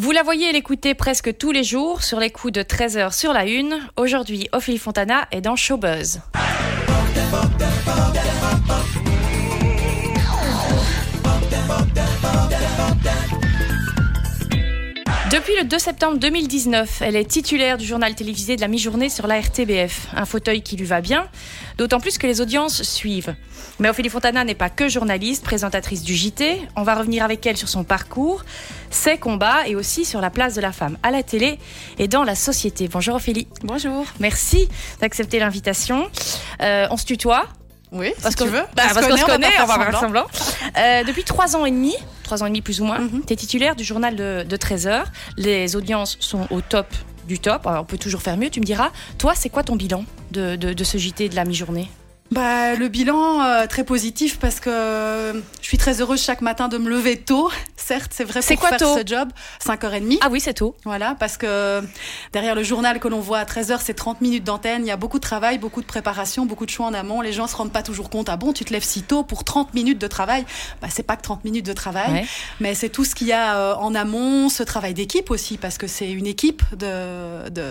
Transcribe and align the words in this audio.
Vous 0.00 0.12
la 0.12 0.22
voyez 0.22 0.50
et 0.50 0.52
l'écoutez 0.52 0.94
presque 0.94 1.36
tous 1.38 1.50
les 1.50 1.64
jours 1.64 2.04
sur 2.04 2.20
les 2.20 2.30
coups 2.30 2.52
de 2.52 2.62
13h 2.62 3.12
sur 3.12 3.32
la 3.32 3.46
une. 3.46 3.80
Aujourd'hui, 3.96 4.48
Ophélie 4.52 4.78
Fontana 4.78 5.26
est 5.32 5.40
dans 5.40 5.56
Showbuzz. 5.56 6.20
Depuis 15.48 15.62
le 15.62 15.66
2 15.66 15.78
septembre 15.78 16.18
2019, 16.18 17.00
elle 17.00 17.16
est 17.16 17.24
titulaire 17.24 17.78
du 17.78 17.86
journal 17.86 18.14
télévisé 18.14 18.56
de 18.56 18.60
la 18.60 18.68
mi-journée 18.68 19.08
sur 19.08 19.26
la 19.26 19.40
RTBF, 19.40 20.08
un 20.14 20.26
fauteuil 20.26 20.60
qui 20.60 20.76
lui 20.76 20.84
va 20.84 21.00
bien, 21.00 21.26
d'autant 21.78 22.00
plus 22.00 22.18
que 22.18 22.26
les 22.26 22.42
audiences 22.42 22.82
suivent. 22.82 23.34
Mais 23.78 23.88
Ophélie 23.88 24.10
Fontana 24.10 24.44
n'est 24.44 24.54
pas 24.54 24.68
que 24.68 24.90
journaliste, 24.90 25.42
présentatrice 25.42 26.02
du 26.02 26.14
JT, 26.14 26.60
on 26.76 26.82
va 26.82 26.96
revenir 26.96 27.24
avec 27.24 27.46
elle 27.46 27.56
sur 27.56 27.70
son 27.70 27.82
parcours, 27.82 28.44
ses 28.90 29.16
combats 29.16 29.66
et 29.66 29.74
aussi 29.74 30.04
sur 30.04 30.20
la 30.20 30.28
place 30.28 30.54
de 30.54 30.60
la 30.60 30.70
femme 30.70 30.98
à 31.02 31.10
la 31.10 31.22
télé 31.22 31.58
et 31.98 32.08
dans 32.08 32.24
la 32.24 32.34
société. 32.34 32.86
Bonjour 32.86 33.14
Ophélie. 33.14 33.48
Bonjour. 33.62 34.04
Merci 34.20 34.68
d'accepter 35.00 35.38
l'invitation. 35.38 36.10
Euh, 36.60 36.88
on 36.90 36.98
se 36.98 37.06
tutoie 37.06 37.46
Oui, 37.90 38.12
parce 38.22 38.34
si 38.34 38.42
tu 38.42 38.44
que- 38.44 38.50
veux. 38.50 38.62
Bah, 38.76 38.82
parce 38.92 39.06
qu'on 39.06 39.16
se 39.16 39.24
connaît, 39.24 39.46
on 39.62 39.66
va 39.66 39.78
faire 39.78 39.98
semblant. 40.00 40.26
Euh, 40.76 41.04
depuis 41.04 41.24
trois 41.24 41.56
ans 41.56 41.64
et 41.64 41.70
demi, 41.70 41.94
trois 42.22 42.42
ans 42.42 42.46
et 42.46 42.50
demi 42.50 42.60
plus 42.60 42.80
ou 42.80 42.84
moins, 42.84 42.98
Mhm. 42.98 43.22
tu 43.26 43.32
es 43.32 43.36
titulaire 43.36 43.74
du 43.76 43.84
journal 43.84 44.14
de, 44.14 44.44
de 44.48 44.56
13 44.56 44.86
heures. 44.86 45.06
Les 45.36 45.74
audiences 45.76 46.16
sont 46.20 46.46
au 46.50 46.60
top 46.60 46.86
du 47.26 47.38
top. 47.38 47.66
Alors, 47.66 47.82
on 47.82 47.84
peut 47.86 47.98
toujours 47.98 48.20
faire 48.22 48.36
mieux, 48.36 48.50
tu 48.50 48.60
me 48.60 48.64
diras. 48.64 48.90
Toi, 49.18 49.32
c'est 49.34 49.48
quoi 49.48 49.62
ton 49.62 49.76
bilan 49.76 50.04
de, 50.32 50.56
de- 50.56 50.72
de 50.74 50.84
ce 50.84 50.98
JT 50.98 51.28
de 51.28 51.36
la 51.36 51.44
mi-journée? 51.44 51.90
Bah, 52.30 52.74
le 52.74 52.88
bilan, 52.88 53.42
euh, 53.42 53.66
très 53.66 53.84
positif 53.84 54.38
parce 54.38 54.60
que 54.60 54.68
euh, 54.68 55.32
je 55.62 55.66
suis 55.66 55.78
très 55.78 56.02
heureuse 56.02 56.20
chaque 56.22 56.42
matin 56.42 56.68
de 56.68 56.76
me 56.76 56.90
lever 56.90 57.16
tôt. 57.16 57.50
Certes, 57.76 58.10
c'est 58.14 58.24
vrai 58.24 58.42
C'est 58.42 58.54
pour 58.54 58.68
quoi 58.68 58.76
faire 58.76 58.78
tôt 58.86 58.98
ce 58.98 59.06
job, 59.06 59.30
5h30. 59.64 60.18
Ah 60.20 60.28
oui, 60.30 60.38
c'est 60.40 60.52
tôt. 60.52 60.76
Voilà, 60.84 61.16
parce 61.18 61.38
que 61.38 61.82
derrière 62.34 62.54
le 62.54 62.62
journal 62.62 63.00
que 63.00 63.08
l'on 63.08 63.20
voit 63.20 63.38
à 63.38 63.44
13h, 63.46 63.78
c'est 63.82 63.94
30 63.94 64.20
minutes 64.20 64.44
d'antenne. 64.44 64.84
Il 64.84 64.88
y 64.88 64.90
a 64.90 64.98
beaucoup 64.98 65.16
de 65.16 65.22
travail, 65.22 65.56
beaucoup 65.56 65.80
de 65.80 65.86
préparation, 65.86 66.44
beaucoup 66.44 66.66
de 66.66 66.70
choix 66.70 66.84
en 66.84 66.92
amont. 66.92 67.22
Les 67.22 67.32
gens 67.32 67.46
se 67.46 67.56
rendent 67.56 67.72
pas 67.72 67.82
toujours 67.82 68.10
compte. 68.10 68.28
Ah 68.28 68.36
bon, 68.36 68.52
tu 68.52 68.66
te 68.66 68.74
lèves 68.74 68.84
si 68.84 69.02
tôt 69.04 69.22
pour 69.22 69.42
30 69.42 69.72
minutes 69.72 69.98
de 69.98 70.06
travail? 70.06 70.44
Bah, 70.82 70.88
c'est 70.90 71.02
pas 71.02 71.16
que 71.16 71.22
30 71.22 71.46
minutes 71.46 71.64
de 71.64 71.72
travail, 71.72 72.12
Ouais. 72.12 72.26
mais 72.60 72.74
c'est 72.74 72.90
tout 72.90 73.04
ce 73.06 73.14
qu'il 73.14 73.28
y 73.28 73.32
a 73.32 73.56
euh, 73.56 73.74
en 73.76 73.94
amont, 73.94 74.50
ce 74.50 74.62
travail 74.62 74.92
d'équipe 74.92 75.30
aussi, 75.30 75.56
parce 75.56 75.78
que 75.78 75.86
c'est 75.86 76.10
une 76.10 76.26
équipe 76.26 76.62
de, 76.76 77.48
de 77.48 77.62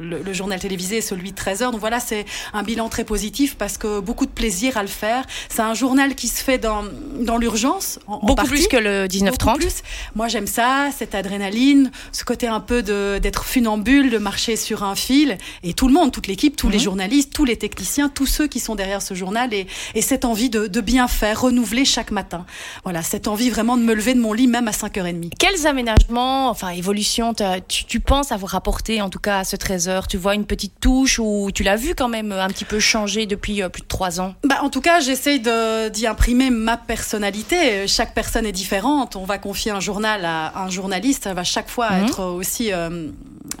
le, 0.00 0.22
le 0.24 0.32
journal 0.32 0.58
télévisé 0.58 0.96
et 0.96 1.00
celui 1.00 1.30
de 1.30 1.36
13h. 1.40 1.70
Donc 1.70 1.78
voilà, 1.80 2.00
c'est 2.00 2.24
un 2.52 2.64
bilan 2.64 2.88
très 2.88 3.04
positif 3.04 3.56
parce 3.56 3.78
que 3.78 3.99
beaucoup 4.00 4.26
de 4.26 4.30
plaisir 4.30 4.76
à 4.76 4.82
le 4.82 4.88
faire. 4.88 5.24
C'est 5.48 5.62
un 5.62 5.74
journal 5.74 6.14
qui 6.14 6.28
se 6.28 6.42
fait 6.42 6.58
dans, 6.58 6.84
dans 7.20 7.38
l'urgence. 7.38 7.98
En, 8.06 8.14
en 8.14 8.18
Beaucoup 8.20 8.34
partie. 8.34 8.50
plus 8.50 8.68
que 8.68 8.76
le 8.76 9.06
Beaucoup 9.08 9.26
19-30. 9.26 9.56
plus. 9.58 9.74
Moi, 10.14 10.28
j'aime 10.28 10.46
ça, 10.46 10.88
cette 10.96 11.14
adrénaline, 11.14 11.90
ce 12.12 12.24
côté 12.24 12.46
un 12.48 12.60
peu 12.60 12.82
d'être 12.82 13.44
funambule, 13.44 14.10
de 14.10 14.18
marcher 14.18 14.56
sur 14.56 14.82
un 14.84 14.94
fil. 14.94 15.38
Et 15.62 15.74
tout 15.74 15.86
le 15.88 15.94
monde, 15.94 16.12
toute 16.12 16.26
l'équipe, 16.26 16.56
tous 16.56 16.68
les 16.68 16.78
Mhm. 16.78 16.84
journalistes, 16.84 17.32
tous 17.32 17.44
les 17.44 17.56
techniciens, 17.56 18.08
tous 18.08 18.26
ceux 18.26 18.46
qui 18.46 18.60
sont 18.60 18.74
derrière 18.74 19.02
ce 19.02 19.14
journal 19.14 19.52
et, 19.54 19.66
et 19.94 20.02
cette 20.02 20.24
envie 20.24 20.50
de, 20.50 20.66
de 20.66 20.80
bien 20.80 21.08
faire, 21.08 21.40
renouveler 21.42 21.84
chaque 21.84 22.10
matin. 22.10 22.46
Voilà, 22.84 23.02
cette 23.02 23.28
envie 23.28 23.50
vraiment 23.50 23.76
de 23.76 23.82
me 23.82 23.94
lever 23.94 24.14
de 24.14 24.20
mon 24.20 24.32
lit 24.32 24.46
même 24.46 24.68
à 24.68 24.72
5h30. 24.72 25.30
Quels 25.38 25.66
aménagements, 25.66 26.48
enfin 26.50 26.68
évolutions, 26.70 27.34
tu, 27.68 27.84
tu 27.84 28.00
penses 28.00 28.32
avoir 28.32 28.54
apporté 28.54 29.00
en 29.02 29.10
tout 29.10 29.18
cas 29.18 29.38
à 29.40 29.44
ce 29.44 29.56
13 29.56 29.88
heures 29.88 30.06
Tu 30.08 30.16
vois 30.16 30.34
une 30.34 30.44
petite 30.46 30.74
touche 30.80 31.18
ou 31.18 31.50
tu 31.54 31.62
l'as 31.62 31.76
vu 31.76 31.94
quand 31.94 32.08
même 32.08 32.32
un 32.32 32.48
petit 32.48 32.64
peu 32.64 32.78
changer 32.80 33.26
depuis 33.26 33.62
euh, 33.62 33.68
plus 33.68 33.82
de 33.82 33.86
trois 33.90 34.20
ans 34.20 34.34
Bah, 34.44 34.60
en 34.62 34.70
tout 34.70 34.80
cas, 34.80 35.00
j'essaye 35.00 35.40
d'y 35.90 36.06
imprimer 36.06 36.48
ma 36.48 36.78
personnalité. 36.78 37.86
Chaque 37.86 38.14
personne 38.14 38.46
est 38.46 38.52
différente. 38.52 39.16
On 39.16 39.24
va 39.24 39.36
confier 39.36 39.70
un 39.72 39.80
journal 39.80 40.24
à 40.24 40.62
un 40.62 40.70
journaliste, 40.70 41.24
ça 41.24 41.34
va 41.34 41.44
chaque 41.44 41.68
fois 41.68 41.90
Mhm. 41.90 42.04
être 42.06 42.24
aussi 42.24 42.72
euh, 42.72 43.08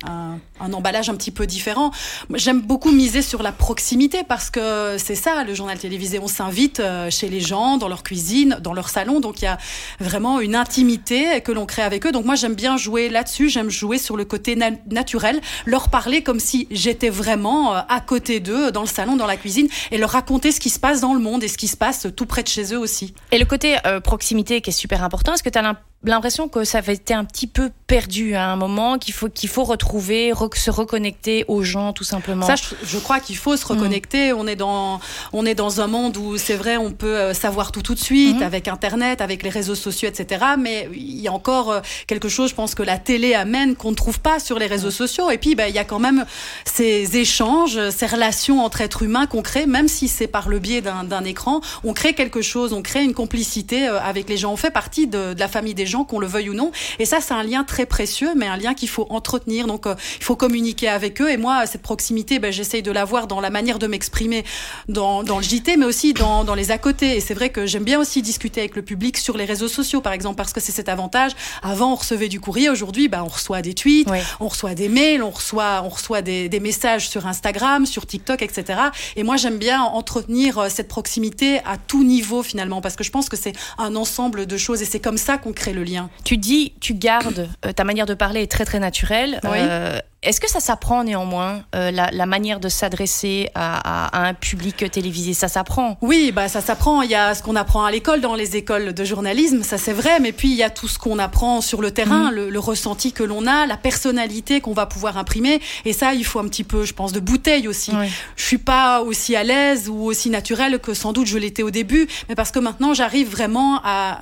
un, 0.06 0.38
un 0.60 0.72
emballage 0.72 1.10
un 1.10 1.16
petit 1.16 1.32
peu 1.32 1.46
différent. 1.46 1.90
J'aime 2.34 2.60
beaucoup 2.62 2.92
miser 2.92 3.22
sur 3.22 3.42
la 3.42 3.50
proximité 3.52 4.22
parce 4.26 4.50
que 4.50 4.96
c'est 4.98 5.14
ça, 5.16 5.42
le 5.44 5.52
journal 5.52 5.76
télévisé. 5.78 6.18
On 6.20 6.28
s'invite 6.28 6.80
euh, 6.80 7.10
chez 7.10 7.28
les 7.28 7.40
gens, 7.40 7.76
dans 7.76 7.88
leur 7.88 8.02
cuisine, 8.02 8.56
dans 8.62 8.72
leur 8.72 8.88
salon. 8.88 9.20
Donc 9.20 9.42
il 9.42 9.44
y 9.46 9.48
a 9.48 9.58
vraiment 9.98 10.40
une 10.40 10.54
intimité 10.54 11.40
que 11.42 11.52
l'on 11.52 11.66
crée 11.66 11.82
avec 11.82 12.06
eux. 12.06 12.12
Donc 12.12 12.24
moi, 12.24 12.36
j'aime 12.36 12.54
bien 12.54 12.76
jouer 12.76 13.08
là-dessus. 13.08 13.48
J'aime 13.50 13.68
jouer 13.70 13.98
sur 13.98 14.16
le 14.16 14.24
côté 14.24 14.54
na- 14.54 14.70
naturel, 14.90 15.40
leur 15.66 15.88
parler 15.88 16.22
comme 16.22 16.38
si 16.40 16.68
j'étais 16.70 17.10
vraiment 17.10 17.74
euh, 17.74 17.80
à 17.88 18.00
côté 18.00 18.38
d'eux, 18.40 18.70
dans 18.70 18.82
le 18.82 18.86
salon, 18.86 19.16
dans 19.16 19.26
la 19.26 19.36
cuisine, 19.36 19.68
et 19.90 19.98
leur 19.98 20.14
raconter 20.20 20.52
ce 20.52 20.60
qui 20.60 20.68
se 20.68 20.78
passe 20.78 21.00
dans 21.00 21.14
le 21.14 21.20
monde 21.20 21.42
et 21.42 21.48
ce 21.48 21.56
qui 21.56 21.66
se 21.66 21.78
passe 21.78 22.06
tout 22.14 22.26
près 22.26 22.42
de 22.42 22.48
chez 22.48 22.74
eux 22.74 22.78
aussi. 22.78 23.14
Et 23.32 23.38
le 23.38 23.46
côté 23.46 23.78
euh, 23.86 24.00
proximité 24.00 24.60
qui 24.60 24.68
est 24.68 24.72
super 24.74 25.02
important, 25.02 25.32
est-ce 25.32 25.42
que 25.42 25.48
tu 25.48 25.58
as 25.58 25.62
l'impression 26.04 26.48
que 26.48 26.64
ça 26.64 26.78
avait 26.78 26.94
été 26.94 27.12
un 27.12 27.24
petit 27.24 27.46
peu 27.46 27.70
perdu 27.86 28.34
à 28.34 28.46
un 28.46 28.56
moment, 28.56 28.98
qu'il 28.98 29.12
faut, 29.12 29.28
qu'il 29.28 29.48
faut 29.48 29.64
retrouver, 29.64 30.30
re- 30.32 30.56
se 30.56 30.70
reconnecter 30.70 31.44
aux 31.48 31.62
gens 31.62 31.92
tout 31.92 32.04
simplement 32.04 32.46
Ça, 32.46 32.54
je, 32.56 32.74
je 32.86 32.98
crois 32.98 33.20
qu'il 33.20 33.36
faut 33.36 33.56
se 33.56 33.66
reconnecter. 33.66 34.32
On 34.32 34.46
est 34.46 34.56
dans, 34.56 35.00
on 35.32 35.44
est 35.44 35.54
dans 35.56 35.80
un 35.80 35.88
monde 35.88 36.16
où 36.16 36.36
c'est 36.38 36.54
vrai, 36.54 36.76
on 36.76 36.92
peut 36.92 37.16
euh, 37.18 37.34
savoir 37.34 37.72
tout 37.72 37.82
tout 37.82 37.94
de 37.94 37.98
suite 38.00 38.36
Mhm. 38.36 38.42
avec 38.42 38.68
Internet, 38.68 39.20
avec 39.20 39.42
les 39.42 39.50
réseaux 39.50 39.74
sociaux, 39.74 40.08
etc. 40.08 40.44
Mais 40.58 40.88
il 40.94 41.20
y 41.20 41.28
a 41.28 41.32
encore 41.32 41.70
euh, 41.72 41.80
quelque 42.06 42.28
chose, 42.28 42.50
je 42.50 42.54
pense 42.54 42.74
que 42.74 42.82
la 42.84 42.96
télé 42.96 43.34
amène 43.34 43.74
qu'on 43.74 43.90
ne 43.90 43.96
trouve 43.96 44.20
pas 44.20 44.38
sur 44.38 44.58
les 44.58 44.66
réseaux 44.66 44.90
sociaux. 44.92 45.30
Et 45.30 45.36
puis, 45.38 45.54
ben, 45.54 45.66
il 45.68 45.74
y 45.74 45.78
a 45.78 45.84
quand 45.84 45.98
même 45.98 46.24
ces 46.64 47.16
échanges, 47.18 47.90
ces 47.90 48.06
relations 48.06 48.64
entre 48.64 48.80
êtres 48.80 49.02
humains 49.02 49.26
qu'on 49.26 49.42
crée, 49.42 49.66
même 49.66 49.88
si 49.88 50.06
c'est 50.08 50.28
par 50.28 50.48
le 50.48 50.60
biais 50.60 50.80
d'un 50.80 51.04
d'un 51.04 51.24
écran. 51.24 51.60
On 51.84 51.92
crée 51.92 52.14
quelque 52.14 52.40
chose, 52.40 52.72
on 52.72 52.82
crée 52.82 53.02
une 53.02 53.14
complicité 53.14 53.88
euh, 53.88 54.00
avec 54.00 54.28
les 54.28 54.36
gens. 54.36 54.52
On 54.52 54.56
fait 54.56 54.70
partie 54.70 55.06
de, 55.08 55.34
de 55.34 55.40
la 55.40 55.48
famille 55.48 55.74
des 55.74 55.86
gens, 55.86 55.89
qu'on 56.04 56.18
le 56.18 56.26
veuille 56.26 56.50
ou 56.50 56.54
non. 56.54 56.70
Et 56.98 57.04
ça, 57.04 57.20
c'est 57.20 57.34
un 57.34 57.42
lien 57.42 57.64
très 57.64 57.86
précieux, 57.86 58.30
mais 58.36 58.46
un 58.46 58.56
lien 58.56 58.74
qu'il 58.74 58.88
faut 58.88 59.06
entretenir. 59.10 59.66
Donc, 59.66 59.86
euh, 59.86 59.94
il 60.18 60.24
faut 60.24 60.36
communiquer 60.36 60.88
avec 60.88 61.20
eux. 61.20 61.30
Et 61.30 61.36
moi, 61.36 61.66
cette 61.66 61.82
proximité, 61.82 62.38
ben, 62.38 62.52
j'essaye 62.52 62.82
de 62.82 62.90
l'avoir 62.92 63.26
dans 63.26 63.40
la 63.40 63.50
manière 63.50 63.78
de 63.78 63.86
m'exprimer 63.86 64.44
dans, 64.88 65.22
dans 65.22 65.38
le 65.38 65.42
JT, 65.42 65.76
mais 65.76 65.86
aussi 65.86 66.12
dans, 66.14 66.44
dans 66.44 66.54
les 66.54 66.70
à 66.70 66.78
côté. 66.78 67.16
Et 67.16 67.20
c'est 67.20 67.34
vrai 67.34 67.50
que 67.50 67.66
j'aime 67.66 67.84
bien 67.84 67.98
aussi 67.98 68.22
discuter 68.22 68.60
avec 68.60 68.76
le 68.76 68.82
public 68.82 69.18
sur 69.18 69.36
les 69.36 69.44
réseaux 69.44 69.68
sociaux, 69.68 70.00
par 70.00 70.12
exemple, 70.12 70.36
parce 70.36 70.52
que 70.52 70.60
c'est 70.60 70.72
cet 70.72 70.88
avantage. 70.88 71.32
Avant, 71.62 71.92
on 71.92 71.96
recevait 71.96 72.28
du 72.28 72.40
courrier. 72.40 72.68
Aujourd'hui, 72.70 73.08
ben, 73.08 73.22
on 73.24 73.28
reçoit 73.28 73.62
des 73.62 73.74
tweets, 73.74 74.08
Oui. 74.10 74.18
on 74.40 74.48
reçoit 74.48 74.74
des 74.74 74.88
mails, 74.88 75.22
on 75.22 75.30
reçoit, 75.30 75.82
on 75.84 75.88
reçoit 75.88 76.22
des, 76.22 76.48
des 76.48 76.60
messages 76.60 77.08
sur 77.08 77.26
Instagram, 77.26 77.86
sur 77.86 78.06
TikTok, 78.06 78.42
etc. 78.42 78.78
Et 79.16 79.22
moi, 79.22 79.36
j'aime 79.36 79.58
bien 79.58 79.82
entretenir 79.82 80.58
euh, 80.58 80.68
cette 80.68 80.88
proximité 80.88 81.58
à 81.64 81.76
tout 81.76 82.04
niveau, 82.04 82.42
finalement, 82.42 82.80
parce 82.80 82.96
que 82.96 83.04
je 83.04 83.10
pense 83.10 83.28
que 83.28 83.36
c'est 83.36 83.52
un 83.78 83.96
ensemble 83.96 84.46
de 84.46 84.56
choses 84.56 84.82
et 84.82 84.84
c'est 84.84 85.00
comme 85.00 85.18
ça 85.18 85.38
qu'on 85.38 85.52
crée 85.52 85.72
le 85.72 85.79
lien. 85.82 86.10
Tu 86.24 86.36
dis, 86.36 86.72
tu 86.80 86.94
gardes, 86.94 87.48
euh, 87.64 87.72
ta 87.72 87.84
manière 87.84 88.06
de 88.06 88.14
parler 88.14 88.42
est 88.42 88.50
très 88.50 88.64
très 88.64 88.78
naturelle. 88.78 89.40
Oui. 89.44 89.50
Euh, 89.54 89.98
Est-ce 90.22 90.38
que 90.38 90.50
ça 90.50 90.60
s'apprend 90.60 91.02
néanmoins, 91.02 91.62
euh, 91.74 91.90
la, 91.90 92.10
la 92.10 92.26
manière 92.26 92.60
de 92.60 92.68
s'adresser 92.68 93.48
à, 93.54 93.78
à- 93.78 94.18
à 94.24 94.28
un 94.28 94.34
public 94.34 94.90
télévisé? 94.90 95.32
Ça 95.32 95.48
s'apprend 95.48 95.96
Oui, 96.02 96.30
bah 96.30 96.46
ça 96.48 96.60
s'apprend. 96.60 97.00
Il 97.00 97.10
y 97.10 97.14
a 97.14 97.34
ce 97.34 97.42
qu'on 97.42 97.56
apprend 97.56 97.84
à 97.86 97.90
l'école, 97.90 98.20
dans 98.20 98.34
les 98.34 98.54
écoles 98.56 98.92
de 98.92 99.04
journalisme, 99.04 99.62
ça 99.62 99.78
c'est 99.78 99.94
vrai. 99.94 100.20
Mais 100.20 100.32
puis 100.32 100.50
il 100.50 100.56
y 100.56 100.62
a 100.62 100.68
tout 100.68 100.88
ce 100.88 100.98
qu'on 100.98 101.18
apprend 101.18 101.62
sur 101.62 101.80
le 101.80 101.90
terrain, 101.90 102.30
le, 102.30 102.50
le 102.50 102.58
ressenti 102.58 103.12
que 103.14 103.22
l'on 103.22 103.46
a, 103.46 103.64
la 103.66 103.78
personnalité 103.78 104.60
qu'on 104.60 104.74
va 104.74 104.84
pouvoir 104.84 105.16
imprimer. 105.16 105.58
Et 105.86 105.94
ça, 105.94 106.12
il 106.12 106.26
faut 106.26 106.38
un 106.38 106.48
petit 106.48 106.64
peu, 106.64 106.84
je 106.84 106.92
pense, 106.92 107.12
de 107.12 107.20
bouteille 107.20 107.66
aussi. 107.66 107.92
Oui. 107.94 108.06
Je 108.36 108.44
suis 108.44 108.58
pas 108.58 109.00
aussi 109.00 109.36
à 109.36 109.42
l'aise 109.42 109.88
ou 109.88 110.04
aussi 110.04 110.28
naturelle 110.28 110.80
que 110.80 110.92
sans 110.92 111.14
doute 111.14 111.28
je 111.28 111.38
l'étais 111.38 111.62
au 111.62 111.70
début, 111.70 112.06
mais 112.28 112.34
parce 112.34 112.50
que 112.50 112.58
maintenant 112.58 112.92
j'arrive 112.92 113.30
vraiment 113.30 113.80
à. 113.84 114.18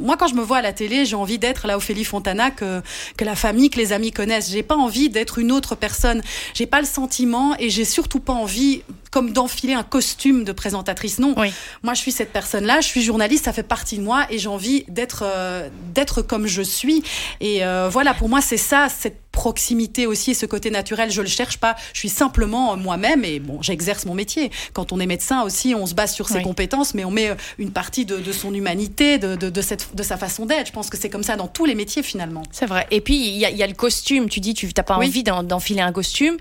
Moi, 0.00 0.16
quand 0.16 0.28
je 0.28 0.34
me 0.34 0.42
vois 0.42 0.58
à 0.58 0.62
la 0.62 0.72
télé, 0.72 1.04
j'ai 1.04 1.16
envie 1.16 1.38
d'être 1.38 1.66
la 1.66 1.76
Ophélie 1.76 2.04
Fontana 2.04 2.50
que 2.50 2.80
que 3.18 3.24
la 3.26 3.36
famille, 3.36 3.68
que 3.68 3.78
les 3.78 3.92
amis 3.92 4.12
connaissent. 4.12 4.50
J'ai 4.50 4.62
pas 4.62 4.76
envie 4.76 5.10
d'être 5.10 5.41
une 5.42 5.52
autre 5.52 5.74
personne. 5.74 6.22
J'ai 6.54 6.66
pas 6.66 6.80
le 6.80 6.86
sentiment 6.86 7.54
et 7.58 7.68
j'ai 7.68 7.84
surtout 7.84 8.20
pas 8.20 8.32
envie 8.32 8.82
comme 9.10 9.32
d'enfiler 9.32 9.74
un 9.74 9.82
costume 9.82 10.42
de 10.44 10.52
présentatrice. 10.52 11.18
Non, 11.18 11.34
Oui. 11.36 11.52
moi 11.82 11.92
je 11.92 12.00
suis 12.00 12.12
cette 12.12 12.32
personne-là, 12.32 12.80
je 12.80 12.86
suis 12.86 13.02
journaliste, 13.02 13.44
ça 13.44 13.52
fait 13.52 13.62
partie 13.62 13.98
de 13.98 14.02
moi 14.02 14.24
et 14.30 14.38
j'ai 14.38 14.48
envie 14.48 14.84
d'être 14.88 15.22
euh, 15.26 15.68
d'être 15.94 16.22
comme 16.22 16.46
je 16.46 16.62
suis. 16.62 17.02
Et 17.40 17.62
euh, 17.64 17.88
voilà, 17.92 18.14
pour 18.14 18.30
moi 18.30 18.40
c'est 18.40 18.56
ça, 18.56 18.88
cette 18.88 19.20
proximité 19.32 20.06
aussi 20.06 20.30
et 20.30 20.34
ce 20.34 20.46
côté 20.46 20.70
naturel. 20.70 21.10
Je 21.10 21.20
le 21.22 21.26
cherche 21.28 21.56
pas, 21.58 21.74
je 21.92 21.98
suis 21.98 22.08
simplement 22.08 22.76
moi-même 22.76 23.24
et 23.24 23.40
bon, 23.40 23.60
j'exerce 23.62 24.04
mon 24.04 24.14
métier. 24.14 24.50
Quand 24.72 24.92
on 24.92 25.00
est 25.00 25.06
médecin 25.06 25.42
aussi, 25.42 25.74
on 25.74 25.86
se 25.86 25.94
base 25.94 26.12
sur 26.14 26.28
ses 26.28 26.36
Oui. 26.38 26.42
compétences, 26.42 26.94
mais 26.94 27.04
on 27.04 27.10
met 27.10 27.30
euh, 27.30 27.34
une 27.58 27.70
partie 27.72 28.04
de, 28.04 28.18
de 28.18 28.32
son 28.32 28.54
humanité, 28.54 29.18
de, 29.18 29.34
de, 29.34 29.50
de 29.50 29.60
cette, 29.62 29.96
de 29.96 30.02
sa 30.02 30.16
façon 30.16 30.46
d'être. 30.46 30.66
Je 30.68 30.72
pense 30.72 30.90
que 30.90 30.96
c'est 30.98 31.10
comme 31.10 31.22
ça 31.22 31.36
dans 31.36 31.48
tous 31.48 31.64
les 31.64 31.74
métiers 31.74 32.02
finalement. 32.02 32.42
C'est 32.52 32.66
vrai. 32.66 32.86
Et 32.90 33.00
puis, 33.00 33.16
il 33.16 33.36
y, 33.38 33.44
a- 33.44 33.50
il 33.50 33.56
y 33.56 33.62
a 33.62 33.66
le 33.66 33.74
costume. 33.74 34.28
Tu 34.28 34.40
dis, 34.40 34.54
tu 34.54 34.68
n'as 34.76 34.82
pas 34.82 34.98
Oui. 34.98 35.06
envie 35.06 35.22
d'en- 35.22 35.42
d'enfiler 35.42 35.80
un 35.80 35.92
costume. 35.92 36.36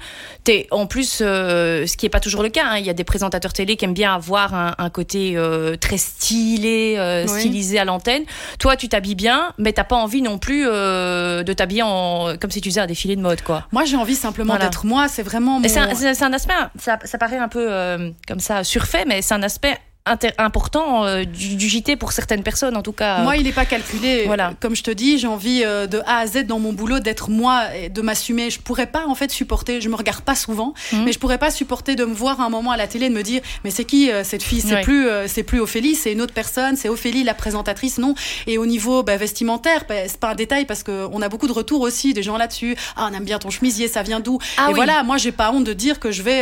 Es, 0.47 0.67
en 0.71 0.85
plus, 0.85 1.19
euh, 1.21 1.87
ce 1.87 1.95
qui 1.95 2.05
n'est 2.05 2.09
pas 2.09 2.19
toujours 2.19 2.43
le 2.43 2.49
cas, 2.49 2.65
hein, 2.65 2.77
il 2.77 2.85
y 2.85 2.89
a 2.89 2.93
des 2.93 3.03
présentateurs 3.05 3.53
télé 3.53 3.77
qui 3.77 3.85
aiment 3.85 3.93
bien 3.93 4.13
avoir 4.13 4.53
un, 4.53 4.75
un 4.77 4.89
côté 4.89 5.37
euh, 5.37 5.77
très 5.77 5.97
stylé, 5.97 6.95
euh, 6.97 7.25
Oui. 7.29 7.39
stylisé 7.39 7.79
à 7.79 7.85
l'antenne. 7.85 8.23
Toi, 8.59 8.75
tu 8.75 8.89
t'habilles 8.89 9.15
bien, 9.15 9.53
mais 9.57 9.71
t'as 9.71 9.83
pas 9.85 9.95
envie 9.95 10.21
non 10.21 10.37
plus 10.37 10.63
de 10.65 11.53
t'habiller 11.53 11.83
en, 11.83 12.35
comme 12.39 12.51
si 12.51 12.59
tu 12.61 12.69
faisais 12.69 12.80
un 12.81 12.87
défilé 12.87 13.15
de 13.15 13.21
mode, 13.21 13.41
quoi. 13.41 13.67
Moi 13.71 13.85
j'ai 13.85 13.97
envie 13.97 14.15
simplement 14.15 14.53
Voilà. 14.53 14.65
d'être 14.65 14.85
moi, 14.85 15.07
c'est 15.07 15.23
vraiment 15.23 15.59
mon... 15.59 15.67
C'est 15.67 15.79
un, 15.79 16.27
un 16.27 16.33
aspect, 16.33 16.53
ça, 16.79 16.99
ça 17.03 17.17
paraît 17.17 17.37
un 17.37 17.47
peu 17.47 17.67
euh, 17.71 18.11
comme 18.27 18.39
ça 18.39 18.63
surfait, 18.63 19.05
mais 19.07 19.21
c'est 19.21 19.33
un 19.33 19.43
aspect 19.43 19.77
important 20.05 21.05
euh, 21.05 21.23
du, 21.23 21.69
JT 21.69 21.95
pour 21.95 22.11
certaines 22.11 22.43
personnes, 22.43 22.75
en 22.75 22.81
tout 22.81 22.91
cas. 22.91 23.21
Moi, 23.21 23.37
il 23.37 23.43
n'est 23.43 23.51
pas 23.51 23.65
calculé. 23.65 24.23
Voilà. 24.25 24.53
Comme 24.59 24.75
je 24.75 24.83
te 24.83 24.91
dis, 24.91 25.19
j'ai 25.19 25.27
envie 25.27 25.61
euh, 25.63 25.85
de 25.85 25.99
A 26.05 26.17
à 26.19 26.27
Z 26.27 26.45
dans 26.47 26.59
mon 26.59 26.73
boulot 26.73 26.99
d'être 26.99 27.29
moi, 27.29 27.65
et 27.75 27.89
de 27.89 28.01
m'assumer. 28.01 28.49
Je 28.49 28.59
pourrais 28.59 28.87
pas 28.87 29.05
en 29.05 29.15
fait 29.15 29.31
supporter. 29.31 29.79
Je 29.79 29.89
me 29.89 29.95
regarde 29.95 30.21
pas 30.21 30.35
souvent, 30.35 30.73
mhm. 30.91 31.03
mais 31.05 31.11
je 31.11 31.19
pourrais 31.19 31.37
pas 31.37 31.51
supporter 31.51 31.95
de 31.95 32.05
me 32.05 32.13
voir 32.13 32.41
un 32.41 32.49
moment 32.49 32.71
à 32.71 32.77
la 32.77 32.87
télé 32.87 33.07
et 33.07 33.09
de 33.09 33.13
me 33.13 33.21
dire, 33.21 33.41
mais 33.63 33.69
c'est 33.69 33.85
qui 33.85 34.11
euh, 34.11 34.23
cette 34.23 34.43
fille? 34.43 34.61
C'est 34.61 34.81
plus, 34.81 35.07
c'est 35.27 35.43
plus 35.43 35.59
Ophélie, 35.59 35.95
c'est 35.95 36.13
une 36.13 36.21
autre 36.21 36.33
personne. 36.33 36.75
C'est 36.75 36.89
Ophélie, 36.89 37.23
la 37.23 37.33
présentatrice, 37.33 37.97
non. 37.97 38.15
Et 38.47 38.57
au 38.57 38.65
niveau 38.65 39.03
bah, 39.03 39.17
vestimentaire, 39.17 39.85
bah, 39.87 39.95
c'est 40.07 40.19
pas 40.19 40.31
un 40.31 40.35
détail 40.35 40.65
parce 40.65 40.83
que 40.83 41.07
on 41.11 41.21
a 41.21 41.29
beaucoup 41.29 41.47
de 41.47 41.51
retours 41.51 41.81
aussi 41.81 42.13
des 42.13 42.23
gens 42.23 42.37
là-dessus. 42.37 42.75
Ah, 42.95 43.09
on 43.11 43.15
aime 43.15 43.25
bien 43.25 43.37
ton 43.37 43.49
chemisier, 43.49 43.87
ça 43.87 44.01
vient 44.01 44.19
d'où? 44.19 44.39
Ah, 44.57 44.69
Et 44.69 44.73
voilà, 44.73 45.03
moi, 45.03 45.17
j'ai 45.17 45.31
pas 45.31 45.51
honte 45.51 45.63
de 45.63 45.73
dire 45.73 45.99
que 45.99 46.11
je 46.11 46.23
vais, 46.23 46.41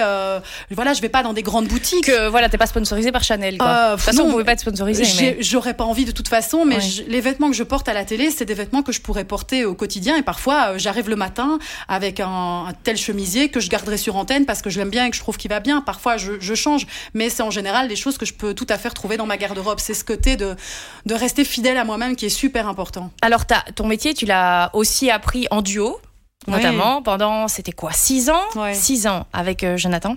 voilà, 0.72 0.94
je 0.94 1.02
vais 1.02 1.10
pas 1.10 1.24
dans 1.24 1.34
des 1.34 1.44
grandes 1.44 1.68
boutiques. 1.68 2.06
Que 2.06 2.30
voilà, 2.30 2.48
t'es 2.48 2.58
pas 2.58 2.68
sponsorisé 2.68 3.12
par 3.12 3.24
Chanel. 3.24 3.49
Quoi. 3.58 3.92
de 3.92 3.96
toute 3.96 4.02
façon, 4.06 4.30
pouvait 4.30 4.44
pas 4.44 4.54
être 4.54 4.60
sponsorisé. 4.60 5.38
J'aurais 5.40 5.74
pas 5.74 5.84
envie 5.84 6.06
de 6.06 6.12
toute 6.12 6.28
façon, 6.28 6.66
mais 6.66 6.78
les 7.08 7.22
vêtements 7.22 7.50
que 7.50 7.56
je 7.56 7.64
porte 7.64 7.88
à 7.90 7.94
la 7.94 8.06
télé, 8.06 8.32
c'est 8.32 8.46
des 8.46 8.54
vêtements 8.54 8.84
que 8.84 8.92
je 8.92 9.02
pourrais 9.02 9.26
porter 9.26 9.66
au 9.66 9.74
quotidien. 9.74 10.16
Et 10.18 10.22
parfois, 10.22 10.72
euh, 10.72 10.78
j'arrive 10.78 11.10
le 11.10 11.16
matin 11.16 11.60
avec 11.88 12.20
un, 12.20 12.68
tel 12.84 12.98
chemisier 12.98 13.50
que 13.50 13.60
je 13.60 13.70
garderai 13.70 13.98
sur 13.98 14.16
antenne 14.16 14.46
parce 14.46 14.62
que 14.62 14.70
je 14.70 14.80
l'aime 14.80 14.90
bien 14.90 15.06
et 15.06 15.10
que 15.10 15.16
je 15.16 15.22
trouve 15.22 15.38
qu'il 15.38 15.50
va 15.50 15.60
bien. 15.60 15.82
Parfois, 15.82 16.18
je, 16.18 16.56
change, 16.56 16.88
mais 17.14 17.30
c'est 17.30 17.44
en 17.44 17.52
général 17.52 17.88
des 17.88 17.96
choses 17.96 18.18
que 18.18 18.26
je 18.26 18.34
peux 18.34 18.54
tout 18.54 18.68
à 18.70 18.78
fait 18.78 18.90
retrouver 18.90 19.18
dans 19.18 19.26
ma 19.26 19.38
garde-robe. 19.38 19.80
C'est 19.80 19.94
ce 19.94 20.04
côté 20.04 20.36
de, 20.36 20.56
de 21.06 21.14
rester 21.14 21.46
fidèle 21.46 21.78
à 21.78 21.86
moi-même 21.86 22.16
qui 22.16 22.26
est 22.26 22.30
super 22.30 22.68
important. 22.68 23.12
Alors, 23.22 23.44
as, 23.52 23.72
ton 23.74 23.88
métier, 23.88 24.14
tu 24.14 24.26
l'as 24.26 24.70
aussi 24.74 25.10
appris 25.10 25.48
en 25.52 25.62
duo? 25.62 26.00
Notamment 26.48 27.02
pendant 27.02 27.48
c'était 27.48 27.74
quoi 27.74 27.92
six 27.92 28.30
ans? 28.30 28.42
Six 28.74 29.08
ans 29.08 29.26
avec 29.34 29.64
euh, 29.64 29.76
Jonathan. 29.78 30.16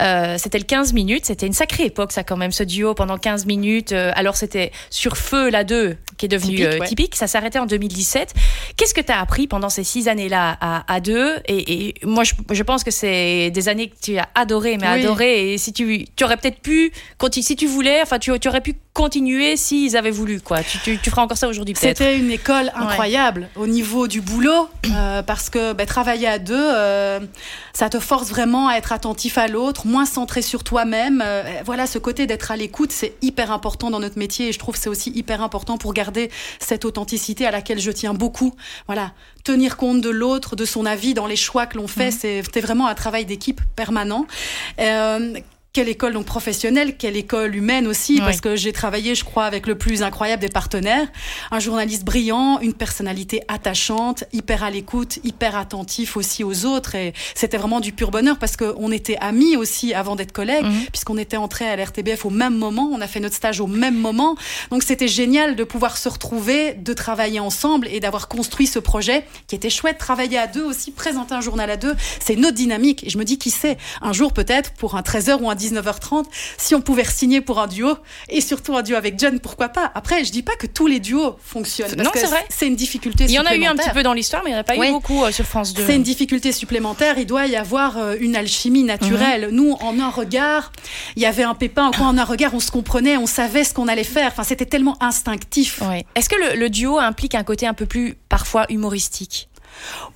Euh, 0.00 0.36
c'était 0.38 0.58
le 0.58 0.64
15 0.64 0.92
minutes 0.92 1.26
c'était 1.26 1.46
une 1.46 1.52
sacrée 1.52 1.86
époque 1.86 2.12
ça 2.12 2.22
quand 2.22 2.36
même 2.36 2.52
ce 2.52 2.62
duo 2.62 2.94
pendant 2.94 3.18
15 3.18 3.46
minutes 3.46 3.92
euh, 3.92 4.12
alors 4.14 4.36
c'était 4.36 4.70
sur 4.90 5.16
feu 5.16 5.50
la 5.50 5.64
2 5.64 5.96
qui 6.16 6.26
est 6.26 6.28
devenu 6.28 6.64
typique, 6.86 7.16
ça 7.16 7.26
s'arrêtait 7.26 7.58
en 7.58 7.66
2017 7.66 8.34
qu'est-ce 8.76 8.94
que 8.94 9.00
tu 9.00 9.10
as 9.10 9.20
appris 9.20 9.48
pendant 9.48 9.68
ces 9.68 9.82
six 9.82 10.06
années 10.06 10.28
là 10.28 10.56
à, 10.60 10.84
à 10.92 11.00
deux? 11.00 11.36
Et, 11.48 11.94
moi 12.04 12.22
je, 12.24 12.62
pense 12.62 12.84
que 12.84 12.90
c'est 12.90 13.50
des 13.50 13.68
années 13.68 13.88
que 13.88 13.96
tu 14.00 14.18
as 14.18 14.28
adoré 14.34 14.76
mais 14.78 14.86
adoré 14.86 15.52
et 15.52 15.58
si 15.58 15.72
tu 15.72 16.04
tu 16.14 16.24
aurais 16.24 16.36
peut-être 16.36 16.60
pu 16.60 16.92
si 17.40 17.56
tu 17.56 17.66
voulais 17.66 18.00
enfin 18.02 18.18
tu, 18.18 18.38
tu 18.38 18.48
aurais 18.48 18.60
pu 18.60 18.76
continuer 18.92 19.56
s'ils 19.56 19.96
avaient 19.96 20.10
voulu 20.10 20.40
quoi. 20.40 20.62
Tu, 20.62 20.98
tu, 20.98 21.10
feras 21.10 21.22
encore 21.22 21.38
ça 21.38 21.48
aujourd'hui 21.48 21.74
peut-être. 21.74 21.98
C'était 21.98 22.18
une 22.18 22.30
école 22.30 22.70
incroyable. 22.74 23.48
Au 23.56 23.66
niveau 23.66 24.08
du 24.08 24.20
boulot 24.20 24.68
parce 25.26 25.39
que 25.48 25.72
ben, 25.72 25.86
travailler 25.86 26.26
à 26.26 26.38
deux, 26.38 26.54
euh, 26.56 27.20
ça 27.72 27.88
te 27.88 27.98
force 27.98 28.28
vraiment 28.28 28.68
à 28.68 28.74
être 28.74 28.92
attentif 28.92 29.38
à 29.38 29.48
l'autre, 29.48 29.86
moins 29.86 30.04
centré 30.04 30.42
sur 30.42 30.64
toi-même. 30.64 31.22
Euh, 31.24 31.42
voilà, 31.64 31.86
ce 31.86 31.98
côté 31.98 32.26
d'être 32.26 32.50
à 32.50 32.56
l'écoute, 32.56 32.92
c'est 32.92 33.14
hyper 33.22 33.50
important 33.52 33.90
dans 33.90 34.00
notre 34.00 34.18
métier 34.18 34.48
et 34.48 34.52
je 34.52 34.58
trouve 34.58 34.74
que 34.74 34.80
c'est 34.80 34.90
aussi 34.90 35.10
hyper 35.10 35.40
important 35.42 35.78
pour 35.78 35.94
garder 35.94 36.30
cette 36.58 36.84
authenticité 36.84 37.46
à 37.46 37.50
laquelle 37.50 37.80
je 37.80 37.90
tiens 37.90 38.12
beaucoup. 38.12 38.54
Voilà, 38.86 39.12
tenir 39.44 39.76
compte 39.76 40.00
de 40.00 40.10
l'autre, 40.10 40.56
de 40.56 40.64
son 40.64 40.84
avis 40.84 41.14
dans 41.14 41.26
les 41.26 41.36
choix 41.36 41.66
que 41.66 41.78
l'on 41.78 41.88
fait, 41.88 42.10
mmh. 42.10 42.42
c'est 42.52 42.60
vraiment 42.60 42.88
un 42.88 42.94
travail 42.94 43.24
d'équipe 43.24 43.60
permanent. 43.76 44.26
Euh, 44.80 45.34
quelle 45.72 45.88
école 45.88 46.14
donc 46.14 46.26
professionnelle, 46.26 46.96
quelle 46.96 47.16
école 47.16 47.54
humaine 47.54 47.86
aussi, 47.86 48.18
parce 48.18 48.40
que 48.40 48.56
j'ai 48.56 48.72
travaillé, 48.72 49.14
je 49.14 49.22
crois, 49.24 49.44
avec 49.44 49.68
le 49.68 49.78
plus 49.78 50.02
incroyable 50.02 50.42
des 50.42 50.48
partenaires, 50.48 51.06
un 51.52 51.60
journaliste 51.60 52.04
brillant, 52.04 52.58
une 52.60 52.74
personnalité 52.74 53.42
attachante, 53.46 54.24
hyper 54.32 54.64
à 54.64 54.70
l'écoute, 54.70 55.20
hyper 55.22 55.56
attentif 55.56 56.16
aussi 56.16 56.42
aux 56.42 56.64
autres, 56.64 56.96
et 56.96 57.12
c'était 57.36 57.56
vraiment 57.56 57.78
du 57.78 57.92
pur 57.92 58.10
bonheur 58.10 58.36
parce 58.38 58.56
qu'on 58.56 58.90
était 58.90 59.16
amis 59.18 59.56
aussi 59.56 59.94
avant 59.94 60.16
d'être 60.16 60.32
collègues, 60.32 60.64
mhm. 60.64 60.86
puisqu'on 60.92 61.18
était 61.18 61.36
entrés 61.36 61.68
à 61.68 61.76
l'RTBF 61.76 62.24
au 62.24 62.30
même 62.30 62.56
moment, 62.56 62.90
on 62.92 63.00
a 63.00 63.06
fait 63.06 63.20
notre 63.20 63.36
stage 63.36 63.60
au 63.60 63.68
même 63.68 63.96
moment, 63.96 64.34
donc 64.70 64.82
c'était 64.82 65.08
génial 65.08 65.54
de 65.54 65.62
pouvoir 65.62 65.98
se 65.98 66.08
retrouver, 66.08 66.74
de 66.74 66.92
travailler 66.94 67.38
ensemble 67.38 67.86
et 67.92 68.00
d'avoir 68.00 68.26
construit 68.26 68.66
ce 68.66 68.80
projet 68.80 69.24
qui 69.46 69.54
était 69.54 69.70
chouette, 69.70 69.98
travailler 69.98 70.38
à 70.38 70.48
deux 70.48 70.64
aussi, 70.64 70.90
présenter 70.90 71.34
un 71.34 71.40
journal 71.40 71.70
à 71.70 71.76
deux, 71.76 71.94
c'est 72.18 72.34
notre 72.34 72.56
dynamique, 72.56 73.04
et 73.04 73.10
je 73.10 73.18
me 73.18 73.24
dis 73.24 73.38
qui 73.38 73.50
sait, 73.50 73.78
un 74.02 74.12
jour 74.12 74.32
peut-être 74.32 74.72
pour 74.72 74.96
un 74.96 75.02
13h 75.02 75.40
ou 75.40 75.48
un 75.48 75.59
19h30, 75.60 76.24
si 76.56 76.74
on 76.74 76.80
pouvait 76.80 77.04
signer 77.04 77.40
pour 77.40 77.58
un 77.60 77.66
duo, 77.66 77.96
et 78.28 78.40
surtout 78.40 78.76
un 78.76 78.82
duo 78.82 78.96
avec 78.96 79.18
John, 79.18 79.40
pourquoi 79.40 79.68
pas 79.68 79.90
Après, 79.94 80.24
je 80.24 80.32
dis 80.32 80.42
pas 80.42 80.56
que 80.56 80.66
tous 80.66 80.86
les 80.86 81.00
duos 81.00 81.36
fonctionnent. 81.42 81.94
non, 81.96 82.10
c'est 82.14 82.26
vrai. 82.26 82.44
C'est 82.48 82.66
une 82.66 82.76
difficulté 82.76 83.24
Il 83.24 83.32
y 83.32 83.38
en 83.38 83.46
a 83.46 83.54
eu 83.54 83.64
un 83.64 83.76
petit 83.76 83.90
peu 83.90 84.02
dans 84.02 84.12
l'histoire, 84.12 84.42
mais 84.44 84.50
il 84.50 84.52
n'y 84.54 84.58
en 84.58 84.62
a 84.62 84.64
pas 84.64 84.76
eu 84.76 84.90
beaucoup 84.90 85.24
euh, 85.24 85.32
sur 85.32 85.44
France 85.44 85.74
2. 85.74 85.84
C'est 85.86 85.96
une 85.96 86.02
difficulté 86.02 86.52
supplémentaire. 86.52 87.18
Il 87.18 87.26
doit 87.26 87.46
y 87.46 87.56
avoir 87.56 87.98
euh, 87.98 88.16
une 88.20 88.36
alchimie 88.36 88.84
naturelle. 88.84 89.48
Mhm. 89.48 89.54
Nous, 89.54 89.76
en 89.80 89.98
un 90.00 90.10
regard, 90.10 90.72
il 91.16 91.22
y 91.22 91.26
avait 91.26 91.42
un 91.42 91.54
pépin. 91.54 91.90
Quoi, 91.96 92.06
en 92.06 92.18
un 92.18 92.24
regard, 92.24 92.54
on 92.54 92.60
se 92.60 92.70
comprenait, 92.70 93.16
on 93.16 93.26
savait 93.26 93.64
ce 93.64 93.74
qu'on 93.74 93.88
allait 93.88 94.04
faire. 94.04 94.28
Enfin, 94.28 94.44
c'était 94.44 94.66
tellement 94.66 94.96
instinctif. 95.02 95.82
Est-ce 96.14 96.28
que 96.28 96.56
le 96.56 96.70
duo 96.70 96.98
implique 96.98 97.34
un 97.34 97.44
côté 97.44 97.66
un 97.66 97.74
peu 97.74 97.86
plus 97.86 98.16
parfois 98.28 98.66
humoristique? 98.70 99.49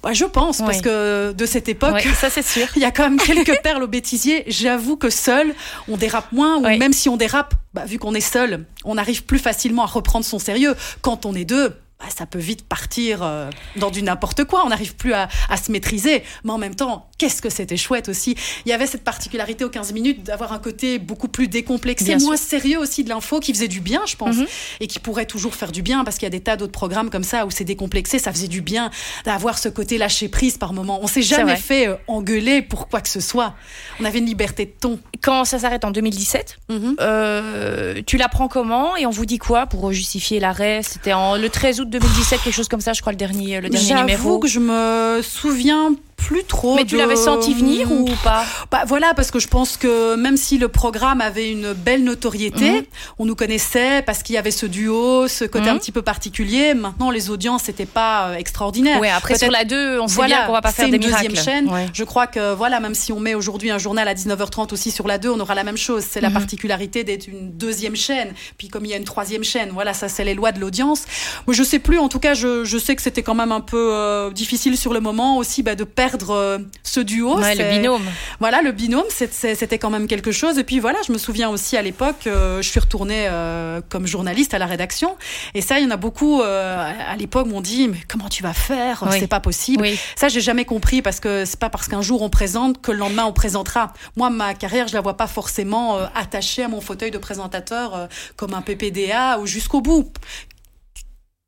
Bah, 0.02 0.12
je 0.12 0.24
pense, 0.24 0.58
parce 0.58 0.80
que 0.80 1.32
de 1.32 1.46
cette 1.46 1.68
époque, 1.68 2.06
ça 2.18 2.30
c'est 2.30 2.46
sûr. 2.46 2.66
il 2.76 2.82
y 2.82 2.84
a 2.84 2.90
quand 2.90 3.04
même 3.04 3.18
quelques 3.18 3.60
perles 3.62 3.82
au 3.82 3.88
bêtisier. 3.88 4.44
J'avoue 4.46 4.96
que 4.96 5.10
seul, 5.10 5.54
on 5.88 5.96
dérape 5.96 6.30
moins, 6.32 6.56
ou 6.56 6.62
même 6.62 6.92
si 6.92 7.08
on 7.08 7.16
dérape, 7.16 7.54
bah, 7.72 7.84
vu 7.84 7.98
qu'on 7.98 8.14
est 8.14 8.20
seul, 8.20 8.64
on 8.84 8.98
arrive 8.98 9.24
plus 9.24 9.38
facilement 9.38 9.84
à 9.84 9.86
reprendre 9.86 10.24
son 10.24 10.38
sérieux. 10.38 10.74
Quand 11.02 11.26
on 11.26 11.34
est 11.34 11.44
deux, 11.44 11.72
ça 12.10 12.26
peut 12.26 12.38
vite 12.38 12.66
partir 12.66 13.22
euh, 13.22 13.50
dans 13.76 13.90
du 13.90 14.02
n'importe 14.02 14.44
quoi. 14.44 14.64
On 14.64 14.68
n'arrive 14.68 14.96
plus 14.96 15.12
à, 15.14 15.28
se 15.56 15.70
maîtriser. 15.70 16.22
Mais 16.44 16.52
en 16.52 16.58
même 16.58 16.74
temps, 16.74 17.08
qu'est-ce 17.18 17.40
que 17.40 17.50
c'était 17.50 17.76
chouette 17.76 18.08
aussi. 18.08 18.36
Il 18.66 18.70
y 18.70 18.72
avait 18.72 18.86
cette 18.86 19.04
particularité 19.04 19.64
aux 19.64 19.70
15 19.70 19.92
minutes 19.92 20.24
d'avoir 20.24 20.52
un 20.52 20.58
côté 20.58 20.98
beaucoup 20.98 21.28
plus 21.28 21.48
décomplexé, 21.48 22.16
moins 22.16 22.36
sérieux 22.36 22.78
aussi 22.78 23.04
de 23.04 23.08
l'info 23.08 23.40
qui 23.40 23.52
faisait 23.52 23.68
du 23.68 23.80
bien, 23.80 24.02
je 24.06 24.16
pense, 24.16 24.36
mhm. 24.36 24.46
et 24.80 24.86
qui 24.86 24.98
pourrait 24.98 25.26
toujours 25.26 25.54
faire 25.54 25.72
du 25.72 25.82
bien 25.82 26.04
parce 26.04 26.16
qu'il 26.16 26.26
y 26.26 26.26
a 26.26 26.30
des 26.30 26.40
tas 26.40 26.56
d'autres 26.56 26.72
programmes 26.72 27.10
comme 27.10 27.24
ça 27.24 27.46
où 27.46 27.50
c'est 27.50 27.64
décomplexé. 27.64 28.18
Ça 28.18 28.32
faisait 28.32 28.48
du 28.48 28.60
bien 28.60 28.90
d'avoir 29.24 29.58
ce 29.58 29.68
côté 29.68 29.98
lâcher 29.98 30.28
prise 30.28 30.58
par 30.58 30.72
moment. 30.72 30.98
On 31.02 31.06
s'est 31.06 31.22
jamais 31.22 31.56
fait 31.56 31.88
euh, 31.88 31.96
engueuler 32.08 32.62
pour 32.62 32.88
quoi 32.88 33.00
que 33.00 33.08
ce 33.08 33.20
soit. 33.20 33.54
On 34.00 34.04
avait 34.04 34.18
une 34.18 34.26
liberté 34.26 34.66
de 34.66 34.72
ton. 34.78 34.98
Quand 35.22 35.44
ça 35.44 35.58
s'arrête 35.58 35.84
en 35.84 35.90
2017, 35.90 36.58
mhm. 36.68 36.96
euh, 37.00 38.02
tu 38.06 38.16
l'apprends 38.16 38.48
comment 38.48 38.96
et 38.96 39.06
on 39.06 39.10
vous 39.10 39.26
dit 39.26 39.38
quoi 39.38 39.66
pour 39.66 39.92
justifier 39.92 40.40
l'arrêt? 40.40 40.82
C'était 40.82 41.12
le 41.12 41.48
13 41.48 41.80
août 41.80 41.90
2017, 41.98 42.40
quelque 42.42 42.54
chose 42.54 42.68
comme 42.68 42.80
ça, 42.80 42.92
je 42.92 43.00
crois, 43.00 43.12
le 43.12 43.18
dernier, 43.18 43.60
le 43.60 43.68
dernier 43.68 43.94
numéro. 43.94 44.08
J'avoue 44.08 44.38
que 44.38 44.48
je 44.48 44.60
me 44.60 45.20
souviens 45.22 45.94
plus 46.16 46.44
trop. 46.44 46.76
Mais 46.76 46.84
tu 46.84 46.96
l'avais 46.96 47.16
senti 47.16 47.54
venir 47.54 47.90
ou 47.90 48.08
pas 48.22 48.44
bah, 48.70 48.84
Voilà, 48.86 49.14
parce 49.14 49.30
que 49.30 49.38
je 49.38 49.48
pense 49.48 49.76
que 49.76 50.16
même 50.16 50.36
si 50.36 50.58
le 50.58 50.68
programme 50.68 51.20
avait 51.20 51.50
une 51.50 51.72
belle 51.72 52.04
notoriété, 52.04 52.72
mhm. 52.72 52.84
on 53.18 53.26
nous 53.26 53.34
connaissait 53.34 54.02
parce 54.02 54.22
qu'il 54.22 54.34
y 54.34 54.38
avait 54.38 54.50
ce 54.50 54.66
duo, 54.66 55.28
ce 55.28 55.44
côté 55.44 55.68
un 55.68 55.74
mhm. 55.74 55.80
petit 55.80 55.92
peu 55.92 56.02
particulier. 56.02 56.74
Maintenant, 56.74 57.10
les 57.10 57.30
audiences 57.30 57.68
n'étaient 57.68 57.86
pas 57.86 58.28
euh, 58.28 58.36
extraordinaires. 58.36 58.98
Oui, 59.00 59.08
après 59.08 59.38
sur 59.38 59.50
la 59.50 59.64
2, 59.64 60.00
on 60.00 60.08
sait 60.08 60.24
bien 60.26 60.46
qu'on 60.46 60.52
va 60.52 60.62
pas 60.62 60.72
faire 60.72 60.88
des 60.88 60.98
miracles. 60.98 61.16
C'est 61.18 61.26
une 61.26 61.34
deuxième 61.34 61.44
chaîne. 61.68 61.90
Je 61.92 62.04
crois 62.04 62.26
que 62.26 62.54
voilà, 62.54 62.80
même 62.80 62.94
si 62.94 63.12
on 63.12 63.20
met 63.20 63.34
aujourd'hui 63.34 63.70
un 63.70 63.78
journal 63.78 64.08
à 64.08 64.14
19h30 64.14 64.72
aussi 64.72 64.90
sur 64.90 65.06
la 65.06 65.18
2, 65.18 65.30
on 65.30 65.40
aura 65.40 65.54
la 65.54 65.64
même 65.64 65.76
chose. 65.76 66.04
C'est 66.08 66.20
la 66.20 66.28
mhm. 66.28 66.34
particularité 66.34 67.04
d'être 67.04 67.26
une 67.26 67.52
deuxième 67.52 67.96
chaîne. 67.96 68.32
Puis 68.56 68.68
comme 68.68 68.84
il 68.84 68.90
y 68.90 68.94
a 68.94 68.96
une 68.96 69.04
troisième 69.04 69.44
chaîne, 69.44 69.70
voilà, 69.72 69.94
ça 69.94 70.08
c'est 70.08 70.24
les 70.24 70.34
lois 70.34 70.52
de 70.52 70.60
l'audience. 70.60 71.04
Moi, 71.46 71.54
je 71.54 71.62
sais 71.62 71.78
plus. 71.78 71.98
En 71.98 72.08
tout 72.08 72.20
cas, 72.20 72.34
je, 72.34 72.64
je 72.64 72.78
sais 72.78 72.96
que 72.96 73.02
c'était 73.02 73.22
quand 73.22 73.34
même 73.34 73.52
un 73.52 73.60
peu 73.60 73.90
euh, 73.92 74.30
difficile 74.30 74.76
sur 74.76 74.92
le 74.92 75.00
moment 75.00 75.38
aussi 75.38 75.62
bah, 75.62 75.74
de 75.74 75.84
perdre 75.84 76.03
euh, 76.30 76.58
ce 76.82 77.00
duo. 77.00 77.36
le 77.38 77.76
binôme. 77.76 78.02
Voilà, 78.40 78.62
le 78.62 78.72
binôme, 78.72 79.06
c'était 79.10 79.78
quand 79.78 79.90
même 79.90 80.06
quelque 80.06 80.32
chose. 80.32 80.58
Et 80.58 80.64
puis 80.64 80.80
voilà, 80.80 80.98
je 81.06 81.12
me 81.12 81.18
souviens 81.18 81.48
aussi 81.48 81.76
à 81.76 81.82
l'époque, 81.82 82.26
euh, 82.26 82.62
je 82.62 82.68
suis 82.68 82.80
retournée 82.80 83.26
euh, 83.28 83.80
comme 83.88 84.06
journaliste 84.06 84.54
à 84.54 84.58
la 84.58 84.66
rédaction. 84.66 85.16
Et 85.54 85.60
ça, 85.60 85.78
il 85.78 85.84
y 85.84 85.86
en 85.86 85.90
a 85.90 85.96
beaucoup 85.96 86.42
à 86.42 87.16
l'époque 87.16 87.46
m'ont 87.46 87.60
dit, 87.60 87.88
mais 87.88 87.98
comment 88.08 88.28
tu 88.28 88.42
vas 88.42 88.54
faire? 88.54 89.04
C'est 89.10 89.26
pas 89.26 89.40
possible. 89.40 89.86
Ça, 90.16 90.28
j'ai 90.28 90.40
jamais 90.40 90.64
compris 90.64 91.02
parce 91.02 91.20
que 91.20 91.44
c'est 91.44 91.58
pas 91.58 91.70
parce 91.70 91.88
qu'un 91.88 92.02
jour 92.02 92.22
on 92.22 92.30
présente 92.30 92.80
que 92.80 92.92
le 92.92 92.98
lendemain 92.98 93.24
on 93.24 93.32
présentera. 93.32 93.92
Moi, 94.16 94.30
ma 94.30 94.54
carrière, 94.54 94.88
je 94.88 94.94
la 94.94 95.00
vois 95.00 95.16
pas 95.16 95.26
forcément 95.26 95.98
attachée 96.14 96.62
à 96.62 96.68
mon 96.68 96.80
fauteuil 96.80 97.10
de 97.10 97.18
présentateur 97.18 98.08
comme 98.36 98.54
un 98.54 98.62
PPDA 98.62 99.38
ou 99.38 99.46
jusqu'au 99.46 99.80
bout 99.80 100.10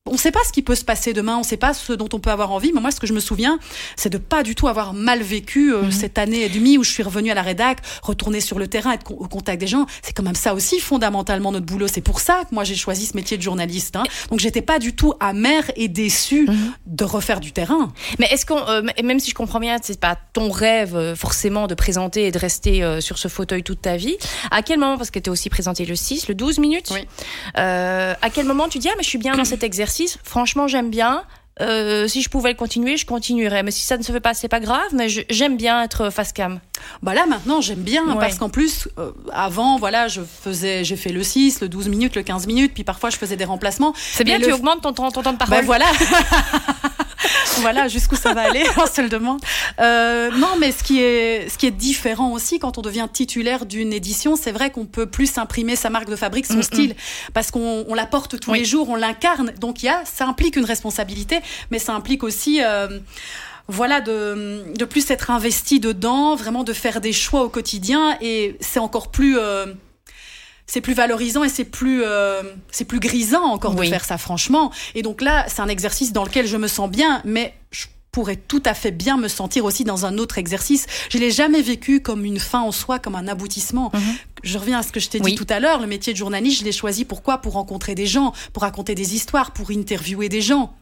on 0.06 0.12
ne 0.12 0.16
sait 0.18 0.30
pas 0.30 0.40
ce 0.46 0.52
qui 0.52 0.62
peut 0.62 0.75
se 0.75 0.84
passer 0.84 1.12
demain, 1.12 1.36
on 1.36 1.40
ne 1.40 1.44
sait 1.44 1.56
pas 1.56 1.75
ce 1.75 1.92
dont 1.92 2.08
on 2.12 2.18
peut 2.18 2.30
avoir 2.30 2.52
envie. 2.52 2.72
Mais 2.72 2.80
moi, 2.80 2.90
ce 2.90 3.00
que 3.00 3.06
je 3.06 3.12
me 3.12 3.20
souviens, 3.20 3.58
c'est 3.96 4.10
de 4.10 4.18
pas 4.18 4.42
du 4.42 4.54
tout 4.54 4.68
avoir 4.68 4.94
mal 4.94 5.22
vécu 5.22 5.75
euh, 5.75 5.82
mhm. 5.82 5.90
cette 5.90 6.18
année 6.18 6.42
et 6.42 6.48
demie 6.48 6.78
où 6.78 6.84
je 6.84 6.90
suis 6.90 7.02
revenue 7.02 7.30
à 7.30 7.34
la 7.34 7.42
rédac, 7.42 7.78
retourner 8.02 8.40
sur 8.40 8.58
le 8.58 8.68
terrain, 8.68 8.92
être 8.92 9.10
au 9.10 9.28
contact 9.28 9.60
des 9.60 9.66
gens. 9.66 9.86
C'est 10.02 10.12
quand 10.12 10.22
même 10.22 10.34
ça 10.34 10.54
aussi 10.54 10.78
fondamentalement 10.80 11.52
notre 11.52 11.66
boulot. 11.66 11.88
C'est 11.88 12.00
pour 12.00 12.20
ça 12.20 12.42
que 12.48 12.54
moi 12.54 12.64
j'ai 12.64 12.76
choisi 12.76 13.06
ce 13.06 13.16
métier 13.16 13.36
de 13.36 13.42
journaliste. 13.42 13.96
Hein. 13.96 14.04
Donc 14.30 14.40
j'étais 14.40 14.62
pas 14.62 14.78
du 14.78 14.94
tout 14.94 15.14
amère 15.20 15.70
et 15.76 15.88
déçue 15.88 16.46
mhm. 16.48 16.72
de 16.86 17.04
refaire 17.04 17.40
du 17.40 17.52
terrain. 17.52 17.92
Mais 18.18 18.26
est-ce 18.30 18.46
qu'on, 18.46 18.58
euh, 18.68 18.82
même 19.02 19.20
si 19.20 19.30
je 19.30 19.34
comprends 19.34 19.60
bien, 19.60 19.76
c'est 19.82 20.00
pas 20.00 20.16
ton 20.32 20.50
rêve 20.50 20.94
euh, 20.94 21.16
forcément 21.16 21.66
de 21.66 21.75
présenter 21.75 22.26
et 22.26 22.32
de 22.32 22.38
rester 22.38 22.66
sur 23.00 23.18
ce 23.18 23.28
fauteuil 23.28 23.62
toute 23.62 23.80
ta 23.80 23.96
vie. 23.96 24.16
À 24.50 24.62
quel 24.62 24.78
moment, 24.78 24.96
parce 24.96 25.10
que 25.10 25.18
tu 25.18 25.30
aussi 25.30 25.50
présenté 25.50 25.84
le 25.84 25.96
6, 25.96 26.28
le 26.28 26.34
12 26.34 26.58
minutes, 26.58 26.92
oui. 26.92 27.06
à 27.54 28.30
quel 28.32 28.46
moment 28.46 28.68
tu 28.68 28.78
dis 28.78 28.88
ah 28.88 28.94
mais 28.96 29.02
je 29.02 29.08
suis 29.08 29.18
bien 29.18 29.36
dans 29.36 29.44
cet 29.44 29.62
exercice 29.62 29.95
franchement, 30.22 30.68
j'aime 30.68 30.90
bien. 30.90 31.24
euh, 31.62 32.06
si 32.06 32.20
je 32.20 32.28
pouvais 32.28 32.50
le 32.50 32.56
continuer, 32.56 32.96
je 32.98 33.06
continuerais. 33.06 33.62
Mais 33.62 33.70
si 33.70 33.80
ça 33.80 33.96
ne 33.96 34.02
se 34.02 34.12
fait 34.12 34.20
pas, 34.20 34.34
c'est 34.34 34.48
pas 34.48 34.60
grave. 34.60 34.88
Mais 34.92 35.08
j'aime 35.08 35.56
bien 35.56 35.82
être 35.82 36.10
face 36.10 36.32
cam. 36.32 36.60
Bah 37.02 37.14
là 37.14 37.26
maintenant 37.26 37.60
j'aime 37.60 37.80
bien 37.80 38.16
parce 38.16 38.36
qu'en 38.36 38.50
plus 38.50 38.88
euh, 38.98 39.12
avant 39.32 39.78
voilà 39.78 40.08
je 40.08 40.20
faisais 40.20 40.84
j'ai 40.84 40.96
fait 40.96 41.10
le 41.10 41.22
6, 41.22 41.62
le 41.62 41.68
12 41.68 41.88
minutes, 41.88 42.16
le 42.16 42.22
15 42.22 42.46
minutes 42.46 42.74
puis 42.74 42.84
parfois 42.84 43.10
je 43.10 43.16
faisais 43.16 43.36
des 43.36 43.46
remplacements. 43.46 43.94
C'est 43.96 44.24
bien 44.24 44.38
tu 44.38 44.52
augmentes 44.52 44.82
ton, 44.82 44.92
ton, 44.92 45.10
temps 45.10 45.32
de 45.32 45.38
parole. 45.38 45.56
Ben 45.56 45.64
voilà. 45.64 45.86
voilà 47.61 47.88
jusqu'où 47.88 48.16
ça 48.16 48.35
va 48.35 48.42
aller, 48.42 48.64
on 48.76 48.87
se 48.87 49.00
le 49.00 49.08
demande. 49.08 49.40
Euh, 49.80 50.30
non, 50.30 50.56
mais 50.58 50.73
ce 50.73 50.82
qui 50.82 51.00
est 51.00 51.49
ce 51.49 51.58
qui 51.58 51.66
est 51.66 51.70
différent 51.70 52.32
aussi 52.32 52.58
quand 52.58 52.78
on 52.78 52.82
devient 52.82 53.08
titulaire 53.12 53.66
d'une 53.66 53.92
édition, 53.92 54.37
c'est 54.37 54.52
vrai 54.52 54.70
qu'on 54.70 54.87
peut 54.87 55.06
plus 55.06 55.38
imprimer 55.38 55.76
sa 55.76 55.90
marque 55.90 56.08
de 56.08 56.16
fabrique, 56.16 56.46
son 56.46 56.62
style, 56.62 56.94
parce 57.35 57.50
qu'on 57.50 57.85
on 57.88 57.94
la 57.94 58.06
porte 58.06 58.38
tous 58.40 58.52
les 58.52 58.64
jours, 58.64 58.88
on 58.88 58.96
l'incarne. 58.96 59.52
Donc 59.61 59.82
il 59.82 59.87
y 59.87 59.88
a, 59.88 60.02
ça 60.04 60.26
implique 60.26 60.56
une 60.56 60.64
responsabilité, 60.64 61.40
mais 61.70 61.78
ça 61.78 61.94
implique 61.94 62.23
aussi 62.23 62.62
euh, 62.62 62.88
voilà, 63.68 64.00
de, 64.00 64.64
de 64.76 64.85
plus 64.85 65.11
être 65.11 65.30
investi 65.30 65.80
dedans, 65.80 66.37
vraiment 66.37 66.62
de 66.62 66.73
faire 66.73 67.00
des 67.00 67.12
choix 67.12 67.42
au 67.42 67.49
quotidien. 67.49 68.16
Et 68.20 68.56
c'est 68.61 68.78
encore 68.78 69.11
plus, 69.11 69.38
euh, 69.38 69.66
c'est 70.66 70.80
plus 70.80 70.94
valorisant 70.94 71.44
et 71.44 71.49
c'est 71.49 71.64
plus, 71.64 72.02
euh, 72.04 72.42
c'est 72.70 72.85
plus 72.85 73.00
grisant 73.00 73.44
encore 73.44 73.75
de 73.75 73.85
faire 73.85 74.04
ça, 74.04 74.18
franchement. 74.18 74.73
Et 74.94 75.02
donc 75.02 75.20
là, 75.20 75.46
c'est 75.49 75.61
un 75.61 75.68
exercice 75.68 76.12
dans 76.12 76.25
lequel 76.25 76.46
je 76.46 76.56
me 76.56 76.66
sens 76.66 76.90
bien, 76.90 77.23
mais 77.25 77.54
je 77.70 77.87
pourrais 78.11 78.37
tout 78.37 78.62
à 78.64 78.75
fait 78.75 78.90
bien 78.90 79.16
me 79.16 79.28
sentir 79.28 79.64
aussi 79.64 79.85
dans 79.85 80.06
un 80.06 80.18
autre 80.18 80.38
exercice. 80.38 80.87
Je 81.11 81.18
l'ai 81.18 81.30
jamais 81.30 81.62
vécu 81.62 82.00
comme 82.00 82.25
une 82.25 82.40
fin 82.40 82.61
en 82.61 82.73
soi, 82.73 82.99
comme 82.99 83.14
un 83.14 83.28
aboutissement. 83.28 83.90
Mhm 83.94 84.00
je 84.43 84.59
reviens 84.59 84.78
à 84.78 84.83
ce 84.83 84.93
que 84.93 85.00
je 85.00 85.09
t'ai 85.09 85.21
dit 85.21 85.35
tout 85.35 85.47
à 85.49 85.61
l'heure, 85.61 85.81
le 85.81 85.87
métier 85.87 86.12
de 86.12 86.19
journaliste, 86.19 86.61
je 86.61 86.64
l'ai 86.64 86.73
choisi 86.73 87.05
pourquoi 87.05 87.38
Pour 87.38 87.55
rencontrer 87.55 87.95
des 87.95 88.07
gens, 88.07 88.33
pour 88.52 88.62
raconter 88.62 88.95
des 88.95 89.14
histoires, 89.14 89.52
pour 89.52 89.71
interviewer 89.71 90.28
des 90.28 90.40
gens. 90.40 90.75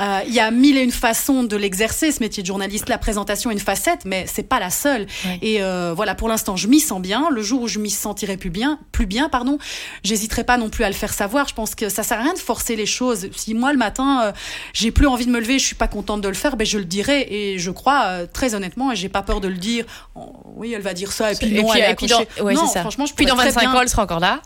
Euh, 0.00 0.20
il 0.26 0.34
y 0.34 0.40
a 0.40 0.50
mille 0.50 0.76
et 0.76 0.82
une 0.82 0.92
façons 0.92 1.42
de 1.44 1.56
l'exercer, 1.56 2.12
ce 2.12 2.20
métier 2.20 2.42
de 2.42 2.46
journaliste. 2.46 2.88
La 2.88 2.98
présentation 2.98 3.50
est 3.50 3.54
une 3.54 3.60
facette, 3.60 4.04
mais 4.04 4.26
c'est 4.26 4.42
pas 4.42 4.60
la 4.60 4.70
seule. 4.70 5.06
Et 5.42 5.62
euh, 5.62 5.92
voilà, 5.94 6.14
pour 6.14 6.28
l'instant, 6.28 6.56
je 6.56 6.68
m'y 6.68 6.80
sens 6.80 7.00
bien. 7.00 7.28
Le 7.30 7.42
jour 7.42 7.62
où 7.62 7.68
je 7.68 7.78
m'y 7.78 7.90
sentirai 7.90 8.36
plus 8.36 8.50
bien, 8.50 8.78
plus 8.92 9.06
bien, 9.06 9.28
pardon, 9.28 9.58
j'hésiterai 10.04 10.44
pas 10.44 10.58
non 10.58 10.68
plus 10.68 10.84
à 10.84 10.88
le 10.88 10.94
faire 10.94 11.12
savoir. 11.12 11.48
Je 11.48 11.54
pense 11.54 11.74
que 11.74 11.88
ça 11.88 12.02
sert 12.02 12.18
à 12.18 12.22
rien 12.22 12.34
de 12.34 12.38
forcer 12.38 12.76
les 12.76 12.86
choses. 12.86 13.28
Si 13.36 13.54
moi 13.54 13.72
le 13.72 13.78
matin, 13.78 14.22
euh, 14.22 14.32
j'ai 14.72 14.90
plus 14.90 15.06
envie 15.06 15.26
de 15.26 15.30
me 15.30 15.40
lever, 15.40 15.58
je 15.58 15.64
suis 15.64 15.76
pas 15.76 15.88
contente 15.88 16.20
de 16.20 16.28
le 16.28 16.34
faire, 16.34 16.56
ben 16.56 16.66
je 16.66 16.78
le 16.78 16.84
dirai. 16.84 17.26
Et 17.30 17.58
je 17.58 17.70
crois 17.70 18.26
très 18.26 18.54
honnêtement, 18.54 18.92
et 18.92 18.96
j'ai 18.96 19.08
pas 19.08 19.22
peur 19.22 19.40
de 19.40 19.48
le 19.48 19.56
dire. 19.56 19.84
Oh, 20.14 20.32
oui, 20.56 20.72
elle 20.72 20.82
va 20.82 20.94
dire 20.94 21.12
ça, 21.12 21.32
et 21.32 21.34
puis 21.34 21.52
non, 21.52 21.72
elle 21.74 21.82
est 21.82 21.96
non, 22.97 22.97
franchement, 22.98 23.16
puis 23.16 23.26
dans 23.26 23.36
25 23.36 23.74
ans, 23.74 23.80
elle 23.80 23.88
sera 23.88 24.02
encore 24.02 24.20
là. 24.20 24.40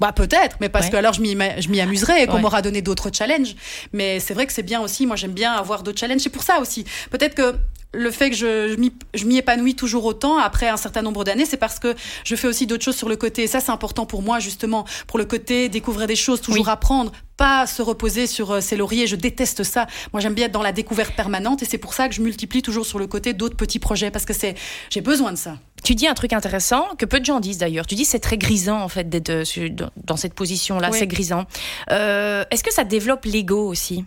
Bah 0.00 0.10
peut-être, 0.10 0.56
mais 0.60 0.68
parce 0.68 0.90
que 0.90 0.96
alors 0.96 1.12
je 1.12 1.20
m'y 1.20 1.80
amuserai 1.80 2.22
et 2.22 2.26
qu'on 2.26 2.40
m'aura 2.40 2.62
donné 2.62 2.82
d'autres 2.82 3.10
challenges. 3.12 3.54
Mais 3.92 4.18
c'est 4.18 4.34
vrai 4.34 4.44
que 4.46 4.52
c'est 4.52 4.64
bien 4.64 4.80
aussi, 4.80 5.06
moi 5.06 5.14
j'aime 5.14 5.32
bien 5.32 5.52
avoir 5.52 5.84
d'autres 5.84 6.00
challenges. 6.00 6.20
C'est 6.20 6.30
pour 6.30 6.42
ça 6.42 6.58
aussi. 6.58 6.84
Peut-être 7.10 7.34
que 7.34 7.54
le 7.94 8.10
fait 8.10 8.30
que 8.30 8.36
je, 8.36 8.90
je 9.14 9.24
m'y 9.24 9.36
épanouis 9.36 9.74
toujours 9.74 10.04
autant 10.04 10.38
après 10.38 10.68
un 10.68 10.76
certain 10.76 11.02
nombre 11.02 11.24
d'années, 11.24 11.46
c'est 11.46 11.56
parce 11.56 11.78
que 11.78 11.94
je 12.24 12.36
fais 12.36 12.48
aussi 12.48 12.66
d'autres 12.66 12.84
choses 12.84 12.96
sur 12.96 13.08
le 13.08 13.16
côté. 13.16 13.44
Et 13.44 13.46
ça, 13.46 13.60
c'est 13.60 13.72
important 13.72 14.06
pour 14.06 14.22
moi, 14.22 14.38
justement, 14.38 14.84
pour 15.06 15.18
le 15.18 15.24
côté 15.24 15.68
découvrir 15.68 16.06
des 16.06 16.16
choses, 16.16 16.40
toujours 16.40 16.68
apprendre, 16.68 17.12
pas 17.36 17.66
se 17.66 17.82
reposer 17.82 18.26
sur 18.26 18.52
euh, 18.52 18.60
ses 18.60 18.76
lauriers. 18.76 19.06
Je 19.06 19.16
déteste 19.16 19.62
ça. 19.62 19.86
Moi, 20.12 20.20
j'aime 20.20 20.34
bien 20.34 20.46
être 20.46 20.52
dans 20.52 20.62
la 20.62 20.72
découverte 20.72 21.14
permanente 21.14 21.62
et 21.62 21.66
c'est 21.66 21.78
pour 21.78 21.94
ça 21.94 22.08
que 22.08 22.14
je 22.14 22.22
multiplie 22.22 22.62
toujours 22.62 22.86
sur 22.86 22.98
le 22.98 23.06
côté 23.06 23.32
d'autres 23.32 23.56
petits 23.56 23.78
projets 23.78 24.10
parce 24.10 24.24
que 24.24 24.32
c'est, 24.32 24.54
j'ai 24.90 25.00
besoin 25.00 25.32
de 25.32 25.38
ça. 25.38 25.58
Tu 25.82 25.94
dis 25.94 26.06
un 26.06 26.14
truc 26.14 26.32
intéressant 26.32 26.88
que 26.96 27.04
peu 27.04 27.20
de 27.20 27.24
gens 27.24 27.40
disent 27.40 27.58
d'ailleurs. 27.58 27.86
Tu 27.86 27.94
dis 27.94 28.04
c'est 28.04 28.20
très 28.20 28.38
grisant 28.38 28.80
en 28.80 28.88
fait 28.88 29.08
d'être 29.08 29.30
euh, 29.30 29.68
dans 29.96 30.16
cette 30.16 30.34
position-là. 30.34 30.90
C'est 30.92 31.06
grisant. 31.06 31.44
Euh, 31.90 32.44
est-ce 32.50 32.64
que 32.64 32.72
ça 32.72 32.84
développe 32.84 33.24
l'ego 33.24 33.68
aussi? 33.68 34.04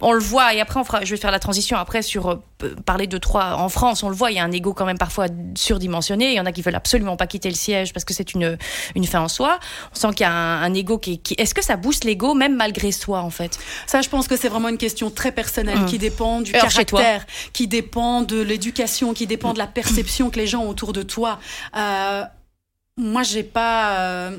On 0.00 0.12
le 0.12 0.20
voit, 0.20 0.54
et 0.54 0.60
après, 0.60 0.78
on 0.78 0.84
fera, 0.84 1.04
je 1.04 1.10
vais 1.10 1.20
faire 1.20 1.32
la 1.32 1.40
transition 1.40 1.76
après 1.76 2.02
sur 2.02 2.30
euh, 2.30 2.36
parler 2.86 3.06
de 3.06 3.18
trois. 3.18 3.54
En 3.56 3.68
France, 3.68 4.02
on 4.02 4.08
le 4.08 4.14
voit, 4.14 4.30
il 4.30 4.36
y 4.36 4.38
a 4.38 4.44
un 4.44 4.52
ego 4.52 4.72
quand 4.72 4.84
même 4.84 4.98
parfois 4.98 5.26
surdimensionné. 5.56 6.30
Il 6.30 6.34
y 6.34 6.40
en 6.40 6.46
a 6.46 6.52
qui 6.52 6.62
veulent 6.62 6.76
absolument 6.76 7.16
pas 7.16 7.26
quitter 7.26 7.48
le 7.48 7.56
siège 7.56 7.92
parce 7.92 8.04
que 8.04 8.14
c'est 8.14 8.34
une, 8.34 8.56
une 8.94 9.06
fin 9.06 9.20
en 9.20 9.28
soi. 9.28 9.58
On 9.92 9.98
sent 9.98 10.08
qu'il 10.10 10.20
y 10.20 10.28
a 10.28 10.32
un, 10.32 10.72
ego 10.74 10.98
qui, 10.98 11.20
Est-ce 11.36 11.54
que 11.54 11.64
ça 11.64 11.76
booste 11.76 12.04
l'ego 12.04 12.34
même 12.34 12.54
malgré 12.54 12.92
soi, 12.92 13.20
en 13.20 13.30
fait? 13.30 13.58
Ça, 13.86 14.00
je 14.00 14.08
pense 14.08 14.28
que 14.28 14.36
c'est 14.36 14.48
vraiment 14.48 14.68
une 14.68 14.78
question 14.78 15.10
très 15.10 15.32
personnelle 15.32 15.84
qui 15.86 15.98
dépend 15.98 16.40
du 16.40 16.52
caractère, 16.52 17.26
qui 17.52 17.66
dépend 17.66 18.22
de 18.22 18.40
l'éducation, 18.40 19.14
qui 19.14 19.26
dépend 19.26 19.52
de 19.52 19.58
la 19.58 19.66
perception 19.66 20.30
que 20.30 20.38
les 20.38 20.46
gens 20.46 20.62
ont 20.62 20.68
autour 20.68 20.92
de 20.92 21.02
toi. 21.02 21.40
Euh, 21.76 22.22
moi, 22.96 23.22
j'ai 23.24 23.42
pas. 23.42 23.98
Euh, 23.98 24.36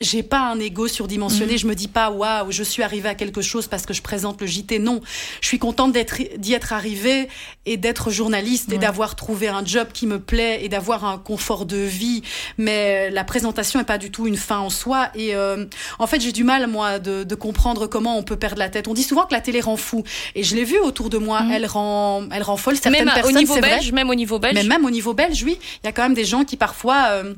j'ai 0.00 0.22
pas 0.22 0.50
un 0.50 0.58
ego 0.58 0.88
surdimensionné. 0.88 1.52
Mhm. 1.52 1.58
Je 1.58 1.66
me 1.66 1.74
dis 1.74 1.88
pas 1.88 2.10
waouh, 2.10 2.50
je 2.50 2.62
suis 2.62 2.82
arrivée 2.82 3.10
à 3.10 3.14
quelque 3.14 3.42
chose 3.42 3.66
parce 3.66 3.84
que 3.84 3.92
je 3.92 4.00
présente 4.00 4.40
le 4.40 4.46
JT. 4.46 4.78
Non, 4.78 5.02
je 5.42 5.46
suis 5.46 5.58
contente 5.58 5.92
d'être 5.92 6.16
d'y 6.38 6.54
être 6.54 6.72
arrivée 6.72 7.28
et 7.66 7.76
d'être 7.76 8.10
journaliste 8.10 8.72
et 8.72 8.78
d'avoir 8.78 9.14
trouvé 9.14 9.48
un 9.48 9.62
job 9.62 9.88
qui 9.92 10.06
me 10.06 10.18
plaît 10.18 10.64
et 10.64 10.70
d'avoir 10.70 11.04
un 11.04 11.18
confort 11.18 11.66
de 11.66 11.76
vie. 11.76 12.22
Mais 12.56 13.10
la 13.10 13.24
présentation 13.24 13.78
est 13.78 13.84
pas 13.84 13.98
du 13.98 14.10
tout 14.10 14.26
une 14.26 14.38
fin 14.38 14.58
en 14.58 14.70
soi. 14.70 15.10
Et 15.14 15.34
euh, 15.34 15.66
en 15.98 16.06
fait, 16.06 16.20
j'ai 16.20 16.32
du 16.32 16.44
mal 16.44 16.66
moi 16.66 16.98
de, 16.98 17.22
de, 17.22 17.34
comprendre 17.34 17.86
comment 17.86 18.16
on 18.16 18.22
peut 18.22 18.36
perdre 18.36 18.58
la 18.58 18.70
tête. 18.70 18.88
On 18.88 18.94
dit 18.94 19.02
souvent 19.02 19.26
que 19.26 19.34
la 19.34 19.42
télé 19.42 19.60
rend 19.60 19.76
fou 19.76 20.02
et 20.34 20.42
je 20.42 20.56
l'ai 20.56 20.64
vu 20.64 20.78
autour 20.78 21.10
de 21.10 21.18
moi. 21.18 21.42
Mhm. 21.42 21.52
Elle 21.52 21.66
rend, 21.66 22.24
elle 22.32 22.42
rend 22.42 22.56
folle 22.56 22.76
certaines 22.76 23.04
même 23.04 23.14
personnes. 23.14 23.36
Au 23.36 23.38
niveau 23.38 23.60
belge, 23.60 23.92
même 23.92 24.08
au 24.08 24.14
niveau 24.14 24.38
belge. 24.38 24.54
Mais 24.54 24.64
même 24.64 24.86
au 24.86 24.90
niveau 24.90 25.12
belge, 25.12 25.42
oui, 25.44 25.58
il 25.82 25.86
y 25.86 25.88
a 25.88 25.92
quand 25.92 26.02
même 26.02 26.14
des 26.14 26.24
gens 26.24 26.44
qui 26.44 26.56
parfois 26.56 27.08
euh, 27.10 27.34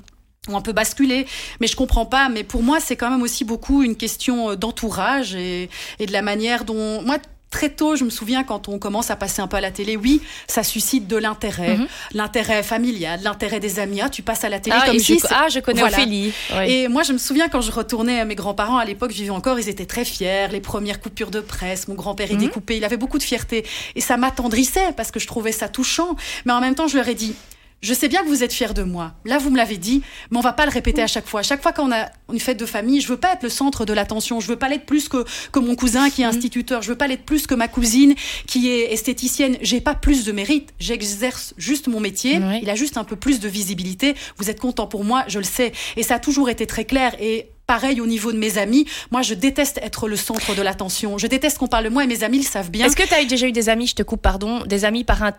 on 0.49 0.61
peut 0.61 0.73
basculer, 0.73 1.27
mais 1.61 1.67
je 1.67 1.77
comprends 1.77 2.07
pas. 2.07 2.29
Mais 2.29 2.43
pour 2.43 2.63
moi, 2.63 2.81
c'est 2.81 2.97
quand 2.97 3.11
même 3.11 3.23
aussi 3.23 3.45
beaucoup 3.45 3.83
une 3.83 3.97
question 3.97 4.51
euh, 4.51 4.57
d'entourage 4.57 5.35
et, 5.35 5.71
et, 5.99 6.07
de 6.07 6.13
la 6.13 6.23
manière 6.23 6.65
dont 6.65 7.03
moi. 7.03 7.19
Très 7.51 7.69
tôt, 7.69 7.97
je 7.97 8.05
me 8.05 8.09
souviens 8.09 8.45
quand 8.45 8.69
on 8.69 8.79
commence 8.79 9.11
à 9.11 9.17
passer 9.17 9.43
un 9.43 9.47
peu 9.47 9.59
à 9.59 9.61
la 9.61 9.71
télé, 9.71 9.95
oui, 9.99 10.23
ça 10.47 10.63
suscite 10.63 11.07
de 11.07 11.19
l'intérêt, 11.19 11.77
mhm. 11.77 11.87
l'intérêt 12.15 12.63
familial, 12.63 13.21
l'intérêt 13.23 13.61
des 13.61 13.79
amis. 13.79 14.01
Ah, 14.01 14.09
tu 14.09 14.23
passes 14.23 14.43
à 14.45 14.49
la 14.49 14.59
télé 14.59 14.75
ah, 14.81 14.87
comme 14.87 14.99
si. 14.99 15.19
Je, 15.19 15.27
ah, 15.29 15.49
je 15.51 15.61
connais 15.61 15.83
Ophélie. 15.83 16.33
Et 16.67 16.89
moi, 16.89 17.03
je 17.03 17.13
me 17.13 17.19
souviens 17.19 17.51
quand 17.51 17.61
je 17.61 17.71
retournais 17.71 18.21
à 18.21 18.25
mes 18.25 18.37
grands-parents 18.37 18.79
à 18.79 18.87
l'époque, 18.87 19.11
je 19.11 19.19
vivais 19.19 19.29
encore, 19.29 19.59
ils 19.59 19.69
étaient 19.69 19.85
très 19.85 20.07
fiers. 20.07 20.49
Les 20.51 20.63
premières 20.63 20.99
coupures 20.99 21.31
de 21.31 21.41
presse, 21.41 21.89
mon 21.89 21.95
grand-père 21.95 22.31
est 22.31 22.37
mhm. 22.37 22.41
découpé, 22.41 22.79
il 22.79 22.85
avait 22.87 22.97
beaucoup 22.97 23.19
de 23.19 23.23
fierté 23.23 23.67
et 23.97 24.01
ça 24.01 24.17
m'attendrissait 24.17 24.95
parce 24.97 25.11
que 25.11 25.21
je 25.21 25.27
trouvais 25.27 25.53
ça 25.53 25.69
touchant. 25.69 26.17
Mais 26.47 26.55
en 26.55 26.61
même 26.63 26.75
temps, 26.75 26.89
je 26.89 26.97
leur 26.97 27.07
ai 27.07 27.15
dit, 27.15 27.35
je 27.83 27.95
sais 27.95 28.09
bien 28.09 28.23
que 28.23 28.29
vous 28.29 28.45
êtes 28.45 28.53
fiers 28.53 28.75
de 28.75 28.85
moi. 28.85 29.12
Là, 29.25 29.39
vous 29.39 29.51
me 29.51 29.57
l'avez 29.57 29.77
dit, 29.77 30.03
mais 30.31 30.39
on 30.39 30.41
va 30.41 30.53
pas 30.53 30.67
le 30.67 30.71
répéter 30.71 31.03
à 31.03 31.09
chaque 31.09 31.27
fois. 31.27 31.41
À 31.41 31.43
chaque 31.43 31.61
fois 31.61 31.73
qu'on 31.73 31.91
a 31.93 32.07
une 32.33 32.39
fête 32.39 32.59
de 32.59 32.65
famille, 32.65 33.01
je 33.01 33.09
veux 33.09 33.17
pas 33.17 33.33
être 33.33 33.43
le 33.43 33.49
centre 33.49 33.85
de 33.85 33.93
l'attention. 33.93 34.39
Je 34.39 34.47
veux 34.47 34.57
pas 34.57 34.69
l'être 34.69 34.87
plus 34.87 35.09
que, 35.09 35.25
que 35.51 35.59
mon 35.59 35.75
cousin 35.75 36.09
qui 36.09 36.23
est 36.23 36.25
mhm. 36.25 36.31
instituteur. 36.31 36.83
Je 36.83 36.89
veux 36.89 36.97
pas 36.97 37.09
l'être 37.09 37.25
plus 37.25 37.47
que 37.49 37.55
ma 37.55 37.67
cousine 37.67 38.15
qui 38.47 38.69
est 38.69 38.93
esthéticienne. 38.93 39.57
J'ai 39.62 39.81
pas 39.81 39.97
plus 39.97 40.25
de 40.25 40.31
mérite. 40.31 40.73
J'exerce 40.79 41.55
juste 41.59 41.89
mon 41.89 41.99
métier. 41.99 42.41
Il 42.62 42.71
a 42.71 42.77
juste 42.77 42.97
un 42.99 43.05
peu 43.05 43.17
plus 43.17 43.41
de 43.41 43.49
visibilité. 43.49 44.15
Vous 44.37 44.49
êtes 44.49 44.61
content 44.61 44.87
pour 44.87 45.05
moi, 45.05 45.25
je 45.27 45.39
le 45.39 45.45
sais. 45.45 45.73
Et 45.97 46.05
ça 46.05 46.15
a 46.15 46.19
toujours 46.21 46.51
été 46.51 46.67
très 46.69 46.85
clair. 46.85 47.17
Et 47.21 47.49
pareil 47.67 48.01
au 48.01 48.07
niveau 48.07 48.33
de 48.33 48.39
mes 48.39 48.59
amis. 48.59 48.87
Moi, 49.11 49.23
je 49.23 49.35
déteste 49.35 49.79
être 49.83 50.07
le 50.07 50.17
centre 50.17 50.55
de 50.55 50.62
l'attention. 50.62 51.19
Je 51.19 51.27
déteste 51.27 51.59
qu'on 51.59 51.67
parle 51.67 51.85
de 51.85 51.89
moi 51.91 52.05
et 52.05 52.07
mes 52.07 52.23
amis 52.23 52.39
le 52.39 52.45
savent 52.45 52.71
bien. 52.71 52.87
Est-ce 52.87 52.97
que 52.97 53.07
tu 53.07 53.15
as 53.15 53.25
déjà 53.25 53.49
eu 53.49 53.53
des 53.53 53.69
amis, 53.69 53.89
je 53.89 53.95
te 53.95 54.03
coupe, 54.03 54.23
pardon, 54.23 54.61
des 54.67 54.85
amis 54.85 55.03
par 55.03 55.23
un 55.23 55.33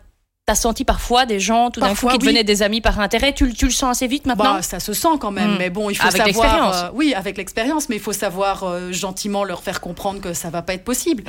T'as 0.45 0.55
senti 0.55 0.83
parfois 0.83 1.25
des 1.25 1.39
gens 1.39 1.71
tout 1.71 1.79
d'un 1.79 1.95
coup 1.95 2.09
qui 2.09 2.17
devenaient 2.17 2.43
des 2.43 2.63
amis 2.63 2.81
par 2.81 2.99
intérêt 2.99 3.31
tu, 3.31 3.53
tu, 3.53 3.63
le 3.63 3.71
sens 3.71 3.91
assez 3.91 4.07
vite 4.07 4.25
maintenant 4.25 4.55
bah, 4.55 4.61
Ça 4.61 4.81
se 4.81 4.91
sent 4.91 5.15
quand 5.21 5.31
même, 5.31 5.53
hmm. 5.53 5.57
mais 5.57 5.69
bon, 5.69 5.89
il 5.89 5.95
faut 5.95 6.05
avec 6.05 6.35
savoir. 6.35 6.73
Euh, 6.73 6.89
oui, 6.93 7.13
avec 7.13 7.37
l'expérience, 7.37 7.87
mais 7.87 7.95
il 7.95 8.01
faut 8.01 8.11
savoir 8.11 8.65
euh, 8.65 8.91
gentiment 8.91 9.45
leur 9.45 9.63
faire 9.63 9.79
comprendre 9.79 10.19
que 10.19 10.33
ça 10.33 10.49
va 10.49 10.61
pas 10.61 10.73
être 10.73 10.83
possible. 10.83 11.23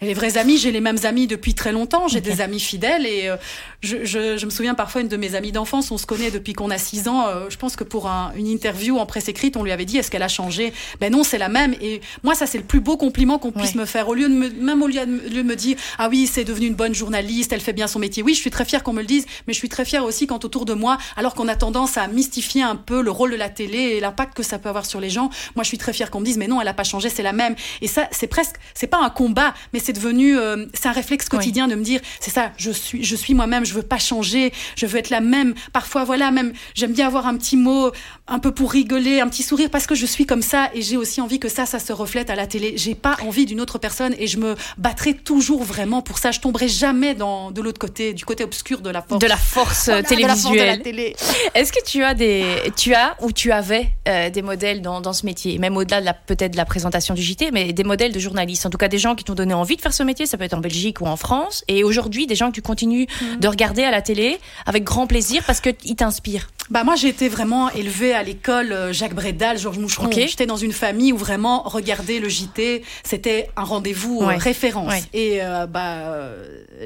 Et 0.00 0.06
les 0.06 0.14
vrais 0.14 0.38
amis, 0.38 0.56
j'ai 0.56 0.72
les 0.72 0.80
mêmes 0.80 0.96
amis 1.04 1.26
depuis 1.26 1.52
très 1.52 1.72
longtemps, 1.72 2.08
j'ai 2.08 2.22
des 2.22 2.40
amis 2.40 2.58
fidèles 2.58 3.04
et 3.04 3.28
euh, 3.28 3.36
je, 3.82 4.06
je, 4.06 4.38
je, 4.38 4.46
me 4.46 4.50
souviens 4.50 4.72
parfois 4.72 5.02
une 5.02 5.08
de 5.08 5.18
mes 5.18 5.34
amies 5.34 5.52
d'enfance, 5.52 5.90
on 5.90 5.98
se 5.98 6.06
connaît 6.06 6.30
depuis 6.30 6.54
qu'on 6.54 6.70
a 6.70 6.78
6 6.78 7.06
ans. 7.08 7.26
je 7.50 7.56
pense 7.58 7.76
que 7.76 7.84
pour 7.84 8.08
un, 8.08 8.32
une 8.34 8.46
interview 8.46 8.96
en 8.96 9.04
presse 9.04 9.28
écrite, 9.28 9.58
on 9.58 9.62
lui 9.62 9.72
avait 9.72 9.84
dit 9.84 9.98
est-ce 9.98 10.10
qu'elle 10.10 10.22
a 10.22 10.28
changé? 10.28 10.72
Ben 11.00 11.12
non, 11.12 11.22
c'est 11.22 11.36
la 11.36 11.50
même. 11.50 11.74
Et 11.82 12.00
moi, 12.22 12.34
ça 12.34 12.46
c'est 12.46 12.56
le 12.56 12.64
plus 12.64 12.80
beau 12.80 12.96
compliment 12.96 13.38
qu'on 13.38 13.52
puisse 13.52 13.74
me 13.74 13.84
faire. 13.84 14.08
Au 14.08 14.14
lieu 14.14 14.30
de 14.30 14.34
me, 14.34 14.48
même 14.48 14.80
au 14.80 14.86
lieu 14.86 15.04
de 15.04 15.42
me 15.42 15.54
dire 15.54 15.76
ah 15.98 16.08
oui, 16.08 16.26
c'est 16.26 16.44
devenu 16.44 16.66
une 16.66 16.76
bonne 16.76 16.94
journaliste, 16.94 17.52
elle 17.52 17.60
fait 17.60 17.74
bien 17.74 17.88
son 17.88 17.98
métier. 17.98 18.22
Oui, 18.22 18.32
je 18.32 18.40
suis 18.40 18.53
très 18.54 18.64
fière 18.64 18.82
qu'on 18.82 18.92
me 18.92 19.00
le 19.00 19.06
dise 19.06 19.26
mais 19.46 19.52
je 19.52 19.58
suis 19.58 19.68
très 19.68 19.84
fière 19.84 20.04
aussi 20.04 20.26
quand 20.26 20.44
autour 20.44 20.64
de 20.64 20.74
moi, 20.74 20.98
alors 21.16 21.34
qu'on 21.34 21.48
a 21.48 21.56
tendance 21.56 21.96
à 21.96 22.06
mystifier 22.06 22.62
un 22.62 22.76
peu 22.76 23.02
le 23.02 23.10
rôle 23.10 23.32
de 23.32 23.36
la 23.36 23.48
télé 23.48 23.78
et 23.78 24.00
l'impact 24.00 24.34
que 24.34 24.42
ça 24.42 24.58
peut 24.58 24.68
avoir 24.68 24.86
sur 24.86 25.00
les 25.00 25.10
gens, 25.10 25.30
moi 25.56 25.64
je 25.64 25.68
suis 25.68 25.78
très 25.78 25.92
fière 25.92 26.10
qu'on 26.10 26.20
me 26.20 26.24
dise, 26.24 26.38
mais 26.38 26.46
non, 26.46 26.60
elle 26.60 26.66
n'a 26.66 26.74
pas 26.74 26.84
changé, 26.84 27.08
c'est 27.08 27.22
la 27.22 27.32
même. 27.32 27.54
Et 27.80 27.88
ça, 27.88 28.08
c'est 28.10 28.26
presque, 28.26 28.56
c'est 28.74 28.86
pas 28.86 29.02
un 29.02 29.10
combat, 29.10 29.54
mais 29.72 29.80
c'est 29.80 29.92
devenu, 29.92 30.38
euh, 30.38 30.66
c'est 30.72 30.88
un 30.88 30.92
réflexe 30.92 31.28
quotidien 31.28 31.68
de 31.68 31.74
me 31.74 31.82
dire, 31.82 32.00
c'est 32.20 32.30
ça, 32.30 32.52
je 32.56 32.70
suis, 32.70 33.02
je 33.02 33.16
suis 33.16 33.34
moi-même, 33.34 33.64
je 33.64 33.74
veux 33.74 33.82
pas 33.82 33.98
changer, 33.98 34.52
je 34.76 34.86
veux 34.86 34.98
être 34.98 35.10
la 35.10 35.20
même. 35.20 35.54
Parfois, 35.72 36.04
voilà, 36.04 36.30
même, 36.30 36.52
j'aime 36.74 36.92
bien 36.92 37.06
avoir 37.06 37.26
un 37.26 37.36
petit 37.36 37.56
mot, 37.56 37.90
un 38.28 38.38
peu 38.38 38.52
pour 38.52 38.72
rigoler, 38.72 39.20
un 39.20 39.28
petit 39.28 39.42
sourire, 39.42 39.70
parce 39.70 39.86
que 39.86 39.94
je 39.94 40.06
suis 40.06 40.26
comme 40.26 40.42
ça 40.42 40.70
et 40.74 40.82
j'ai 40.82 40.96
aussi 40.96 41.20
envie 41.20 41.40
que 41.40 41.48
ça, 41.48 41.66
ça 41.66 41.78
se 41.78 41.92
reflète 41.92 42.30
à 42.30 42.36
la 42.36 42.46
télé. 42.46 42.74
J'ai 42.76 42.94
pas 42.94 43.16
envie 43.26 43.46
d'une 43.46 43.60
autre 43.60 43.78
personne 43.78 44.14
et 44.18 44.26
je 44.26 44.38
me 44.38 44.54
battrai 44.78 45.14
toujours 45.14 45.62
vraiment 45.64 46.02
pour 46.02 46.18
ça. 46.18 46.30
Je 46.30 46.40
tomberai 46.40 46.68
jamais 46.68 47.14
dans, 47.14 47.50
de 47.50 47.60
l'autre 47.60 47.78
côté, 47.78 48.12
du 48.14 48.24
côté 48.24 48.43
côté 48.44 48.54
obscur 48.54 48.80
de 48.80 48.90
la 48.90 49.02
force. 49.02 49.20
De 49.20 49.26
la 49.26 49.36
force 49.36 49.86
Voilà, 49.88 50.02
de 50.08 50.14
la 50.20 50.28
force 50.28 50.42
de 50.52 50.56
la 50.58 50.76
télévisuelle. 50.76 50.82
télé. 50.82 51.16
Est-ce 51.54 51.72
que 51.72 51.82
tu 51.84 52.02
as 52.04 52.14
des, 52.14 52.44
tu 52.76 52.94
as 52.94 53.16
ou 53.20 53.32
tu 53.32 53.52
avais 53.52 53.88
euh, 54.08 54.30
des 54.30 54.42
modèles 54.42 54.82
dans, 54.82 55.00
dans 55.00 55.12
ce 55.12 55.24
métier, 55.26 55.58
même 55.58 55.76
au-delà 55.76 56.00
de 56.00 56.06
la 56.06 56.14
peut-être 56.14 56.52
de 56.52 56.56
la 56.56 56.64
présentation 56.64 57.14
du 57.14 57.22
JT, 57.22 57.50
mais 57.52 57.72
des 57.72 57.84
modèles 57.84 58.12
de 58.12 58.18
journalistes, 58.18 58.66
en 58.66 58.70
tout 58.70 58.78
cas 58.78 58.88
des 58.88 58.98
gens 58.98 59.14
qui 59.14 59.24
t'ont 59.24 59.34
donné 59.34 59.54
envie 59.54 59.76
de 59.76 59.80
faire 59.82 59.92
ce 59.94 60.02
métier, 60.02 60.26
ça 60.26 60.36
peut 60.36 60.44
être 60.44 60.54
en 60.54 60.58
Belgique 60.60 61.00
ou 61.00 61.06
en 61.06 61.16
France, 61.16 61.64
et 61.68 61.84
aujourd'hui 61.84 62.26
des 62.26 62.34
gens 62.34 62.48
que 62.48 62.54
tu 62.54 62.62
continues 62.62 63.06
Mhm. 63.20 63.40
de 63.40 63.48
regarder 63.48 63.82
à 63.84 63.90
la 63.90 64.02
télé 64.02 64.38
avec 64.66 64.84
grand 64.84 65.06
plaisir 65.06 65.42
parce 65.46 65.60
que 65.60 65.70
ils 65.84 65.96
t'inspirent. 65.96 66.48
Bah 66.70 66.82
moi 66.84 66.94
j'ai 66.96 67.08
été 67.08 67.28
vraiment 67.28 67.70
élevée 67.70 68.14
à 68.14 68.22
l'école 68.22 68.72
euh, 68.72 68.92
Jacques 68.92 69.14
Brédal, 69.14 69.58
Georges 69.58 69.78
Moucheron. 69.78 70.06
Ok. 70.06 70.14
J'étais 70.14 70.46
dans 70.46 70.56
une 70.56 70.72
famille 70.72 71.12
où 71.12 71.16
vraiment 71.18 71.62
regarder 71.62 72.20
le 72.20 72.28
JT, 72.28 72.82
c'était 73.04 73.50
un 73.56 73.64
rendez-vous 73.64 74.20
euh, 74.22 74.26
Ouais. 74.28 74.36
référence. 74.36 74.90
Ouais. 74.92 75.02
Et 75.12 75.42
euh, 75.42 75.66
bah 75.66 76.28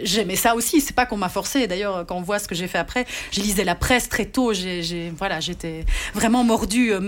j'aimais 0.02 0.36
ça 0.36 0.54
aussi. 0.54 0.80
C'est 0.80 0.94
pas 0.94 1.06
qu'on 1.06 1.16
m'a 1.16 1.28
forcé. 1.28 1.47
D'ailleurs 1.56 2.04
quand 2.06 2.16
on 2.16 2.22
voit 2.22 2.38
ce 2.38 2.48
que 2.48 2.54
j'ai 2.54 2.68
fait 2.68 2.78
après, 2.78 3.06
je 3.30 3.40
lisais 3.40 3.64
la 3.64 3.74
presse 3.74 4.08
très 4.08 4.26
tôt. 4.26 4.52
J'ai, 4.52 5.12
voilà, 5.16 5.40
j'étais 5.40 5.84
vraiment 6.14 6.44
mordu, 6.44 6.92
euh, 6.92 7.00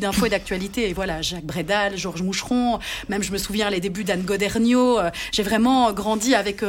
d'infos 0.00 0.26
et 0.26 0.30
d'actualité. 0.30 0.88
Et 0.88 0.92
voilà, 0.92 1.22
Jacques 1.22 1.44
Brédal, 1.44 1.96
Georges 1.96 2.22
Moucheron. 2.22 2.78
Même 3.08 3.22
je 3.22 3.32
me 3.32 3.38
souviens 3.38 3.70
les 3.70 3.80
débuts 3.80 4.04
d'Anne 4.04 4.22
Godernio. 4.22 4.98
Euh, 4.98 5.10
J'ai 5.32 5.42
vraiment 5.42 5.92
grandi 5.92 6.34
avec. 6.34 6.62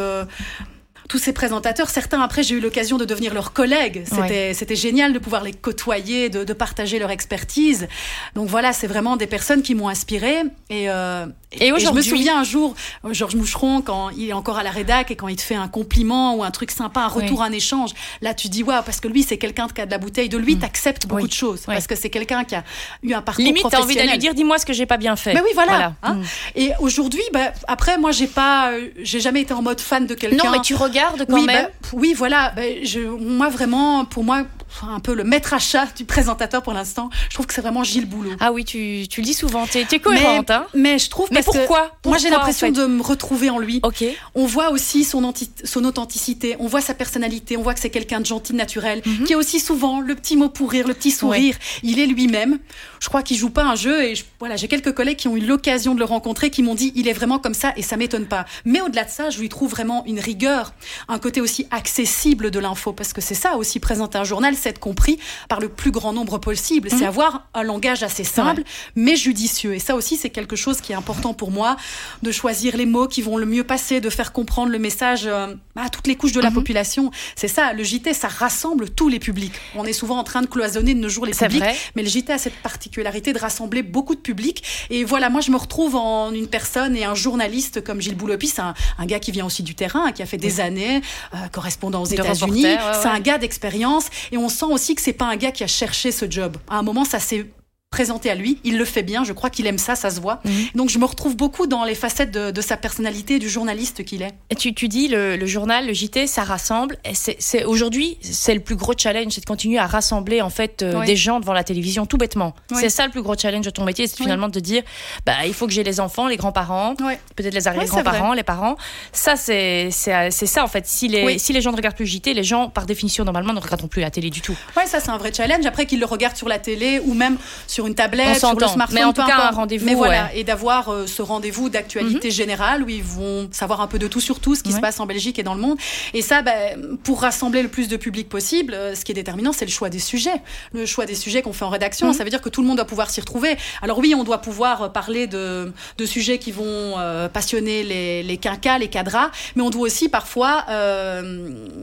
Tous 1.08 1.18
ces 1.20 1.34
présentateurs, 1.34 1.90
certains 1.90 2.22
après 2.22 2.44
j'ai 2.44 2.56
eu 2.56 2.60
l'occasion 2.60 2.98
de 2.98 3.06
devenir 3.06 3.34
leurs 3.34 3.54
collègues. 3.54 4.04
C'était 4.06 4.22
Ouais. 4.22 4.52
c'était 4.54 4.76
génial 4.76 5.14
de 5.14 5.20
pouvoir 5.20 5.44
les 5.44 5.54
côtoyer, 5.54 6.30
de, 6.30 6.44
de 6.44 6.54
partager 6.54 7.00
leur 7.00 7.12
expertise. 7.12 7.88
Donc 8.36 8.48
voilà, 8.50 8.74
c'est 8.74 8.88
vraiment 8.88 9.16
des 9.18 9.28
personnes 9.28 9.62
qui 9.62 9.76
m'ont 9.76 9.88
inspiré. 9.90 10.42
Et, 10.70 10.90
euh, 10.90 11.26
Et 11.54 11.68
je 11.78 11.92
me 11.92 12.02
souviens 12.02 12.40
un 12.40 12.44
jour, 12.44 12.76
Georges 13.12 13.36
Moucheron, 13.36 13.82
quand 13.82 14.10
il 14.10 14.30
est 14.30 14.34
encore 14.34 14.58
à 14.58 14.64
la 14.64 14.72
rédac 14.72 15.12
et 15.12 15.16
quand 15.16 15.28
il 15.30 15.36
te 15.38 15.42
fait 15.42 15.56
un 15.56 15.68
compliment 15.68 16.36
ou 16.36 16.44
un 16.44 16.52
truc 16.52 16.72
sympa, 16.72 17.02
un 17.02 17.08
retour, 17.08 17.42
un 17.42 17.52
échange, 17.52 17.92
là 18.22 18.34
tu 18.34 18.50
dis 18.50 18.64
waouh, 18.64 18.84
parce 18.84 19.00
que 19.00 19.08
lui 19.08 19.24
c'est 19.24 19.38
quelqu'un 19.38 19.68
qui 19.68 19.82
a 19.82 19.86
de 19.86 19.92
la 19.92 19.98
bouteille. 19.98 20.30
De 20.30 20.38
lui, 20.38 20.58
t'acceptes 20.58 21.06
beaucoup 21.08 21.22
Mm. 21.22 21.24
Oui. 21.24 21.30
de 21.30 21.34
choses 21.34 21.62
parce 21.66 21.88
que 21.88 21.96
c'est 21.96 22.10
quelqu'un 22.10 22.44
qui 22.44 22.56
a 22.56 22.64
eu 23.04 23.14
un 23.14 23.22
parcours 23.22 23.44
Limite, 23.46 23.64
t'as 23.70 23.78
envie 23.82 23.96
d'aller 23.96 24.08
professionnel. 24.10 24.12
lui 24.16 24.20
dire, 24.20 24.34
dis-moi 24.34 24.58
ce 24.60 24.66
que 24.66 24.74
j'ai 24.74 24.86
pas 24.86 24.98
bien 24.98 25.16
fait. 25.16 25.34
Mais 25.34 25.42
oui, 25.42 25.50
voilà. 25.54 25.94
hein. 26.04 26.16
Mm. 26.16 26.24
Et 26.56 26.72
aujourd'hui, 26.80 27.22
bah, 27.34 27.54
après, 27.68 27.98
moi, 27.98 28.12
j'ai 28.12 28.28
pas, 28.28 28.72
euh, 28.72 28.90
j'ai 29.02 29.20
jamais 29.20 29.42
été 29.42 29.54
en 29.54 29.62
mode 29.62 29.80
fan 29.80 30.06
de 30.06 30.14
quelqu'un. 30.16 30.44
Non, 30.46 30.52
mais 30.52 30.60
tu 30.62 30.76
regardes 30.76 30.97
quand 31.28 31.36
oui, 31.36 31.46
même. 31.46 31.66
bah, 31.66 31.90
oui, 31.94 32.14
voilà. 32.16 32.52
Bah, 32.56 32.62
je, 32.84 33.00
moi, 33.00 33.50
vraiment, 33.50 34.06
pour 34.06 34.24
moi, 34.24 34.44
un 34.84 35.00
peu 35.00 35.14
le 35.14 35.24
maître 35.24 35.54
à 35.54 35.60
chat 35.60 35.88
du 35.96 36.06
présentateur 36.06 36.62
pour 36.62 36.74
l'instant, 36.74 37.10
je 37.30 37.34
trouve 37.34 37.46
que 37.48 37.54
c'est 37.54 37.62
vraiment 37.62 37.84
Gilles 37.84 38.06
Boulot. 38.08 38.32
Ah 38.40 38.52
oui, 38.52 38.66
tu, 38.66 39.06
tu 39.10 39.22
le 39.22 39.26
dis 39.26 39.34
souvent. 39.34 39.66
T'es 39.68 39.86
es 39.92 40.00
cohérente, 40.00 40.50
mais, 40.50 40.54
hein 40.56 40.66
mais 40.74 41.00
je 41.00 41.10
trouve 41.10 41.28
Mais 41.32 41.42
parce 41.42 41.48
que 41.58 41.60
pourquoi? 41.66 41.98
moi 42.06 42.18
j'ai 42.18 42.30
Pourquoi, 42.30 42.30
l'impression 42.38 42.68
en 42.68 42.74
fait? 42.74 42.82
de 42.82 42.86
me 42.88 43.02
retrouver 43.02 43.50
en 43.50 43.60
lui. 43.60 43.80
Ok. 43.84 44.04
On 44.36 44.46
voit 44.46 44.70
aussi 44.72 45.04
son, 45.04 45.34
son 45.64 45.86
authenticité, 45.86 46.56
on 46.60 46.68
voit 46.68 46.82
sa 46.82 46.94
personnalité, 46.94 47.58
on 47.58 47.62
voit 47.64 47.74
que 47.74 47.80
c'est 47.80 47.90
quelqu'un 47.90 48.20
de 48.20 48.26
gentil, 48.26 48.54
de 48.54 48.58
naturel, 48.58 49.02
Mhm. 49.06 49.26
qui 49.26 49.34
a 49.34 49.38
aussi 49.38 49.60
souvent 49.60 50.00
le 50.00 50.16
petit 50.16 50.36
mot 50.38 50.50
pour 50.50 50.72
rire, 50.72 50.88
le 50.88 50.94
petit 50.94 51.12
sourire. 51.12 51.56
Il 51.84 52.00
est 52.00 52.06
lui-même. 52.08 52.60
Je 53.00 53.08
crois 53.10 53.24
qu'il 53.24 53.38
joue 53.38 53.50
pas 53.50 53.64
un 53.64 53.76
jeu 53.76 54.04
et 54.04 54.16
je- 54.16 54.24
voilà, 54.40 54.56
j'ai 54.56 54.68
quelques 54.68 54.94
collègues 54.94 55.18
qui 55.18 55.28
ont 55.28 55.36
eu 55.38 55.42
l'occasion 55.42 55.94
de 55.94 56.00
le 56.00 56.06
rencontrer, 56.06 56.50
qui 56.50 56.64
m'ont 56.64 56.76
dit 56.76 56.92
il 56.96 57.08
est 57.08 57.14
vraiment 57.14 57.40
comme 57.40 57.54
ça 57.54 57.74
et 57.78 57.82
ça 57.82 57.98
m'étonne 57.98 58.26
pas. 58.26 58.46
Mais 58.66 58.82
au-delà 58.82 59.04
de 59.06 59.10
ça, 59.10 59.30
je 59.30 59.40
lui 59.40 59.50
trouve 59.50 59.70
vraiment 59.72 60.04
une 60.06 60.20
rigueur, 60.20 60.74
un 61.08 61.20
côté 61.20 61.42
aussi 61.42 61.66
accessible 61.72 62.52
de 62.52 62.60
l'info 62.60 62.94
parce 62.94 63.14
que 63.14 63.22
c'est 63.22 63.34
ça 63.36 63.56
aussi 63.56 63.80
présenter 63.80 64.18
un 64.18 64.24
journal, 64.24 64.56
c'est 64.58 64.70
être 64.70 64.80
compris 64.80 65.20
par 65.50 65.60
le 65.60 65.70
plus 65.70 65.92
grand 65.92 66.14
nombre 66.14 66.38
possible, 66.38 66.90
c'est 66.90 67.06
avoir 67.06 67.48
un 67.54 67.64
langage 67.64 68.04
assez 68.04 68.24
simple 68.24 68.64
mais 68.96 69.16
judicieux. 69.16 69.76
Et 69.76 69.80
ça 69.80 69.96
aussi, 69.96 70.18
c'est 70.18 70.30
quelque 70.30 70.56
chose 70.56 70.82
qui 70.82 70.92
est 70.92 70.96
important 70.96 71.34
pour 71.34 71.52
moi, 71.52 71.78
de 72.24 72.32
choisir 72.32 72.78
les 72.78 72.86
mots 72.86 73.08
qui 73.08 73.22
vont 73.22 73.38
le 73.38 73.46
mieux 73.46 73.64
passer, 73.64 74.02
de 74.02 74.10
faire 74.10 74.32
comprendre 74.32 74.72
le 74.72 74.80
message 74.80 75.26
euh, 75.26 75.54
à 75.76 75.90
toutes 75.90 76.08
les 76.08 76.16
couches 76.16 76.32
de 76.32 76.42
la 76.42 76.52
population. 76.52 77.12
C'est 77.36 77.48
ça, 77.48 77.74
le 77.74 77.84
JT, 77.84 78.14
ça 78.14 78.28
rassemble 78.28 78.90
tous 78.90 79.10
les 79.10 79.20
publics. 79.20 79.54
On 79.76 79.86
est 79.86 79.94
souvent 79.94 80.18
en 80.18 80.24
train 80.24 80.42
de 80.42 80.48
cloisonner 80.48 80.94
de 80.94 81.00
nos 81.00 81.10
jours 81.10 81.26
les 81.26 81.34
publics, 81.34 81.60
vrai. 81.60 81.76
mais 81.96 82.04
le 82.04 82.10
JT 82.10 82.32
a 82.32 82.38
cette 82.38 82.56
particularité 82.56 83.34
de 83.34 83.40
rassembler 83.40 83.84
beaucoup 83.84 84.16
de 84.16 84.20
publics. 84.20 84.64
Et 84.90 85.04
voilà, 85.04 85.30
moi, 85.30 85.42
je 85.42 85.52
me 85.52 85.58
retrouve 85.58 85.96
en 85.96 86.32
une 86.32 86.48
personne 86.48 86.96
et 86.96 87.06
un 87.06 87.16
journaliste 87.16 87.84
comme 87.84 88.02
Gilles 88.02 88.16
Boulopi, 88.16 88.48
c'est 88.48 88.62
un, 88.62 88.74
un 88.98 89.06
gars 89.06 89.20
qui 89.20 89.32
vient 89.32 89.46
aussi 89.46 89.64
du 89.64 89.76
terrain, 89.76 90.12
qui 90.12 90.22
a 90.22 90.26
fait 90.26 90.38
des 90.38 90.60
années, 90.60 91.02
euh, 91.34 91.38
correspondant 91.52 92.04
aux 92.04 92.08
De 92.08 92.14
États-Unis. 92.14 92.64
ouais, 92.64 92.78
C'est 93.02 93.08
un 93.08 93.20
gars 93.20 93.38
d'expérience 93.38 94.08
et 94.32 94.38
on 94.38 94.47
sent 94.50 94.66
aussi 94.66 94.96
que 94.96 95.02
c'est 95.02 95.14
pas 95.14 95.26
un 95.26 95.36
gars 95.36 95.52
qui 95.52 95.64
a 95.64 95.68
cherché 95.68 96.12
ce 96.12 96.30
job. 96.30 96.58
À 96.70 96.78
un 96.78 96.84
moment, 96.84 97.06
ça 97.06 97.20
s'est 97.20 97.46
présenté 97.90 98.30
à 98.30 98.36
lui, 98.36 98.60
il 98.66 98.78
le 98.78 98.84
fait 98.86 99.02
bien, 99.02 99.24
je 99.24 99.32
crois 99.32 99.50
qu'il 99.50 99.66
aime 99.66 99.78
ça, 99.78 99.96
ça 99.96 100.10
se 100.10 100.20
voit. 100.20 100.42
Mhm. 100.44 100.52
Donc 100.76 100.90
je 100.90 101.00
me 101.00 101.06
retrouve 101.06 101.38
beaucoup 101.38 101.68
dans 101.68 101.86
les 101.86 101.96
facettes 101.96 102.32
de, 102.32 102.52
de 102.52 102.62
sa 102.62 102.76
personnalité, 102.76 103.40
du 103.40 103.48
journaliste 103.50 104.04
qu'il 104.04 104.22
est. 104.24 104.34
Et 104.50 104.56
Tu, 104.56 104.74
tu 104.74 104.90
dis 104.90 105.08
le, 105.08 105.38
le 105.38 105.46
journal, 105.46 105.88
le 105.88 105.94
JT, 105.94 106.28
ça 106.28 106.44
rassemble. 106.44 106.98
C'est- 107.14 107.64
aujourd'hui, 107.64 108.18
c'est 108.22 108.54
le 108.54 108.60
plus 108.60 108.76
gros 108.76 108.94
challenge, 108.98 109.32
c'est 109.32 109.42
de 109.42 109.46
continuer 109.46 109.78
à 109.80 109.88
rassembler 109.88 110.42
en 110.42 110.50
fait 110.50 110.82
euh, 110.82 111.00
Oui. 111.00 111.06
des 111.06 111.16
gens 111.16 111.40
devant 111.40 111.54
la 111.54 111.64
télévision, 111.64 112.06
tout 112.06 112.18
bêtement. 112.18 112.54
Oui. 112.72 112.78
C'est 112.82 112.90
ça 112.90 113.06
le 113.06 113.12
plus 113.12 113.22
gros 113.22 113.38
challenge 113.38 113.64
de 113.66 113.70
ton 113.70 113.86
métier, 113.86 114.06
c'est 114.08 114.18
Oui. 114.20 114.24
finalement 114.26 114.48
de 114.50 114.54
te 114.54 114.60
dire, 114.60 114.84
bah 115.26 115.46
il 115.46 115.54
faut 115.54 115.66
que 115.66 115.74
j'ai 115.74 115.84
les 115.84 116.00
enfants, 116.02 116.28
les 116.28 116.38
grands-parents, 116.38 116.94
peut-être 117.38 117.54
les 117.54 117.68
arrière-grands-parents, 117.70 118.34
les 118.34 118.44
parents. 118.44 118.76
Ça 119.14 119.38
c'est 119.38 119.92
ça 119.92 120.64
en 120.64 120.68
fait. 120.68 120.86
Si 120.88 121.08
les 121.08 121.24
Oui. 121.24 121.40
si 121.40 121.54
les 121.54 121.62
gens 121.62 121.72
ne 121.72 121.78
regardent 121.78 121.96
plus 121.96 122.06
le 122.06 122.12
JT, 122.12 122.34
les 122.34 122.44
gens 122.44 122.70
par 122.70 122.86
définition 122.86 123.24
normalement 123.24 123.54
ne 123.54 123.60
regarderont 123.62 123.88
plus 123.88 124.02
la 124.02 124.12
télé 124.12 124.30
du 124.30 124.42
tout. 124.42 124.58
Ouais, 124.76 124.86
ça 124.88 125.00
c'est 125.00 125.10
un 125.10 125.18
vrai 125.18 125.32
challenge. 125.34 125.66
Après 125.66 125.86
qu'ils 125.86 126.00
le 126.02 126.06
regardent 126.06 126.36
sur 126.36 126.50
la 126.50 126.60
télé 126.60 127.00
ou 127.06 127.14
même 127.14 127.38
sur 127.66 127.77
une 127.86 127.94
tablette, 127.96 128.40
sur 128.40 128.54
le 128.54 128.66
smartphone, 128.68 128.96
Mais 129.00 129.04
en 129.04 129.14
peu 129.14 129.22
tout 129.22 129.28
cas, 129.28 129.50
un 129.50 129.52
rendez-vous, 129.52 129.86
Mais 129.86 129.94
voilà, 129.94 130.24
ouais. 130.24 130.34
Mhm. 130.34 130.40
et 130.40 130.44
d'avoir 130.44 130.90
euh, 130.90 131.06
ce 131.06 131.22
rendez-vous 131.22 131.70
d'actualité 131.70 132.32
générale 132.32 132.82
où 132.84 132.90
ils 132.90 133.04
vont 133.04 133.50
savoir 133.52 133.82
un 133.82 133.88
peu 133.88 134.00
de 134.00 134.08
tout 134.08 134.22
sur 134.22 134.40
tout, 134.40 134.56
ce 134.56 134.64
qui 134.64 134.72
se 134.72 134.80
passe 134.80 135.00
en 135.00 135.06
Belgique 135.06 135.38
et 135.38 135.44
dans 135.44 135.54
le 135.54 135.62
monde. 135.62 135.78
Et 136.14 136.22
ça, 136.22 136.42
ben, 136.42 136.98
pour 137.04 137.22
rassembler 137.22 137.62
le 137.62 137.68
plus 137.70 137.88
de 137.90 137.98
public 137.98 138.30
possible, 138.30 138.74
euh, 138.74 138.96
ce 138.96 139.04
qui 139.06 139.12
est 139.12 139.16
déterminant, 139.16 139.52
c'est 139.52 139.66
le 139.66 139.72
choix 139.72 139.90
des 139.90 140.00
sujets. 140.00 140.42
Le 140.74 140.86
choix 140.86 141.06
des 141.06 141.16
sujets 141.16 141.42
qu'on 141.42 141.54
fait 141.54 141.66
en 141.66 141.70
rédaction, 141.70 142.08
Mhm. 142.08 142.14
ça 142.14 142.24
veut 142.24 142.30
dire 142.30 142.42
que 142.42 142.50
tout 142.50 142.62
le 142.62 142.68
monde 142.68 142.78
doit 142.78 142.86
pouvoir 142.86 143.10
s'y 143.10 143.20
retrouver. 143.20 143.58
Alors 143.82 144.00
oui, 144.00 144.16
on 144.16 144.24
doit 144.24 144.40
pouvoir 144.40 144.84
euh, 144.84 144.90
parler 144.90 145.28
de, 145.28 145.72
de 145.98 146.06
sujets 146.06 146.40
qui 146.40 146.52
vont 146.52 146.64
euh, 146.98 147.28
passionner 147.28 147.84
les, 147.84 148.24
les 148.24 148.38
quinquas, 148.38 148.78
les 148.78 148.88
cadras, 148.88 149.30
mais 149.56 149.62
on 149.64 149.70
doit 149.70 149.82
aussi 149.82 150.08
parfois 150.10 150.66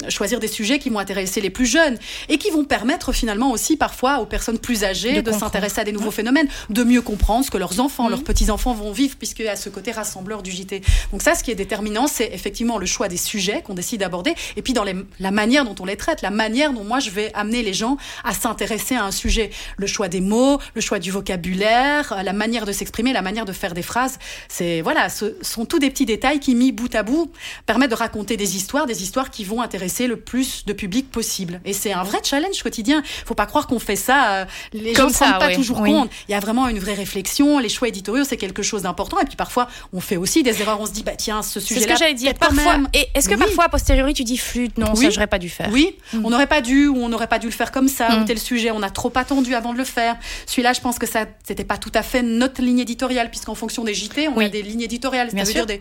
choisir 0.09 0.41
des 0.41 0.49
sujets 0.49 0.79
qui 0.79 0.91
vont 0.91 0.99
intéresser 0.99 1.41
les 1.41 1.51
plus 1.51 1.67
jeunes 1.67 1.99
et 2.29 2.39
qui 2.39 2.51
vont 2.51 2.65
permettre 2.65 3.13
finalement 3.13 3.51
aussi 3.51 3.77
parfois 3.77 4.19
aux 4.21 4.27
personnes 4.27 4.59
plus 4.59 4.85
âgées 4.85 5.23
De 5.23 5.33
s'intéresser 5.33 5.81
à 5.81 5.84
des 5.85 5.93
nouveaux 5.93 6.11
phénomènes, 6.11 6.49
de 6.71 6.83
mieux 6.85 7.03
comprendre 7.03 7.45
ce 7.45 7.51
que 7.51 7.59
leurs 7.59 7.81
enfants, 7.81 8.09
leurs 8.09 8.25
petits-enfants 8.25 8.75
vont 8.75 8.93
vivre, 8.93 9.17
puisque 9.17 9.41
à 9.41 9.57
ce 9.57 9.69
côté 9.69 9.93
rassembleur 9.93 10.43
du 10.43 10.51
JT. 10.51 10.83
Donc 11.13 11.23
ça, 11.23 11.35
ce 11.35 11.45
qui 11.45 11.51
est 11.51 11.55
déterminant, 11.55 12.07
c'est 12.07 12.31
effectivement 12.33 12.79
le 12.79 12.87
choix 12.87 13.09
des 13.09 13.17
sujets 13.17 13.63
qu'on 13.63 13.75
décide 13.75 14.01
d'aborder, 14.01 14.35
et 14.57 14.63
puis 14.63 14.73
dans 14.73 14.85
les- 14.85 14.97
la 15.21 15.31
manière 15.31 15.65
dont 15.65 15.75
on 15.81 15.85
les 15.85 15.97
traite, 15.97 16.23
la 16.23 16.31
manière 16.31 16.73
dont 16.73 16.85
moi 16.85 16.99
je 17.01 17.11
vais 17.11 17.31
amener 17.35 17.63
les 17.63 17.75
gens 17.75 17.97
à 18.25 18.33
s'intéresser 18.35 18.95
à 18.97 19.05
un 19.05 19.11
sujet. 19.11 19.51
Le 19.77 19.87
choix 19.87 20.09
des 20.09 20.21
mots, 20.21 20.59
le 20.75 20.81
choix 20.81 20.99
du 20.99 21.11
vocabulaire, 21.11 22.17
la 22.25 22.33
manière 22.33 22.65
de 22.67 22.73
s'exprimer, 22.73 23.13
la 23.13 23.23
manière 23.23 23.45
de 23.45 23.53
faire 23.53 23.75
des 23.75 23.83
phrases. 23.83 24.19
C'est 24.49 24.81
voilà, 24.81 25.09
ce 25.09 25.37
sont 25.43 25.65
tous 25.67 25.79
des 25.79 25.91
petits 25.91 26.07
détails 26.07 26.41
qui, 26.41 26.55
mis 26.55 26.73
bout 26.73 26.95
à 26.95 27.03
bout, 27.03 27.31
permettent 27.67 27.91
de 27.91 27.95
raconter 27.97 28.37
des 28.37 28.57
histoires, 28.57 28.87
des 28.87 29.03
histoires 29.03 29.31
qui 29.31 29.45
vont 29.45 29.61
intéresser 29.61 30.07
le 30.07 30.17
plus 30.17 30.65
de 30.67 30.73
public 30.73 31.11
possible. 31.11 31.61
Et 31.65 31.73
c'est 31.73 31.93
un 31.93 32.03
vrai 32.03 32.19
challenge 32.23 32.63
quotidien. 32.63 33.03
Faut 33.27 33.35
pas 33.35 33.47
croire 33.47 33.67
qu'on 33.67 33.79
fait 33.79 33.97
ça. 33.97 34.33
euh, 34.35 34.45
Les 34.73 34.93
Comme 34.93 35.05
gens 35.13 35.27
ne 35.27 35.33
ça, 35.33 35.39
pas 35.39 35.49
oui. 35.49 35.55
Oui. 35.83 35.95
Il 36.29 36.33
y 36.33 36.35
a 36.35 36.41
vraiment 36.41 36.69
une 36.69 36.79
vraie 36.79 36.95
réflexion. 36.95 37.59
Les 37.59 37.69
choix 37.69 37.89
éditoriaux, 37.89 38.25
c'est 38.25 38.37
quelque 38.37 38.63
chose 38.63 38.83
d'important. 38.83 39.19
Et 39.21 39.25
puis 39.25 39.37
parfois, 39.37 39.69
on 39.93 40.01
fait 40.01 40.17
aussi 40.17 40.43
des 40.43 40.61
erreurs. 40.61 40.81
On 40.81 40.87
se 40.87 40.93
dit, 40.93 41.03
bah 41.03 41.13
tiens, 41.17 41.43
ce 41.43 41.61
C'est 41.61 41.67
sujet-là. 41.75 41.87
ce 41.87 41.93
que 41.93 41.99
j'allais 41.99 42.15
dire. 42.15 42.35
Parfois, 42.35 42.79
même. 42.79 42.89
et 42.93 43.07
est-ce 43.15 43.29
que 43.29 43.35
Oui. 43.35 43.41
parfois 43.41 43.65
a 43.65 43.69
posteriori 43.69 44.15
tu 44.15 44.25
dis 44.25 44.37
flûte 44.39 44.79
Non, 44.79 44.95
ça 44.95 45.01
Oui. 45.01 45.09
j'aurais 45.13 45.27
pas 45.27 45.39
dû 45.39 45.49
faire. 45.49 45.69
Oui, 45.73 45.97
on 46.13 46.31
n'aurait 46.31 46.47
pas 46.47 46.61
dû 46.61 46.89
ou 46.89 46.97
on 46.99 47.09
n'aurait 47.09 47.27
pas 47.27 47.39
dû 47.39 47.47
le 47.47 47.53
faire 47.53 47.73
comme 47.73 47.89
ça 47.89 48.09
Mm. 48.11 48.23
ou 48.23 48.25
tel 48.25 48.39
sujet. 48.39 48.71
On 48.71 48.83
a 48.83 48.91
trop 48.91 49.13
attendu 49.15 49.55
avant 49.55 49.73
de 49.73 49.79
le 49.79 49.85
faire. 49.85 50.17
Celui-là, 50.47 50.73
je 50.73 50.81
pense 50.81 50.99
que 50.99 51.07
ça, 51.07 51.27
c'était 51.47 51.65
pas 51.65 51.79
tout 51.79 51.93
à 51.95 52.03
fait 52.03 52.23
notre 52.23 52.63
ligne 52.63 52.79
éditoriale 52.81 53.31
puisqu'en 53.31 53.55
fonction 53.55 53.85
des 53.85 53.95
JT, 53.95 54.29
on 54.29 54.39
a 54.41 54.49
des 54.49 54.63
lignes 54.63 54.83
éditoriales, 54.83 55.29
Bien 55.33 55.45
c'est-à-dire 55.45 55.63
sûr. 55.63 55.67
des, 55.67 55.81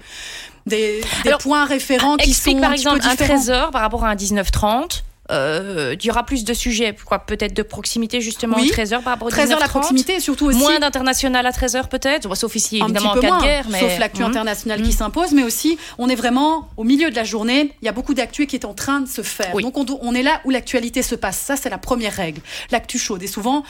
des, 0.65 1.01
des 1.23 1.29
Alors, 1.29 1.39
points 1.39 1.65
référents 1.65 2.17
qui 2.17 2.34
sont 2.34 2.60
par 2.60 2.71
un 2.71 2.73
exemple 2.73 2.99
un 3.03 3.12
différents. 3.12 3.36
13h 3.39 3.71
par 3.71 3.82
rapport 3.82 4.06
à 4.06 4.10
un 4.10 4.15
19h30. 4.15 5.03
Euh, 5.31 5.95
il 5.97 6.05
y 6.05 6.12
aura 6.12 6.25
plus 6.25 6.43
de 6.43 6.53
sujets, 6.53 6.93
quoi, 7.05 7.19
peut-être 7.19 7.53
de 7.53 7.63
proximité 7.63 8.19
justement 8.19 8.57
Oui. 8.57 8.69
au 8.69 8.73
13h 8.73 9.01
par 9.03 9.13
rapport 9.13 9.27
au 9.27 9.31
13 9.31 9.51
heures 9.53 9.59
la 9.59 9.67
19h30. 9.67 9.69
proximité 9.69 10.15
et 10.15 10.19
surtout 10.19 10.47
aussi 10.47 10.57
Moins 10.57 10.79
d'international 10.79 11.45
à 11.45 11.51
13h 11.51 11.88
peut-être, 11.88 12.36
sauf 12.36 12.53
ici 12.57 12.79
évidemment 12.83 13.12
en 13.12 13.19
cas 13.19 13.27
moins, 13.27 13.38
de 13.38 13.43
guerre. 13.43 13.65
Mais... 13.69 13.79
sauf 13.79 13.97
l'actu 13.99 14.21
Mhm. 14.21 14.27
internationale 14.29 14.79
Mhm. 14.81 14.86
qui 14.86 14.91
s'impose, 14.91 15.31
mais 15.31 15.43
aussi 15.43 15.77
on 15.97 16.09
est 16.09 16.15
vraiment 16.15 16.67
au 16.75 16.83
milieu 16.83 17.09
de 17.09 17.15
la 17.15 17.23
journée. 17.23 17.71
Il 17.81 17.86
y 17.86 17.89
a 17.89 17.93
beaucoup 17.93 18.13
d'actu 18.13 18.47
qui 18.47 18.57
est 18.57 18.65
en 18.65 18.73
train 18.73 18.99
de 18.99 19.07
se 19.07 19.21
faire. 19.21 19.55
Oui. 19.55 19.63
Donc 19.63 19.77
on, 19.77 19.86
on 20.01 20.13
est 20.13 20.23
là 20.23 20.41
où 20.43 20.49
l'actualité 20.49 21.01
se 21.01 21.15
passe. 21.15 21.38
Ça 21.38 21.55
c'est 21.55 21.69
la 21.69 21.77
première 21.77 22.13
règle. 22.13 22.41
L'actu 22.71 22.99
chaude. 22.99 23.23
Et 23.23 23.27
souvent 23.27 23.63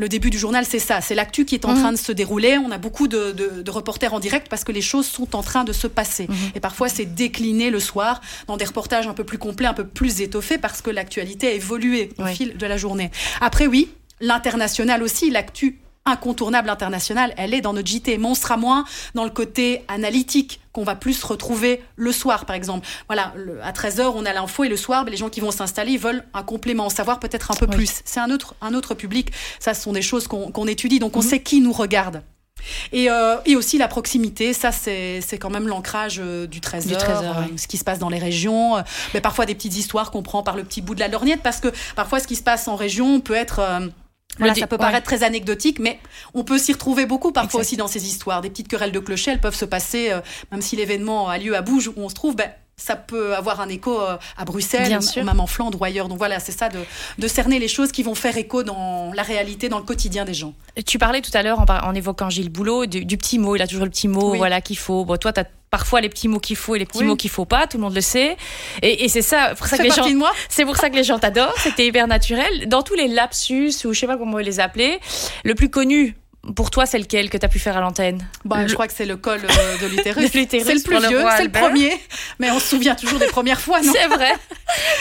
le 0.00 0.08
début 0.08 0.30
du 0.30 0.38
journal 0.38 0.64
c'est 0.64 0.78
ça, 0.78 1.00
c'est 1.02 1.14
l'actu 1.14 1.44
qui 1.44 1.54
est 1.54 1.66
en 1.66 1.72
Mhm. 1.74 1.80
train 1.80 1.92
de 1.92 1.98
se 1.98 2.10
dérouler. 2.10 2.56
On 2.56 2.70
a 2.70 2.78
beaucoup 2.78 3.06
de, 3.06 3.32
de- 3.32 3.60
de 3.60 3.70
reporters 3.70 4.14
en 4.14 4.18
direct 4.18 4.48
parce 4.48 4.64
que 4.64 4.72
les 4.72 4.80
choses 4.80 5.06
sont 5.06 5.36
en 5.36 5.42
train 5.42 5.62
de 5.64 5.74
se 5.74 5.86
passer. 5.86 6.26
Mhm. 6.28 6.36
Et 6.54 6.60
parfois 6.60 6.88
c'est 6.88 7.04
décliné 7.04 7.68
le 7.70 7.80
soir 7.80 8.22
dans 8.46 8.56
des 8.56 8.64
reportages 8.64 9.06
un 9.06 9.12
peu 9.14 9.24
plus 9.24 9.36
complets, 9.38 9.66
un 9.66 9.74
peu 9.74 9.86
plus 9.86 10.22
étoffés 10.22 10.56
parce 10.56 10.80
que 10.80 10.88
l'actualité 10.90 11.48
a 11.48 11.52
évolué 11.52 12.10
au 12.18 12.24
Oui. 12.24 12.34
fil 12.34 12.56
de 12.56 12.66
la 12.66 12.78
journée. 12.78 13.10
Après 13.42 13.66
oui, 13.66 13.90
l'international 14.20 15.02
aussi, 15.02 15.28
l'actu 15.30 15.78
incontournable 16.06 16.70
internationale, 16.70 17.34
elle 17.36 17.54
est 17.54 17.60
dans 17.60 17.72
notre 17.72 17.88
JT, 17.88 18.18
mais 18.18 18.26
on 18.26 18.34
sera 18.34 18.56
moins 18.56 18.84
dans 19.14 19.24
le 19.24 19.30
côté 19.30 19.82
analytique 19.88 20.60
qu'on 20.72 20.84
va 20.84 20.94
plus 20.94 21.22
retrouver 21.22 21.82
le 21.96 22.12
soir, 22.12 22.46
par 22.46 22.56
exemple. 22.56 22.86
Voilà, 23.08 23.34
à 23.62 23.72
13h, 23.72 24.12
on 24.14 24.24
a 24.24 24.32
l'info 24.32 24.64
et 24.64 24.68
le 24.68 24.76
soir, 24.76 25.04
ben, 25.04 25.10
les 25.10 25.16
gens 25.16 25.28
qui 25.28 25.40
vont 25.40 25.50
s'installer, 25.50 25.92
ils 25.92 25.98
veulent 25.98 26.24
un 26.32 26.42
complément, 26.42 26.88
savoir 26.88 27.20
peut-être 27.20 27.50
un 27.50 27.54
peu 27.54 27.66
plus. 27.66 28.02
C'est 28.04 28.20
un 28.20 28.30
autre, 28.30 28.54
un 28.60 28.74
autre 28.74 28.94
public. 28.94 29.32
Ça, 29.58 29.74
ce 29.74 29.82
sont 29.82 29.92
des 29.92 30.02
choses 30.02 30.26
qu'on 30.28 30.66
étudie, 30.66 30.98
donc 30.98 31.16
on 31.16 31.22
mhm. 31.22 31.28
sait 31.28 31.42
qui 31.42 31.60
nous 31.60 31.72
regarde. 31.72 32.22
Et, 32.92 33.10
euh, 33.10 33.36
et, 33.46 33.56
aussi 33.56 33.78
la 33.78 33.88
proximité, 33.88 34.52
ça 34.52 34.70
c'est 34.70 35.38
quand 35.40 35.48
même 35.48 35.66
l'ancrage 35.66 36.20
euh, 36.22 36.46
du 36.46 36.60
13 36.60 36.92
heures, 36.92 37.38
euh, 37.38 37.56
ce 37.56 37.66
qui 37.66 37.78
se 37.78 37.84
passe 37.84 37.98
dans 37.98 38.10
les 38.10 38.18
régions, 38.18 38.74
mais 39.14 39.22
parfois 39.22 39.46
des 39.46 39.54
petites 39.54 39.78
histoires 39.78 40.10
qu'on 40.10 40.22
prend 40.22 40.42
par 40.42 40.56
le 40.56 40.64
petit 40.64 40.82
bout 40.82 40.94
de 40.94 41.00
la 41.00 41.08
lorgnette, 41.08 41.40
parce 41.42 41.60
que 41.60 41.68
parfois 41.96 42.20
ce 42.20 42.26
qui 42.26 42.36
se 42.36 42.42
passe 42.42 42.68
en 42.68 42.76
région 42.76 43.20
peut 43.20 43.34
être 43.34 43.62
voilà, 44.38 44.54
ça 44.54 44.66
peut 44.66 44.78
paraître 44.78 45.06
très 45.06 45.22
anecdotique, 45.22 45.78
mais 45.78 45.98
on 46.34 46.44
peut 46.44 46.58
s'y 46.58 46.72
retrouver 46.72 47.06
beaucoup 47.06 47.32
parfois 47.32 47.60
aussi 47.60 47.76
dans 47.76 47.88
ces 47.88 48.06
histoires. 48.06 48.40
Des 48.40 48.50
petites 48.50 48.68
querelles 48.68 48.92
de 48.92 48.98
clochers, 48.98 49.32
elles 49.32 49.40
peuvent 49.40 49.54
se 49.54 49.64
passer, 49.64 50.10
euh, 50.10 50.20
même 50.50 50.62
si 50.62 50.76
l'événement 50.76 51.28
a 51.28 51.38
lieu 51.38 51.56
à 51.56 51.62
Bouge 51.62 51.88
où 51.88 51.94
on 51.96 52.08
se 52.08 52.14
trouve, 52.14 52.36
ben, 52.36 52.50
ça 52.76 52.96
peut 52.96 53.34
avoir 53.34 53.60
un 53.60 53.68
écho 53.68 54.00
euh, 54.00 54.16
à 54.36 54.44
Bruxelles, 54.44 54.98
même 55.16 55.40
en 55.40 55.46
Flandre 55.46 55.80
ou 55.80 55.84
ailleurs. 55.84 56.08
Donc 56.08 56.18
voilà, 56.18 56.40
c'est 56.40 56.52
ça 56.52 56.68
de, 56.68 56.78
de, 57.18 57.28
cerner 57.28 57.58
les 57.58 57.68
choses 57.68 57.92
qui 57.92 58.02
vont 58.02 58.14
faire 58.14 58.36
écho 58.36 58.62
dans 58.62 59.12
la 59.12 59.22
réalité, 59.22 59.68
dans 59.68 59.78
le 59.78 59.84
quotidien 59.84 60.24
des 60.24 60.34
gens. 60.34 60.54
Tu 60.86 60.98
parlais 60.98 61.20
tout 61.20 61.30
à 61.34 61.42
l'heure 61.42 61.60
en, 61.60 61.66
en, 61.66 61.94
évoquant 61.94 62.30
Gilles 62.30 62.48
Boulot 62.48 62.86
du, 62.86 63.18
petit 63.18 63.38
mot, 63.38 63.56
il 63.56 63.62
a 63.62 63.66
toujours 63.66 63.84
le 63.84 63.90
petit 63.90 64.08
mot 64.08 64.34
voilà 64.34 64.60
qu'il 64.60 64.78
faut. 64.78 65.04
Bon, 65.04 65.18
toi, 65.18 65.32
tu 65.32 65.40
as 65.40 65.44
parfois 65.70 66.00
les 66.00 66.08
petits 66.08 66.28
mots 66.28 66.40
qu'il 66.40 66.56
faut 66.56 66.74
et 66.74 66.78
les 66.78 66.86
petits 66.86 67.04
mots 67.04 67.16
qu'il 67.16 67.30
faut 67.30 67.44
pas, 67.44 67.66
tout 67.66 67.76
le 67.76 67.84
monde 67.84 67.94
le 67.94 68.00
sait. 68.00 68.36
Et, 68.82 69.08
c'est 69.08 69.22
ça, 69.22 69.54
pour 69.56 69.66
ça 69.66 69.78
que 69.78 69.82
les 69.82 69.90
gens, 69.90 70.04
c'est 70.48 70.64
pour 70.64 70.76
ça 70.76 70.90
que 70.90 70.96
les 70.96 71.04
gens 71.04 71.18
t'adorent, 71.18 71.54
t'es 71.76 71.86
hyper 71.86 72.06
naturel. 72.08 72.68
Dans 72.68 72.82
tous 72.82 72.94
les 72.94 73.08
lapsus 73.08 73.72
ou 73.84 73.92
je 73.92 74.00
sais 74.00 74.06
pas 74.06 74.16
comment 74.16 74.38
les 74.38 74.60
appeler, 74.60 75.00
le 75.44 75.54
plus 75.54 75.70
connu 75.70 76.16
pour 76.56 76.70
toi, 76.70 76.86
c'est 76.86 76.98
lequel 76.98 77.28
que 77.28 77.36
tu 77.36 77.44
as 77.44 77.48
pu 77.48 77.58
faire 77.58 77.76
à 77.76 77.80
l'antenne 77.80 78.26
bah, 78.44 78.66
Je 78.66 78.72
crois 78.72 78.86
que 78.86 78.94
c'est 78.94 79.04
le 79.04 79.16
col 79.16 79.40
euh, 79.44 79.78
de 79.78 79.86
l'utérus. 79.86 80.30
c'est 80.32 80.74
le 80.74 80.82
plus 80.82 80.98
vieux, 81.08 81.22
c'est 81.36 81.44
le 81.44 81.50
premier. 81.50 81.92
Mais 82.38 82.50
on 82.50 82.58
se 82.58 82.68
souvient 82.68 82.94
toujours 82.94 83.18
des 83.18 83.26
premières 83.26 83.60
fois, 83.60 83.80
non 83.82 83.92
C'est 83.92 84.08
vrai, 84.08 84.32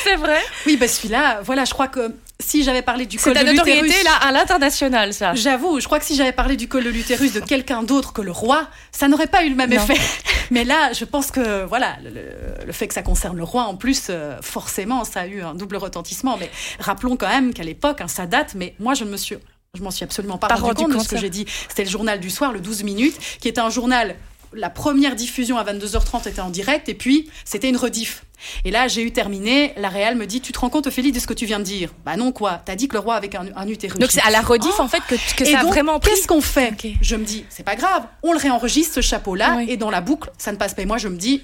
c'est 0.04 0.16
vrai. 0.16 0.40
Oui, 0.66 0.76
bah 0.76 0.88
celui-là, 0.88 1.40
voilà, 1.44 1.64
je 1.64 1.72
crois 1.72 1.88
que 1.88 2.14
si 2.42 2.64
j'avais 2.64 2.82
parlé 2.82 3.06
du 3.06 3.18
col 3.18 3.34
de 3.34 3.40
l'utérus... 3.40 3.58
C'est 3.58 3.66
ta 3.66 3.74
notoriété 3.74 4.04
là, 4.04 4.16
à 4.16 4.32
l'international, 4.32 5.14
ça. 5.14 5.34
J'avoue, 5.34 5.80
je 5.80 5.86
crois 5.86 6.00
que 6.00 6.06
si 6.06 6.16
j'avais 6.16 6.32
parlé 6.32 6.58
du 6.58 6.68
col 6.68 6.84
de 6.84 6.90
l'utérus 6.90 7.34
de 7.34 7.40
quelqu'un 7.40 7.84
d'autre 7.84 8.12
que 8.12 8.22
le 8.22 8.32
roi, 8.32 8.68
ça 8.92 9.08
n'aurait 9.08 9.28
pas 9.28 9.44
eu 9.46 9.50
le 9.50 9.56
même 9.56 9.72
effet. 9.72 9.98
Mais 10.52 10.66
là, 10.66 10.92
je 10.94 11.06
pense 11.06 11.32
que, 11.32 11.66
voilà, 11.66 11.98
le, 12.04 12.72
fait 12.72 12.88
que 12.88 12.94
ça 12.94 13.02
concerne 13.02 13.38
le 13.38 13.44
roi, 13.44 13.64
en 13.64 13.76
plus, 13.76 14.08
euh, 14.10 14.38
forcément, 14.42 15.04
ça 15.06 15.22
a 15.22 15.28
eu 15.28 15.42
un 15.42 15.54
double 15.54 15.78
retentissement. 15.78 16.38
Mais 16.38 16.50
rappelons 16.80 17.18
quand 17.18 17.30
même 17.30 17.54
qu'à 17.54 17.64
l'époque, 17.64 18.02
hein, 18.02 18.08
ça 18.08 18.26
date, 18.26 18.56
mais 18.56 18.74
moi, 18.80 18.94
je 18.94 19.04
ne 19.04 19.10
me 19.10 19.18
suis 19.18 19.38
je 19.76 19.84
m'en 19.84 19.92
suis 19.92 20.04
absolument 20.04 20.38
pas, 20.38 20.48
rendu, 20.48 20.84
compte, 20.84 20.94
de 20.94 21.00
ce 21.00 21.08
que 21.08 21.18
j'ai 21.18 21.30
dit. 21.30 21.46
C'était 21.68 21.84
le 21.84 21.90
journal 21.90 22.20
du 22.20 22.30
soir, 22.30 22.52
le 22.52 22.60
12 22.60 22.84
minutes, 22.84 23.18
qui 23.40 23.48
était 23.48 23.62
un 23.62 23.70
journal. 23.70 24.16
La 24.52 24.72
première 24.72 25.16
diffusion 25.16 25.60
à 25.60 25.64
22h30 25.64 26.28
était 26.28 26.42
en 26.42 26.50
direct 26.50 26.90
et 26.90 26.96
puis 26.96 27.30
c'était 27.46 27.70
une 27.70 27.78
rediff. 27.78 28.24
Et 28.66 28.72
là, 28.72 28.88
j'ai 28.88 29.04
eu 29.04 29.12
terminé. 29.12 29.74
La 29.78 29.90
Réal 29.90 30.16
me 30.16 30.26
dit 30.26 30.42
Tu 30.42 30.52
te 30.52 30.58
rends 30.60 30.72
compte, 30.72 30.88
Ophélie, 30.88 31.12
de 31.12 31.20
ce 31.20 31.28
que 31.28 31.36
tu 31.36 31.46
viens 31.46 31.60
de 31.60 31.66
dire? 31.66 31.92
Bah 32.04 32.16
non, 32.16 32.32
quoi. 32.32 32.60
T'as 32.66 32.76
dit 32.76 32.88
que 32.88 32.94
le 32.94 33.00
roi 33.00 33.14
avait 33.14 33.36
un, 33.36 33.46
un 33.56 33.68
utérus. 33.68 34.00
Donc 34.00 34.10
c'est 34.10 34.24
à 34.24 34.32
la 34.32 34.42
rediff, 34.42 34.80
en 34.80 34.88
fait, 34.88 35.02
que, 35.08 35.16
que 35.36 35.46
ça 35.46 35.60
a 35.60 35.64
vraiment 35.66 36.00
pris. 36.00 36.10
Qu'est-ce 36.10 36.28
qu'on 36.28 36.42
fait? 36.42 36.74
Je 37.02 37.16
me 37.16 37.26
dis 37.26 37.46
C'est 37.50 37.64
pas 37.64 37.76
grave. 37.76 38.08
On 38.24 38.34
le 38.34 38.40
réenregistre, 38.40 38.96
ce 38.96 39.02
chapeau-là, 39.02 39.62
et 39.68 39.78
dans 39.78 39.92
la 39.92 40.02
boucle, 40.02 40.32
ça 40.40 40.52
ne 40.52 40.58
passe 40.58 40.74
pas. 40.74 40.82
Et 40.82 40.88
moi, 40.88 40.98
je 40.98 41.10
me 41.10 41.18
dis 41.18 41.44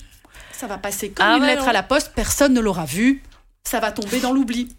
Ça 0.52 0.66
va 0.66 0.80
passer 0.80 1.10
comme 1.12 1.28
ah 1.30 1.38
une 1.38 1.44
lettre 1.44 1.68
à 1.68 1.74
la 1.74 1.84
poste. 1.84 2.14
Personne 2.16 2.54
ne 2.54 2.60
l'aura 2.60 2.86
vu. 2.86 3.22
Ça 3.64 3.80
va 3.80 3.92
tomber 3.92 4.20
dans 4.20 4.32
l'oubli. 4.34 4.70